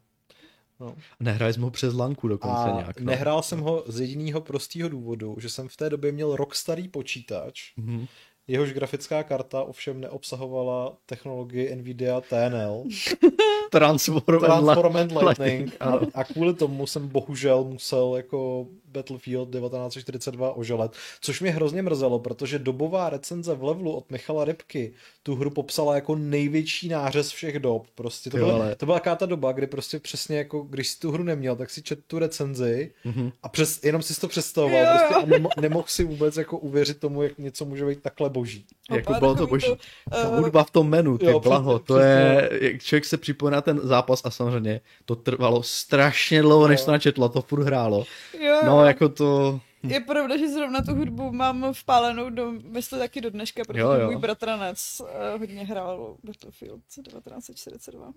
No. 0.80 0.96
Nehráli 1.20 1.54
jsme 1.54 1.64
ho 1.64 1.72
přes 1.72 1.94
lanku 1.94 2.28
dokonce 2.28 2.62
A 2.62 2.76
nějak. 2.76 3.00
No. 3.00 3.06
nehrál 3.12 3.44
jsem 3.44 3.60
ho 3.60 3.84
z 3.88 4.00
jediného 4.02 4.42
prostého 4.42 4.90
důvodu, 4.90 5.36
že 5.40 5.50
jsem 5.50 5.68
v 5.70 5.78
té 5.78 5.90
době 5.90 6.12
měl 6.12 6.36
rok 6.36 6.56
starý 6.56 6.88
počítač, 6.88 7.74
Mhm. 7.78 8.06
jehož 8.48 8.74
grafická 8.74 9.24
karta 9.24 9.64
ovšem 9.64 10.02
neobsahovala 10.02 10.98
technologii 11.06 11.76
Nvidia 11.76 12.22
TNL, 12.22 12.84
Transform, 13.72 14.40
Transform 14.40 14.96
and 14.98 15.12
Lightning, 15.12 15.40
Lightning, 15.40 15.76
a, 15.80 16.00
a 16.14 16.24
kvůli 16.24 16.54
tomu 16.54 16.88
jsem 16.88 17.08
bohužel 17.08 17.64
musel 17.64 18.14
jako 18.18 18.68
Battlefield 18.94 19.50
1942 19.52 20.54
oželet, 20.58 20.91
což 21.22 21.41
mě 21.41 21.52
hrozně 21.52 21.82
mrzelo, 21.82 22.20
protože 22.20 22.60
dobová 22.60 23.10
recenze 23.10 23.56
v 23.56 23.64
levelu 23.64 23.91
od 23.91 24.12
Michala 24.12 24.46
Rybky 24.46 24.94
tu 25.24 25.36
hru 25.36 25.50
popsala 25.50 25.96
jako 25.96 26.16
největší 26.16 26.88
nářez 26.89 27.30
všech 27.30 27.60
dob. 27.60 27.86
Prostě 27.96 28.30
to, 28.30 28.38
Jo, 28.38 28.46
byla, 28.46 28.58
ale- 28.58 28.76
to 28.76 28.86
byla 28.86 29.00
taká 29.00 29.16
ta 29.16 29.26
doba, 29.26 29.52
kdy 29.52 29.68
prostě 29.68 30.00
přesně 30.00 30.38
jako, 30.38 30.62
když 30.62 30.88
jsi 30.88 31.00
tu 31.00 31.12
hru 31.12 31.24
neměl, 31.24 31.56
tak 31.56 31.70
si 31.70 31.82
čet 31.82 32.00
tu 32.08 32.20
recenzi 32.20 32.91
Mhm. 33.06 33.32
a 33.44 33.50
přes, 33.50 33.84
jenom 33.84 34.02
si 34.02 34.20
to 34.22 34.28
představoval 34.28 34.80
Jo, 34.80 34.86
jo. 34.91 34.98
prostě 34.98 35.16
a 35.16 35.26
nemo, 35.26 35.50
nemohl 35.62 35.86
si 35.88 36.04
vůbec 36.04 36.38
jako 36.38 36.58
uvěřit 36.58 37.00
tomu, 37.00 37.24
jak 37.24 37.38
něco 37.38 37.66
může 37.66 37.86
být 37.86 38.02
takhle 38.02 38.30
boží. 38.30 38.66
Jako 38.91 39.10
Opa, 39.10 39.20
bylo 39.20 39.36
to 39.36 39.48
boží. 39.48 39.68
Ta 40.12 40.18
eh, 40.34 40.39
hudba 40.39 40.64
v 40.64 40.72
tom 40.72 40.89
menu, 40.89 41.18
ty 41.18 41.26
jo, 41.26 41.39
blaho, 41.39 41.80
přesně, 41.80 41.86
to 41.88 42.00
je, 42.00 42.50
jak 42.62 42.82
člověk 42.82 43.06
se 43.06 43.18
připojí 43.18 43.52
na 43.52 43.62
ten 43.62 43.80
zápas 43.84 44.22
a 44.24 44.30
samozřejmě 44.32 44.82
to 45.06 45.16
trvalo 45.16 45.64
strašně 45.64 46.41
dlouho, 46.41 46.68
než 46.68 46.82
to 46.84 46.91
načetlo, 46.91 47.30
to 47.30 47.41
furt 47.41 47.64
hrálo. 47.64 48.06
Jo, 48.39 48.60
No, 48.66 48.83
jako 48.86 49.10
to, 49.10 49.60
Je 49.84 50.00
pravda, 50.00 50.38
že 50.38 50.50
zrovna 50.50 50.82
tu 50.82 50.96
hudbu 50.96 51.32
mám 51.32 51.74
vpálenou 51.74 52.30
do 52.30 52.52
mysli 52.52 53.00
taky 53.00 53.22
do 53.22 53.30
dneška, 53.30 53.62
protože 53.68 53.80
Jo, 53.80 53.92
jo. 53.94 54.06
můj 54.06 54.16
bratranec 54.16 55.02
uh, 55.02 55.08
hodně 55.40 55.66
hrál 55.66 56.18
Battlefield 56.24 56.82
1942. 56.88 58.08
uh, 58.08 58.14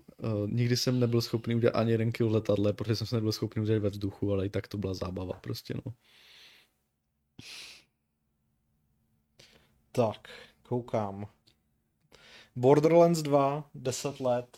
nikdy 0.49 0.77
jsem 0.77 0.99
nebyl 0.99 1.21
schopný 1.21 1.55
udělat 1.55 1.75
ani 1.75 1.91
jeden 1.91 2.11
kill 2.11 2.29
v 2.29 2.33
letadle, 2.33 2.73
protože 2.73 2.95
jsem 2.95 3.07
se 3.07 3.15
nebyl 3.15 3.31
schopný 3.31 3.61
udělat 3.61 3.79
ve 3.81 3.89
vzduchu, 3.89 4.31
ale 4.33 4.45
i 4.45 4.49
tak 4.49 4.67
to 4.67 4.77
byla 4.77 4.93
zábava 4.93 5.33
prostě, 5.33 5.73
no. 5.85 5.93
Tak, 9.91 10.29
koukám. 10.63 11.27
Borderlands 12.55 13.21
2, 13.21 13.69
10 13.75 14.19
let. 14.19 14.57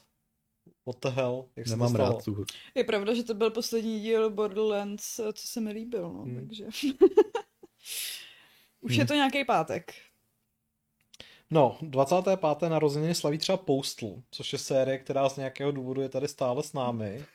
What 0.90 1.00
the 1.02 1.10
hell? 1.10 1.46
Jak 1.56 1.68
se 1.68 1.74
Nemám 1.74 1.92
to 1.92 1.98
rád 1.98 2.26
tu 2.26 2.34
hru. 2.34 2.46
Je 2.76 2.84
pravda, 2.84 3.14
že 3.14 3.24
to 3.24 3.34
byl 3.34 3.50
poslední 3.52 4.00
díl 4.00 4.30
Borderlands, 4.30 5.16
co 5.34 5.48
se 5.48 5.62
mi 5.62 5.72
líbil, 5.72 6.14
no, 6.14 6.22
Hmm. 6.22 6.48
takže... 6.48 6.66
Už 8.82 8.92
Hmm. 8.92 9.00
je 9.00 9.06
to 9.06 9.14
nějaký 9.14 9.46
pátek. 9.46 9.94
No, 11.52 11.78
25. 11.82 12.70
narozeniny 12.70 13.16
slaví 13.16 13.38
třeba 13.38 13.58
Postal, 13.58 14.10
což 14.32 14.54
je 14.54 14.60
série, 14.60 14.98
která 14.98 15.30
z 15.30 15.38
nějakého 15.38 15.72
důvodu 15.72 16.02
je 16.02 16.10
tady 16.10 16.28
stále 16.28 16.64
s 16.64 16.74
námi. 16.74 17.26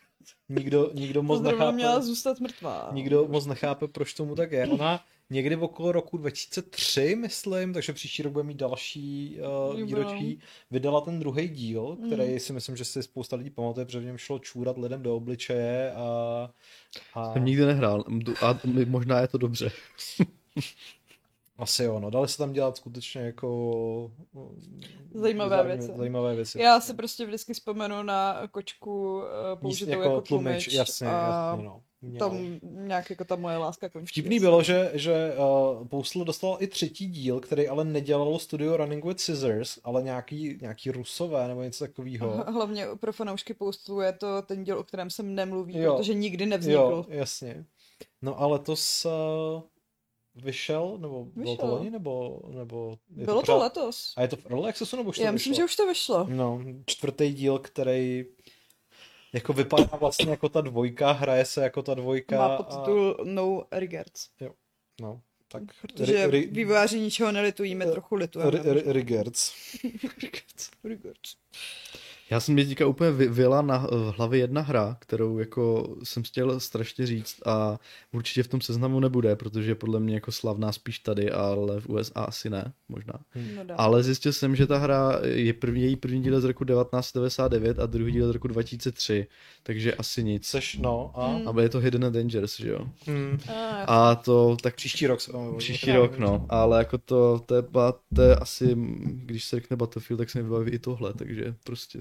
Nikdo, 0.48 0.90
nikdo 0.94 1.22
moc 1.22 1.38
zrovna 1.38 1.58
nechápe, 1.58 1.76
měla 1.76 2.00
zůstat 2.00 2.40
mrtvá. 2.40 2.90
nikdo 2.92 3.28
moc 3.28 3.46
nechápe, 3.46 3.88
proč 3.88 4.14
tomu 4.14 4.34
tak 4.34 4.52
je. 4.52 4.66
Ona 4.66 5.04
někdy 5.30 5.56
v 5.56 5.62
okolo 5.64 5.92
roku 5.92 6.16
2003, 6.16 7.16
myslím, 7.16 7.72
takže 7.72 7.92
příští 7.92 8.22
rok 8.22 8.32
bude 8.32 8.44
mít 8.44 8.56
další 8.56 9.38
uh, 9.70 9.80
výročí, 9.82 10.38
vydala 10.70 11.00
ten 11.00 11.18
druhý 11.20 11.48
díl, 11.48 11.96
který 12.06 12.32
Mm. 12.32 12.38
si 12.38 12.52
myslím, 12.52 12.76
že 12.76 12.84
si 12.84 13.02
spousta 13.02 13.36
lidí 13.36 13.50
pamatuje, 13.50 13.86
protože 13.86 14.00
v 14.00 14.04
něm 14.04 14.18
šlo 14.18 14.38
čůrat 14.38 14.78
lidem 14.78 15.02
do 15.02 15.16
obličeje 15.16 15.92
a... 15.92 16.50
a... 17.14 17.32
Jsem 17.32 17.44
nikdy 17.44 17.64
nehrál 17.66 18.04
a 18.42 18.60
možná 18.86 19.20
je 19.20 19.28
to 19.28 19.38
dobře. 19.38 19.70
Asi 21.58 21.84
jo, 21.84 22.00
no, 22.00 22.10
dali 22.10 22.28
se 22.28 22.38
tam 22.38 22.52
dělat 22.52 22.76
skutečně 22.76 23.20
jako 23.20 24.10
Zajímavé 25.14 25.56
bizarní- 25.56 25.66
věci. 25.78 25.92
Zajímavé 25.98 26.34
věci. 26.34 26.60
Já 26.60 26.80
si 26.80 26.94
prostě 26.94 27.26
vždycky 27.26 27.54
vzpomenu 27.54 28.02
na 28.02 28.42
kočku 28.50 29.16
uh, 29.16 29.22
použitou 29.60 29.90
Míst- 29.92 30.02
jako, 30.02 30.20
tlumič, 30.20 30.68
jasně, 30.72 31.06
a 31.08 31.50
jasně, 31.50 31.64
no. 31.64 31.82
Měl. 32.02 32.18
tam 32.18 32.38
nějak 32.62 33.10
jako 33.10 33.24
ta 33.24 33.36
moje 33.36 33.56
láska 33.56 33.88
končí. 33.88 34.06
Vtipný 34.12 34.40
bylo, 34.40 34.62
že, 34.62 34.90
že 34.94 35.32
uh, 35.78 35.88
Postal 35.88 36.24
dostal 36.24 36.56
i 36.60 36.66
třetí 36.66 37.06
díl, 37.06 37.40
který 37.40 37.68
ale 37.68 37.84
nedělalo 37.84 38.38
studio 38.38 38.76
Running 38.76 39.04
with 39.04 39.20
Scissors, 39.20 39.78
ale 39.84 40.02
nějaký, 40.02 40.58
nějaký 40.60 40.90
rusové 40.90 41.48
nebo 41.48 41.62
něco 41.62 41.84
takového. 41.84 42.44
Hlavně 42.52 42.86
pro 43.00 43.12
fanoušky 43.12 43.54
Postu 43.54 44.00
je 44.00 44.12
to 44.12 44.42
ten 44.42 44.64
díl, 44.64 44.78
o 44.78 44.84
kterém 44.84 45.10
se 45.10 45.22
nemluví, 45.22 45.78
Jo. 45.78 45.96
protože 45.96 46.14
nikdy 46.14 46.46
nevznikl. 46.46 46.78
Jo, 46.80 47.04
jasně. 47.08 47.64
No 48.22 48.40
a 48.40 48.46
letos 48.46 49.04
uh, 49.06 49.62
vyšel, 50.34 50.98
nebo 51.00 51.24
bylo 51.24 51.56
to 51.56 51.62
Vyšel. 51.62 51.74
loni, 51.76 51.90
nebo, 51.90 52.40
nebo 52.50 52.98
je 53.16 53.24
Bylo 53.24 53.36
to 53.40 53.46
pořád- 53.46 53.62
letos. 53.62 54.12
A 54.16 54.22
je 54.22 54.28
to 54.28 54.36
v 54.36 54.46
Early 54.46 54.68
Accessu, 54.68 54.96
nebo 54.96 55.08
už 55.10 55.16
to 55.16 55.22
Já 55.22 55.32
myslím, 55.32 55.50
vyšlo? 55.50 55.60
že 55.60 55.64
už 55.64 55.76
to 55.76 55.86
vyšlo. 55.86 56.26
No, 56.30 56.60
čtvrtý 56.86 57.32
díl, 57.32 57.58
který 57.58 58.24
jako 59.32 59.52
vypadá 59.52 59.96
vlastně 60.00 60.30
jako 60.30 60.48
ta 60.48 60.60
dvojka, 60.60 61.12
hraje 61.12 61.44
se 61.44 61.62
jako 61.62 61.82
ta 61.82 61.94
dvojka. 61.94 62.38
Má 62.38 62.56
podtitul 62.56 63.16
No 63.24 63.64
Regards. 63.72 64.28
A, 64.40 64.44
no, 65.00 65.20
Tak 65.48 65.62
Protože 65.82 66.26
ri- 66.26 66.30
ri- 66.30 66.48
vývojáři 66.52 67.00
ničeho 67.00 67.32
nelitujíme, 67.32 67.86
trochu 67.86 68.14
litujeme. 68.14 68.50
ri- 68.50 68.62
ri- 68.62 68.92
Rigerts. 68.92 69.52
Rigoč. 70.84 71.36
Já 72.30 72.40
jsem 72.40 72.54
mě 72.54 72.66
teďka 72.66 72.86
úplně 72.86 73.10
vy- 73.10 73.28
vyjela 73.28 73.62
na 73.62 73.86
v 73.90 74.14
hlavě 74.16 74.40
jedna 74.40 74.60
hra, 74.60 74.96
kterou 75.00 75.38
jako 75.38 75.94
jsem 76.02 76.22
chtěl 76.22 76.60
strašně 76.60 77.06
říct 77.06 77.46
a 77.46 77.78
určitě 78.12 78.42
v 78.42 78.48
tom 78.48 78.60
seznamu 78.60 79.00
nebude, 79.00 79.36
protože 79.36 79.70
je 79.70 79.74
podle 79.74 80.00
mě 80.00 80.14
jako 80.14 80.32
slavná 80.32 80.72
spíš 80.72 80.98
tady, 80.98 81.30
ale 81.30 81.80
v 81.80 81.88
USA 81.88 82.20
asi 82.20 82.50
ne, 82.50 82.72
možná. 82.88 83.14
No 83.56 83.64
dá. 83.64 83.74
Ale 83.74 84.02
zjistil 84.02 84.32
jsem, 84.32 84.56
že 84.56 84.66
ta 84.66 84.78
hra 84.78 85.20
je 85.22 85.52
první, 85.52 85.82
její 85.82 85.96
první 85.96 86.22
díl 86.22 86.40
z 86.40 86.44
roku 86.44 86.64
1999 86.64 87.78
a 87.78 87.86
druhý 87.86 88.12
díl 88.12 88.28
z 88.28 88.30
roku 88.30 88.48
2003, 88.48 89.26
takže 89.62 89.94
asi 89.94 90.24
nic. 90.24 90.46
Seš, 90.46 90.76
no 90.76 91.12
a... 91.14 91.26
Hmm. 91.26 91.48
A 91.48 91.62
je 91.62 91.68
to 91.68 91.78
Hidden 91.78 92.12
Dangers, 92.12 92.56
že 92.60 92.68
jo? 92.68 92.88
Hmm. 93.06 93.38
A, 93.86 94.14
to 94.14 94.56
tak 94.62 94.74
Příští 94.74 95.06
rok 95.06 95.20
se 95.20 95.32
vám 95.32 95.56
Příští 95.56 95.92
rok, 95.92 96.18
no, 96.18 96.46
ale 96.48 96.78
jako 96.78 96.98
to, 96.98 97.40
to, 97.46 97.54
je, 97.54 97.62
to 98.14 98.22
je 98.22 98.36
asi, 98.36 98.76
když 99.04 99.44
se 99.44 99.56
řekne 99.56 99.76
Battlefield, 99.76 100.18
tak 100.18 100.30
se 100.30 100.38
mi 100.38 100.44
vybaví 100.44 100.70
i 100.70 100.78
tohle, 100.78 101.14
takže 101.14 101.54
prostě 101.64 102.00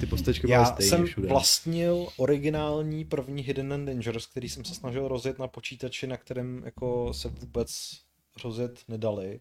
ty 0.00 0.06
postečky 0.06 0.50
Já 0.50 0.64
stejný 0.64 0.90
jsem 0.90 1.06
všude. 1.06 1.28
vlastnil 1.28 2.08
originální 2.16 3.04
první 3.04 3.42
Hidden 3.42 3.72
and 3.72 3.84
Dangerous, 3.84 4.26
který 4.26 4.48
jsem 4.48 4.64
se 4.64 4.74
snažil 4.74 5.08
rozjet 5.08 5.38
na 5.38 5.48
počítači, 5.48 6.06
na 6.06 6.16
kterém 6.16 6.62
jako 6.64 7.14
se 7.14 7.28
vůbec 7.28 8.00
rozjet 8.44 8.80
nedali. 8.88 9.40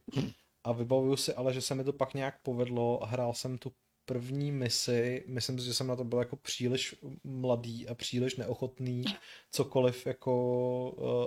A 0.63 0.71
vybavuju 0.71 1.15
si 1.15 1.33
ale, 1.33 1.53
že 1.53 1.61
se 1.61 1.75
mi 1.75 1.83
to 1.83 1.93
pak 1.93 2.13
nějak 2.13 2.41
povedlo 2.41 3.03
a 3.03 3.05
hrál 3.05 3.33
jsem 3.33 3.57
tu 3.57 3.71
první 4.05 4.51
misi, 4.51 5.23
myslím 5.27 5.59
si, 5.59 5.65
že 5.65 5.73
jsem 5.73 5.87
na 5.87 5.95
to 5.95 6.03
byl 6.03 6.19
jako 6.19 6.35
příliš 6.35 6.95
mladý 7.23 7.87
a 7.87 7.95
příliš 7.95 8.35
neochotný 8.35 9.03
cokoliv 9.51 10.07
jako 10.07 10.33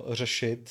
uh, 0.06 0.14
řešit, 0.14 0.70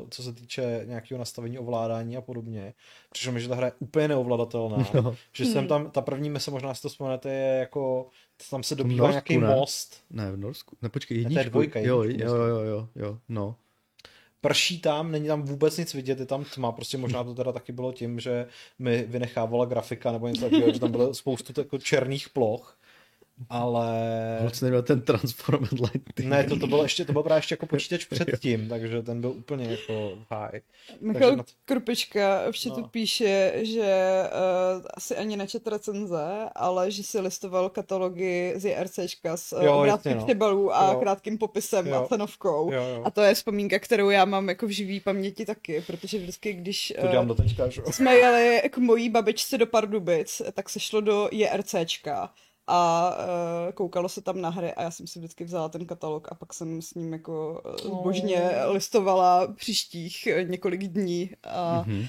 uh, 0.00 0.08
co 0.10 0.22
se 0.22 0.32
týče 0.32 0.82
nějakého 0.84 1.18
nastavení 1.18 1.58
ovládání 1.58 2.16
a 2.16 2.20
podobně. 2.20 2.74
Přišlo 3.12 3.32
mi, 3.32 3.40
že 3.40 3.48
ta 3.48 3.54
hra 3.54 3.66
je 3.66 3.72
úplně 3.78 4.08
neovladatelná. 4.08 4.76
No. 4.94 5.16
Že 5.32 5.44
jsem 5.44 5.58
Hmm. 5.58 5.68
tam, 5.68 5.90
ta 5.90 6.00
první 6.00 6.30
mise, 6.30 6.50
možná 6.50 6.74
si 6.74 6.82
to 6.82 6.88
vzpomenete, 6.88 7.32
je 7.32 7.58
jako, 7.58 8.08
tam 8.50 8.62
se 8.62 8.74
dobývá 8.74 9.10
nějaký 9.10 9.38
ne? 9.38 9.46
most, 9.56 10.04
Ne, 10.10 10.32
v 10.32 10.36
Norsku. 10.36 10.76
Ne, 10.82 10.88
počkej, 10.88 11.16
to 11.16 11.20
je 11.20 11.22
jedničku. 11.24 11.50
dvojka, 11.50 11.80
jo, 11.80 12.02
jedničku, 12.02 12.28
jo, 12.34 12.44
jo, 12.44 12.60
jo, 12.62 12.88
jo, 12.96 13.18
no. 13.28 13.56
Prší 14.46 14.80
tam, 14.80 15.12
není 15.12 15.26
tam 15.26 15.42
vůbec 15.42 15.76
nic 15.76 15.94
vidět, 15.94 16.20
je 16.20 16.26
tam 16.26 16.44
tma, 16.44 16.72
prostě 16.72 16.98
možná 16.98 17.24
to 17.24 17.34
teda 17.34 17.52
taky 17.52 17.72
bylo 17.72 17.92
tím, 17.92 18.20
že 18.20 18.46
mi 18.78 19.02
vynechávala 19.08 19.64
grafika 19.64 20.12
nebo 20.12 20.28
něco 20.28 20.40
takového, 20.40 20.72
že 20.72 20.80
tam 20.80 20.90
bylo 20.90 21.14
spoustu 21.14 21.60
jako 21.60 21.78
černých 21.78 22.28
ploch, 22.28 22.78
ale... 23.50 23.86
Proč 24.40 24.60
neměl 24.60 24.82
ten 24.82 25.00
Transformed 25.00 25.72
Lighting? 25.72 26.28
Ne, 26.28 26.44
to, 26.44 26.58
to 26.58 26.66
bylo 26.66 26.82
ještě, 26.82 27.04
to 27.04 27.12
byl 27.12 27.22
právě 27.22 27.38
ještě 27.38 27.52
jako 27.52 27.66
počítač 27.66 28.04
předtím, 28.04 28.68
takže 28.68 29.02
ten 29.02 29.20
byl 29.20 29.30
úplně 29.30 29.64
jako 29.70 30.18
high. 30.30 30.60
Michal 31.00 31.36
na 31.36 31.42
to- 31.42 31.50
Krupička 31.64 32.42
v 32.50 32.62
chatu 32.62 32.80
No. 32.80 32.88
píše, 32.88 33.52
že 33.62 34.22
uh, 34.78 34.86
asi 34.94 35.16
ani 35.16 35.36
nečet 35.36 35.66
recenze, 35.66 36.48
ale 36.54 36.90
že 36.90 37.02
si 37.02 37.20
listoval 37.20 37.70
katalogy 37.70 38.52
z 38.56 38.64
JRCčka 38.64 39.36
s 39.36 39.52
uh, 39.52 39.58
obrázky 39.68 40.08
jasně, 40.08 40.34
no. 40.34 40.68
a 40.74 40.92
Jo. 40.92 41.00
krátkým 41.00 41.38
popisem 41.38 41.86
Jo. 41.86 41.94
a 41.94 42.06
cenovkou. 42.06 42.72
Jo, 42.72 42.82
jo. 42.82 43.02
A 43.04 43.10
to 43.10 43.22
je 43.22 43.34
vzpomínka, 43.34 43.78
kterou 43.78 44.10
já 44.10 44.24
mám 44.24 44.48
jako 44.48 44.66
v 44.66 44.70
živý 44.70 45.00
paměti 45.00 45.46
taky, 45.46 45.80
protože 45.86 46.18
vždycky, 46.18 46.52
když 46.52 46.92
To 47.00 47.06
eh, 47.06 47.10
dělám 47.10 47.26
do 47.28 47.34
teďka, 47.34 47.68
že 47.68 47.82
jsme 47.90 48.14
jeli 48.16 48.62
k 48.70 48.78
mojí 48.78 49.10
babičce 49.10 49.58
do 49.58 49.66
Pardubic, 49.66 50.42
tak 50.52 50.68
se 50.68 50.80
šlo 50.80 51.00
do 51.00 51.28
JRCčka 51.32 52.30
a 52.66 53.10
uh, 53.66 53.72
koukalo 53.72 54.08
se 54.08 54.20
tam 54.20 54.40
na 54.40 54.48
hry 54.50 54.72
a 54.72 54.82
já 54.82 54.90
jsem 54.90 55.06
si 55.06 55.18
vždycky 55.18 55.44
vzala 55.44 55.68
ten 55.68 55.86
katalog 55.86 56.28
a 56.32 56.34
pak 56.34 56.54
jsem 56.54 56.82
s 56.82 56.94
ním 56.94 57.12
jako 57.12 57.62
uh, 57.84 58.02
božně 58.02 58.50
listovala 58.66 59.46
příštích 59.54 60.26
eh, 60.26 60.44
několik 60.44 60.82
dní 60.84 61.30
a 61.44 61.84
Mhm. 61.86 61.98
uh, 61.98 62.06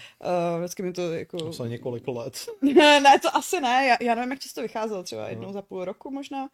vždycky 0.59 0.83
mi 0.83 0.93
to 0.93 1.13
jako... 1.13 1.37
To 1.37 1.53
se 1.53 1.69
několik 1.69 2.07
let. 2.07 2.45
ne, 3.01 3.19
to 3.21 3.35
asi 3.35 3.61
ne, 3.61 3.85
já, 3.87 3.97
já 4.01 4.15
nevím, 4.15 4.31
jak 4.31 4.39
často 4.39 4.61
vycházel, 4.61 5.03
třeba 5.03 5.29
jednou 5.29 5.53
za 5.53 5.61
půl 5.61 5.85
roku 5.85 6.11
možná 6.11 6.49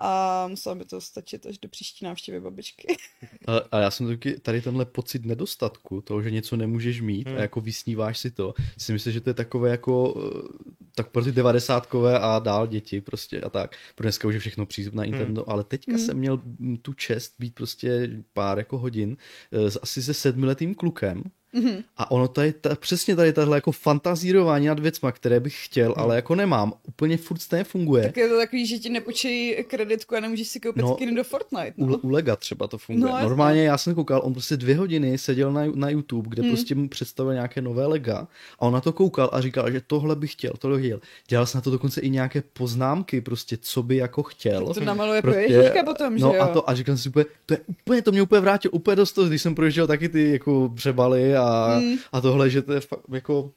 a 0.00 0.46
muselo 0.48 0.74
by 0.74 0.84
to 0.84 1.00
stačit 1.00 1.46
až 1.46 1.58
do 1.58 1.68
příští 1.68 2.04
návštěvy 2.04 2.40
babičky. 2.40 2.96
A, 3.46 3.52
a 3.76 3.78
já 3.80 3.90
jsem 3.90 4.06
taky 4.06 4.40
tady 4.40 4.62
tenhle 4.62 4.84
pocit 4.84 5.24
nedostatku, 5.24 6.00
toho, 6.00 6.22
že 6.22 6.30
něco 6.30 6.56
nemůžeš 6.56 7.00
mít 7.00 7.28
Hmm. 7.28 7.36
a 7.38 7.40
jako 7.40 7.60
vysníváš 7.60 8.18
si 8.18 8.30
to, 8.30 8.54
si 8.78 8.92
myslím, 8.92 9.12
že 9.12 9.20
to 9.20 9.30
je 9.30 9.34
takové 9.34 9.70
jako, 9.70 10.14
eh, 10.16 10.72
tak 10.94 11.10
pro 11.10 11.24
ty 11.24 11.32
devadesátkové 11.32 12.18
a 12.18 12.38
dál 12.38 12.66
děti 12.66 13.00
prostě 13.00 13.40
a 13.40 13.50
tak. 13.50 13.76
Pro 13.94 14.02
dneska 14.04 14.28
už 14.28 14.34
je 14.34 14.40
všechno 14.40 14.66
přístup 14.66 14.94
na 14.94 15.04
internetu, 15.04 15.44
ale 15.50 15.64
teďka 15.64 15.92
Hmm. 15.92 16.00
jsem 16.06 16.16
měl 16.16 16.40
tu 16.82 16.92
čest 16.92 17.34
být 17.38 17.54
prostě 17.54 18.10
pár 18.32 18.58
jako 18.58 18.78
hodin 18.78 19.16
eh, 19.52 19.70
s 19.70 19.78
asi 19.82 20.02
se 20.02 20.14
sedmiletým 20.14 20.74
klukem, 20.74 21.22
Mhm. 21.52 21.82
a 21.96 22.10
ono 22.10 22.28
tady, 22.28 22.52
ta, 22.52 22.74
přesně 22.74 23.16
tady 23.16 23.32
tahle 23.32 23.56
jako 23.56 23.72
fantazírování 23.72 24.66
nad 24.66 24.78
věcma, 24.78 25.12
které 25.12 25.40
bych 25.40 25.64
chtěl, 25.64 25.94
ale 25.96 26.16
jako 26.16 26.34
nemám, 26.34 26.72
úplně 26.88 27.16
furt 27.16 27.38
stejně 27.38 27.64
funguje. 27.64 28.02
Tak 28.04 28.16
je 28.16 28.28
to 28.28 28.36
takový, 28.38 28.66
že 28.66 28.78
ti 28.78 28.88
nepočejí 28.88 29.64
kreditku 29.64 30.16
a 30.16 30.20
nemůžeš 30.20 30.48
si 30.48 30.60
koupit 30.60 30.82
No, 30.82 30.94
skin 30.94 31.14
do 31.14 31.24
Fortnite. 31.24 31.72
U, 31.76 31.86
No. 31.86 31.96
u 31.98 32.08
Lega 32.10 32.36
třeba 32.36 32.66
to 32.68 32.78
funguje. 32.78 33.12
No, 33.12 33.18
No. 33.18 33.28
Normálně 33.28 33.64
já 33.64 33.78
jsem 33.78 33.94
koukal, 33.94 34.20
on 34.24 34.32
prostě 34.32 34.56
dvě 34.56 34.76
hodiny 34.76 35.18
seděl 35.18 35.52
na, 35.52 35.62
na 35.74 35.90
YouTube, 35.90 36.28
kde 36.28 36.42
hmm. 36.42 36.50
prostě 36.52 36.74
mu 36.74 36.88
představil 36.88 37.32
nějaké 37.34 37.60
nové 37.62 37.86
Lega 37.86 38.28
a 38.58 38.62
on 38.62 38.72
na 38.72 38.80
to 38.80 38.92
koukal 38.92 39.30
a 39.32 39.40
říkal, 39.40 39.70
že 39.72 39.80
tohle 39.86 40.16
bych 40.16 40.32
chtěl, 40.32 40.52
tohle 40.58 40.76
bych 40.76 40.86
chtěl. 40.86 41.00
Dělal 41.28 41.46
jsem 41.46 41.58
na 41.58 41.62
to 41.62 41.70
dokonce 41.70 42.00
i 42.00 42.10
nějaké 42.10 42.42
poznámky, 42.52 43.20
prostě 43.20 43.56
co 43.60 43.82
by 43.82 43.96
jako 43.96 44.22
chtěl. 44.22 44.74
To 44.74 44.80
namaluje 44.80 45.22
pro 45.22 45.32
Prostě, 45.32 45.82
potom, 45.84 46.18
že 46.18 46.24
no 46.24 46.34
jo? 46.34 46.42
a 46.42 46.46
to 46.48 46.70
a 46.70 46.74
říkal 46.74 46.96
jsem 46.96 47.02
si 47.02 47.08
úplně, 47.08 47.24
to 47.46 47.54
je 47.54 47.60
úplně, 47.68 48.02
to 48.02 48.12
mě 48.12 48.22
úplně 48.22 48.40
vrátilo 48.40 48.72
úplně 48.72 48.96
dost 48.96 49.18
když 49.18 49.42
jsem 49.42 49.54
projížděl 49.54 49.86
taky 49.86 50.08
ty 50.08 50.32
jako 50.32 50.72
přebaly 50.74 51.36
a, 51.36 51.41
Hmm. 51.78 51.96
a 52.12 52.20
tohle, 52.20 52.50
že 52.50 52.62
to 52.62 52.72
je 52.72 52.80
fakt 52.80 53.02
jako 53.12 53.52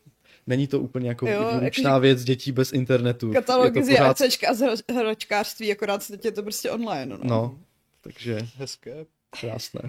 Není 0.48 0.68
to 0.68 0.80
úplně 0.80 1.10
jako 1.10 1.28
Jo, 1.28 1.50
výlučná 1.54 1.90
jakože- 1.90 2.02
věc 2.02 2.24
dětí 2.24 2.52
bez 2.52 2.74
internetu. 2.74 3.34
To 3.46 3.84
z 3.84 3.90
JRCčka 3.90 4.50
a 4.50 4.54
z 4.54 4.84
hračkářství, 4.94 5.72
akorát 5.72 6.08
teď 6.08 6.26
je 6.26 6.32
to 6.32 6.44
prostě 6.44 6.72
online. 6.72 7.18
No. 7.18 7.24
No, 7.24 7.60
takže 8.02 8.40
Hezké. 8.58 9.06
krásné. 9.40 9.82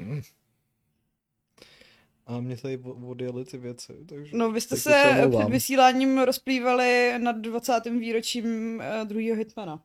A 2.27 2.41
mě 2.41 2.57
tady 2.57 2.79
odjeli 3.07 3.45
ty 3.45 3.59
věci, 3.59 3.93
takže... 4.09 4.37
No, 4.37 4.53
vy 4.53 4.61
jste 4.61 4.77
se 4.77 5.03
před 5.31 5.49
vysíláním 5.49 6.19
rozplývali 6.19 7.15
nad 7.19 7.37
20. 7.37 7.73
výročím 7.85 8.81
eh, 8.81 9.05
druhého 9.05 9.37
Hitmana. 9.37 9.83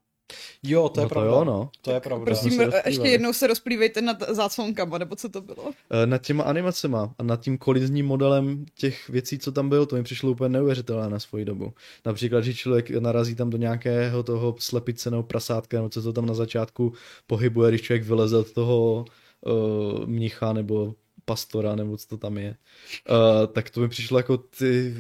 Jo, 0.64 0.90
to 0.90 1.00
je 1.00 1.04
no 1.04 1.10
to 1.10 1.14
pravda. 1.14 1.32
jo, 1.32 1.44
no. 1.44 1.70
To 1.82 1.92
je 1.92 2.00
pravda. 2.00 2.26
Prosím, 2.26 2.62
eh, 2.62 2.82
ještě 2.86 3.08
jednou 3.08 3.34
se 3.34 3.48
rozplývejte 3.48 4.02
nad 4.02 4.24
záclonkama, 4.30 4.98
nebo 4.98 5.16
co 5.16 5.30
to 5.30 5.42
bylo? 5.42 5.72
Eh, 5.90 6.06
nad 6.06 6.18
těma 6.18 6.44
animacema 6.44 7.16
a 7.18 7.24
nad 7.24 7.42
tím 7.42 7.58
kolizním 7.58 8.06
modelem 8.06 8.66
těch 8.76 9.10
věcí, 9.10 9.40
co 9.40 9.52
tam 9.52 9.70
bylo, 9.70 9.86
to 9.86 9.96
mi 9.96 10.04
přišlo 10.04 10.32
úplně 10.32 10.50
neuvěřitelné 10.50 11.10
na 11.10 11.20
svoji 11.20 11.46
dobu. 11.46 11.74
Například, 12.06 12.42
že 12.42 12.54
člověk 12.54 12.90
narazí 12.90 13.36
tam 13.36 13.50
do 13.50 13.58
nějakého 13.58 14.24
toho 14.24 14.56
slepice 14.60 15.12
nebo 15.12 15.24
prasátka, 15.24 15.78
nebo 15.78 15.90
co 15.90 16.02
to 16.02 16.14
tam 16.14 16.26
na 16.26 16.34
začátku 16.34 16.94
pohybuje, 17.28 17.72
když 17.72 17.82
člověk 17.82 18.04
vyleze 18.04 18.38
od 18.38 18.52
toho 18.52 19.06
uh, 19.42 20.06
mnicha 20.06 20.54
nebo 20.54 20.96
pastora, 21.26 21.76
nebo 21.76 21.98
co 21.98 22.08
to 22.08 22.18
tam 22.18 22.38
je. 22.38 22.56
Uh, 23.10 23.48
tak 23.54 23.70
to 23.70 23.80
mi 23.80 23.90
přišlo 23.90 24.20
jako 24.20 24.38
ty... 24.38 24.96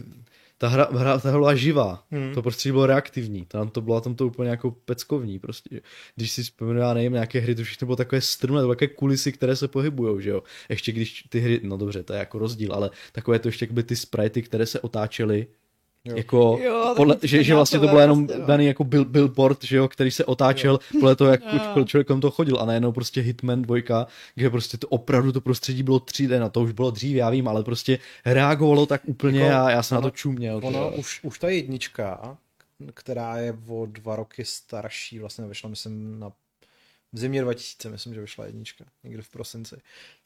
Ta 0.61 0.67
hra, 0.67 0.87
hra, 0.91 1.19
ta 1.19 1.29
hra 1.29 1.37
byla 1.39 1.55
živá, 1.55 2.03
Hmm. 2.11 2.33
to 2.33 2.41
prostě 2.41 2.71
bylo 2.71 2.85
reaktivní, 2.85 3.45
tam 3.45 3.69
to 3.69 3.81
bylo 3.81 4.01
tam 4.01 4.15
to 4.15 4.27
úplně 4.27 4.49
jako 4.49 4.71
peckovní 4.71 5.39
prostě. 5.39 5.81
Když 6.15 6.31
si 6.31 6.43
vzpomenu, 6.43 6.79
já 6.79 6.93
nevím, 6.93 7.13
nějaké 7.13 7.39
hry, 7.39 7.55
to 7.55 7.63
všechno 7.63 7.85
bylo 7.85 7.95
takové 7.95 8.21
strumné, 8.21 8.61
to 8.61 8.65
bylo 8.65 8.75
takové 8.75 8.87
kulisy, 8.87 9.31
které 9.31 9.55
se 9.55 9.67
pohybujou, 9.67 10.19
že 10.19 10.29
jo. 10.29 10.43
Ještě 10.69 10.91
když 10.91 11.23
ty 11.29 11.39
hry, 11.39 11.59
no 11.63 11.77
dobře, 11.77 12.03
to 12.03 12.13
je 12.13 12.19
jako 12.19 12.39
rozdíl, 12.39 12.73
ale 12.73 12.89
takové 13.11 13.39
to 13.39 13.47
ještě 13.47 13.65
jakoby 13.65 13.83
ty 13.83 13.95
sprite, 13.95 14.41
které 14.41 14.65
se 14.65 14.79
otáčely, 14.79 15.47
Jo. 16.05 16.17
jako, 16.17 16.59
Jo, 16.63 16.93
podle, 16.97 17.17
že, 17.23 17.43
že 17.43 17.55
vlastně 17.55 17.79
to 17.79 17.85
to 17.85 17.89
bylo 17.89 18.01
jenom 18.01 18.19
vlastně, 18.27 18.41
no. 18.41 18.47
daný 18.47 18.65
jako 18.65 18.83
bill, 18.83 19.05
billboard, 19.05 19.63
že 19.63 19.77
jo, 19.77 19.87
který 19.87 20.11
se 20.11 20.25
otáčel 20.25 20.79
podle 20.91 21.15
toho, 21.15 21.31
jak 21.31 21.41
Jo. 21.75 21.85
člověk 21.85 22.07
kolem 22.07 22.21
toho 22.21 22.31
chodil 22.31 22.59
a 22.59 22.65
najednou 22.65 22.91
prostě 22.91 23.21
Hitman 23.21 23.61
2, 23.61 24.07
kde 24.35 24.49
prostě 24.49 24.77
to 24.77 24.87
opravdu 24.87 25.31
to 25.31 25.41
prostředí 25.41 25.83
bylo 25.83 25.97
3D, 25.99 26.39
no 26.39 26.49
to 26.49 26.61
už 26.61 26.71
bylo 26.71 26.91
dřív, 26.91 27.15
já 27.15 27.29
vím, 27.29 27.47
ale 27.47 27.63
prostě 27.63 27.99
reagovalo 28.25 28.85
tak 28.85 29.01
úplně 29.05 29.39
Jako, 29.41 29.65
a 29.65 29.71
já 29.71 29.83
jsem 29.83 29.97
ono- 29.97 30.07
na 30.07 30.11
to 30.11 30.17
čuměl. 30.17 30.57
Ono, 30.57 30.69
tyjo. 30.89 30.91
už, 30.99 31.19
už 31.23 31.39
ta 31.39 31.49
jednička, 31.49 32.37
která 32.93 33.37
je 33.37 33.57
o 33.67 33.85
dva 33.85 34.15
roky 34.15 34.45
starší, 34.45 35.19
vlastně 35.19 35.45
vyšla, 35.45 35.69
myslím, 35.69 36.19
na 36.19 36.31
v 37.13 37.17
zimě 37.19 37.41
2000, 37.41 37.89
myslím, 37.89 38.13
že 38.13 38.21
vyšla 38.21 38.45
jednička, 38.45 38.85
někde 39.03 39.21
v 39.21 39.29
prosinci, 39.29 39.75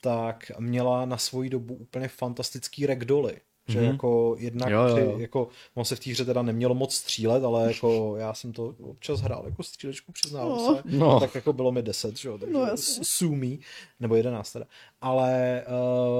tak 0.01 0.51
měla 0.59 1.05
na 1.05 1.17
svoji 1.17 1.49
dobu 1.49 1.73
úplně 1.75 2.07
fantastický 2.07 2.85
ragdoly. 2.85 3.37
Že 3.67 3.79
mm-hmm. 3.79 3.91
jako 3.91 4.35
jednak, 4.39 4.69
jo, 4.69 4.83
jo. 4.83 4.95
Při, 4.95 5.21
jako, 5.21 5.47
on 5.73 5.85
se 5.85 5.95
v 5.95 5.99
té 5.99 6.11
hře 6.11 6.25
teda 6.25 6.41
nemělo 6.41 6.75
moc 6.75 6.95
střílet, 6.95 7.43
ale 7.43 7.67
jako 7.67 8.15
já 8.17 8.33
jsem 8.33 8.53
to 8.53 8.75
občas 8.81 9.21
hrál 9.21 9.43
jako 9.45 9.63
střílečku, 9.63 10.11
přiznám 10.11 10.49
no. 10.49 10.75
se. 10.75 10.81
No. 10.85 11.19
Tak 11.19 11.35
jako 11.35 11.53
bylo 11.53 11.71
mi 11.71 11.81
10, 11.81 12.17
že 12.17 12.29
jo, 12.29 12.37
takže 12.37 12.53
no, 12.53 12.67
sumí, 13.03 13.59
nebo 13.99 14.15
11 14.15 14.51
teda. 14.51 14.65
Ale... 15.01 15.63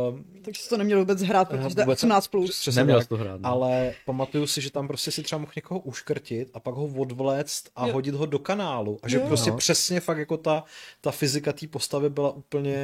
Uh, 0.09 0.19
takže 0.41 0.61
jsi 0.61 0.69
to 0.69 0.77
neměl 0.77 0.99
vůbec 0.99 1.21
hrát, 1.21 1.49
protože 1.49 1.75
to 1.75 1.81
je 1.81 1.87
18 1.87 2.27
plus. 2.27 2.59
Přesně 2.59 2.79
Neměl 2.79 3.03
to 3.03 3.17
hrát. 3.17 3.41
No. 3.41 3.49
Ale 3.49 3.93
pamatuju 4.05 4.47
si, 4.47 4.61
že 4.61 4.71
tam 4.71 4.87
prostě 4.87 5.11
si 5.11 5.23
třeba 5.23 5.39
mohl 5.39 5.51
někoho 5.55 5.79
uškrtit 5.79 6.49
a 6.53 6.59
pak 6.59 6.75
ho 6.75 6.85
odvléct 6.85 7.69
a 7.75 7.87
jo. 7.87 7.93
hodit 7.93 8.15
ho 8.15 8.25
do 8.25 8.39
kanálu. 8.39 8.99
A 9.03 9.09
že 9.09 9.17
jo. 9.17 9.27
prostě 9.27 9.51
no. 9.51 9.57
přesně 9.57 9.99
fakt 9.99 10.17
jako 10.17 10.37
ta, 10.37 10.63
ta 11.01 11.11
fyzika 11.11 11.53
té 11.53 11.67
postavy 11.67 12.09
byla 12.09 12.31
úplně 12.31 12.75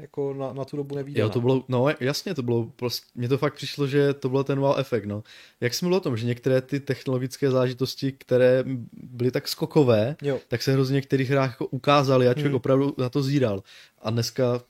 jako 0.00 0.34
na, 0.34 0.52
na 0.52 0.64
tu 0.64 0.76
dobu 0.76 0.94
nevídaná. 0.94 1.22
Jo, 1.22 1.30
to 1.30 1.40
bylo, 1.40 1.64
no 1.68 1.86
jasně, 2.00 2.34
to 2.34 2.42
bylo 2.42 2.64
prostě, 2.76 3.06
mně 3.14 3.28
to 3.28 3.38
fakt 3.38 3.54
přišlo, 3.54 3.86
že 3.86 4.03
to 4.12 4.28
byl 4.28 4.44
ten 4.44 4.60
wow 4.60 4.78
efekt, 4.78 5.04
no. 5.04 5.22
Jak 5.60 5.74
jsem 5.74 5.86
mluvil 5.86 5.96
o 5.96 6.00
tom, 6.00 6.16
že 6.16 6.26
některé 6.26 6.60
ty 6.60 6.80
technologické 6.80 7.50
zážitosti, 7.50 8.12
které 8.12 8.64
byly 8.92 9.30
tak 9.30 9.48
skokové, 9.48 10.16
jo. 10.22 10.40
tak 10.48 10.62
se 10.62 10.72
hrozně 10.72 10.92
v 10.92 11.00
některých 11.00 11.30
hrách 11.30 11.50
jako 11.50 11.66
ukázaly 11.66 12.28
a 12.28 12.34
člověk 12.34 12.46
hmm. 12.46 12.56
opravdu 12.56 12.94
na 12.98 13.08
to 13.08 13.22
zíral. 13.22 13.62
A 14.02 14.10
dneska 14.10 14.62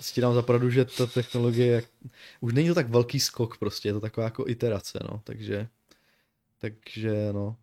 si 0.00 0.20
dám 0.20 0.34
za 0.34 0.42
pravdu, 0.42 0.70
že 0.70 0.84
ta 0.84 1.06
technologie 1.06 1.82
už 2.40 2.52
není 2.52 2.68
to 2.68 2.74
tak 2.74 2.88
velký 2.88 3.20
skok 3.20 3.58
prostě, 3.58 3.88
je 3.88 3.92
to 3.92 4.00
taková 4.00 4.24
jako 4.24 4.44
iterace, 4.48 4.98
no, 5.10 5.20
takže 5.24 5.68
takže 6.60 7.32
no. 7.32 7.56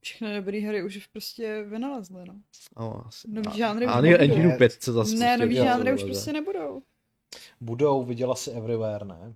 Všechny 0.00 0.36
dobré 0.36 0.58
hry 0.60 0.82
už 0.82 1.06
prostě 1.06 1.64
vynalezly, 1.68 2.24
no. 2.28 2.34
no 2.78 3.06
asi. 3.06 3.30
Nový 3.30 3.58
žánry 3.58 3.86
už 3.86 3.92
nebudou. 3.94 4.18
Engineu 4.18 4.58
5 4.58 4.72
se 4.72 4.92
zase. 4.92 5.14
Ne, 5.16 5.36
nový 5.36 5.56
žánry 5.56 5.94
už 5.94 6.04
prostě 6.04 6.32
nebudou. 6.32 6.82
Budou, 7.60 8.04
viděla 8.04 8.34
si 8.34 8.50
Everywhere, 8.50 9.04
ne? 9.04 9.34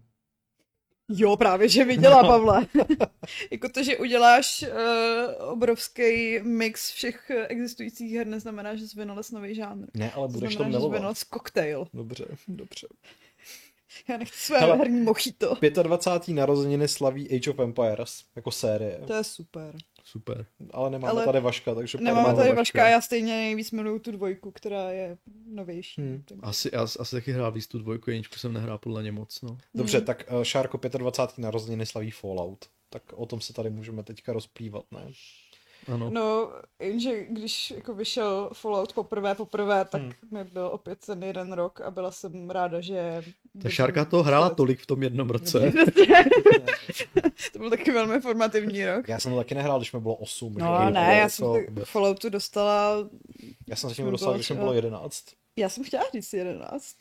Jo, 1.09 1.36
právě, 1.36 1.68
že 1.68 1.84
viděla, 1.84 2.22
no. 2.22 2.28
Pavle. 2.28 2.66
jako 3.50 3.68
to, 3.68 3.82
že 3.82 3.96
uděláš 3.96 4.64
uh, 4.68 5.48
obrovský 5.52 6.38
mix 6.42 6.90
všech 6.90 7.30
existujících 7.48 8.12
her, 8.14 8.26
neznamená, 8.26 8.76
že 8.76 8.88
jsi 8.88 8.98
vynalez 8.98 9.30
nový 9.30 9.54
žánr. 9.54 9.86
Ne, 9.94 10.12
ale 10.12 10.28
budeš 10.28 10.57
to 10.57 10.64
milovat. 10.64 10.92
že 10.92 10.98
vynalez 10.98 11.24
koktejl. 11.24 11.86
Dobře, 11.94 12.26
dobře. 12.48 12.86
Já 14.09 14.16
nechci 14.16 14.38
své 14.38 14.61
Hele, 14.61 14.76
herní 14.76 15.00
mochito. 15.00 15.57
25. 15.82 16.34
narozeniny 16.34 16.88
slaví 16.88 17.36
Age 17.36 17.50
of 17.50 17.59
Empires 17.59 18.24
jako 18.36 18.50
série. 18.50 19.00
To 19.07 19.14
je 19.14 19.24
super. 19.24 19.74
Super. 20.09 20.46
Ale 20.70 20.90
nemáme 20.90 21.11
Ale 21.11 21.24
tady 21.24 21.40
Vaška, 21.40 21.74
takže... 21.74 21.98
Nemáme 22.00 22.34
tady 22.34 22.52
Vaška 22.52 22.84
a 22.84 22.88
já 22.88 23.00
stejně 23.00 23.32
nejvíc 23.32 23.70
miluju 23.70 23.98
tu 23.98 24.11
dvojku, 24.12 24.50
která 24.50 24.90
je 24.90 25.18
novější. 25.46 26.00
Hmm. 26.00 26.24
Asi, 26.42 26.70
asi, 26.70 26.98
asi 26.98 27.16
taky 27.16 27.32
hrál 27.32 27.52
víc 27.52 27.66
tu 27.66 27.78
dvojku, 27.78 28.11
jeničku 28.11 28.38
jsem 28.38 28.52
nehrál 28.52 28.78
podle 28.78 29.02
ně 29.02 29.12
moc, 29.12 29.42
no. 29.42 29.59
Dobře, 29.74 29.98
hmm. 29.98 30.07
tak 30.07 30.24
uh, 30.32 30.42
Šárko 30.42 30.80
25. 30.98 31.42
narozeniny 31.42 31.86
slaví 31.86 32.11
Fallout. 32.11 32.66
Tak 32.90 33.02
o 33.12 33.26
tom 33.26 33.40
se 33.40 33.52
tady 33.52 33.70
můžeme 33.70 34.02
teďka 34.02 34.32
rozplývat, 34.32 34.84
ne? 34.92 35.12
Ano. 35.95 36.11
No, 36.11 36.53
jenže 36.80 37.24
když 37.24 37.70
jako 37.70 37.95
vyšel 37.95 38.51
Fallout 38.53 38.93
poprvé, 38.93 39.34
poprvé, 39.34 39.84
tak 39.84 40.03
hmm. 40.03 40.12
mi 40.30 40.45
byl 40.45 40.66
opět 40.72 41.07
ten 41.07 41.22
jeden 41.22 41.53
rok 41.53 41.80
a 41.80 41.91
byla 41.91 42.11
jsem 42.11 42.51
ráda, 42.51 42.80
že... 42.80 43.22
Ta 43.62 43.68
Šárka 43.68 44.05
to 44.05 44.22
hrála 44.22 44.51
tolik 44.51 44.80
v 44.80 44.87
tom 44.87 45.03
jednom 45.03 45.30
roce. 45.30 45.72
to 47.53 47.59
byl 47.59 47.70
taky 47.70 47.93
velmi 47.93 48.20
formativní 48.20 48.87
rok. 48.87 49.09
Já 49.09 49.18
jsem 49.18 49.32
to 49.32 49.39
taky 49.39 49.55
nehrál, 49.55 49.78
když 49.78 49.93
mi 49.93 50.01
bylo 50.01 50.14
8. 50.14 50.55
No 50.59 50.78
že? 50.84 50.91
ne, 50.91 51.16
já 51.20 51.28
jsem 51.28 51.47
to... 51.47 51.84
Falloutu 51.84 52.28
dostala... 52.28 53.09
Já 53.68 53.76
jsem 53.76 53.91
zatím 53.91 54.11
dostal, 54.11 54.34
když 54.34 54.51
mi 54.51 54.57
bylo 54.57 54.72
11. 54.72 55.24
Já 55.57 55.68
jsem 55.68 55.84
chtěla 55.84 56.05
říct 56.12 56.32
11. 56.32 56.97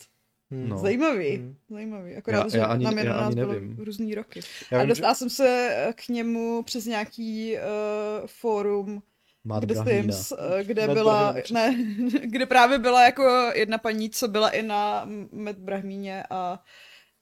Hmm. 0.51 0.69
No. 0.69 0.77
Zajímavý, 0.77 1.35
hmm. 1.35 1.55
zajímavý. 1.69 2.15
Akorát, 2.15 2.43
já, 2.43 2.49
že 2.49 2.57
já 2.57 2.65
ani, 2.65 2.85
nám 2.85 2.97
já 2.97 3.13
ani 3.13 3.35
nevím. 3.35 3.77
různý 3.79 4.15
roky. 4.15 4.39
Já 4.71 4.81
a 4.81 4.85
dostala 4.85 5.13
že... 5.13 5.17
jsem 5.17 5.29
se 5.29 5.75
k 5.95 6.07
němu 6.07 6.63
přes 6.63 6.85
nějaký 6.85 7.55
uh, 7.55 8.27
fórum, 8.27 9.01
Matt 9.43 9.65
kde, 9.65 9.75
Sims, 9.75 10.31
uh, 10.31 10.37
kde 10.63 10.87
byla, 10.87 11.35
ne, 11.51 11.75
kde 12.21 12.45
právě 12.45 12.79
byla 12.79 13.05
jako 13.05 13.51
jedna 13.55 13.77
paní, 13.77 14.09
co 14.09 14.27
byla 14.27 14.49
i 14.49 14.61
na 14.61 15.09
Matt 15.31 15.57
Brahmíně 15.59 16.23
a 16.29 16.63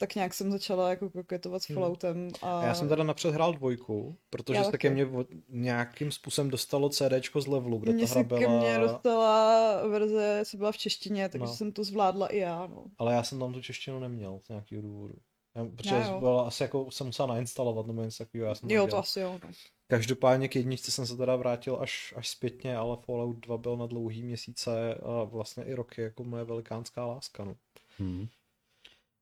tak 0.04 0.16
nějak 0.16 0.34
jsem 0.34 0.52
začala 0.52 0.90
jako 0.90 1.10
koketovat 1.10 1.64
s 1.64 1.70
hmm. 1.70 1.76
Falloutem. 1.76 2.30
A... 2.42 2.64
Já 2.64 2.74
jsem 2.74 2.90
teda 2.90 3.04
napřed 3.04 3.34
hrál 3.34 3.54
dvojku, 3.54 4.18
protože 4.30 4.64
se 4.64 4.72
taky 4.72 4.90
mě 4.90 5.08
nějakým 5.50 6.12
způsobem 6.12 6.52
dostalo 6.52 6.90
CDčko 6.90 7.42
z 7.42 7.48
levelu, 7.48 7.78
kde 7.78 7.94
mě 7.94 8.08
ta 8.08 8.14
hra 8.14 8.24
byla... 8.24 8.60
mě 8.60 8.78
dostala 8.78 9.88
verze, 9.88 10.44
co 10.46 10.58
byla 10.58 10.72
v 10.72 10.78
češtině, 10.78 11.30
takže 11.30 11.46
no. 11.46 11.54
jsem 11.54 11.72
to 11.72 11.84
zvládla 11.84 12.28
i 12.28 12.38
já. 12.38 12.68
No. 12.68 12.86
Ale 12.98 13.14
já 13.14 13.24
jsem 13.24 13.40
tam 13.40 13.54
tu 13.54 13.62
češtinu 13.62 14.00
neměl 14.00 14.40
z 14.46 14.50
nějakého 14.50 14.82
důvodu. 14.82 15.14
Já, 15.56 15.66
protože 15.66 15.96
já, 15.96 16.20
byla 16.20 16.48
asi 16.48 16.64
jako 16.64 16.92
jsem 16.92 17.08
musel 17.08 17.28
nainstalovat 17.28 17.88
nebo 17.88 18.04
něco 18.04 18.24
takového. 18.24 18.48
Já 18.48 18.56
jsem 18.56 18.70
jo, 18.70 18.88
to 18.88 18.98
asi 18.98 19.20
jo. 19.20 19.40
No. 19.44 19.50
Každopádně 19.88 20.48
k 20.48 20.56
jedničce 20.56 20.92
jsem 20.92 21.08
se 21.08 21.18
teda 21.18 21.36
vrátil 21.36 21.78
až, 21.82 22.14
až 22.18 22.30
zpětně, 22.30 22.78
ale 22.78 22.98
Fallout 23.06 23.38
2 23.38 23.58
byl 23.58 23.78
na 23.78 23.86
dlouhý 23.86 24.24
měsíce 24.24 24.96
a 24.96 25.24
vlastně 25.24 25.64
i 25.64 25.74
roky 25.74 26.02
jako 26.02 26.24
moje 26.24 26.44
velikánská 26.44 27.06
láska. 27.06 27.46
No. 27.46 27.56
Hmm. 27.98 28.28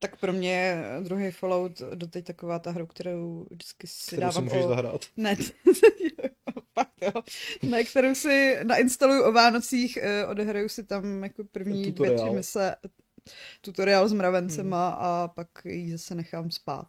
Tak 0.04 0.20
pro 0.20 0.34
mě 0.34 0.54
je 0.54 0.84
druhý 1.04 1.32
Fallout 1.32 1.82
doteď 1.95 2.26
taková 2.26 2.60
ta 2.60 2.72
hra, 2.72 2.86
kterou 2.86 3.47
vždycky 3.52 3.88
si 3.88 4.08
kterou 4.08 4.22
dávám 4.22 4.34
si 4.34 4.41
můžeš 4.41 4.66
o... 4.66 4.68
zahrát. 4.68 5.06
Ne, 5.18 5.36
fakt 6.74 6.93
jo. 7.02 7.22
Ne, 7.64 7.84
kterou 7.84 8.16
si 8.16 8.58
nainstaluju 8.64 9.24
o 9.24 9.32
Vánocích, 9.32 9.97
eh, 9.97 10.26
odehraju 10.28 10.70
si 10.70 10.84
tam 10.84 11.24
jako 11.24 11.43
první 11.43 11.91
dvě, 11.91 12.16
tři 12.16 12.30
mise, 12.30 12.76
tutoriál 13.62 14.10
s 14.10 14.14
mravencema 14.14 14.89
hmm. 14.89 14.97
a 14.99 15.28
pak 15.28 15.47
ji 15.66 15.91
zase 15.91 16.16
nechám 16.16 16.52
spát. 16.52 16.88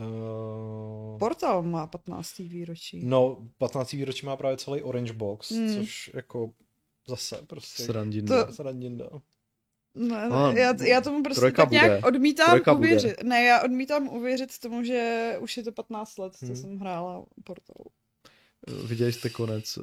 Uh... 0.00 1.18
Portal 1.18 1.62
má 1.62 1.86
15. 1.86 2.38
výročí. 2.38 3.06
No, 3.06 3.48
15. 3.58 3.92
výročí 3.92 4.26
má 4.26 4.36
právě 4.36 4.56
celý 4.56 4.82
Orange 4.82 5.12
Box, 5.12 5.50
hmm. 5.50 5.74
což 5.74 6.10
jako 6.14 6.52
zase 7.06 7.42
prostě... 7.46 7.82
Srandinda. 7.82 8.44
To... 8.44 8.52
Srandinda. 8.52 9.10
No, 9.94 10.52
já, 10.52 10.84
já 10.84 11.00
tomu 11.00 11.22
prostě 11.22 11.50
tak 11.50 11.70
nějak 11.70 11.90
bude. 11.90 12.02
odmítám 12.08 12.46
Trojka 12.46 12.72
uvěřit. 12.72 13.16
Bude. 13.16 13.28
Ne, 13.28 13.44
já 13.44 13.62
odmítám 13.62 14.08
uvěřit 14.08 14.58
tomu, 14.58 14.84
že 14.84 15.32
už 15.40 15.56
je 15.56 15.62
to 15.62 15.72
15 15.72 16.18
let, 16.18 16.36
co 16.36 16.46
hmm. 16.46 16.56
jsem 16.56 16.78
hrála 16.78 17.24
Portal. 17.44 17.84
Viděli 18.86 19.12
jste 19.12 19.30
konec 19.30 19.78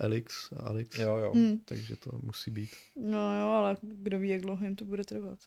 Alex, 0.00 0.52
Alex. 0.56 0.98
Jo, 0.98 1.16
jo. 1.16 1.32
Hmm. 1.34 1.58
Takže 1.64 1.96
to 1.96 2.10
musí 2.22 2.50
být. 2.50 2.70
No 2.96 3.40
jo, 3.40 3.48
ale 3.48 3.76
kdo 3.82 4.18
ví, 4.18 4.28
jak 4.28 4.40
dlouho 4.40 4.64
jim 4.64 4.76
to 4.76 4.84
bude 4.84 5.04
trvat. 5.04 5.38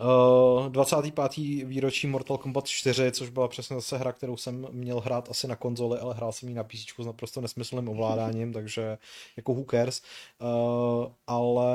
Uh, 0.00 0.68
25. 0.68 1.36
výročí 1.64 2.06
Mortal 2.06 2.38
Kombat 2.38 2.66
4, 2.66 3.12
což 3.12 3.30
byla 3.30 3.48
přesně 3.48 3.76
zase 3.76 3.98
hra, 3.98 4.12
kterou 4.12 4.36
jsem 4.36 4.66
měl 4.70 5.00
hrát 5.00 5.30
asi 5.30 5.48
na 5.48 5.56
konzoli, 5.56 5.98
ale 5.98 6.14
hrál 6.14 6.32
jsem 6.32 6.48
ji 6.48 6.54
na 6.54 6.64
PC 6.64 7.00
s 7.00 7.06
naprosto 7.06 7.40
nesmyslným 7.40 7.88
ovládáním, 7.88 8.52
takže 8.52 8.98
jako 9.36 9.54
who 9.54 9.64
cares. 9.70 10.02
Uh, 10.40 11.12
ale 11.26 11.74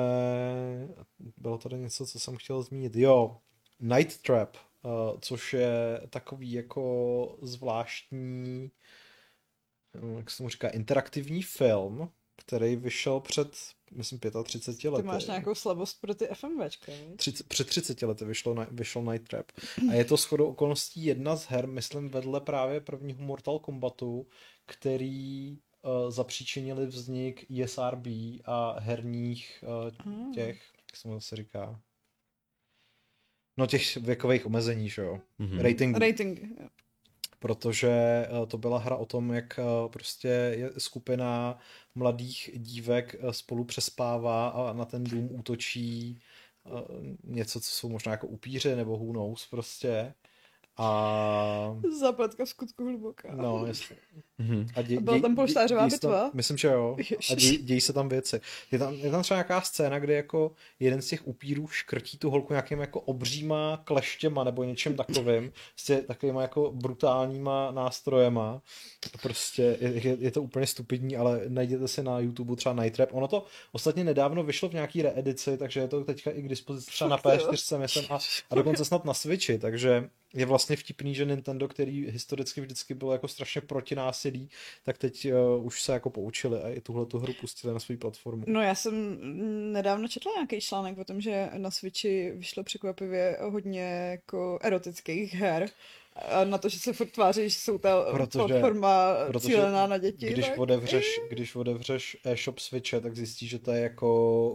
bylo 1.38 1.58
tady 1.58 1.78
něco, 1.78 2.06
co 2.06 2.20
jsem 2.20 2.38
chtěl 2.38 2.62
zmínit. 2.62 2.96
Jo, 2.96 3.38
Night 3.80 4.22
Trap, 4.22 4.56
uh, 4.84 4.92
což 5.20 5.54
je 5.54 6.02
takový 6.10 6.52
jako 6.52 7.38
zvláštní, 7.42 8.72
jak 10.18 10.32
se 10.32 10.44
mu 10.44 10.50
říká, 10.50 10.70
interaktivní 10.70 11.42
film, 11.42 12.10
který 12.36 12.76
vyšel 12.76 13.20
před 13.20 13.56
myslím, 13.92 14.20
35 14.44 14.90
lety. 14.90 15.04
Ty 15.04 15.08
máš 15.08 15.26
nějakou 15.26 15.56
slabost 15.56 16.02
pro 16.02 16.14
ty 16.14 16.28
FMVčka, 16.34 16.92
30, 17.16 17.48
před 17.48 17.68
30 17.68 18.02
lety 18.02 18.26
vyšlo, 18.26 18.56
vyšlo 18.72 19.12
Night 19.12 19.28
Trap. 19.28 19.52
A 19.90 19.94
je 19.94 20.06
to 20.06 20.18
shodou 20.18 20.46
okolností 20.46 21.06
jedna 21.06 21.36
z 21.36 21.46
her, 21.46 21.68
myslím, 21.68 22.10
vedle 22.10 22.42
právě 22.42 22.82
prvního 22.82 23.22
Mortal 23.22 23.60
Kombatu, 23.60 24.28
který 24.66 25.58
uh, 25.82 26.12
zapříčinili 26.12 26.86
vznik 26.86 27.46
ESRB 27.60 28.08
a 28.46 28.80
herních 28.80 29.64
uh, 29.68 30.34
těch, 30.34 30.62
jak 30.88 30.96
se 30.96 31.08
mu 31.08 31.22
se 31.22 31.36
říká, 31.36 31.80
no 33.58 33.68
těch 33.68 33.98
věkových 33.98 34.46
omezení, 34.46 34.90
že 34.90 35.02
jo? 35.02 35.20
Mm-hmm. 35.40 35.62
Rating. 35.62 35.98
Rating, 35.98 36.40
protože 37.42 37.90
eh, 37.90 38.46
to 38.48 38.58
byla 38.58 38.80
hra 38.80 38.96
o 38.96 39.06
tom, 39.06 39.32
jak 39.34 39.60
eh, 39.60 39.64
prostě 39.90 40.28
je 40.28 40.72
skupina 40.78 41.58
mladých 41.96 42.50
dívek 42.56 43.16
eh, 43.20 43.34
spolu 43.34 43.64
přespává 43.66 44.50
a 44.50 44.74
na 44.74 44.86
ten 44.86 45.04
dům 45.04 45.30
útočí 45.32 46.20
něco, 47.24 47.60
co 47.62 47.72
jsou 47.72 47.90
možná 47.90 48.12
jako 48.12 48.28
upíře 48.28 48.76
nebo 48.76 48.98
who 48.98 49.14
knows 49.14 49.48
prostě. 49.48 50.14
A... 50.84 51.76
Zapletka 52.00 52.46
v 52.46 52.50
skutku 52.50 52.86
hluboká. 52.86 53.30
No, 53.36 53.66
jestli. 53.66 53.96
Mhm. 54.38 54.68
A 54.76 54.82
dě, 54.82 54.98
A 54.98 55.02
byla 55.02 55.20
tam 55.20 55.36
polštářová 55.36 55.90
se 55.90 56.00
tam- 56.00 56.12
bitva? 56.12 56.32
Myslím, 56.34 56.58
že 56.58 56.68
jo. 56.68 56.98
A 57.32 57.36
děj, 57.36 57.58
dějí 57.58 57.82
se 57.82 57.94
tam 57.94 58.10
věci. 58.10 58.42
Je 58.72 58.80
tam, 58.80 58.94
je 58.94 59.12
tam 59.12 59.24
třeba 59.24 59.38
nějaká 59.38 59.62
scéna, 59.62 60.00
kde 60.00 60.14
jako 60.14 60.52
jeden 60.80 61.02
z 61.02 61.08
těch 61.08 61.28
upírů 61.28 61.68
škrtí 61.68 62.18
tu 62.18 62.30
holku 62.30 62.54
nějakým 62.54 62.80
jako 62.80 63.00
obříma 63.00 63.82
kleštěma 63.84 64.44
nebo 64.44 64.64
něčem 64.64 64.96
takovým, 64.96 65.52
s 65.76 65.84
tě, 65.84 65.98
takovýma 65.98 66.42
jako 66.42 66.72
brutálníma 66.72 67.72
nástrojema. 67.72 68.62
Prostě 69.22 69.78
je, 69.82 70.08
je, 70.08 70.18
je, 70.20 70.32
to 70.32 70.44
úplně 70.44 70.68
stupidní, 70.68 71.18
ale 71.18 71.42
najděte 71.48 71.88
si 71.88 72.04
na 72.04 72.20
YouTube 72.20 72.56
třeba 72.56 72.84
Night 72.84 72.96
Trap. 72.96 73.10
Ono 73.14 73.28
to 73.28 73.46
ostatně 73.72 74.04
nedávno 74.04 74.44
vyšlo 74.44 74.70
v 74.70 74.74
nějaký 74.74 75.02
reedici, 75.02 75.58
takže 75.58 75.80
je 75.80 75.88
to 75.88 76.04
teďka 76.04 76.32
i 76.32 76.42
k 76.42 76.48
dispozici 76.50 76.92
třeba 76.92 77.10
na 77.10 77.18
Fakt 77.18 77.40
jo? 77.40 77.52
P4 77.52 77.78
myslím, 77.78 78.06
a, 78.10 78.20
a 78.50 78.56
dokonce 78.56 78.86
snad 78.86 79.06
na 79.06 79.14
Switchi, 79.14 79.60
takže 79.60 80.10
je 80.34 80.46
vlastně 80.46 80.71
vtipný, 80.76 81.16
že 81.16 81.26
Nintendo, 81.26 81.68
který 81.68 82.12
historicky 82.12 82.62
vždycky 82.62 82.94
byl 82.94 83.12
jako 83.12 83.28
strašně 83.28 83.62
proti 83.62 83.96
násilí, 83.96 84.50
tak 84.84 84.98
teď 84.98 85.28
uh, 85.58 85.66
už 85.66 85.82
se 85.82 85.94
jako 85.94 86.10
poučili 86.10 86.62
a 86.62 86.70
i 86.70 86.82
tuhle 86.82 87.06
tu 87.06 87.20
hru 87.20 87.34
pustili 87.42 87.74
na 87.74 87.80
svou 87.80 87.98
platformu. 87.98 88.44
No 88.48 88.62
já 88.62 88.76
jsem 88.76 89.18
nedávno 89.74 90.08
četla 90.08 90.32
nějaký 90.36 90.62
článek 90.62 90.98
o 90.98 91.06
tom, 91.06 91.22
že 91.22 91.50
na 91.58 91.72
Switchi 91.72 92.32
vyšlo 92.32 92.64
překvapivě 92.64 93.38
hodně 93.42 94.08
jako 94.12 94.60
erotických 94.62 95.34
her. 95.34 95.70
A 96.16 96.44
na 96.44 96.58
to, 96.58 96.70
že 96.70 96.80
se 96.80 96.94
furt 96.94 97.12
tváří, 97.12 97.50
že 97.50 97.60
jsou 97.60 97.78
ta 97.78 98.06
Protože- 98.12 98.48
platforma 98.48 99.16
protože 99.28 99.48
cílená 99.48 99.88
na 99.88 99.98
děti. 99.98 100.30
Když 100.30 100.48
tak... 100.50 100.58
otevřeš, 100.60 101.20
když 101.30 101.56
otevřeš 101.56 102.18
e-shop 102.24 102.60
Switche, 102.60 103.02
tak 103.02 103.16
zjistíš, 103.16 103.50
že 103.50 103.60
to 103.60 103.72
je 103.72 103.82
jako 103.82 104.08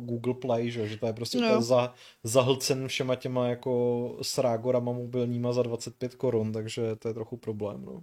Google 0.03 0.35
Play, 0.35 0.71
že, 0.71 0.89
že 0.89 0.97
to 0.97 1.07
je 1.07 1.13
prostě 1.13 1.39
No. 1.41 1.63
za, 1.63 1.95
zahlcen 2.25 2.89
všema 2.89 3.15
těma 3.15 3.49
jako 3.49 4.17
srágorama 4.23 4.93
mobilníma 4.93 5.53
za 5.53 5.63
25 5.63 6.15
korun, 6.15 6.53
takže 6.53 6.97
to 6.97 7.09
je 7.09 7.15
trochu 7.15 7.37
problém. 7.37 7.85
No. 7.85 8.03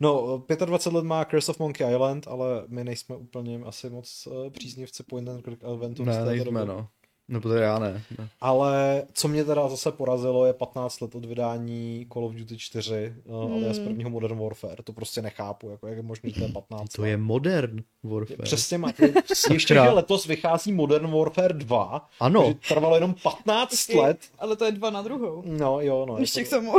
No, 0.00 0.44
25 0.64 0.96
let 0.96 1.04
má 1.04 1.24
Curse 1.24 1.50
of 1.52 1.58
Monkey 1.58 1.90
Island, 1.90 2.28
ale 2.28 2.64
my 2.68 2.84
nejsme 2.84 3.16
úplně 3.16 3.60
asi 3.64 3.90
moc 3.90 4.26
uh, 4.30 4.50
příznivci 4.50 5.02
point 5.02 5.28
and 5.28 5.42
click 5.44 5.62
z 5.62 5.98
Ne, 5.98 6.12
této 6.12 6.24
nejsme, 6.24 6.64
no. 6.64 6.88
No, 7.32 7.40
protože 7.40 7.58
já 7.62 7.78
ne. 7.78 8.02
ne. 8.18 8.28
Ale 8.40 9.02
co 9.12 9.28
mě 9.28 9.44
teda 9.44 9.68
zase 9.68 9.92
porazilo, 9.92 10.46
je 10.46 10.52
15 10.52 11.00
let 11.00 11.14
od 11.14 11.24
vydání 11.24 12.06
Call 12.12 12.24
of 12.24 12.32
Duty 12.34 12.58
4, 12.58 13.14
uh, 13.24 13.52
alias 13.52 13.76
Hmm. 13.76 13.86
prvního 13.86 14.10
Modern 14.10 14.38
Warfare. 14.38 14.82
To 14.84 14.92
prostě 14.92 15.22
nechápu, 15.22 15.70
jako 15.70 15.86
jak 15.86 15.96
je 15.96 16.02
možné, 16.02 16.30
že 16.30 16.40
to 16.40 16.46
je 16.46 16.52
15 16.52 16.92
To 16.92 17.02
let. 17.02 17.08
je 17.08 17.16
modern 17.16 17.82
Warfare. 18.02 18.42
Přesně 18.42 18.78
máte. 18.78 19.12
Ještě, 19.52 19.74
že 19.74 19.80
letos 19.80 20.26
vychází 20.26 20.72
Modern 20.72 21.10
Warfare 21.18 21.54
2, 21.54 22.08
Ano. 22.20 22.44
že 22.48 22.54
trvalo 22.74 22.94
jenom 22.94 23.14
15 23.22 23.86
Taky, 23.86 23.98
let. 23.98 24.18
Ale 24.38 24.56
to 24.56 24.64
je 24.64 24.72
dva 24.72 24.90
na 24.90 25.02
druhou. 25.02 25.42
No 25.46 25.80
jo, 25.80 26.06
no. 26.08 26.16
je 26.16 26.22
Ještě 26.22 26.44
k 26.44 26.48
to, 26.50 26.56
tomu. 26.56 26.72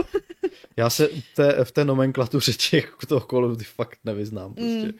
Já 0.77 0.89
se 0.89 1.09
té, 1.35 1.63
v 1.65 1.71
té 1.71 1.85
nomenklatuře 1.85 2.53
těch 2.69 2.95
toho 3.07 3.21
Call 3.30 3.45
of 3.45 3.51
Duty 3.51 3.63
fakt 3.63 3.99
nevyznám. 4.03 4.53
Prostě. 4.53 4.73
Mm. 4.85 4.91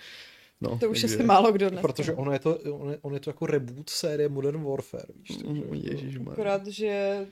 No, 0.64 0.78
To 0.80 0.90
už 0.90 1.02
takže- 1.02 1.16
asi 1.16 1.24
málo 1.24 1.52
kdo 1.52 1.70
dnes. 1.70 1.82
protože 1.82 2.14
ono 2.14 2.32
je, 2.32 2.40
to, 2.40 2.58
ono, 2.58 2.92
je, 2.92 2.98
ono 3.02 3.16
je 3.16 3.20
to 3.20 3.30
jako 3.30 3.46
reboot 3.46 3.90
série 3.90 4.30
Modern 4.30 4.64
Warfare, 4.64 5.06
víš. 5.16 5.38
Mm, 5.38 5.62
Takže, 5.62 5.90
Ježišmarja. 5.92 6.32
Akorát, 6.32 6.68
že 6.68 7.26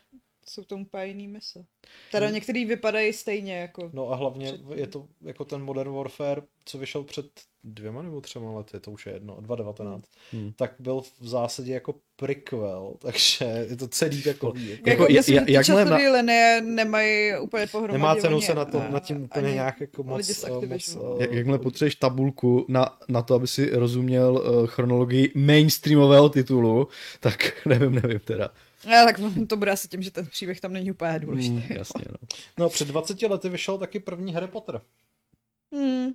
jsou 0.45 0.63
to 0.63 0.75
úplně 0.77 1.05
jiný 1.05 1.27
mise. 1.27 1.65
Teda 2.11 2.29
některý 2.29 2.65
vypadají 2.65 3.13
stejně 3.13 3.55
jako... 3.57 3.89
No 3.93 4.09
a 4.11 4.15
hlavně 4.15 4.45
Předtím. 4.53 4.71
je 4.73 4.87
to 4.87 5.07
jako 5.21 5.45
ten 5.45 5.61
Modern 5.63 5.91
Warfare, 5.93 6.41
co 6.65 6.77
vyšel 6.77 7.03
před 7.03 7.25
dvěma 7.63 8.01
nebo 8.01 8.21
třema 8.21 8.51
lety, 8.51 8.79
to 8.79 8.91
už 8.91 9.05
je 9.05 9.13
jedno, 9.13 9.37
2019, 9.41 10.09
Hmm. 10.31 10.51
tak 10.55 10.73
byl 10.79 11.01
v 11.21 11.27
zásadě 11.27 11.73
jako 11.73 11.95
prequel, 12.15 12.93
takže 12.99 13.45
je 13.69 13.75
to 13.75 13.87
celý 13.87 14.23
takový. 14.23 14.69
Jako, 14.69 14.89
Jako, 14.89 15.03
Jako, 15.03 15.13
ja- 15.13 15.17
myslím, 15.17 15.35
ja- 15.37 15.45
ty 15.45 15.51
jakmile 15.53 15.83
časové 15.85 16.09
linie 16.11 16.61
nemají 16.65 17.37
úplně 17.39 17.67
pohromadě. 17.67 17.97
nemá 17.97 18.15
cenu 18.15 18.41
se 18.41 18.55
na, 18.55 18.65
to, 18.65 18.81
a- 18.81 18.89
na 18.89 18.99
tím 18.99 19.23
úplně 19.23 19.53
nějak 19.53 19.81
jako 19.81 20.03
moc... 20.03 20.43
eh, 20.43 20.49
moc 20.67 20.95
eh, 20.95 21.21
Jak, 21.21 21.31
jakmile 21.31 21.59
potřebuješ 21.59 21.95
tabulku 21.95 22.65
na, 22.67 22.97
na 23.09 23.21
to, 23.21 23.35
aby 23.35 23.47
si 23.47 23.69
rozuměl 23.69 24.31
uh, 24.61 24.67
chronologii 24.67 25.31
mainstreamového 25.35 26.29
titulu, 26.29 26.87
tak 27.19 27.37
nevím, 27.65 27.95
nevím 27.95 28.19
teda. 28.19 28.49
Ne, 28.87 29.05
tak 29.05 29.19
to 29.47 29.57
bude 29.57 29.71
asi 29.71 29.87
tím, 29.87 30.01
že 30.01 30.11
ten 30.11 30.25
příběh 30.27 30.61
tam 30.61 30.73
není 30.73 30.91
úplně 30.91 31.19
důležitý. 31.19 31.55
Mm, 31.55 31.63
jasně, 31.69 32.03
no. 32.09 32.17
No, 32.59 32.69
před 32.69 32.87
20 32.87 33.21
lety 33.21 33.49
vyšel 33.49 33.77
taky 33.77 33.99
první 33.99 34.33
Harry 34.33 34.47
Potter, 34.47 34.81
Hmm. 35.73 36.09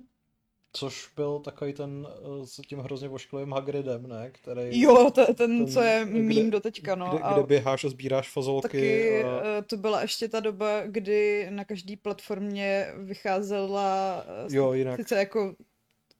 Což 0.73 1.07
byl 1.15 1.39
takový 1.39 1.73
ten 1.73 2.07
eh, 2.11 2.47
s 2.47 2.55
tím 2.55 2.79
hrozně 2.79 3.07
vošklivým 3.07 3.51
Hagridem, 3.53 4.07
ne? 4.07 4.29
Který, 4.31 4.81
Jo, 4.81 5.11
ten, 5.11 5.25
Ten, 5.35 5.67
co 5.67 5.81
je 5.81 6.05
kde- 6.09 6.19
mím 6.19 6.49
do 6.49 6.59
teďka, 6.59 6.95
no. 6.95 7.09
kde, 7.09 7.19
a 7.23 7.33
kde 7.33 7.43
běháš 7.43 7.83
a 7.83 7.89
sbíráš 7.89 8.29
fazolky. 8.29 8.67
taky 8.67 9.23
a... 9.23 9.27
eh, 9.59 9.61
to 9.61 9.77
byla 9.77 10.01
ještě 10.01 10.27
ta 10.27 10.39
doba, 10.39 10.81
kdy 10.85 11.47
na 11.49 11.65
každé 11.65 11.95
platformě 12.01 12.87
vycházela 12.97 14.23
eh, 14.27 14.55
Jo, 14.55 14.73
jinak. 14.73 14.99
sice 14.99 15.15
jako 15.15 15.55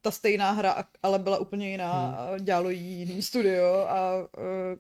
ta 0.02 0.12
stejná 0.12 0.52
hra, 0.52 0.84
ale 1.04 1.20
byla 1.20 1.38
úplně 1.38 1.70
jiná 1.72 2.06
Hmm. 2.08 2.16
a 2.36 2.38
dělalo 2.38 2.70
ji 2.70 2.78
jiný 2.80 3.22
studio 3.22 3.74
a 3.90 4.28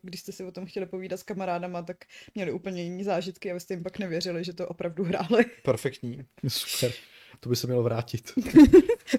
když 0.02 0.22
jste 0.22 0.32
si 0.32 0.44
o 0.44 0.52
tom 0.52 0.66
chtěli 0.66 0.86
povídat 0.86 1.20
s 1.20 1.24
kamarádama, 1.24 1.82
tak 1.82 1.98
měli 2.36 2.52
úplně 2.52 2.84
jiný 2.84 3.04
zážitky 3.04 3.52
a 3.52 3.54
vy 3.54 3.60
jste 3.60 3.74
jim 3.74 3.84
pak 3.84 4.00
nevěřili, 4.00 4.44
že 4.44 4.54
to 4.54 4.68
opravdu 4.68 5.04
hráli. 5.04 5.46
Perfektní. 5.64 6.24
Super. 6.48 6.92
To 7.40 7.50
by 7.50 7.56
se 7.56 7.68
mělo 7.68 7.84
vrátit. 7.84 8.32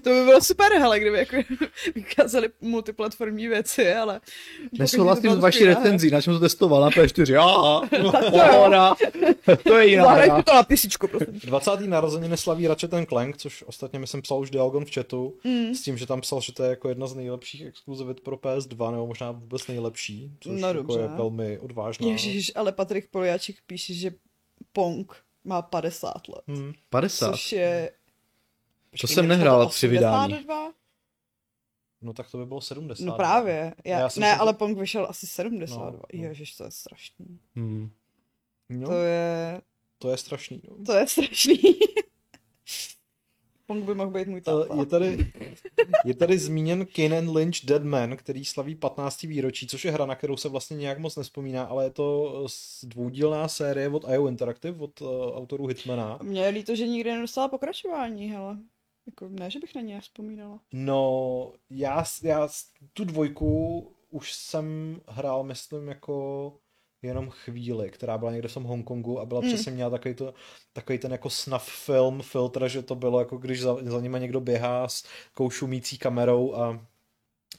To 0.03 0.09
by 0.09 0.23
bylo 0.25 0.41
super, 0.41 0.71
hele, 0.73 0.99
kdyby 0.99 1.17
jako 1.17 1.35
vycházely 1.95 2.49
multiplatformní 2.61 3.47
věci, 3.47 3.93
ale... 3.93 4.21
Nesouhlasím 4.79 5.31
s 5.31 5.35
s 5.35 5.39
vaší 5.39 5.63
recenzí, 5.65 6.09
na 6.11 6.21
čem 6.21 6.33
to 6.33 6.39
testoval 6.39 6.81
na 6.81 6.89
P4. 6.89 7.39
Aha, 7.39 8.95
to 9.63 9.77
je 9.77 9.87
jiná 9.87 10.09
hra. 10.11 10.41
to 10.41 10.53
na 10.53 10.63
písičku, 10.63 11.07
prosím. 11.07 11.39
20. 11.43 11.71
narozeniny 11.79 12.37
slaví 12.37 12.67
Ratchet 12.67 12.91
Clank, 13.09 13.37
což 13.37 13.63
ostatně 13.67 13.99
mi 13.99 14.07
jsem 14.07 14.21
psal 14.21 14.39
už 14.39 14.49
Dialgon 14.49 14.85
v 14.85 14.93
chatu, 14.93 15.37
Mm. 15.43 15.75
s 15.75 15.81
tím, 15.81 15.97
že 15.97 16.05
tam 16.05 16.21
psal, 16.21 16.41
že 16.41 16.53
to 16.53 16.63
je 16.63 16.69
jako 16.69 16.89
jedna 16.89 17.07
z 17.07 17.15
nejlepších 17.15 17.65
exkluzivit 17.65 18.19
pro 18.21 18.37
PS2, 18.37 18.91
nebo 18.91 19.07
možná 19.07 19.31
vůbec 19.31 19.67
nejlepší, 19.67 20.31
což 20.39 20.61
No 20.61 20.67
jako 20.67 20.73
dobře. 20.81 20.99
je 20.99 21.07
velmi 21.07 21.59
odvážná. 21.59 22.07
Ježíš, 22.07 22.51
ale 22.55 22.71
Patrik 22.71 23.09
Poliáček 23.11 23.55
píše, 23.67 23.93
že 23.93 24.11
Pong 24.73 25.15
má 25.43 25.61
50 25.61 26.27
let. 26.27 26.41
Hmm. 26.47 26.73
50. 26.89 27.31
Což 27.31 27.51
je... 27.51 27.91
To 29.01 29.07
jsem 29.07 29.27
nehrál 29.27 29.69
při 29.69 29.87
vydání. 29.87 30.33
82? 30.33 30.73
No 32.01 32.13
tak 32.13 32.31
to 32.31 32.37
by 32.37 32.45
bylo 32.45 32.61
70. 32.61 33.05
No 33.05 33.15
právě. 33.15 33.73
Já, 33.85 33.99
Já 33.99 34.09
jsem 34.09 34.21
ne, 34.21 34.33
si- 34.33 34.39
ale 34.39 34.53
Pong 34.53 34.77
vyšel 34.77 35.05
asi 35.09 35.27
72. 35.27 35.85
No, 35.85 35.91
No. 35.91 35.99
Ježiš, 36.13 36.55
to 36.55 36.63
je 36.63 36.71
strašný. 36.71 37.39
Hmm. 37.55 37.89
No, 38.69 38.87
To 38.87 38.93
je... 39.01 39.61
to 39.97 40.11
je 40.11 40.17
strašný. 40.17 40.61
No. 40.69 40.85
To 40.85 40.93
je 40.93 41.07
strašný. 41.07 41.59
Pong 43.65 43.83
by 43.85 43.95
mohl 43.95 44.11
být 44.11 44.27
můj 44.27 44.37
Eh, 44.39 44.41
táta. 44.41 44.75
Je 44.79 44.85
tady, 44.85 45.31
je 46.05 46.13
tady 46.13 46.39
zmíněn 46.39 46.85
Kane 46.85 47.19
Lynch 47.19 47.65
Dead 47.65 47.83
Man, 47.83 48.17
který 48.17 48.45
slaví 48.45 48.75
15. 48.75 49.21
výročí, 49.21 49.67
což 49.67 49.85
je 49.85 49.91
hra, 49.91 50.05
na 50.05 50.15
kterou 50.15 50.37
se 50.37 50.49
vlastně 50.49 50.77
nějak 50.77 50.99
moc 50.99 51.15
nespomíná, 51.15 51.63
ale 51.63 51.83
je 51.83 51.89
to 51.89 52.43
s- 52.47 52.85
dvoudílná 52.85 53.47
série 53.47 53.89
od 53.89 54.05
IO 54.13 54.27
Interactive, 54.27 54.79
od 54.83 55.01
uh, 55.01 55.09
autorů 55.37 55.65
Hitmana. 55.67 56.19
Mně 56.23 56.41
je 56.41 56.49
líto, 56.49 56.75
že 56.75 56.87
nikdy 56.87 57.11
nedostala 57.11 57.47
pokračování, 57.47 58.27
hele. 58.29 58.57
Jako, 59.09 59.29
ne, 59.29 59.49
že 59.51 59.59
bych 59.59 59.75
na 59.75 59.81
ně 59.81 60.01
vzpomínala. 60.01 60.59
No, 60.73 61.53
já, 61.69 62.03
já 62.23 62.47
tu 62.93 63.03
dvojku 63.03 63.91
už 64.09 64.33
jsem 64.33 65.01
hrál, 65.07 65.43
myslím, 65.43 65.87
jako 65.87 66.53
jenom 67.01 67.29
chvíli, 67.29 67.89
která 67.89 68.17
byla 68.17 68.31
někde 68.31 68.47
v 68.47 68.53
tom 68.53 68.63
Hongkongu 68.63 69.19
a 69.19 69.25
byla 69.25 69.41
Hmm. 69.41 69.49
přesně 69.49 69.71
měla 69.71 69.89
takový, 69.89 70.13
to, 70.15 70.33
takový 70.73 70.99
ten 70.99 71.11
jako 71.11 71.29
snuff 71.29 71.85
film, 71.85 72.21
filtr, 72.21 72.67
že 72.67 72.81
to 72.81 72.95
bylo 72.95 73.19
jako 73.19 73.37
když 73.37 73.61
za, 73.61 73.77
za 73.83 74.01
nima 74.01 74.17
někdo 74.17 74.41
běhá 74.41 74.87
s 74.87 75.03
tou 75.33 75.49
šumící 75.49 75.97
kamerou 75.97 76.55
a 76.55 76.85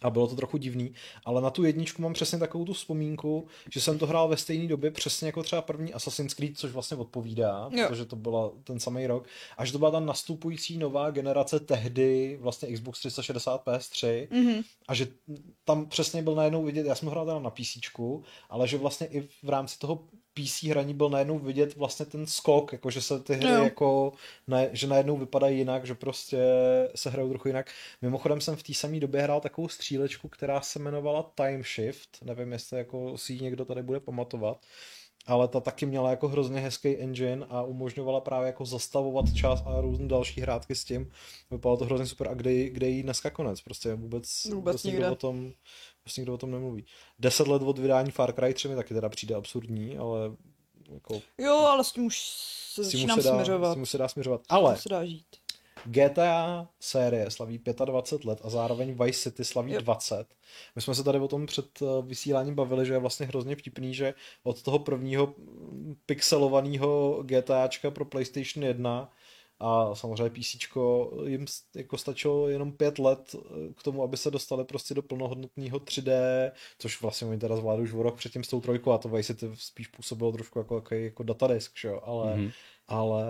a 0.02 0.10
bylo 0.10 0.26
to 0.26 0.36
trochu 0.36 0.56
divný, 0.56 0.94
ale 1.24 1.42
na 1.42 1.50
tu 1.50 1.64
jedničku 1.64 2.02
mám 2.02 2.12
přesně 2.12 2.38
takovou 2.38 2.64
tu 2.64 2.72
vzpomínku, 2.72 3.46
že 3.72 3.80
jsem 3.80 3.98
to 3.98 4.06
hrál 4.06 4.28
ve 4.28 4.36
stejné 4.36 4.68
době 4.68 4.90
přesně 4.90 5.26
jako 5.26 5.42
třeba 5.42 5.62
první 5.62 5.92
Assassin's 5.94 6.34
Creed, 6.34 6.58
což 6.58 6.72
vlastně 6.72 6.96
odpovídá, 6.96 7.68
Jo. 7.72 7.88
protože 7.88 8.04
to 8.04 8.16
byla 8.16 8.50
ten 8.64 8.80
samý 8.80 9.06
rok, 9.06 9.26
a 9.58 9.64
že 9.64 9.72
to 9.72 9.78
byla 9.78 9.90
ta 9.90 10.00
nastupující 10.00 10.78
nová 10.78 11.10
generace 11.10 11.60
tehdy, 11.60 12.38
vlastně 12.40 12.72
Xbox 12.72 12.98
360 12.98 13.64
PS3, 13.64 14.28
Mhm. 14.30 14.62
a 14.88 14.94
že 14.94 15.08
tam 15.64 15.86
přesně 15.86 16.22
byl 16.22 16.34
najednou 16.34 16.64
vidět, 16.64 16.86
já 16.86 16.94
jsem 16.94 17.08
hrál 17.08 17.26
teda 17.26 17.38
na 17.38 17.50
PC, 17.50 17.78
ale 18.50 18.68
že 18.68 18.78
vlastně 18.78 19.06
i 19.06 19.28
v 19.42 19.48
rámci 19.48 19.78
toho 19.78 20.04
PC 20.42 20.62
hraní 20.62 20.94
byl 20.94 21.10
najednou 21.10 21.38
vidět 21.38 21.76
vlastně 21.76 22.06
ten 22.06 22.26
skok, 22.26 22.72
jako 22.72 22.90
že 22.90 23.02
se 23.02 23.20
ty 23.20 23.34
hry 23.34 23.48
Jo. 23.48 23.64
jako, 23.64 24.12
ne, 24.46 24.68
že 24.72 24.86
najednou 24.86 25.16
vypadají 25.16 25.58
jinak, 25.58 25.86
že 25.86 25.94
prostě 25.94 26.38
se 26.94 27.10
hrajou 27.10 27.28
trochu 27.28 27.48
jinak. 27.48 27.70
Mimochodem 28.02 28.40
jsem 28.40 28.56
v 28.56 28.62
té 28.62 28.74
samé 28.74 29.00
době 29.00 29.22
hrál 29.22 29.40
takovou 29.40 29.68
střílečku, 29.68 30.28
která 30.28 30.60
se 30.60 30.78
jmenovala 30.78 31.22
Time 31.34 31.62
Shift, 31.62 32.18
nevím, 32.24 32.52
jestli 32.52 32.78
jako 32.78 33.18
si 33.18 33.32
ji 33.32 33.40
někdo 33.40 33.64
tady 33.64 33.82
bude 33.82 34.00
pamatovat, 34.00 34.58
ale 35.26 35.48
ta 35.48 35.60
taky 35.60 35.86
měla 35.86 36.10
jako 36.10 36.28
hrozně 36.28 36.60
hezký 36.60 36.96
engine 36.96 37.46
a 37.50 37.62
umožňovala 37.62 38.20
právě 38.20 38.46
jako 38.46 38.64
zastavovat 38.64 39.24
čas 39.34 39.62
a 39.66 39.80
různé 39.80 40.08
další 40.08 40.40
hrátky 40.40 40.74
s 40.74 40.84
tím. 40.84 41.10
Vypadalo 41.50 41.76
to 41.76 41.84
hrozně 41.84 42.06
super. 42.06 42.28
A 42.28 42.34
kde, 42.34 42.68
kde 42.70 42.88
jí 42.88 43.02
dneska 43.02 43.30
konec? 43.30 43.60
Prostě 43.60 43.94
vůbec, 43.94 44.44
Vůbec 44.44 44.84
nikdo 44.84 44.98
nikde. 44.98 45.10
o 45.10 45.14
tom, 45.14 45.36
vůbec 46.04 46.16
nikdo 46.16 46.34
o 46.34 46.38
tom 46.38 46.50
nemluví. 46.50 46.84
Deset 47.18 47.48
let 47.48 47.62
od 47.62 47.78
vydání 47.78 48.10
Far 48.10 48.32
Cry 48.32 48.54
3 48.54 48.68
mi 48.68 48.74
taky 48.76 48.94
teda 48.94 49.08
přijde 49.08 49.34
absurdní, 49.34 49.98
ale 49.98 50.18
jako, 50.92 51.20
Jo, 51.38 51.54
ale 51.56 51.84
s 51.84 51.92
tím 51.92 52.06
už 52.06 52.18
se 52.72 52.84
s 52.84 52.88
tím 52.88 53.00
začínám 53.00 53.20
se 53.20 53.28
dá, 53.28 53.34
směřovat. 53.34 53.70
s 53.70 53.74
tím 53.74 53.82
už 53.82 53.90
se 53.90 53.98
dá 53.98 54.08
směřovat. 54.08 54.40
Ale 54.48 54.72
tím 54.74 54.82
se 54.82 54.88
dá 54.88 55.04
žít. 55.06 55.26
GTA 55.86 56.68
série 56.80 57.30
slaví 57.30 57.60
25 57.84 58.24
let 58.24 58.40
a 58.44 58.50
zároveň 58.50 59.04
Vice 59.04 59.20
City 59.30 59.44
slaví 59.44 59.72
Jo. 59.72 59.80
20. 59.80 60.26
My 60.76 60.82
jsme 60.82 60.94
se 60.94 61.04
tady 61.04 61.18
o 61.18 61.28
tom 61.28 61.46
před 61.46 61.82
eh, 61.82 61.86
vysíláním 62.02 62.54
bavili, 62.54 62.86
že 62.86 62.92
je 62.92 62.98
vlastně 62.98 63.26
hrozně 63.26 63.56
vtipný, 63.56 63.94
že 63.94 64.14
od 64.42 64.62
toho 64.62 64.78
prvního 64.78 65.26
mm, 65.38 65.94
pixelovaného 66.06 67.22
GTAčka 67.22 67.90
pro 67.90 68.04
PlayStation 68.04 68.64
1 68.64 69.12
a 69.62 69.94
samozřejmě 69.94 70.30
PC 70.30 70.54
jim 71.26 71.46
s- 71.46 71.62
jako 71.76 71.98
stačilo 71.98 72.48
jenom 72.48 72.72
pět 72.72 72.98
let 72.98 73.34
eh, 73.38 73.72
k 73.74 73.82
tomu, 73.82 74.02
aby 74.02 74.16
se 74.16 74.30
dostali 74.30 74.64
prostě 74.64 74.94
do 74.94 75.02
plnohodnotného 75.02 75.78
3D, 75.78 76.12
což 76.78 77.02
vlastně 77.02 77.26
oni 77.28 77.38
teda 77.38 77.56
zvládli 77.56 77.84
už 77.84 77.92
o 77.92 78.02
rok 78.02 78.16
předtím 78.16 78.44
s 78.44 78.48
tou 78.48 78.60
trojkou 78.60 78.92
a 78.92 78.98
to 78.98 79.08
Vice 79.08 79.34
City 79.34 79.50
spíš 79.54 79.86
působilo 79.86 80.32
trošku 80.32 80.58
jako, 80.58 80.74
jako, 80.74 80.94
jako 80.94 81.22
datadisk, 81.22 81.72
že 81.78 81.88
jo, 81.88 82.00
ale, 82.04 82.36
Mhm. 82.36 82.50
Ale 82.90 83.24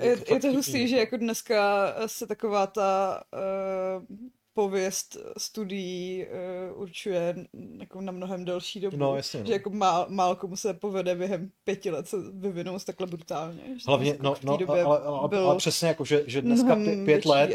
Je, 0.00 0.08
je 0.10 0.16
to 0.16 0.34
vtipný, 0.34 0.56
hustý, 0.56 0.88
že 0.88 0.96
jako 0.96 1.16
dneska 1.16 1.94
se 2.06 2.26
taková 2.26 2.66
ta 2.66 3.22
uh, 3.32 4.16
pověst 4.54 5.16
studií 5.38 6.26
uh, 6.72 6.80
určuje 6.80 7.34
jako 7.80 8.00
na 8.00 8.12
mnohem 8.12 8.44
delší 8.44 8.80
dobu. 8.80 8.96
No, 8.96 9.16
jasně, 9.16 9.40
no. 9.40 9.46
Že 9.46 9.52
jako 9.52 9.70
má, 9.70 10.06
málo 10.08 10.36
komu 10.36 10.56
se 10.56 10.74
povede 10.74 11.14
během 11.14 11.50
pěti 11.64 11.90
let 11.90 12.08
se 12.08 12.16
vyvinout 12.32 12.84
takhle 12.84 13.06
brutálně. 13.06 13.60
Že 13.66 13.84
Hlavně, 13.86 14.10
jako 14.10 14.22
no, 14.22 14.36
no 14.44 14.56
době 14.56 14.82
ale, 14.82 14.98
ale, 14.98 15.28
byl 15.28 15.48
ale, 15.48 15.56
přesně 15.56 15.88
jako, 15.88 16.04
že, 16.04 16.24
že 16.26 16.42
dneska 16.42 16.76
pě- 16.76 17.04
pět 17.04 17.24
let, 17.24 17.50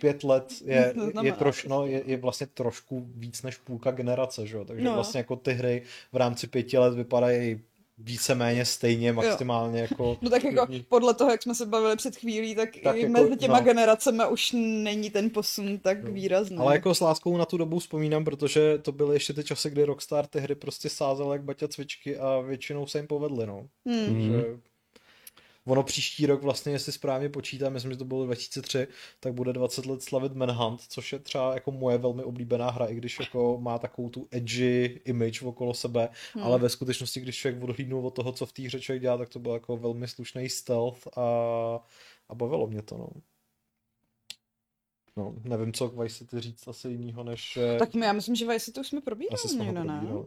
pět 0.00 0.24
let 0.24 0.52
je, 0.64 0.94
To 1.14 1.24
je, 1.24 1.32
troš, 1.32 1.64
no, 1.64 1.86
je, 1.86 2.02
je 2.06 2.16
vlastně 2.16 2.46
trošku 2.46 3.06
víc 3.14 3.42
než 3.42 3.56
půlka 3.56 3.90
generace, 3.90 4.46
že 4.46 4.56
jo? 4.56 4.64
takže 4.64 4.84
No. 4.84 4.94
vlastně 4.94 5.18
jako 5.18 5.36
ty 5.36 5.52
hry 5.52 5.82
v 6.12 6.16
rámci 6.16 6.46
pěti 6.46 6.78
let 6.78 6.94
vypadají 6.94 7.60
víceméně 7.98 8.64
stejně, 8.64 9.12
maximálně 9.12 9.80
jako... 9.80 10.18
No 10.22 10.30
tak 10.30 10.44
jako 10.44 10.66
podle 10.88 11.14
toho, 11.14 11.30
jak 11.30 11.42
jsme 11.42 11.54
se 11.54 11.66
bavili 11.66 11.96
před 11.96 12.16
chvílí, 12.16 12.54
tak, 12.54 12.68
Tak 12.82 12.96
i 12.96 13.00
jako, 13.00 13.12
mezi 13.12 13.36
těma 13.36 13.58
no. 13.58 13.64
generacemi 13.64 14.22
už 14.30 14.52
není 14.54 15.10
ten 15.10 15.30
posun 15.30 15.78
tak 15.78 16.04
výrazný. 16.04 16.56
Ale 16.56 16.74
jako 16.74 16.94
s 16.94 17.00
láskou 17.00 17.36
na 17.36 17.44
tu 17.44 17.56
dobu 17.56 17.78
vzpomínám, 17.78 18.24
protože 18.24 18.78
to 18.78 18.92
byly 18.92 19.16
ještě 19.16 19.32
ty 19.32 19.44
časy, 19.44 19.70
kdy 19.70 19.84
Rockstar 19.84 20.26
ty 20.26 20.40
hry 20.40 20.54
prostě 20.54 20.88
sázel 20.88 21.32
jak 21.32 21.42
baťa 21.42 21.68
cvičky 21.68 22.18
a 22.18 22.40
většinou 22.40 22.86
se 22.86 22.98
jim 22.98 23.06
povedly, 23.06 23.46
no. 23.46 23.68
Hmm. 23.86 24.22
Že 24.22 24.44
ono 25.68 25.82
příští 25.82 26.26
rok 26.26 26.42
vlastně, 26.42 26.72
jestli 26.72 26.92
správně 26.92 27.28
počítám, 27.28 27.72
myslím, 27.72 27.92
že 27.92 27.98
to 27.98 28.04
bylo 28.04 28.24
2003, 28.24 28.86
tak 29.20 29.32
bude 29.32 29.52
20 29.52 29.86
let 29.86 30.02
slavit 30.02 30.34
Manhunt, 30.34 30.80
což 30.80 31.12
je 31.12 31.18
třeba 31.18 31.54
jako 31.54 31.72
moje 31.72 31.98
velmi 31.98 32.22
oblíbená 32.22 32.70
hra, 32.70 32.86
i 32.86 32.94
když 32.94 33.18
jako 33.20 33.58
má 33.60 33.78
takovou 33.78 34.10
tu 34.10 34.28
edgy 34.30 35.00
image 35.04 35.42
okolo 35.42 35.74
sebe, 35.74 36.08
hmm. 36.34 36.44
ale 36.44 36.58
ve 36.58 36.68
skutečnosti, 36.68 37.20
když 37.20 37.36
člověk 37.36 37.62
odhlídnul 37.62 38.06
od 38.06 38.14
toho, 38.14 38.32
co 38.32 38.46
v 38.46 38.52
té 38.52 38.62
hře 38.62 38.80
člověk 38.80 39.02
dělá, 39.02 39.16
tak 39.16 39.28
to 39.28 39.38
byl 39.38 39.52
jako 39.52 39.76
velmi 39.76 40.08
slušný 40.08 40.48
stealth 40.48 41.18
a, 41.18 41.22
a 42.28 42.34
bavilo 42.34 42.66
mě 42.66 42.82
to, 42.82 42.98
no. 42.98 43.08
No, 45.16 45.34
nevím, 45.44 45.72
co 45.72 45.88
k 45.88 46.02
Vice 46.02 46.16
City 46.16 46.40
říct 46.40 46.68
asi 46.68 46.88
jinýho, 46.88 47.24
než... 47.24 47.58
Tak 47.78 47.94
my, 47.94 48.06
já 48.06 48.12
myslím, 48.12 48.34
že 48.34 48.46
Vice 48.46 48.72
to 48.72 48.80
už 48.80 48.88
jsme 48.88 49.00
probírali 49.00 49.34
asi 49.34 49.48
jsme 49.48 49.64
ho 49.64 49.72
probírali. 49.72 50.06
No 50.06 50.26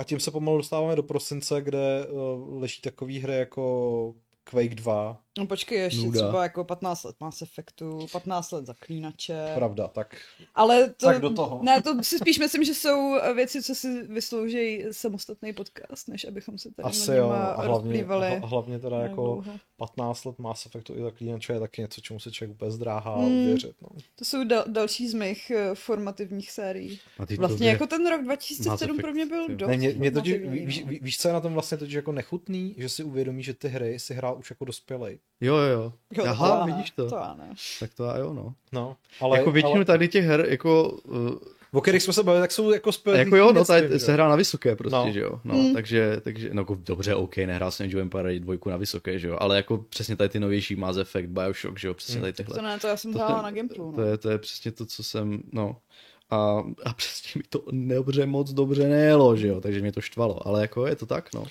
a 0.00 0.04
tím 0.04 0.20
se 0.20 0.30
pomalu 0.30 0.56
dostáváme 0.56 0.96
do 0.96 1.02
prosince, 1.02 1.62
kde 1.62 2.06
uh, 2.06 2.60
leží 2.60 2.82
takový 2.82 3.18
hry 3.18 3.36
jako 3.36 4.14
Quake 4.44 4.74
2, 4.74 5.20
No 5.38 5.46
počkej, 5.46 5.78
ještě 5.78 6.06
Nuda. 6.06 6.20
třeba 6.20 6.42
jako 6.42 6.64
15 6.64 7.04
let 7.04 7.16
Mass 7.20 7.42
Effectu, 7.42 8.06
15 8.12 8.50
let 8.50 8.66
Zaklínače. 8.66 9.52
pravda, 9.54 9.88
tak 9.88 10.16
Ale 10.54 10.90
to, 10.90 11.06
Tak 11.06 11.20
do 11.20 11.30
toho. 11.30 11.60
ne, 11.62 11.82
to 11.82 12.02
si 12.02 12.18
spíš 12.18 12.38
myslím, 12.38 12.64
že 12.64 12.74
jsou 12.74 13.18
věci, 13.34 13.62
co 13.62 13.74
si 13.74 14.02
vyslouží 14.02 14.84
samostatný 14.92 15.52
podcast, 15.52 16.08
než 16.08 16.24
abychom 16.24 16.58
se 16.58 16.70
tady 16.74 16.88
asi 16.88 17.12
jo, 17.12 17.30
a 17.30 17.54
hlavně, 17.62 17.68
rozplývali 17.68 18.26
a 18.26 18.46
hlavně 18.46 18.78
teda 18.78 18.96
jako 19.00 19.14
dlouho. 19.14 19.44
15 19.76 20.24
let 20.24 20.38
Mass 20.38 20.66
Effectu 20.66 20.94
i 20.98 21.02
zaklínače 21.02 21.52
je 21.52 21.60
taky 21.60 21.80
něco, 21.82 22.00
čemu 22.00 22.20
se 22.20 22.30
člověk 22.32 22.56
úplně 22.56 22.70
zdráhá 22.70 23.16
Hmm. 23.16 23.26
uvěřit, 23.42 23.72
no. 23.82 23.88
To 24.16 24.24
jsou 24.24 24.44
dal, 24.44 24.64
další 24.68 25.08
z 25.08 25.14
mých 25.14 25.50
eh, 25.50 25.74
formativních 25.74 26.50
sérií. 26.50 27.00
Vlastně 27.38 27.68
jako 27.68 27.86
ten 27.86 28.06
rok 28.10 28.20
Mass 28.20 28.24
2007 28.24 28.96
pro 28.96 29.12
mě 29.12 29.26
byl 29.26 29.48
dost 29.56 29.68
Ne, 29.68 29.76
mě, 29.76 29.88
mě 29.96 30.10
totiž, 30.10 30.32
formativní, 30.34 30.66
víš, 30.66 30.80
no. 30.84 30.86
ví- 30.90 30.98
víš, 31.02 31.18
co 31.18 31.28
je 31.28 31.34
na 31.34 31.40
tom 31.40 31.52
vlastně 31.52 31.78
totiž 31.78 31.94
jako 31.94 32.12
nechutný, 32.12 32.74
že 32.78 32.88
si 32.88 33.04
uvědomí, 33.04 33.42
že 33.42 33.54
ty 33.54 33.68
hry 33.68 33.98
si 33.98 34.14
hrál 34.14 34.38
už 34.38 34.50
jako 34.50 34.64
dospělej. 34.64 35.18
Jo, 35.40 35.56
jo, 35.56 35.68
jo. 35.80 35.92
To 36.16 36.28
Aha, 36.28 36.48
já 36.60 36.66
ne, 36.66 36.72
vidíš 36.72 36.90
to. 36.90 37.08
To 37.10 37.16
já 37.16 37.34
ne. 37.38 37.54
Tak 37.80 37.94
to 37.94 38.04
já 38.04 38.18
jo, 38.18 38.32
no. 38.32 38.54
No, 38.72 38.96
Ale, 39.20 39.38
jako 39.38 39.52
většinu 39.52 39.74
ale, 39.76 39.84
tady 39.84 40.08
těch 40.08 40.24
her, 40.24 40.46
jako, 40.48 40.88
uh, 40.90 41.30
o 41.72 41.80
kterých 41.80 42.02
jsme 42.02 42.12
se 42.12 42.22
bavili, 42.22 42.42
tak 42.42 42.52
jsou 42.52 42.70
jako 42.70 42.88
a 42.88 42.92
spělí. 42.92 43.18
jako 43.18 43.36
jo, 43.36 43.52
no, 43.52 43.64
tady 43.64 44.00
se 44.00 44.12
hrál 44.12 44.28
na 44.30 44.36
vysoké 44.36 44.76
prostě, 44.76 44.96
No. 44.96 45.12
že 45.12 45.20
jo. 45.20 45.40
No, 45.44 45.54
Mm. 45.54 45.74
takže, 45.74 46.16
takže, 46.20 46.50
no 46.52 46.60
jako 46.62 46.74
dobře, 46.80 47.14
OK, 47.14 47.36
nehrál 47.36 47.70
jsem 47.70 47.86
of 47.94 47.94
Empire 48.00 48.40
2 48.40 48.56
na 48.70 48.76
vysoké, 48.76 49.18
že 49.18 49.28
jo, 49.28 49.36
ale 49.40 49.56
jako 49.56 49.78
přesně 49.78 50.16
tady 50.16 50.28
ty 50.28 50.40
novější 50.40 50.76
Mass 50.76 50.98
Effect, 50.98 51.28
Bioshock, 51.28 51.78
že 51.78 51.88
jo, 51.88 51.94
přesně 51.94 52.16
Mm. 52.16 52.20
tady 52.20 52.32
tyhle. 52.32 52.56
To 52.56 52.62
ne, 52.62 52.78
to 52.78 52.86
já 52.86 52.96
jsem 52.96 53.12
To 53.12 53.18
hrála 53.18 53.42
na. 53.42 53.92
To 53.94 54.02
No. 54.02 54.04
je, 54.04 54.18
to 54.18 54.30
je 54.30 54.38
přesně 54.38 54.72
to, 54.72 54.86
co 54.86 55.02
jsem, 55.02 55.42
no. 55.52 55.76
A, 56.30 56.62
a 56.84 56.92
přesně 56.92 57.38
mi 57.38 57.42
to 57.48 57.62
dobře, 57.72 58.26
moc 58.26 58.52
dobře 58.52 58.88
nejelo, 58.88 59.36
že 59.36 59.48
jo, 59.48 59.60
takže 59.60 59.80
mě 59.80 59.92
to 59.92 60.00
štvalo, 60.00 60.46
ale 60.46 60.60
jako 60.60 60.86
je 60.86 60.96
to 60.96 61.06
tak, 61.06 61.34
no. 61.34 61.44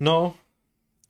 No, 0.00 0.34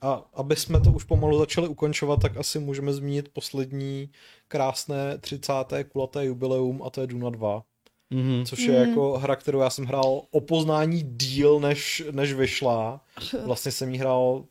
a 0.03 0.25
aby 0.35 0.57
jsme 0.57 0.81
to 0.81 0.91
už 0.91 1.05
pomalu 1.05 1.39
začali 1.39 1.69
ukončovat, 1.69 2.21
tak 2.21 2.37
asi 2.37 2.59
můžeme 2.59 2.93
zmínit 2.93 3.29
poslední 3.29 4.11
krásné 4.49 5.19
30. 5.19 5.53
kulaté 5.89 6.25
jubileum 6.25 6.83
a 6.83 6.91
to 6.91 7.01
je 7.01 7.07
Duna 7.07 7.31
2. 7.31 7.63
Mhm. 8.11 8.45
Což 8.45 8.59
je 8.59 8.75
jako 8.75 9.19
hra, 9.19 9.37
kterou 9.37 9.61
já 9.61 9.71
jsem 9.71 9.85
hrál 9.85 10.23
o 10.31 10.41
poznání 10.41 11.03
díl, 11.03 11.61
než, 11.61 12.03
než 12.11 12.33
vyšla. 12.33 13.01
Vlastně 13.45 13.73
jsem 13.73 13.93
jí 13.93 13.99
hrál 13.99 14.45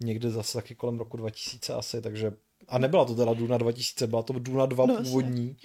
někde 0.00 0.30
zase 0.30 0.58
taky 0.58 0.74
kolem 0.74 0.98
roku 0.98 1.16
2000 1.16 1.74
asi, 1.74 2.02
takže 2.02 2.32
a 2.68 2.78
nebyla 2.78 3.04
to 3.04 3.14
teda 3.14 3.34
Duna 3.34 3.58
2000, 3.58 4.06
byla 4.06 4.22
to 4.22 4.32
Duna 4.32 4.66
2 4.66 4.86
No, 4.86 4.96
původní, 4.96 5.56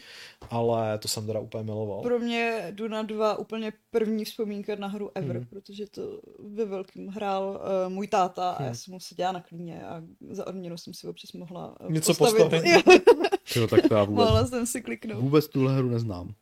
ale 0.49 0.97
to 0.97 1.07
jsem 1.07 1.27
teda 1.27 1.39
úplně 1.39 1.63
miloval. 1.63 2.01
Pro 2.01 2.19
mě 2.19 2.67
Duna 2.71 3.01
2 3.01 3.37
úplně 3.39 3.73
první 3.91 4.25
vzpomínka 4.25 4.75
na 4.75 4.87
hru 4.87 5.11
ever, 5.15 5.35
Hmm. 5.37 5.45
protože 5.45 5.87
to 5.87 6.21
ve 6.39 6.65
velkým 6.65 7.07
hrál 7.07 7.61
uh, 7.87 7.93
můj 7.93 8.07
táta 8.07 8.51
a 8.51 8.61
já 8.61 8.65
Hmm. 8.67 8.75
jsem 8.75 8.93
mu 8.93 8.99
seděla 8.99 9.31
na 9.31 9.41
klíně 9.41 9.83
a 9.83 10.03
za 10.31 10.47
odměnu 10.47 10.77
jsem 10.77 10.93
si 10.93 11.07
občas 11.07 11.33
mohla 11.33 11.81
uh, 11.81 11.91
Něco 11.91 12.13
postavit. 12.13 12.49
postavit. 12.61 13.03
Jo, 13.55 13.67
tak 13.67 13.87
to 13.87 13.93
já 13.95 14.03
vůbec, 14.03 14.25
mohla 14.25 14.45
jsem 14.47 14.65
si 14.65 14.81
kliknout. 14.81 15.21
vůbec 15.21 15.47
tuhle 15.47 15.75
hru 15.77 15.89
neznám. 15.89 16.33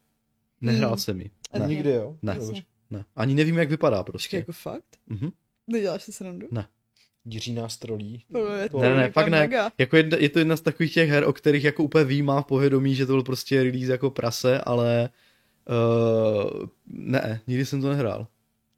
Nehrál 0.62 0.92
Mm. 0.92 0.98
jsem 0.98 1.22
ji. 1.22 1.32
Ne. 1.60 1.68
Nikdy, 1.68 1.90
jo? 1.92 2.18
Ne. 2.22 2.38
Ne. 2.90 3.06
Ani 3.16 3.34
nevím, 3.36 3.58
jak 3.58 3.70
vypadá 3.70 4.04
prostě. 4.04 4.38
jako 4.38 4.52
fakt? 4.52 4.98
Mhm. 5.08 5.30
Neděláš 5.68 6.04
si 6.04 6.12
srandu? 6.14 6.48
Ne. 6.52 6.68
Jiří 7.26 7.54
nás 7.54 7.78
trolí. 7.78 8.24
To 8.32 8.54
je 8.54 8.70
To- 8.70 8.80
Ne, 8.80 8.96
ne, 8.96 9.12
fakt 9.12 9.28
ne. 9.28 9.40
mega. 9.40 9.72
Jako 9.78 9.98
jedna, 9.98 10.18
je 10.20 10.30
to 10.30 10.40
jedna 10.40 10.58
z 10.58 10.62
takových 10.62 10.94
těch 10.94 11.10
her, 11.10 11.24
o 11.28 11.34
kterých 11.34 11.64
jako 11.64 11.84
úplně 11.84 12.04
výjímá 12.06 12.42
v 12.42 12.46
povědomí, 12.46 12.96
že 12.96 13.06
to 13.06 13.14
byl 13.14 13.24
prostě 13.24 13.64
release 13.64 13.92
jako 13.92 14.10
prase, 14.10 14.62
ale 14.62 15.10
uh, 15.70 16.66
ne, 16.88 17.42
nikdy 17.48 17.66
jsem 17.66 17.82
to 17.82 17.90
nehrál. 17.90 18.28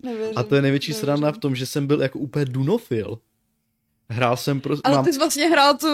Nevěřím, 0.03 0.33
A 0.37 0.43
to 0.43 0.55
je 0.55 0.61
největší 0.61 0.91
nevěřím. 0.91 1.05
sranda 1.05 1.31
v 1.31 1.37
tom, 1.37 1.55
že 1.55 1.65
jsem 1.65 1.87
byl 1.87 2.01
jako 2.01 2.19
úplně 2.19 2.45
dunofil. 2.45 3.17
Hrál 4.09 4.37
jsem 4.37 4.61
prostě... 4.61 4.81
Ale 4.83 5.03
ty 5.03 5.13
jsi 5.13 5.19
vlastně 5.19 5.45
hrál 5.49 5.77
tu, 5.77 5.87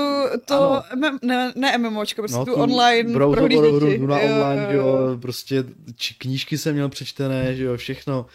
to, 0.46 0.54
Ano. 0.56 0.84
MM, 0.96 1.20
ne, 1.22 1.54
ne 1.56 1.78
MMOčko, 1.78 2.22
prostě 2.22 2.38
no, 2.38 2.46
tu, 2.46 2.54
online 2.54 3.14
browser, 3.14 3.38
prohlídečky. 3.48 3.98
Duna 3.98 4.20
Jo, 4.22 4.26
online, 4.36 4.68
jo, 4.72 4.88
jo, 4.88 5.18
prostě 5.22 5.64
či, 5.96 6.14
knížky 6.18 6.58
jsem 6.58 6.74
měl 6.74 6.90
přečtené, 6.90 7.56
že 7.56 7.64
jo, 7.64 7.78
všechno. 7.78 8.20
Uh, 8.22 8.28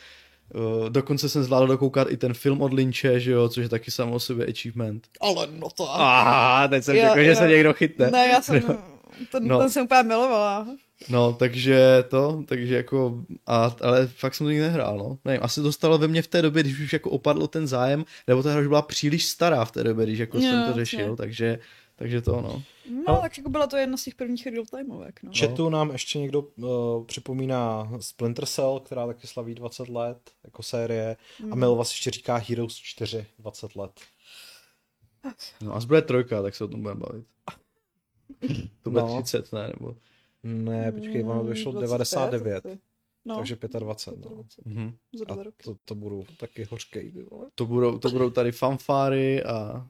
dokonce 0.88 1.28
jsem 1.28 1.42
zvládl 1.44 1.66
dokoukat 1.66 2.10
i 2.10 2.16
ten 2.16 2.34
film 2.34 2.62
od 2.62 2.72
Lynče, 2.72 3.20
že 3.20 3.30
jo, 3.30 3.48
což 3.48 3.62
je 3.62 3.68
taky 3.68 3.90
samo 3.90 4.14
o 4.14 4.20
sobě 4.20 4.46
achievement. 4.46 5.08
Ale 5.20 5.48
no 5.58 5.68
to... 5.70 5.88
Ah, 5.90 6.68
teď 6.68 6.84
jsem 6.84 6.96
Jo, 6.96 7.02
řekl, 7.14 7.24
že 7.24 7.36
se 7.36 7.48
někdo 7.48 7.72
chytne. 7.72 8.10
Ne, 8.10 8.28
já 8.28 8.42
jsem, 8.42 8.62
ten, 9.32 9.46
No. 9.48 9.58
ten 9.58 9.70
jsem 9.70 9.84
úplně 9.84 10.02
milovala. 10.02 10.66
No, 11.08 11.32
takže 11.32 12.04
to, 12.08 12.42
takže 12.46 12.74
jako, 12.76 13.24
a, 13.46 13.76
ale 13.82 14.06
fakt 14.06 14.34
jsem 14.34 14.46
to 14.46 14.50
nikdy 14.50 14.62
nehrál, 14.64 14.98
no. 14.98 15.18
Nevím, 15.24 15.40
asi 15.44 15.60
dostalo 15.60 15.98
ve 15.98 16.08
mně 16.08 16.22
v 16.22 16.26
té 16.26 16.42
době, 16.42 16.62
když 16.62 16.80
už 16.80 16.92
jako 16.92 17.10
opadl 17.10 17.46
ten 17.46 17.66
zájem, 17.66 18.04
nebo 18.28 18.42
ta 18.42 18.50
hra 18.50 18.60
už 18.60 18.66
byla 18.66 18.82
příliš 18.82 19.24
stará 19.26 19.64
v 19.64 19.72
té 19.72 19.84
době, 19.84 20.06
když 20.06 20.18
jako 20.18 20.36
Jo, 20.38 20.42
jsem 20.42 20.64
to 20.64 20.72
řešil, 20.72 21.16
takže, 21.16 21.58
takže 21.96 22.20
to, 22.22 22.40
no. 22.40 22.62
No, 22.90 23.02
Ale- 23.06 23.20
tak 23.20 23.38
jako 23.38 23.50
byla 23.50 23.66
to 23.66 23.76
jedna 23.76 23.96
z 23.96 24.04
těch 24.04 24.14
prvních 24.14 24.46
real 24.46 24.64
timeovek, 24.70 25.22
no. 25.22 25.30
Chatu 25.38 25.68
nám 25.68 25.90
ještě 25.90 26.18
někdo 26.18 26.40
uh, 26.42 27.04
připomíná 27.06 27.90
Splinter 28.00 28.46
Cell, 28.46 28.80
která 28.80 29.06
taky 29.06 29.26
slaví 29.26 29.54
20 29.54 29.88
let 29.88 30.30
jako 30.44 30.62
série. 30.62 31.16
Hmm. 31.38 31.52
A 31.52 31.56
Milvas 31.56 31.90
ještě 31.90 32.10
říká 32.10 32.36
Heroes 32.36 32.74
4, 32.76 33.26
20 33.38 33.76
let. 33.76 34.00
No 35.60 35.74
a 35.74 35.80
zbude 35.80 36.02
trojka, 36.02 36.42
tak 36.42 36.54
se 36.54 36.64
o 36.64 36.68
tom 36.68 36.82
budeme 36.82 37.00
bavit. 37.00 37.26
To 38.82 38.90
bude 38.90 39.02
No. 39.02 39.22
30, 39.22 39.52
ne, 39.52 39.72
nebo... 39.80 39.96
Ne, 40.42 40.92
počkej, 40.92 41.24
ono 41.24 41.42
Mm, 41.42 41.48
vyšlo 41.48 41.72
25 41.72 42.30
99, 42.30 42.66
asi. 42.66 42.78
No, 43.24 43.36
takže 43.36 43.56
25. 43.78 44.30
No. 44.30 44.36
25, 44.36 44.66
Mhm. 44.66 44.96
Za 45.18 45.24
A 45.28 45.34
dva 45.34 45.42
roky. 45.42 45.64
to, 45.64 45.76
to 45.84 45.94
budou 45.94 46.24
taky 46.38 46.64
hořkej. 46.70 47.12
To, 47.54 47.66
budou, 47.66 47.98
to 47.98 48.10
budou 48.10 48.30
tady 48.30 48.52
fanfáry 48.52 49.42
a... 49.44 49.86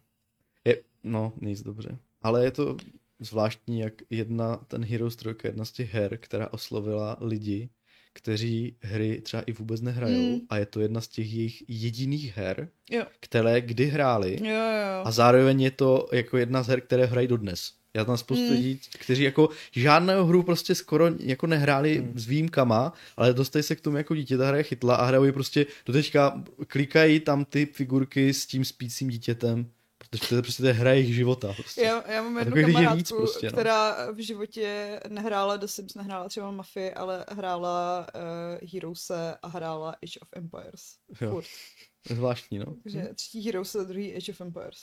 No, 1.04 1.32
nic 1.40 1.62
dobře. 1.62 1.98
Ale 2.22 2.44
je 2.44 2.50
to 2.50 2.76
zvláštní, 3.20 3.80
jak 3.80 3.92
jedna, 4.10 4.56
ten 4.68 4.84
Heroes 4.84 5.16
3 5.16 5.28
je 5.28 5.34
jedna 5.44 5.64
z 5.64 5.72
těch 5.72 5.94
her, 5.94 6.16
která 6.18 6.48
oslovila 6.52 7.16
lidi, 7.20 7.68
kteří 8.12 8.76
hry 8.80 9.20
třeba 9.20 9.42
i 9.42 9.52
vůbec 9.52 9.80
nehrajou 9.80 10.32
Mm. 10.34 10.40
a 10.48 10.56
je 10.56 10.66
to 10.66 10.80
jedna 10.80 11.00
z 11.00 11.08
těch 11.08 11.32
jejich 11.34 11.62
jediných 11.68 12.36
her, 12.36 12.68
Jo, 12.90 13.04
které 13.20 13.60
kdy 13.60 13.86
hráli 13.86 14.38
jo, 14.42 14.46
jo. 14.54 15.02
a 15.04 15.10
zároveň 15.10 15.60
je 15.62 15.70
to 15.70 16.08
jako 16.12 16.36
jedna 16.38 16.62
z 16.62 16.66
her, 16.68 16.80
které 16.80 17.06
hrají 17.06 17.28
dodnes. 17.28 17.72
Já 17.94 18.04
tam 18.04 18.16
spoustu 18.16 18.44
Mm. 18.44 18.50
lidí, 18.50 18.80
kteří 18.98 19.22
jako 19.22 19.48
žádnou 19.72 20.24
hru 20.24 20.42
prostě 20.42 20.74
skoro 20.74 21.10
jako 21.18 21.46
nehráli 21.46 22.00
Mm. 22.00 22.18
s 22.18 22.26
výjimkama, 22.26 22.92
ale 23.16 23.34
dostali 23.34 23.62
se 23.62 23.76
k 23.76 23.80
tomu 23.80 23.96
jako 23.96 24.14
dítě, 24.14 24.36
ta 24.36 24.46
hra 24.48 24.56
je 24.56 24.62
chytla 24.62 24.94
a 24.96 25.04
hrajou 25.06 25.24
ji 25.24 25.32
prostě 25.32 25.66
do 25.86 25.92
teďka, 25.92 26.42
klikají 26.66 27.20
tam 27.20 27.44
ty 27.44 27.66
figurky 27.66 28.34
s 28.34 28.46
tím 28.46 28.64
spícím 28.64 29.08
dítětem, 29.08 29.66
to 30.18 30.36
je 30.36 30.42
prostě 30.42 30.62
to 30.62 30.66
je 30.66 30.72
hra 30.72 30.92
jejich 30.92 31.14
života. 31.14 31.52
Prostě. 31.52 31.82
Já, 31.82 32.12
já 32.12 32.22
mám 32.22 32.36
A 32.36 32.40
jednu 32.40 32.54
kamarádku, 32.62 32.96
víc 32.96 33.12
prostě, 33.12 33.46
no. 33.46 33.52
která 33.52 34.12
v 34.12 34.18
životě 34.18 35.00
nehrála 35.08 35.56
The 35.56 35.66
Sims, 35.66 35.94
nehrála 35.94 36.28
třeba 36.28 36.50
Mafii, 36.50 36.94
ale 36.94 37.24
hrála 37.28 38.06
uh, 38.14 38.68
Heroese 38.72 39.36
a 39.42 39.48
hrála 39.48 39.90
Age 39.90 40.20
of 40.20 40.28
Empires. 40.32 40.82
Jo. 41.20 41.30
Furt. 41.30 41.46
Zvláštní, 42.10 42.58
no. 42.58 42.66
Takže 42.82 43.08
třetí 43.14 43.40
Heroes, 43.40 43.76
druhý 43.76 44.16
Age 44.16 44.32
of 44.32 44.40
Empires. 44.40 44.78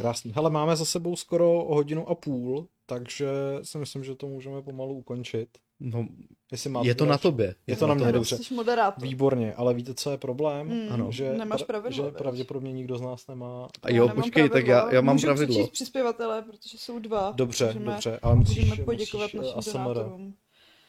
Krásný. 0.00 0.32
Hele, 0.32 0.50
máme 0.50 0.76
za 0.76 0.84
sebou 0.84 1.16
skoro 1.16 1.46
hodinu 1.48 2.08
a 2.08 2.14
půl, 2.14 2.68
takže 2.86 3.28
si 3.62 3.78
myslím, 3.78 4.04
že 4.04 4.14
to 4.14 4.26
můžeme 4.26 4.62
pomalu 4.62 4.94
ukončit. 4.94 5.48
No 5.80 6.06
Jestli 6.52 6.70
máte 6.70 6.88
je 6.88 6.94
to 6.94 7.06
na 7.06 7.18
tobě. 7.18 7.54
Je 7.66 7.76
to 7.76 7.86
na 7.86 7.94
mě, 7.94 8.12
dobře. 8.12 8.36
Jsi 8.36 8.54
moderátor. 8.54 9.02
Výborně, 9.04 9.54
ale 9.54 9.74
víte, 9.74 9.94
co 9.94 10.10
je 10.10 10.18
problém? 10.18 10.66
Mm, 10.68 10.92
Ano. 10.92 11.12
Že, 11.12 11.32
Nemáš 11.32 11.60
pra- 11.62 11.66
pravidlo, 11.66 12.04
že 12.06 12.10
pravděpodobně 12.10 12.72
nikdo 12.72 12.98
z 12.98 13.00
nás 13.00 13.26
nemá. 13.26 13.68
A 13.82 13.90
jo, 13.92 14.06
nemám 14.08 14.22
počkej, 14.22 14.48
tak 14.48 14.66
já, 14.66 14.92
já 14.94 15.00
mám 15.00 15.14
Můžu 15.14 15.26
pravidlo. 15.26 15.54
přečíst 15.54 15.70
přispěvatele, 15.72 16.42
protože 16.42 16.78
jsou 16.78 16.98
dva. 16.98 17.32
Dobře, 17.36 17.66
můžeme, 17.66 17.92
dobře, 17.92 18.18
ale 18.22 18.36
musíš, 18.36 18.58
Můžeme 18.58 18.84
poděkovat 18.84 19.34
musíš, 19.34 19.52
eh, 19.52 19.56
našim 19.56 19.58
ASMR. 19.80 19.94
donátorům. 19.94 20.34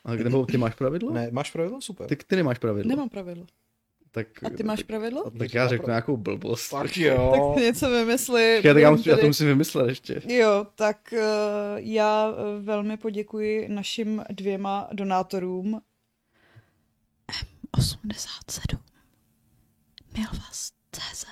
A 0.05 0.11
nebo 0.15 0.45
ty 0.45 0.57
máš 0.57 0.76
pravidlo? 0.76 1.11
Ne, 1.13 1.27
máš 1.31 1.51
pravidlo? 1.51 1.81
Super. 1.81 2.07
Ty, 2.07 2.15
ty 2.15 2.35
nemáš 2.35 2.57
pravidlo. 2.59 2.89
Nemám 2.89 3.09
pravidlo. 3.09 3.45
Tak, 4.13 4.27
A 4.43 4.49
ty 4.49 4.63
máš 4.63 4.79
tak, 4.79 4.88
pravidlo? 4.88 5.31
tak 5.39 5.53
já 5.53 5.67
řeknu 5.67 5.88
nějakou 5.88 6.17
blbost. 6.17 6.69
Tak 6.81 6.97
jo. 6.97 7.31
Tak 7.31 7.55
ty 7.55 7.65
něco 7.65 7.89
vymysli. 7.89 8.55
Počkej, 8.55 8.73
tak 8.73 8.83
já, 8.83 8.91
musím, 8.91 9.09
já 9.09 9.15
to 9.15 9.19
tady- 9.19 9.27
musím 9.29 9.47
vymyslet 9.47 9.89
ještě. 9.89 10.21
Jo, 10.27 10.67
tak 10.75 11.13
uh, 11.13 11.19
já 11.75 12.29
uh, 12.29 12.65
velmi 12.65 12.97
poděkuji 12.97 13.69
našim 13.69 14.23
dvěma 14.29 14.89
donátorům. 14.93 15.81
M87 17.77 18.79
Milvas 20.17 20.71
CZ 20.91 21.25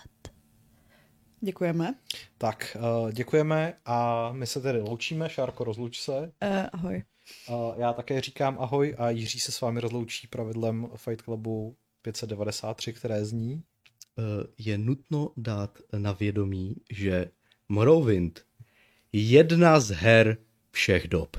Děkujeme. 1.41 1.95
Tak, 2.37 2.77
uh, 3.03 3.11
děkujeme 3.11 3.73
a 3.85 4.29
my 4.31 4.47
se 4.47 4.61
tedy 4.61 4.81
loučíme. 4.81 5.29
Šárko, 5.29 5.63
rozluč 5.63 5.99
se. 6.01 6.17
Uh, 6.17 6.29
ahoj. 6.73 7.03
Uh, 7.49 7.73
já 7.77 7.93
také 7.93 8.21
říkám 8.21 8.57
ahoj 8.59 8.95
a 8.97 9.09
Jiří 9.09 9.39
se 9.39 9.51
s 9.51 9.61
vámi 9.61 9.79
rozloučí 9.81 10.27
pravidlem 10.27 10.89
Fight 10.95 11.21
Clubu 11.21 11.75
593, 12.01 12.93
které 12.93 13.25
zní. 13.25 13.63
Eh, 14.19 14.21
Je 14.57 14.77
nutno 14.77 15.31
dát 15.37 15.79
na 15.97 16.11
vědomí, 16.11 16.75
že 16.91 17.31
Morrowind 17.69 18.45
je 19.13 19.21
jedna 19.21 19.79
z 19.79 19.89
her 19.89 20.37
všech 20.71 21.07
dob. 21.07 21.37